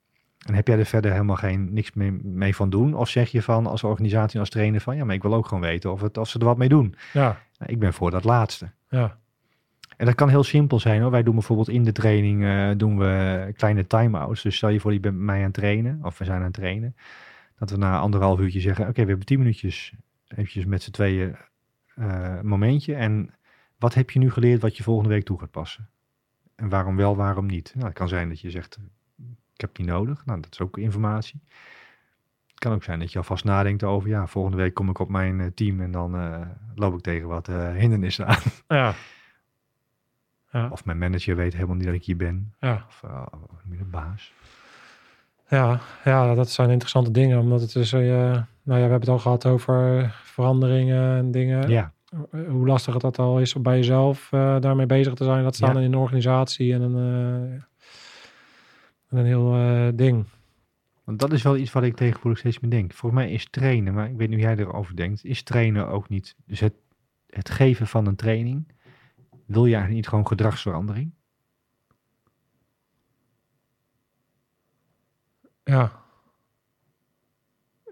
En 0.46 0.54
heb 0.54 0.68
jij 0.68 0.80
er 0.80 0.86
verder 0.86 1.12
helemaal 1.12 1.36
geen, 1.36 1.74
niks 1.74 1.94
mee, 1.94 2.12
mee 2.24 2.56
van 2.56 2.70
doen? 2.70 2.94
Of 2.94 3.10
zeg 3.10 3.30
je 3.30 3.42
van 3.42 3.66
als 3.66 3.84
organisatie 3.84 4.34
en 4.34 4.40
als 4.40 4.50
trainer 4.50 4.82
van 4.82 4.96
ja, 4.96 5.06
maar 5.06 5.16
ik 5.16 5.22
wil 5.22 5.34
ook 5.34 5.48
gewoon 5.48 5.64
weten 5.64 5.92
of, 5.92 6.02
het, 6.02 6.18
of 6.18 6.30
ze 6.30 6.40
er 6.40 6.46
wat 6.46 6.58
mee 6.58 6.70
doen. 6.70 6.96
ja, 7.14 7.40
Nou, 7.58 7.72
ik 7.72 7.80
ben 7.80 7.94
voor 7.94 8.12
dat 8.12 8.24
laatste. 8.24 8.72
ja. 8.90 9.20
En 9.98 10.08
dat 10.08 10.16
kan 10.16 10.30
heel 10.30 10.44
simpel 10.44 10.80
zijn 10.80 11.02
hoor. 11.02 11.12
Wij 11.12 11.24
doen 11.24 11.34
bijvoorbeeld 11.34 11.70
in 11.70 11.84
de 11.84 11.92
training 11.92 12.44
eh, 12.44 12.70
doen 12.78 12.98
we 12.98 13.52
kleine 13.56 13.88
time-outs. 13.88 14.42
Dus 14.42 14.56
stel 14.56 14.70
je 14.70 14.80
voor, 14.80 14.94
je 14.94 15.00
bent 15.00 15.16
met 15.16 15.26
mij 15.26 15.38
aan 15.38 15.44
het 15.44 15.54
trainen, 15.54 16.00
of 16.04 16.18
we 16.18 16.26
zijn 16.26 16.38
aan 16.38 16.44
het 16.44 16.54
trainen. 16.54 16.96
Dat 17.58 17.70
we 17.70 17.78
na 17.78 18.00
anderhalf 18.00 18.40
uurtje 18.40 18.60
zeggen, 18.60 18.88
oké, 18.88 19.02
we 19.02 19.08
hebben 19.08 19.26
tien 19.26 19.38
minuutjes 19.38 19.94
eventjes 20.28 20.66
met 20.66 20.84
z'n 20.84 20.92
tweeën 20.92 21.36
een 21.96 22.48
momentje. 22.48 22.96
En 22.96 23.34
wat 23.78 23.94
heb 23.94 24.10
je 24.10 24.20
nu 24.20 24.32
geleerd 24.32 24.62
wat 24.62 24.78
je 24.78 24.84
volgende 24.84 25.10
week 25.10 25.24
toe 25.24 25.40
gaat 25.40 25.52
passen? 25.52 25.90
En 26.56 26.70
waarom 26.70 26.96
wel, 26.96 27.16
waarom 27.16 27.46
niet? 27.46 27.72
Nou, 27.74 27.88
het 27.88 27.98
kan 27.98 28.08
zijn 28.08 28.30
dat 28.30 28.40
je 28.40 28.50
zegt, 28.50 28.78
ik 29.62 29.68
heb 29.68 29.78
niet 29.78 29.88
nodig. 29.96 30.26
Nou, 30.26 30.40
dat 30.42 30.52
is 30.52 30.60
ook 30.60 30.78
informatie. 30.78 31.40
Het 32.48 32.60
kan 32.60 32.74
ook 32.74 32.84
zijn 32.84 33.00
dat 33.00 33.12
je 33.12 33.18
alvast 33.18 33.44
nadenkt 33.44 33.84
over, 33.84 34.10
ja, 34.10 34.28
volgende 34.28 34.58
week 34.58 34.74
kom 34.74 34.90
ik 34.90 35.00
op 35.00 35.10
mijn 35.10 35.40
eh, 35.40 35.48
team 35.56 35.82
en 35.82 35.92
dan 35.92 36.16
eh, 36.16 36.42
loop 36.76 36.94
ik 36.94 37.02
tegen 37.02 37.28
wat 37.28 37.48
eh, 37.48 37.72
hindernissen 37.72 38.28
aan. 38.28 38.42
Ja. 38.68 38.94
Ja, 40.52 40.68
Of 40.72 40.86
mijn 40.86 40.98
manager 40.98 41.36
weet 41.36 41.54
helemaal 41.54 41.76
niet 41.76 41.86
dat 41.86 41.94
ik 41.94 42.04
hier 42.04 42.16
ben. 42.18 42.54
ja, 42.60 42.86
Of 42.88 43.02
uh, 43.06 43.26
de 43.78 43.84
baas. 43.84 44.34
ja, 45.50 45.80
ja, 46.04 46.34
dat 46.36 46.50
zijn 46.50 46.70
interessante 46.70 47.12
dingen. 47.12 47.40
Omdat 47.40 47.62
het 47.62 47.76
is, 47.76 47.94
eh, 47.94 48.02
nou 48.02 48.42
ja, 48.64 48.74
we 48.74 48.80
hebben 48.80 49.00
het 49.00 49.10
al 49.10 49.20
gehad 49.20 49.46
over 49.46 50.10
veranderingen 50.24 51.18
en 51.18 51.32
dingen. 51.32 51.70
Ja, 51.70 51.92
Hoe 52.50 52.68
lastig 52.68 52.94
het 52.94 53.02
dat 53.02 53.20
al 53.20 53.40
is 53.40 53.56
om 53.56 53.64
bij 53.64 53.76
jezelf 53.78 54.28
daarmee 54.60 54.86
bezig 54.86 55.14
te 55.14 55.24
zijn. 55.24 55.44
Dat 55.44 55.56
staan 55.56 55.74
Ja. 55.74 55.80
in 55.80 55.86
een 55.86 56.00
organisatie 56.00 56.74
en 56.74 56.82
een, 56.82 56.96
en 56.96 57.68
een 59.20 59.26
heel 59.26 59.54
eh, 59.56 59.88
ding. 59.96 60.26
want 61.04 61.20
dat 61.20 61.32
is 61.34 61.42
wel 61.44 61.58
iets 61.58 61.72
wat 61.72 61.84
ik 61.84 61.96
tegenwoordig 61.96 62.40
steeds 62.40 62.60
meer 62.60 62.72
denk. 62.72 62.94
Volgens 62.94 63.22
mij 63.22 63.32
is 63.32 63.50
trainen, 63.50 63.94
maar 63.94 64.10
ik 64.10 64.16
weet 64.18 64.30
niet 64.30 64.40
hoe 64.40 64.48
jij 64.48 64.58
erover 64.58 64.96
denkt, 64.96 65.24
is 65.26 65.44
trainen 65.44 65.88
ook 65.88 66.10
niet. 66.10 66.36
Dus 66.46 66.60
het, 66.60 66.74
het 67.30 67.50
geven 67.50 67.88
van 67.88 68.06
een 68.08 68.16
training, 68.16 68.68
wil 69.46 69.66
je 69.66 69.72
eigenlijk 69.74 69.94
niet 69.96 70.08
gewoon 70.08 70.28
gedragsverandering? 70.28 71.14
Ja. 75.64 76.00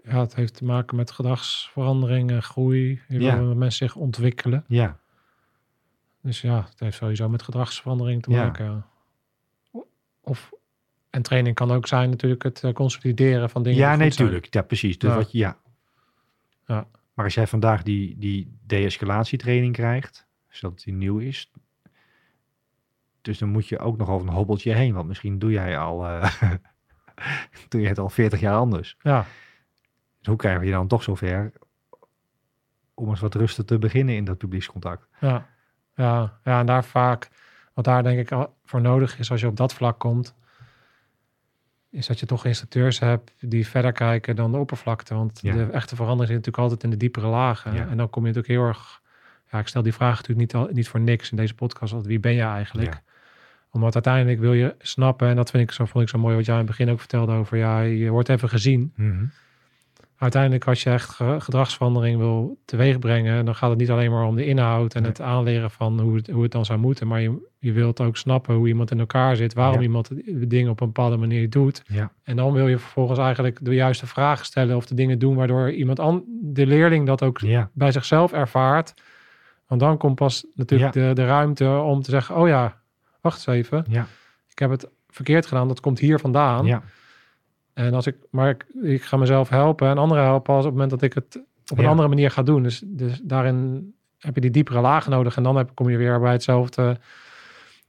Ja, 0.02 0.20
het 0.20 0.34
heeft 0.34 0.54
te 0.54 0.64
maken 0.64 0.96
met 0.96 1.10
gedragsverandering 1.10 2.30
en 2.30 2.42
groei. 2.42 3.02
Je 3.08 3.20
Ja. 3.20 3.38
wil 3.38 3.54
mensen 3.54 3.86
zich 3.88 3.96
ontwikkelen. 3.96 4.64
Ja, 4.68 4.98
Dus 6.22 6.40
ja, 6.40 6.64
het 6.70 6.80
heeft 6.80 6.96
sowieso 6.96 7.28
met 7.28 7.42
gedragsverandering 7.42 8.22
te 8.22 8.30
maken. 8.30 8.64
ja. 8.64 8.88
Of, 10.20 10.50
en 11.10 11.22
training 11.22 11.54
kan 11.54 11.70
ook 11.70 11.86
zijn 11.86 12.10
natuurlijk 12.10 12.42
het 12.42 12.64
eh, 12.64 12.72
consolideren 12.72 13.50
van 13.50 13.62
dingen. 13.62 13.78
ja 13.78 13.96
nee, 13.96 14.06
goed 14.06 14.14
zijn. 14.14 14.28
tuurlijk. 14.28 14.54
Ja, 14.54 14.62
precies. 14.62 14.98
Dus 14.98 15.10
Ja. 15.10 15.16
Wat, 15.16 15.32
je- 15.32 15.38
ja. 15.38 15.56
Ja. 16.66 16.86
Maar 17.14 17.24
als 17.24 17.34
jij 17.34 17.46
vandaag 17.46 17.82
die, 17.82 18.18
die 18.18 18.58
de-escalatietraining 18.66 19.72
krijgt, 19.72 20.26
zodat 20.48 20.82
die 20.84 20.94
nieuw 20.94 21.18
is, 21.18 21.50
dus 23.20 23.38
dan 23.38 23.48
moet 23.48 23.68
je 23.68 23.78
ook 23.78 23.96
nog 23.96 24.08
over 24.08 24.28
een 24.28 24.34
hobbeltje 24.34 24.72
heen, 24.74 24.94
want 24.94 25.08
misschien 25.08 25.38
doe 25.38 25.50
jij 25.50 25.78
al, 25.78 26.06
eh, 26.06 26.32
doe 27.68 27.80
je 27.80 27.88
het 27.88 27.98
al 27.98 28.08
40 28.08 28.40
jaar 28.40 28.56
anders. 28.56 28.96
Ja, 29.02 29.26
Dus 30.18 30.26
hoe 30.26 30.36
krijg 30.36 30.64
je 30.64 30.70
dan 30.70 30.86
toch 30.88 31.02
zover 31.02 31.52
om 32.94 33.08
eens 33.08 33.20
wat 33.20 33.34
rustig 33.34 33.64
te 33.64 33.78
beginnen 33.78 34.14
in 34.14 34.24
dat 34.24 34.38
publiekscontact? 34.38 35.06
ja, 35.20 35.46
ja, 35.94 36.38
ja, 36.44 36.60
en 36.60 36.66
daar 36.66 36.84
vaak, 36.84 37.28
wat 37.74 37.84
daar 37.84 38.02
denk 38.02 38.30
ik 38.30 38.48
voor 38.64 38.80
nodig 38.80 39.18
is 39.18 39.30
als 39.30 39.40
je 39.40 39.46
op 39.46 39.56
dat 39.56 39.74
vlak 39.74 39.98
komt, 39.98 40.34
is 41.90 42.06
dat 42.06 42.20
je 42.20 42.26
toch 42.26 42.44
instructeurs 42.44 42.98
hebt 42.98 43.32
die 43.40 43.66
verder 43.66 43.92
kijken 43.92 44.36
dan 44.36 44.52
de 44.52 44.58
oppervlakte. 44.58 45.14
Want 45.14 45.38
Ja. 45.42 45.54
de 45.54 45.62
echte 45.64 45.94
verandering 45.96 46.26
zit 46.28 46.36
natuurlijk 46.36 46.62
altijd 46.62 46.82
in 46.84 46.90
de 46.90 46.96
diepere 46.96 47.26
lagen. 47.26 47.74
Ja. 47.74 47.88
En 47.88 47.96
dan 47.96 48.10
kom 48.10 48.22
je 48.26 48.32
natuurlijk 48.32 48.58
heel 48.60 48.68
erg, 48.68 49.00
ja, 49.50 49.58
ik 49.58 49.66
stel 49.68 49.82
die 49.82 49.92
vraag 49.94 50.16
natuurlijk 50.16 50.38
niet, 50.40 50.54
al, 50.54 50.68
niet 50.72 50.88
voor 50.88 51.00
niks 51.00 51.30
in 51.30 51.36
deze 51.36 51.54
podcast, 51.54 51.92
want 51.92 52.06
wie 52.06 52.20
ben 52.20 52.32
je 52.34 52.42
eigenlijk? 52.42 52.92
Ja. 52.94 53.02
Omdat 53.70 53.94
uiteindelijk 53.94 54.40
wil 54.40 54.52
je 54.52 54.74
snappen, 54.78 55.28
en 55.28 55.36
dat 55.36 55.50
vind 55.50 55.62
ik 55.62 55.70
zo, 55.74 55.84
vond 55.84 56.04
ik 56.04 56.10
zo 56.10 56.18
mooi 56.18 56.36
wat 56.36 56.44
jij 56.44 56.54
in 56.54 56.60
het 56.60 56.70
begin 56.70 56.90
ook 56.90 56.98
vertelde 57.00 57.32
over, 57.32 57.56
ja, 57.58 57.80
je 57.80 58.10
wordt 58.10 58.28
even 58.28 58.48
gezien. 58.48 58.92
Mhm. 58.96 59.24
Uiteindelijk, 60.20 60.66
als 60.66 60.82
je 60.82 60.90
echt 60.90 61.08
ge- 61.10 61.36
gedragsverandering 61.40 62.18
wil 62.18 62.58
teweeg 62.64 62.98
brengen, 62.98 63.44
dan 63.44 63.54
gaat 63.54 63.70
het 63.70 63.78
niet 63.78 63.90
alleen 63.90 64.10
maar 64.10 64.24
om 64.24 64.36
de 64.36 64.44
inhoud 64.46 64.94
en 64.94 65.00
Nee. 65.02 65.10
het 65.10 65.20
aanleren 65.20 65.70
van 65.70 66.00
hoe 66.00 66.16
het, 66.16 66.30
hoe 66.30 66.42
het 66.42 66.52
dan 66.52 66.64
zou 66.64 66.78
moeten, 66.78 67.06
maar 67.06 67.20
je, 67.20 67.48
je 67.58 67.72
wilt 67.72 68.00
ook 68.00 68.16
snappen 68.16 68.54
hoe 68.54 68.68
iemand 68.68 68.90
in 68.90 68.98
elkaar 69.00 69.36
zit, 69.36 69.54
waarom 69.54 69.76
Ja. 69.76 69.82
iemand 69.82 70.08
de 70.26 70.46
dingen 70.46 70.70
op 70.70 70.80
een 70.80 70.86
bepaalde 70.86 71.16
manier 71.16 71.50
doet. 71.50 71.82
Ja, 71.86 72.12
En 72.22 72.36
dan 72.36 72.52
wil 72.52 72.68
je 72.68 72.78
vervolgens 72.78 73.18
eigenlijk 73.18 73.58
de 73.62 73.74
juiste 73.74 74.06
vragen 74.06 74.44
stellen 74.46 74.76
of 74.76 74.86
de 74.86 74.94
dingen 74.94 75.18
doen 75.18 75.34
waardoor 75.36 75.70
iemand 75.72 75.98
an, 76.00 76.24
de 76.42 76.66
leerling 76.66 77.06
dat 77.06 77.22
ook 77.22 77.38
ja, 77.38 77.70
bij 77.72 77.92
zichzelf 77.92 78.32
ervaart. 78.32 78.94
Want 79.66 79.80
dan 79.80 79.96
komt 79.96 80.14
pas 80.14 80.46
natuurlijk 80.54 80.92
de, 80.92 81.10
de 81.14 81.26
ruimte 81.26 81.68
om 81.70 82.02
te 82.02 82.10
zeggen, 82.10 82.36
oh 82.36 82.48
ja, 82.48 82.80
wacht 83.20 83.36
eens 83.46 83.56
even, 83.56 83.84
ja, 83.88 84.06
ik 84.50 84.58
heb 84.58 84.70
het 84.70 84.88
verkeerd 85.08 85.46
gedaan, 85.46 85.68
dat 85.68 85.80
komt 85.80 85.98
hier 85.98 86.18
vandaan. 86.18 86.66
ja, 86.66 86.82
En 87.86 87.94
als 87.94 88.06
ik, 88.06 88.16
maar 88.30 88.48
ik, 88.50 88.66
ik 88.82 89.02
ga 89.02 89.16
mezelf 89.16 89.48
helpen 89.48 89.88
en 89.88 89.98
anderen 89.98 90.24
helpen 90.24 90.54
als 90.54 90.64
op 90.64 90.70
het 90.70 90.80
moment 90.80 90.90
dat 90.90 91.02
ik 91.02 91.14
het 91.14 91.42
op 91.70 91.78
een 91.78 91.84
Ja. 91.84 91.90
andere 91.90 92.08
manier 92.08 92.30
ga 92.30 92.42
doen. 92.42 92.62
Dus, 92.62 92.82
dus 92.86 93.20
daarin 93.22 93.92
heb 94.18 94.34
je 94.34 94.40
die 94.40 94.50
diepere 94.50 94.80
lagen 94.80 95.10
nodig. 95.10 95.36
En 95.36 95.42
dan 95.42 95.56
heb, 95.56 95.70
kom 95.74 95.90
je 95.90 95.96
weer 95.96 96.20
bij 96.20 96.32
hetzelfde, 96.32 96.82
waar 96.82 96.98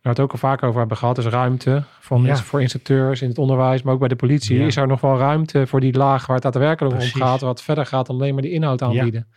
we 0.01 0.09
het 0.09 0.19
ook 0.19 0.31
al 0.31 0.37
vaak 0.37 0.63
over 0.63 0.79
hebben 0.79 0.97
gehad, 0.97 1.17
is 1.17 1.25
ruimte 1.25 1.83
van, 1.99 2.21
Ja. 2.23 2.35
voor 2.35 2.61
instructeurs 2.61 3.21
in 3.21 3.29
het 3.29 3.37
onderwijs, 3.37 3.81
maar 3.81 3.93
ook 3.93 3.99
bij 3.99 4.07
de 4.07 4.15
politie. 4.15 4.59
Ja. 4.59 4.65
Is 4.65 4.75
er 4.75 4.87
nog 4.87 5.01
wel 5.01 5.17
ruimte 5.17 5.67
voor 5.67 5.79
die 5.79 5.93
laag 5.97 6.25
waar 6.25 6.35
het 6.35 6.43
daadwerkelijk 6.43 6.95
Precies. 6.95 7.13
om 7.13 7.21
gaat, 7.21 7.41
wat 7.41 7.61
verder 7.61 7.85
gaat 7.85 8.05
dan 8.05 8.15
alleen 8.15 8.33
maar 8.33 8.41
die 8.43 8.51
inhoud 8.51 8.81
aanbieden. 8.81 9.27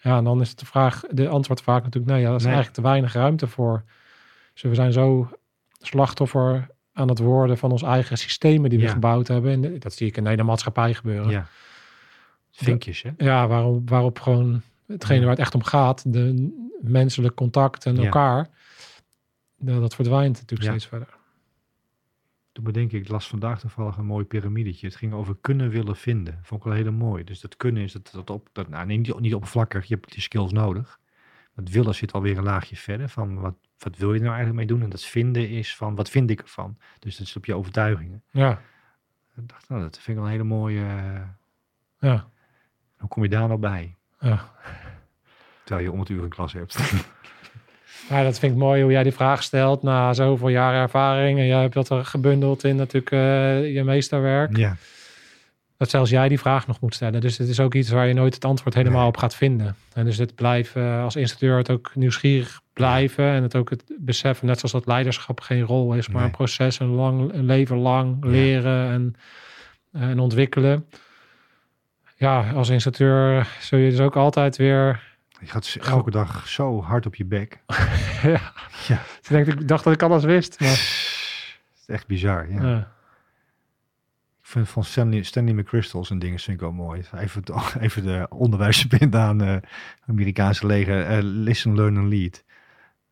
Ja, 0.00 0.16
en 0.16 0.24
dan 0.24 0.40
is 0.40 0.54
de 0.54 0.66
vraag, 0.66 1.02
de 1.10 1.28
antwoord 1.28 1.60
vaak 1.62 1.82
natuurlijk, 1.82 2.12
nee, 2.12 2.22
ja, 2.22 2.28
dat 2.30 2.38
is 2.40 2.44
Nee. 2.46 2.54
eigenlijk 2.54 2.82
te 2.82 2.88
weinig 2.90 3.12
ruimte 3.12 3.46
voor. 3.46 3.82
Dus 4.52 4.62
we 4.62 4.74
zijn 4.74 4.92
zo 4.92 5.28
slachtoffer 5.80 6.66
aan 6.98 7.08
het 7.08 7.18
worden 7.18 7.58
van 7.58 7.70
onze 7.70 7.86
eigen 7.86 8.18
systemen 8.18 8.70
die 8.70 8.78
we 8.78 8.84
Ja. 8.84 8.90
gebouwd 8.92 9.28
hebben. 9.28 9.52
En 9.52 9.60
de- 9.60 9.78
dat 9.78 9.92
zie 9.94 10.06
ik 10.06 10.16
in 10.16 10.22
de 10.24 10.28
hele 10.30 10.42
maatschappij 10.42 10.94
gebeuren. 10.94 11.30
ja. 11.30 11.46
Vinkjes, 12.50 13.02
hè? 13.02 13.10
Ja, 13.16 13.46
waarop, 13.46 13.88
waarop 13.90 14.18
gewoon 14.20 14.62
hetgene 14.86 15.20
waar 15.20 15.30
het 15.30 15.38
echt 15.38 15.54
om 15.54 15.62
gaat, 15.62 16.12
de 16.12 16.52
menselijk 16.80 17.34
contact 17.34 17.86
en 17.86 17.96
elkaar, 17.98 18.48
ja, 19.56 19.78
dat 19.80 19.94
verdwijnt 19.94 20.34
natuurlijk 20.40 20.68
steeds 20.70 20.86
verder. 20.86 21.08
Toen 22.52 22.64
bedenk 22.64 22.92
ik, 22.92 23.02
ik 23.02 23.08
las 23.08 23.28
vandaag 23.28 23.60
toevallig 23.60 23.96
een 23.96 24.06
mooi 24.06 24.24
piramidetje. 24.24 24.86
Het 24.86 24.96
ging 24.96 25.12
over 25.12 25.36
kunnen 25.40 25.70
willen 25.70 25.96
vinden. 25.96 26.38
Vond 26.42 26.60
ik 26.60 26.66
wel 26.66 26.76
hele 26.76 26.90
mooi. 26.90 27.24
Dus 27.24 27.40
dat 27.40 27.56
kunnen 27.56 27.82
is 27.82 27.92
dat, 27.92 28.10
dat 28.12 28.30
op, 28.30 28.48
dat, 28.52 28.68
nou, 28.68 28.86
niet, 28.86 29.20
niet 29.20 29.34
oppervlakkig, 29.34 29.84
je 29.84 29.94
hebt 29.94 30.12
die 30.12 30.22
skills 30.22 30.52
nodig. 30.52 30.98
Het 31.54 31.70
willen 31.70 31.94
zit 31.94 32.12
alweer 32.12 32.38
een 32.38 32.44
laagje 32.44 32.76
verder 32.76 33.08
van 33.08 33.40
wat, 33.40 33.54
wat 33.78 33.96
wil 33.96 34.08
je 34.08 34.14
er 34.18 34.24
nou 34.24 34.34
eigenlijk 34.36 34.66
mee 34.68 34.76
doen? 34.76 34.82
En 34.84 34.90
dat 34.90 35.04
vinden 35.04 35.48
is 35.48 35.76
van 35.76 35.94
wat 35.94 36.10
vind 36.10 36.30
ik 36.30 36.40
ervan? 36.40 36.78
Dus 36.98 37.16
dat 37.16 37.26
is 37.26 37.36
op 37.36 37.44
je 37.44 37.54
overtuigingen. 37.54 38.22
Ja, 38.30 38.60
Ik 39.36 39.48
dacht, 39.48 39.68
nou, 39.68 39.82
dat 39.82 39.94
vind 39.94 40.08
ik 40.08 40.14
wel 40.14 40.24
een 40.24 40.30
hele 40.30 40.44
mooie. 40.44 40.80
eh, 40.80 41.20
ja, 41.98 42.28
hoe 42.98 43.08
kom 43.08 43.22
je 43.22 43.28
daar 43.28 43.48
nou 43.48 43.60
bij? 43.60 43.96
ja. 44.20 44.50
Terwijl 45.64 45.86
je 45.88 45.92
om 45.92 46.00
het 46.00 46.08
uur 46.08 46.22
een 46.22 46.28
klas 46.28 46.52
hebt. 46.52 46.76
Ja, 48.08 48.22
dat 48.22 48.38
vind 48.38 48.52
ik 48.52 48.58
mooi 48.58 48.82
hoe 48.82 48.90
jij 48.92 49.02
die 49.02 49.12
vraag 49.12 49.42
stelt 49.42 49.82
na 49.82 50.12
zoveel 50.12 50.48
jaren 50.48 50.80
ervaring. 50.80 51.38
En 51.38 51.46
jij 51.46 51.60
hebt 51.60 51.74
dat 51.74 51.90
er 51.90 52.04
gebundeld 52.04 52.64
in 52.64 52.76
natuurlijk 52.76 53.12
eh, 53.12 53.74
je 53.74 53.84
meesterwerk. 53.84 54.56
ja, 54.56 54.76
Dat 55.78 55.90
zelfs 55.90 56.10
jij 56.10 56.28
die 56.28 56.38
vraag 56.38 56.66
nog 56.66 56.80
moet 56.80 56.94
stellen. 56.94 57.20
Dus 57.20 57.38
het 57.38 57.48
is 57.48 57.60
ook 57.60 57.74
iets 57.74 57.90
waar 57.90 58.06
je 58.06 58.14
nooit 58.14 58.34
het 58.34 58.44
antwoord 58.44 58.74
helemaal 58.74 58.98
Nee. 59.00 59.08
op 59.08 59.16
gaat 59.16 59.34
vinden. 59.34 59.76
En 59.92 60.04
dus 60.04 60.16
het 60.16 60.34
blijven 60.34 60.82
eh, 60.82 61.02
als 61.02 61.16
instructeur 61.16 61.56
het 61.56 61.70
ook 61.70 61.90
nieuwsgierig 61.94 62.60
blijven. 62.72 63.24
En 63.24 63.42
het 63.42 63.56
ook 63.56 63.70
het 63.70 63.84
beseffen, 63.98 64.46
net 64.46 64.56
zoals 64.56 64.72
dat 64.72 64.86
leiderschap 64.86 65.40
geen 65.40 65.62
rol 65.62 65.94
is, 65.94 66.06
maar 66.08 66.16
Nee. 66.16 66.24
een 66.24 66.30
proces, 66.36 66.78
een, 66.80 66.86
lang, 66.88 67.32
een 67.32 67.44
leven 67.44 67.76
lang 67.76 68.16
Ja. 68.24 68.28
leren 68.30 68.90
en, 68.90 69.14
eh, 69.92 70.02
en 70.02 70.18
ontwikkelen. 70.18 70.86
Ja, 72.16 72.50
als 72.50 72.68
instructeur 72.68 73.48
zul 73.60 73.78
je 73.78 73.90
dus 73.90 74.00
ook 74.00 74.16
altijd 74.16 74.56
weer... 74.56 75.02
je 75.40 75.46
gaat 75.46 75.76
elke 75.80 76.10
dag 76.10 76.48
zo 76.48 76.82
hard 76.82 77.06
op 77.06 77.14
je 77.14 77.24
bek. 77.24 77.58
ja. 78.22 78.52
Ja. 78.88 79.00
Ik 79.22 79.28
denk, 79.28 79.46
ik 79.46 79.68
dacht 79.68 79.84
dat 79.84 79.92
ik 79.92 80.02
alles 80.02 80.24
wist. 80.24 80.60
Maar, 80.60 80.68
Het 80.68 80.78
is 81.80 81.86
echt 81.86 82.06
bizar. 82.06 82.50
Ja. 82.52 82.62
ja. 82.68 82.92
Vind 84.48 84.68
van 84.68 84.84
Stanley, 84.84 85.22
Stanley 85.22 85.52
McChrystal 85.52 86.06
en 86.08 86.18
dingen 86.18 86.38
vind 86.38 86.56
ik 86.56 86.62
wel 86.62 86.72
mooi. 86.72 87.02
Even, 87.14 87.42
even 87.80 88.02
de 88.02 88.26
onderwijsspind 88.28 89.14
aan 89.26 89.42
eh 89.42 89.56
Amerikaanse 90.06 90.66
leger. 90.66 91.06
eh, 91.06 91.18
listen, 91.20 91.74
learn 91.74 91.96
and 91.96 92.08
lead. 92.08 92.44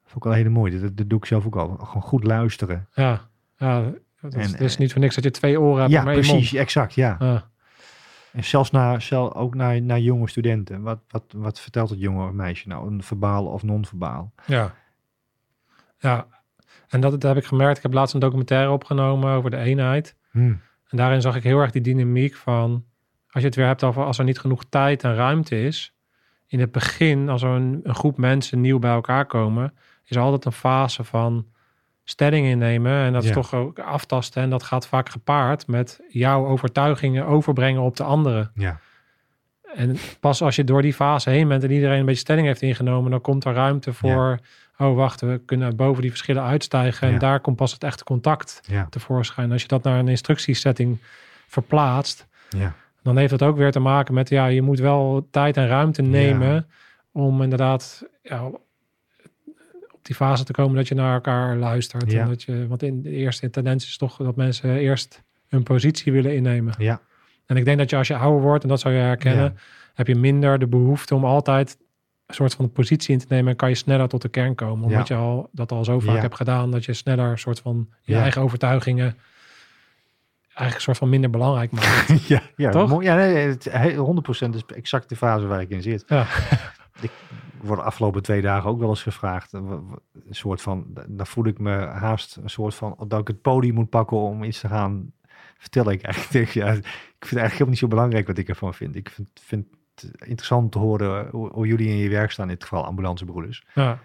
Vond 0.04 0.16
ik 0.16 0.22
wel 0.22 0.32
hele 0.32 0.48
mooi. 0.48 0.80
Dat, 0.80 0.96
dat 0.96 1.08
doe 1.08 1.18
ik 1.18 1.24
zelf 1.24 1.46
ook 1.46 1.56
al. 1.56 1.68
Gewoon 1.68 2.02
goed 2.02 2.24
luisteren. 2.24 2.88
ja, 2.94 3.28
ja. 3.56 3.92
Het 4.20 4.34
is, 4.34 4.44
En, 4.44 4.50
het 4.52 4.60
is 4.60 4.72
eh, 4.72 4.78
niet 4.78 4.92
voor 4.92 5.00
niks 5.00 5.14
dat 5.14 5.24
je 5.24 5.30
twee 5.30 5.60
oren 5.60 5.80
hebt, 5.80 5.92
ja, 5.92 6.02
maar 6.02 6.14
precies. 6.14 6.50
mond. 6.52 6.62
Exact, 6.62 6.94
ja. 6.94 7.16
Ja. 7.18 7.50
En 8.32 8.44
zelfs, 8.44 8.70
naar, 8.70 9.02
zelf, 9.02 9.34
ook 9.34 9.54
naar, 9.54 9.82
naar 9.82 10.00
jonge 10.00 10.28
studenten. 10.28 10.82
Wat, 10.82 10.98
wat, 11.08 11.24
wat 11.36 11.60
vertelt 11.60 11.90
het 11.90 12.00
jonge 12.00 12.32
meisje 12.32 12.68
nou? 12.68 12.86
Een 12.86 13.02
verbaal 13.02 13.46
of 13.46 13.62
non-verbaal? 13.62 14.32
Ja. 14.46 14.74
Ja. 15.98 16.26
En 16.88 17.00
dat, 17.00 17.10
dat 17.10 17.22
heb 17.22 17.36
ik 17.36 17.44
gemerkt. 17.44 17.76
Ik 17.76 17.82
heb 17.82 17.92
laatst 17.92 18.14
een 18.14 18.20
documentaire 18.20 18.70
opgenomen 18.70 19.30
over 19.30 19.50
de 19.50 19.56
eenheid. 19.56 20.16
Hm. 20.30 20.54
En 20.88 20.96
daarin 20.96 21.20
zag 21.20 21.36
ik 21.36 21.42
heel 21.42 21.58
erg 21.58 21.70
die 21.70 21.82
dynamiek 21.82 22.34
van... 22.34 22.84
Als 23.30 23.42
je 23.42 23.48
het 23.48 23.58
weer 23.58 23.66
hebt 23.66 23.84
over 23.84 24.04
als 24.04 24.18
er 24.18 24.24
niet 24.24 24.38
genoeg 24.38 24.64
tijd 24.68 25.04
en 25.04 25.14
ruimte 25.14 25.62
is... 25.62 25.94
In 26.48 26.60
het 26.60 26.72
begin, 26.72 27.28
als 27.28 27.42
er 27.42 27.48
een, 27.48 27.80
een 27.82 27.94
groep 27.94 28.16
mensen 28.16 28.60
nieuw 28.60 28.78
bij 28.78 28.90
elkaar 28.90 29.26
komen... 29.26 29.74
is 30.04 30.16
altijd 30.16 30.44
een 30.44 30.52
fase 30.52 31.04
van 31.04 31.46
stelling 32.04 32.46
innemen. 32.46 32.92
En 32.92 33.12
dat 33.12 33.24
is 33.24 33.30
toch 33.30 33.54
ook 33.54 33.78
aftasten. 33.78 34.42
En 34.42 34.50
dat 34.50 34.62
gaat 34.62 34.86
vaak 34.86 35.08
gepaard 35.08 35.66
met 35.66 36.00
jouw 36.08 36.46
overtuigingen 36.46 37.26
overbrengen 37.26 37.82
op 37.82 37.96
de 37.96 38.02
anderen. 38.02 38.50
Ja, 38.54 38.80
En 39.74 39.96
pas 40.20 40.42
als 40.42 40.56
je 40.56 40.64
door 40.64 40.82
die 40.82 40.94
fase 40.94 41.30
heen 41.30 41.48
bent 41.48 41.64
en 41.64 41.70
iedereen 41.70 41.98
een 41.98 42.04
beetje 42.06 42.20
stelling 42.20 42.46
heeft 42.46 42.62
ingenomen, 42.62 43.10
dan 43.10 43.20
komt 43.20 43.44
er 43.44 43.54
ruimte 43.54 43.92
voor. 43.92 44.38
Oh, 44.78 44.97
wacht, 44.97 45.20
we 45.20 45.40
kunnen 45.47 45.77
boven 45.77 46.03
die 46.03 46.11
verschillen 46.11 46.43
uitstijgen. 46.43 47.09
Ja. 47.09 47.12
En 47.12 47.19
daar 47.19 47.40
komt 47.40 47.57
pas 47.57 47.73
het 47.73 47.85
echte 47.85 48.05
contact 48.05 48.61
ja, 48.66 48.86
tevoorschijn. 48.90 49.53
Als 49.53 49.62
je 49.62 49.69
dat 49.69 49.82
naar 49.82 49.98
een 49.98 50.09
instructiesetting 50.09 50.98
verplaatst, 51.47 52.27
ja. 52.48 52.74
dan 53.03 53.16
heeft 53.16 53.31
het 53.31 53.43
ook 53.43 53.57
weer 53.57 53.73
te 53.73 53.81
maken 53.81 54.15
met, 54.15 54.28
ja, 54.28 54.47
je 54.47 54.62
moet 54.62 54.78
wel 54.78 55.28
tijd 55.31 55.57
en 55.57 55.66
ruimte 55.66 56.03
nemen 56.03 56.66
om 57.12 57.43
inderdaad 57.43 58.07
ja, 58.23 58.44
op 58.44 58.61
die 60.03 60.15
fase 60.15 60.44
te 60.44 60.53
komen 60.53 60.77
dat 60.77 60.89
je 60.89 60.94
naar 60.94 61.15
elkaar 61.15 61.57
luistert. 61.57 62.12
En 62.12 62.28
dat 62.28 62.43
je, 62.43 62.66
want 62.66 62.82
in 62.82 63.03
de 63.03 63.11
eerste 63.11 63.51
tendens 63.51 63.86
is 63.86 63.97
toch 63.97 64.16
dat 64.16 64.36
mensen 64.36 64.77
eerst 64.77 65.23
een 65.48 65.62
positie 65.62 66.12
willen 66.12 66.35
innemen. 66.35 66.74
ja. 66.78 67.01
En 67.47 67.57
ik 67.57 67.65
denk 67.65 67.78
dat 67.78 67.90
je 67.90 67.97
als 67.97 68.09
je 68.09 68.16
ouder 68.16 68.43
wordt, 68.43 68.62
en 68.62 68.69
dat 68.69 68.81
zou 68.81 68.94
je 68.94 69.01
herkennen, 69.01 69.59
heb 69.94 70.07
je 70.07 70.15
minder 70.15 70.59
de 70.59 70.66
behoefte 70.66 71.15
om 71.15 71.24
altijd 71.24 71.78
een 72.27 72.35
soort 72.35 72.55
van 72.55 72.73
positie 72.73 73.12
in 73.12 73.19
te 73.19 73.27
nemen 73.28 73.51
en 73.51 73.57
kan 73.57 73.69
je 73.69 73.74
sneller 73.74 74.09
tot 74.09 74.23
de 74.23 74.28
kern 74.28 74.55
komen. 74.55 74.85
Omdat 74.85 75.09
je 75.09 75.15
al 75.15 75.48
dat 75.53 75.73
al 75.73 75.85
zo 75.85 76.01
vaak 76.01 76.15
Ja. 76.15 76.20
hebt 76.20 76.35
gedaan, 76.36 76.70
dat 76.70 76.85
je 76.85 76.93
sneller 76.93 77.31
een 77.31 77.39
soort 77.39 77.61
van 77.61 77.89
je 78.03 78.12
Ja. 78.12 78.20
eigen 78.23 78.43
overtuigingen 78.43 79.16
eigenlijk 80.48 80.74
een 80.74 80.81
soort 80.81 80.97
van 80.98 81.09
minder 81.09 81.31
belangrijk 81.31 81.70
maakt. 81.70 82.27
ja, 82.28 82.40
ja, 82.57 82.70
Toch? 82.70 82.89
mooi. 82.89 83.07
Ja, 83.07 83.16
nee, 83.16 83.35
het, 83.48 83.65
he- 83.65 83.94
100% 83.97 84.55
is 84.55 84.65
exact 84.66 85.09
de 85.09 85.16
fase 85.16 85.47
waar 85.47 85.61
ik 85.61 85.70
in 85.70 85.82
zit. 85.82 86.05
Ja. 86.07 86.27
Ik 87.01 87.11
word 87.61 87.78
de 87.78 87.85
afgelopen 87.85 88.23
twee 88.23 88.40
dagen 88.43 88.70
ook 88.70 88.78
wel 88.78 88.89
eens 88.89 89.03
gevraagd. 89.03 89.53
Een 89.53 89.65
een 90.28 90.35
soort 90.35 90.62
van, 90.62 90.86
dan 91.09 91.27
voel 91.27 91.47
ik 91.47 91.59
me 91.59 91.70
haast 91.86 92.36
een 92.43 92.51
soort 92.51 92.74
van 92.74 92.94
dat 93.09 93.20
ik 93.20 93.27
het 93.28 93.43
podium 93.43 93.74
moet 93.74 93.89
pakken 93.90 94.16
om 94.16 94.43
iets 94.44 94.61
te 94.61 94.69
gaan 94.69 95.12
vertellen. 95.59 95.93
Ik 95.93 96.03
eigenlijk 96.12 96.48
ja, 96.51 96.66
ik 96.66 96.73
vind 96.73 96.85
het 96.85 97.20
eigenlijk 97.20 97.51
helemaal 97.51 97.69
niet 97.70 97.78
zo 97.78 97.89
belangrijk 97.89 98.27
wat 98.27 98.39
ik 98.39 98.48
ervan 98.48 98.74
vind. 98.74 98.97
Ik 98.97 99.11
vind, 99.11 99.28
vind 99.44 99.66
interessant 100.02 100.73
te 100.73 100.78
horen 100.78 101.28
hoe, 101.31 101.51
hoe 101.52 101.66
jullie 101.66 101.89
in 101.89 101.97
je 101.97 102.09
werk 102.09 102.31
staan, 102.31 102.48
in 102.48 102.55
dit 102.55 102.62
geval 102.62 102.85
ambulancebroeders. 102.85 103.64
ja, 103.74 103.98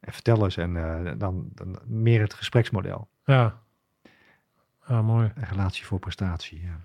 En 0.00 0.12
vertel 0.12 0.44
eens 0.44 0.56
en 0.56 0.76
eh, 0.76 1.12
dan, 1.18 1.44
dan 1.54 1.78
meer 1.86 2.20
het 2.20 2.34
gespreksmodel. 2.34 3.08
ja. 3.24 3.58
Ja, 4.88 5.02
mooi. 5.02 5.32
Relatie 5.50 5.86
voor 5.86 5.98
prestatie. 5.98 6.60
Ja. 6.62 6.80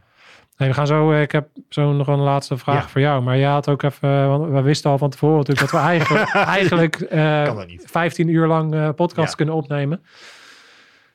Hey, 0.56 0.68
we 0.68 0.74
gaan 0.74 0.88
zo, 0.88 1.12
eh, 1.12 1.22
ik 1.22 1.32
heb 1.32 1.48
zo 1.70 1.94
nog 1.94 2.08
een 2.08 2.20
laatste 2.20 2.58
vraag 2.58 2.82
Ja. 2.84 2.88
voor 2.90 3.02
jou. 3.02 3.22
Maar 3.24 3.38
jij 3.38 3.50
had 3.50 3.70
ook 3.70 3.84
even, 3.84 4.10
eh, 4.10 4.28
want 4.28 4.52
we 4.52 4.62
wisten 4.62 4.92
al 4.92 4.98
van 4.98 5.10
tevoren 5.10 5.38
natuurlijk 5.38 5.72
dat 5.72 5.82
we 5.82 5.88
eigenlijk, 5.96 6.30
eigenlijk 6.34 6.96
eh, 7.02 7.44
Kan 7.44 7.56
dat 7.56 7.68
niet. 7.68 7.84
15 7.92 8.28
uur 8.28 8.48
lang 8.48 8.96
podcast 8.96 9.30
Ja. 9.30 9.36
kunnen 9.36 9.56
opnemen. 9.56 10.04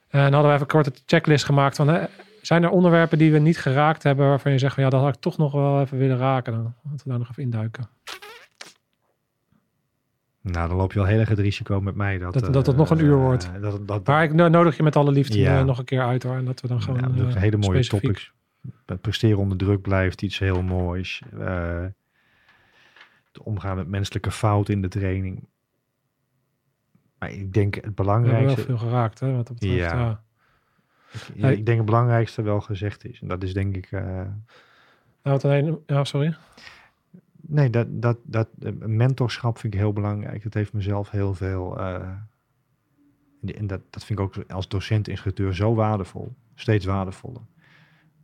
En 0.08 0.20
hadden 0.20 0.40
we 0.42 0.48
even 0.48 0.60
een 0.60 0.66
korte 0.66 0.92
checklist 1.06 1.44
gemaakt 1.44 1.76
van, 1.76 2.08
zijn 2.42 2.62
er 2.62 2.70
onderwerpen 2.70 3.18
die 3.18 3.32
we 3.32 3.38
niet 3.38 3.58
geraakt 3.58 4.02
hebben 4.02 4.26
waarvan 4.28 4.52
je 4.52 4.58
zegt 4.58 4.74
van 4.74 4.82
ja, 4.84 4.90
dat 4.90 5.00
had 5.00 5.14
ik 5.14 5.20
toch 5.20 5.36
nog 5.38 5.52
wel 5.52 5.80
even 5.80 5.98
willen 5.98 6.16
raken. 6.16 6.52
Dan 6.52 6.62
laten 6.82 7.04
we 7.04 7.08
daar 7.10 7.18
nog 7.18 7.30
even 7.30 7.42
induiken. 7.42 7.88
Nou, 10.42 10.68
dan 10.68 10.76
loop 10.76 10.92
je 10.92 10.98
wel 10.98 11.08
heel 11.08 11.18
erg 11.18 11.28
het 11.28 11.38
risico 11.38 11.80
met 11.80 11.94
mij 11.94 12.18
dat 12.18 12.32
Dat- 12.32 12.52
dat 12.52 12.66
het 12.66 12.76
nog 12.76 12.90
een 12.90 12.98
uur 13.04 13.12
eh, 13.16 13.20
wordt. 13.22 13.50
dat, 13.60 13.88
dat, 13.88 14.06
Maar 14.06 14.22
ik 14.24 14.32
no- 14.32 14.48
nodig 14.48 14.76
je 14.76 14.82
met 14.82 14.96
alle 14.96 15.10
liefde 15.12 15.38
Ja. 15.38 15.58
eh, 15.58 15.64
nog 15.64 15.78
een 15.78 15.84
keer 15.84 16.02
uit 16.02 16.22
hoor. 16.22 16.36
En 16.36 16.44
dat 16.44 16.60
we 16.60 16.68
dan 16.68 16.82
gewoon 16.82 17.00
Ja, 17.16 17.24
dat 17.24 17.34
hele 17.34 17.56
mooie 17.56 17.82
specifiek- 17.82 18.00
topics. 18.02 18.32
Het 18.86 19.00
presteren 19.00 19.38
onder 19.38 19.58
druk 19.58 19.80
blijft 19.82 20.22
iets 20.22 20.38
heel 20.38 20.62
moois. 20.62 21.22
Eh, 21.38 21.82
het 23.32 23.42
omgaan 23.42 23.76
met 23.76 23.88
menselijke 23.88 24.30
fouten 24.30 24.74
in 24.74 24.82
de 24.82 24.88
training. 24.88 25.48
Maar 27.18 27.30
ik 27.30 27.52
denk 27.52 27.74
het 27.74 27.84
We 27.84 27.90
hebben 27.90 28.04
belangrijkste... 28.04 28.56
wel 28.56 28.64
veel 28.78 28.88
geraakt 28.88 29.20
hè, 29.20 29.36
wat 29.36 29.46
dat 29.46 29.58
betreft. 29.58 29.90
Ja. 29.90 29.98
Ja. 29.98 30.22
Ik 31.34 31.66
denk 31.66 31.76
het 31.76 31.84
belangrijkste 31.86 32.42
wel 32.42 32.60
gezegd 32.60 33.04
is. 33.04 33.20
En 33.20 33.28
dat 33.28 33.42
is 33.42 33.52
denk 33.54 33.76
ik... 33.76 33.92
eh, 33.92 34.26
Nou, 35.22 35.40
alleen, 35.42 35.78
ja, 35.86 36.04
sorry. 36.04 36.36
nee, 37.40 37.70
dat, 37.70 37.86
dat, 37.90 38.18
dat 38.22 38.48
eh, 38.62 38.72
mentorschap 38.72 39.58
vind 39.58 39.74
ik 39.74 39.80
heel 39.80 39.92
belangrijk. 39.92 40.42
Het 40.44 40.54
heeft 40.54 40.72
mezelf 40.72 41.10
heel 41.10 41.34
veel... 41.34 41.78
eh, 41.78 42.08
en 43.54 43.66
dat, 43.66 43.80
dat 43.90 44.04
vind 44.04 44.18
ik 44.18 44.24
ook 44.24 44.50
als 44.50 44.68
docent-instructeur 44.68 45.54
zo 45.54 45.74
waardevol. 45.74 46.34
Steeds 46.54 46.84
waardevoller. 46.84 47.42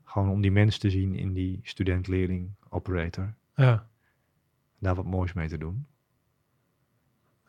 Gewoon 0.05 0.29
om 0.29 0.41
die 0.41 0.51
mens 0.51 0.79
te 0.79 0.91
zien 0.91 1.15
in 1.15 1.33
die 1.33 1.61
student-leerling 1.63 2.51
operator. 2.69 3.35
Ja. 3.55 3.87
Daar 4.79 4.95
wat 4.95 5.05
moois 5.05 5.33
mee 5.33 5.49
te 5.49 5.59
doen. 5.59 5.87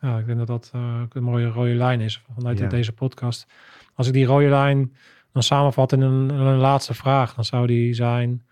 Ja, 0.00 0.18
ik 0.18 0.26
denk 0.26 0.38
dat 0.38 0.46
dat 0.46 0.70
ook 1.02 1.14
een 1.14 1.22
mooie 1.22 1.46
rode 1.46 1.74
lijn 1.74 2.00
is 2.00 2.22
vanuit 2.34 2.58
Ja. 2.58 2.68
deze 2.68 2.92
podcast. 2.92 3.46
Als 3.94 4.06
ik 4.06 4.12
die 4.12 4.24
rode 4.26 4.48
lijn 4.48 4.94
dan 5.38 5.46
samenvat 5.46 5.92
in 5.92 6.00
een, 6.00 6.30
in 6.30 6.36
een 6.36 6.58
laatste 6.58 6.94
vraag, 6.94 7.34
dan 7.34 7.44
zou 7.44 7.66
die 7.66 7.94
zijn: 7.94 8.46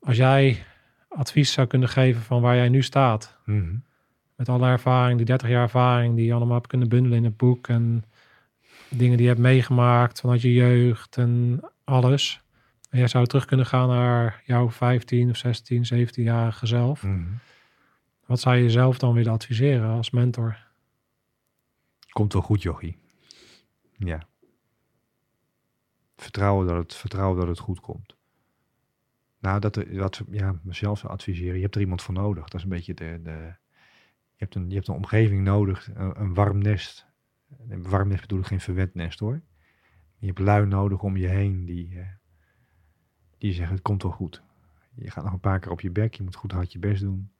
als 0.00 0.16
jij 0.16 0.64
advies 1.08 1.52
zou 1.52 1.66
kunnen 1.66 1.88
geven 1.88 2.22
van 2.22 2.40
waar 2.40 2.56
jij 2.56 2.68
nu 2.68 2.82
staat, 2.82 3.38
Mhm. 3.44 3.76
met 4.36 4.48
alle 4.48 4.66
ervaring, 4.66 5.16
die 5.16 5.26
30 5.26 5.48
jaar 5.48 5.62
ervaring 5.62 6.16
die 6.16 6.24
je 6.26 6.32
allemaal 6.32 6.54
hebt 6.54 6.66
kunnen 6.66 6.88
bundelen 6.88 7.18
in 7.18 7.24
het 7.24 7.36
boek 7.36 7.68
en 7.68 8.04
dingen 8.88 9.16
die 9.16 9.26
je 9.26 9.32
hebt 9.32 9.42
meegemaakt 9.42 10.20
vanuit 10.20 10.42
je 10.42 10.52
jeugd 10.52 11.16
en 11.16 11.60
alles. 11.84 12.40
En 12.90 12.98
jij 12.98 13.08
zou 13.08 13.26
terug 13.26 13.44
kunnen 13.44 13.66
gaan 13.66 13.88
naar 13.88 14.42
jouw 14.44 14.70
15 14.70 15.30
of 15.30 15.36
16, 15.36 15.84
17-jarige 15.84 16.66
zelf. 16.66 17.02
Mhm. 17.02 17.24
Wat 18.26 18.40
zou 18.40 18.56
je 18.56 18.62
jezelf 18.62 18.98
dan 18.98 19.14
willen 19.14 19.32
adviseren 19.32 19.90
als 19.90 20.10
mentor? 20.10 20.58
Komt 22.10 22.32
wel 22.32 22.42
goed, 22.42 22.62
jochie. 22.62 22.96
Ja. 23.98 24.26
Vertrouwen 26.16 26.66
dat 26.66 26.76
het, 26.76 26.94
vertrouwen 26.94 27.38
dat 27.38 27.48
het 27.48 27.58
goed 27.58 27.80
komt. 27.80 28.16
Nou, 29.38 29.60
dat, 29.60 29.74
dat 29.74 30.22
ja, 30.30 30.60
mezelf 30.62 30.98
zou 30.98 31.12
adviseren. 31.12 31.54
Je 31.54 31.62
hebt 31.62 31.74
er 31.74 31.80
iemand 31.80 32.02
voor 32.02 32.14
nodig. 32.14 32.44
Dat 32.44 32.54
is 32.54 32.62
een 32.62 32.68
beetje 32.68 32.94
de. 32.94 33.20
de 33.22 33.54
je, 34.36 34.44
hebt 34.44 34.54
een, 34.54 34.68
je 34.68 34.74
hebt 34.74 34.88
een 34.88 34.94
omgeving 34.94 35.44
nodig, 35.44 35.90
een, 35.94 36.20
een 36.20 36.34
warm 36.34 36.58
nest. 36.58 37.06
Een 37.68 37.88
warm 37.88 38.08
nest 38.08 38.20
bedoel 38.20 38.38
ik 38.38 38.46
geen 38.46 38.60
verwend 38.60 38.94
nest 38.94 39.18
hoor. 39.18 39.42
Je 40.18 40.26
hebt 40.26 40.38
lui 40.38 40.66
nodig 40.66 41.02
om 41.02 41.16
je 41.16 41.26
heen 41.26 41.64
die, 41.64 41.98
eh, 41.98 42.06
die 43.38 43.52
zeggen: 43.52 43.74
het 43.74 43.84
komt 43.84 44.02
wel 44.02 44.12
goed. 44.12 44.42
Je 44.94 45.10
gaat 45.10 45.24
nog 45.24 45.32
een 45.32 45.40
paar 45.40 45.58
keer 45.58 45.70
op 45.70 45.80
je 45.80 45.90
bek. 45.90 46.14
Je 46.14 46.22
moet 46.22 46.36
goed 46.36 46.52
hard 46.52 46.72
je 46.72 46.78
best 46.78 47.00
doen. 47.00 47.30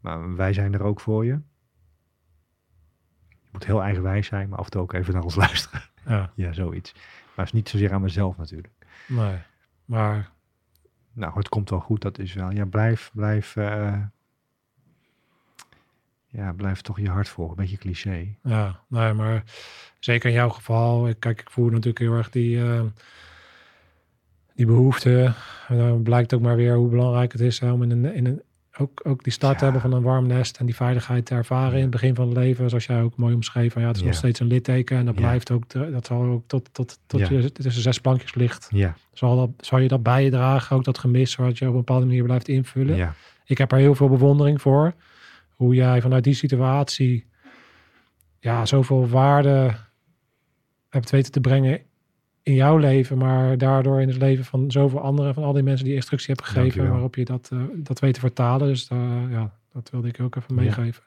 Maar 0.00 0.34
wij 0.36 0.52
zijn 0.52 0.74
er 0.74 0.82
ook 0.82 1.00
voor 1.00 1.24
je. 1.24 1.40
Je 3.28 3.48
moet 3.52 3.66
heel 3.66 3.82
eigenwijs 3.82 4.26
zijn, 4.26 4.48
maar 4.48 4.58
af 4.58 4.64
en 4.64 4.70
toe 4.70 4.80
ook 4.80 4.92
even 4.92 5.14
naar 5.14 5.22
ons 5.22 5.34
luisteren. 5.44 5.82
Ja, 6.06 6.32
Ja, 6.34 6.52
zoiets. 6.52 6.94
Maar 7.40 7.48
is 7.48 7.54
niet 7.54 7.68
zozeer 7.68 7.92
aan 7.92 8.02
mezelf 8.02 8.36
natuurlijk. 8.36 8.72
nee. 9.08 9.36
Maar 9.84 10.30
Nou, 11.12 11.32
het 11.34 11.48
komt 11.48 11.70
wel 11.70 11.80
goed, 11.80 12.00
dat 12.00 12.18
is 12.18 12.34
wel. 12.34 12.50
Ja, 12.50 12.64
blijf, 12.64 13.10
blijf, 13.14 13.56
eh, 13.56 13.98
ja, 16.26 16.52
blijf 16.52 16.80
toch 16.80 17.00
je 17.00 17.08
hart 17.08 17.28
volgen. 17.28 17.56
Een 17.56 17.62
beetje 17.62 17.78
cliché. 17.78 18.36
ja, 18.42 18.80
nee, 18.88 19.12
maar 19.12 19.44
zeker 19.98 20.28
in 20.28 20.34
jouw 20.34 20.48
geval. 20.48 21.08
Ik, 21.08 21.20
kijk, 21.20 21.40
ik 21.40 21.50
voel 21.50 21.68
natuurlijk 21.68 21.98
heel 21.98 22.14
erg 22.14 22.30
die, 22.30 22.62
eh, 22.62 22.82
die 24.54 24.66
behoefte. 24.66 25.34
En 25.68 25.78
dan 25.78 26.02
blijkt 26.02 26.34
ook 26.34 26.40
maar 26.40 26.56
weer 26.56 26.74
hoe 26.74 26.88
belangrijk 26.88 27.32
het 27.32 27.40
is 27.40 27.62
om 27.62 27.82
in 27.82 27.90
een, 27.90 28.14
in 28.14 28.26
een, 28.26 28.42
ook, 28.78 29.00
ook 29.06 29.22
die 29.24 29.32
start 29.32 29.58
te 29.58 29.64
Ja. 29.64 29.70
hebben 29.70 29.90
van 29.90 29.98
een 29.98 30.04
warm 30.06 30.26
nest 30.26 30.58
en 30.58 30.66
die 30.66 30.74
veiligheid 30.74 31.26
te 31.26 31.34
ervaren 31.34 31.74
in 31.74 31.80
het 31.80 31.90
begin 31.90 32.14
van 32.14 32.28
het 32.28 32.36
leven. 32.36 32.68
Zoals 32.68 32.86
jij 32.86 33.02
ook 33.02 33.16
mooi 33.16 33.34
omschreef. 33.34 33.72
Van, 33.72 33.82
ja, 33.82 33.88
het 33.88 33.96
is 33.96 34.02
nog 34.02 34.14
steeds 34.14 34.40
een 34.40 34.46
litteken 34.46 34.96
en 34.96 35.04
dat 35.06 35.14
blijft 35.14 35.50
ook, 35.50 35.70
dat 35.92 36.06
zal 36.06 36.22
ook 36.22 36.44
tot, 36.46 36.68
tot, 36.74 36.98
tot 37.06 37.28
je 37.28 37.52
tussen 37.52 37.82
zes 37.82 38.00
plankjes 38.00 38.34
ligt. 38.34 38.68
Ja, 38.70 38.94
Zal, 39.12 39.36
dat, 39.36 39.50
zal 39.66 39.78
je 39.78 39.88
dat 39.88 40.02
bijdragen, 40.02 40.76
ook 40.76 40.84
dat 40.84 40.98
gemis, 40.98 41.30
zodat 41.30 41.58
je 41.58 41.64
op 41.64 41.70
een 41.70 41.76
bepaalde 41.78 42.06
manier 42.06 42.22
blijft 42.24 42.48
invullen? 42.48 42.96
ja, 42.96 43.14
ik 43.44 43.58
heb 43.58 43.72
er 43.72 43.78
heel 43.78 43.94
veel 43.94 44.08
bewondering 44.08 44.60
voor. 44.60 44.92
Hoe 45.50 45.74
jij 45.74 46.00
vanuit 46.00 46.24
die 46.24 46.34
situatie 46.34 47.26
ja, 48.38 48.66
zoveel 48.66 49.08
waarde 49.08 49.74
hebt 50.88 51.10
weten 51.10 51.32
te 51.32 51.40
brengen 51.40 51.80
in 52.50 52.56
jouw 52.56 52.76
leven, 52.76 53.18
maar 53.18 53.58
daardoor 53.58 54.00
in 54.00 54.08
het 54.08 54.16
leven 54.18 54.44
van 54.44 54.70
zoveel 54.70 55.00
anderen, 55.00 55.34
van 55.34 55.42
al 55.44 55.52
die 55.52 55.62
mensen 55.62 55.84
die 55.86 55.94
instructie 55.94 56.26
hebben 56.26 56.44
gegeven, 56.44 56.66
Dankjewel. 56.68 56.92
waarop 56.92 57.14
je 57.14 57.24
dat, 57.24 57.48
eh, 57.52 57.58
dat 57.74 57.98
weet 58.00 58.14
te 58.14 58.20
vertalen. 58.20 58.66
Dus 58.68 58.88
eh, 58.88 58.98
ja, 59.30 59.50
dat 59.72 59.88
wilde 59.92 60.08
ik 60.08 60.20
ook 60.20 60.36
even 60.36 60.54
Ja. 60.54 60.60
meegeven. 60.62 61.02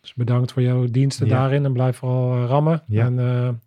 Dus 0.00 0.14
bedankt 0.14 0.52
voor 0.52 0.62
jouw 0.62 0.84
diensten 0.90 1.26
Ja. 1.26 1.34
daarin 1.38 1.64
en 1.64 1.72
blijf 1.72 1.96
vooral 1.96 2.34
eh, 2.34 2.44
rammen. 2.48 2.82
Ja. 2.86 3.04
En, 3.04 3.60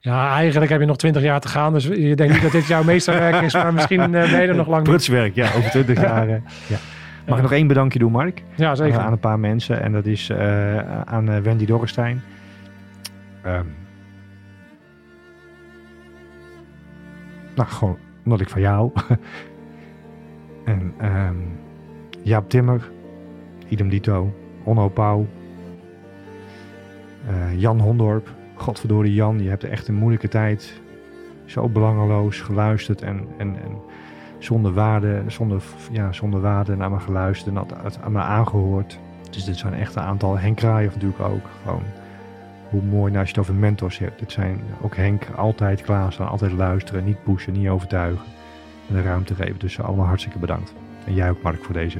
ja, 0.00 0.34
eigenlijk 0.34 0.70
heb 0.70 0.80
je 0.80 0.86
nog 0.86 0.96
twintig 0.96 1.22
jaar 1.22 1.40
te 1.40 1.48
gaan, 1.48 1.72
dus 1.72 1.84
je 1.84 2.16
denkt 2.16 2.32
niet 2.32 2.42
dat 2.42 2.52
dit 2.52 2.66
jouw 2.66 2.82
meesterwerk 2.84 3.42
is, 3.42 3.52
maar 3.54 3.74
misschien 3.74 4.00
eh, 4.00 4.10
ben 4.10 4.40
je 4.42 4.46
er 4.48 4.54
nog 4.56 4.68
lang. 4.68 4.82
Prutswerk, 4.82 5.34
ja, 5.34 5.46
over 5.56 5.70
20 5.70 6.00
jaar. 6.08 6.28
ja. 6.28 6.40
Mag 7.26 7.36
ik 7.36 7.42
nog 7.42 7.52
één 7.52 7.66
bedankje 7.66 7.98
doen, 7.98 8.12
Mark? 8.12 8.42
Ja, 8.54 8.74
zeker. 8.74 8.98
Eh, 8.98 9.04
aan 9.04 9.12
een 9.12 9.18
paar 9.18 9.38
mensen. 9.38 9.82
En 9.82 9.92
dat 9.92 10.06
is 10.06 10.32
aan 11.04 11.42
Wendy 11.42 11.66
Dorrestein. 11.66 12.22
Ehm. 13.42 13.64
Nou, 17.58 17.70
gewoon 17.70 17.98
omdat 18.24 18.40
ik 18.40 18.48
van 18.48 18.60
jou. 18.60 18.90
en 20.64 20.94
ehm 20.98 21.36
Jaap 22.22 22.48
Timmer. 22.48 22.90
Idem 23.68 23.88
dito. 23.88 24.34
Onno 24.64 24.88
Pauw. 24.88 25.26
Eh, 27.26 27.60
Jan 27.60 27.80
Hondorp. 27.80 28.34
Godverdorie 28.54 29.14
Jan, 29.14 29.42
je 29.42 29.48
hebt 29.48 29.64
echt 29.64 29.88
een 29.88 29.94
moeilijke 29.94 30.28
tijd. 30.28 30.80
Zo 31.44 31.68
belangeloos 31.68 32.40
geluisterd 32.40 33.02
en, 33.02 33.26
en, 33.36 33.48
en 33.48 33.78
zonder 34.38 34.72
waarde, 34.72 35.22
zonder, 35.26 35.62
ja, 35.92 36.12
zonder 36.12 36.40
waarde 36.40 36.76
naar 36.76 36.90
me 36.90 36.98
geluisterd 36.98 37.56
en 37.56 37.66
aan 38.02 38.12
me 38.12 38.18
aangehoord. 38.18 38.98
Dus 39.30 39.44
dit 39.44 39.56
zijn 39.56 39.74
echt 39.74 39.94
een 39.94 40.02
aantal. 40.02 40.38
Henk 40.38 40.56
Kraaier 40.56 40.90
natuurlijk 40.92 41.20
ook. 41.20 41.44
Gewoon 41.64 41.82
hoe 42.70 42.82
mooi, 42.82 43.12
nou, 43.12 43.18
als 43.18 43.30
je 43.30 43.34
het 43.34 43.38
over 43.38 43.54
mentors 43.54 43.98
hebt. 43.98 44.18
Dit 44.18 44.32
zijn 44.32 44.60
ook 44.80 44.96
Henk, 44.96 45.26
altijd 45.36 45.82
klaarstaan, 45.82 46.28
altijd 46.28 46.52
luisteren, 46.52 47.04
niet 47.04 47.22
pushen, 47.22 47.52
niet 47.52 47.68
overtuigen. 47.68 48.24
En 48.88 48.94
de 48.94 49.02
ruimte 49.02 49.34
geven. 49.34 49.58
Dus 49.58 49.80
allemaal 49.80 50.06
hartstikke 50.06 50.38
bedankt. 50.38 50.74
En 51.04 51.14
jij 51.14 51.30
ook 51.30 51.42
Mark 51.42 51.64
voor 51.64 51.74
deze 51.74 51.98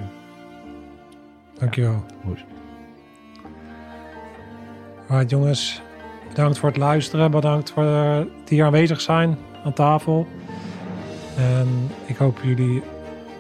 Dankjewel. 1.58 2.04
Alright 5.08 5.30
jongens, 5.30 5.82
bedankt 6.28 6.58
voor 6.58 6.68
het 6.68 6.78
luisteren. 6.78 7.30
Bedankt 7.30 7.70
voor 7.70 7.84
die 8.44 8.56
hier 8.56 8.64
aanwezig 8.64 9.00
zijn 9.00 9.38
aan 9.64 9.72
tafel. 9.72 10.26
En 11.36 11.68
ik 12.06 12.16
hoop 12.16 12.40
jullie 12.42 12.82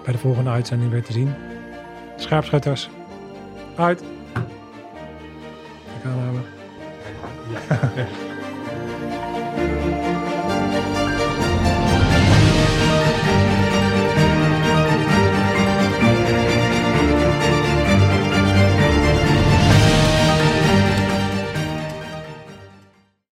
bij 0.04 0.12
de 0.12 0.18
volgende 0.18 0.50
uitzending 0.50 0.90
weer 0.90 1.02
te 1.02 1.12
zien. 1.12 1.34
Scherpschutters, 2.16 2.90
uit. 3.76 4.02
Ik 4.02 4.08
ga 6.02 6.10
Yeah. 7.70 8.08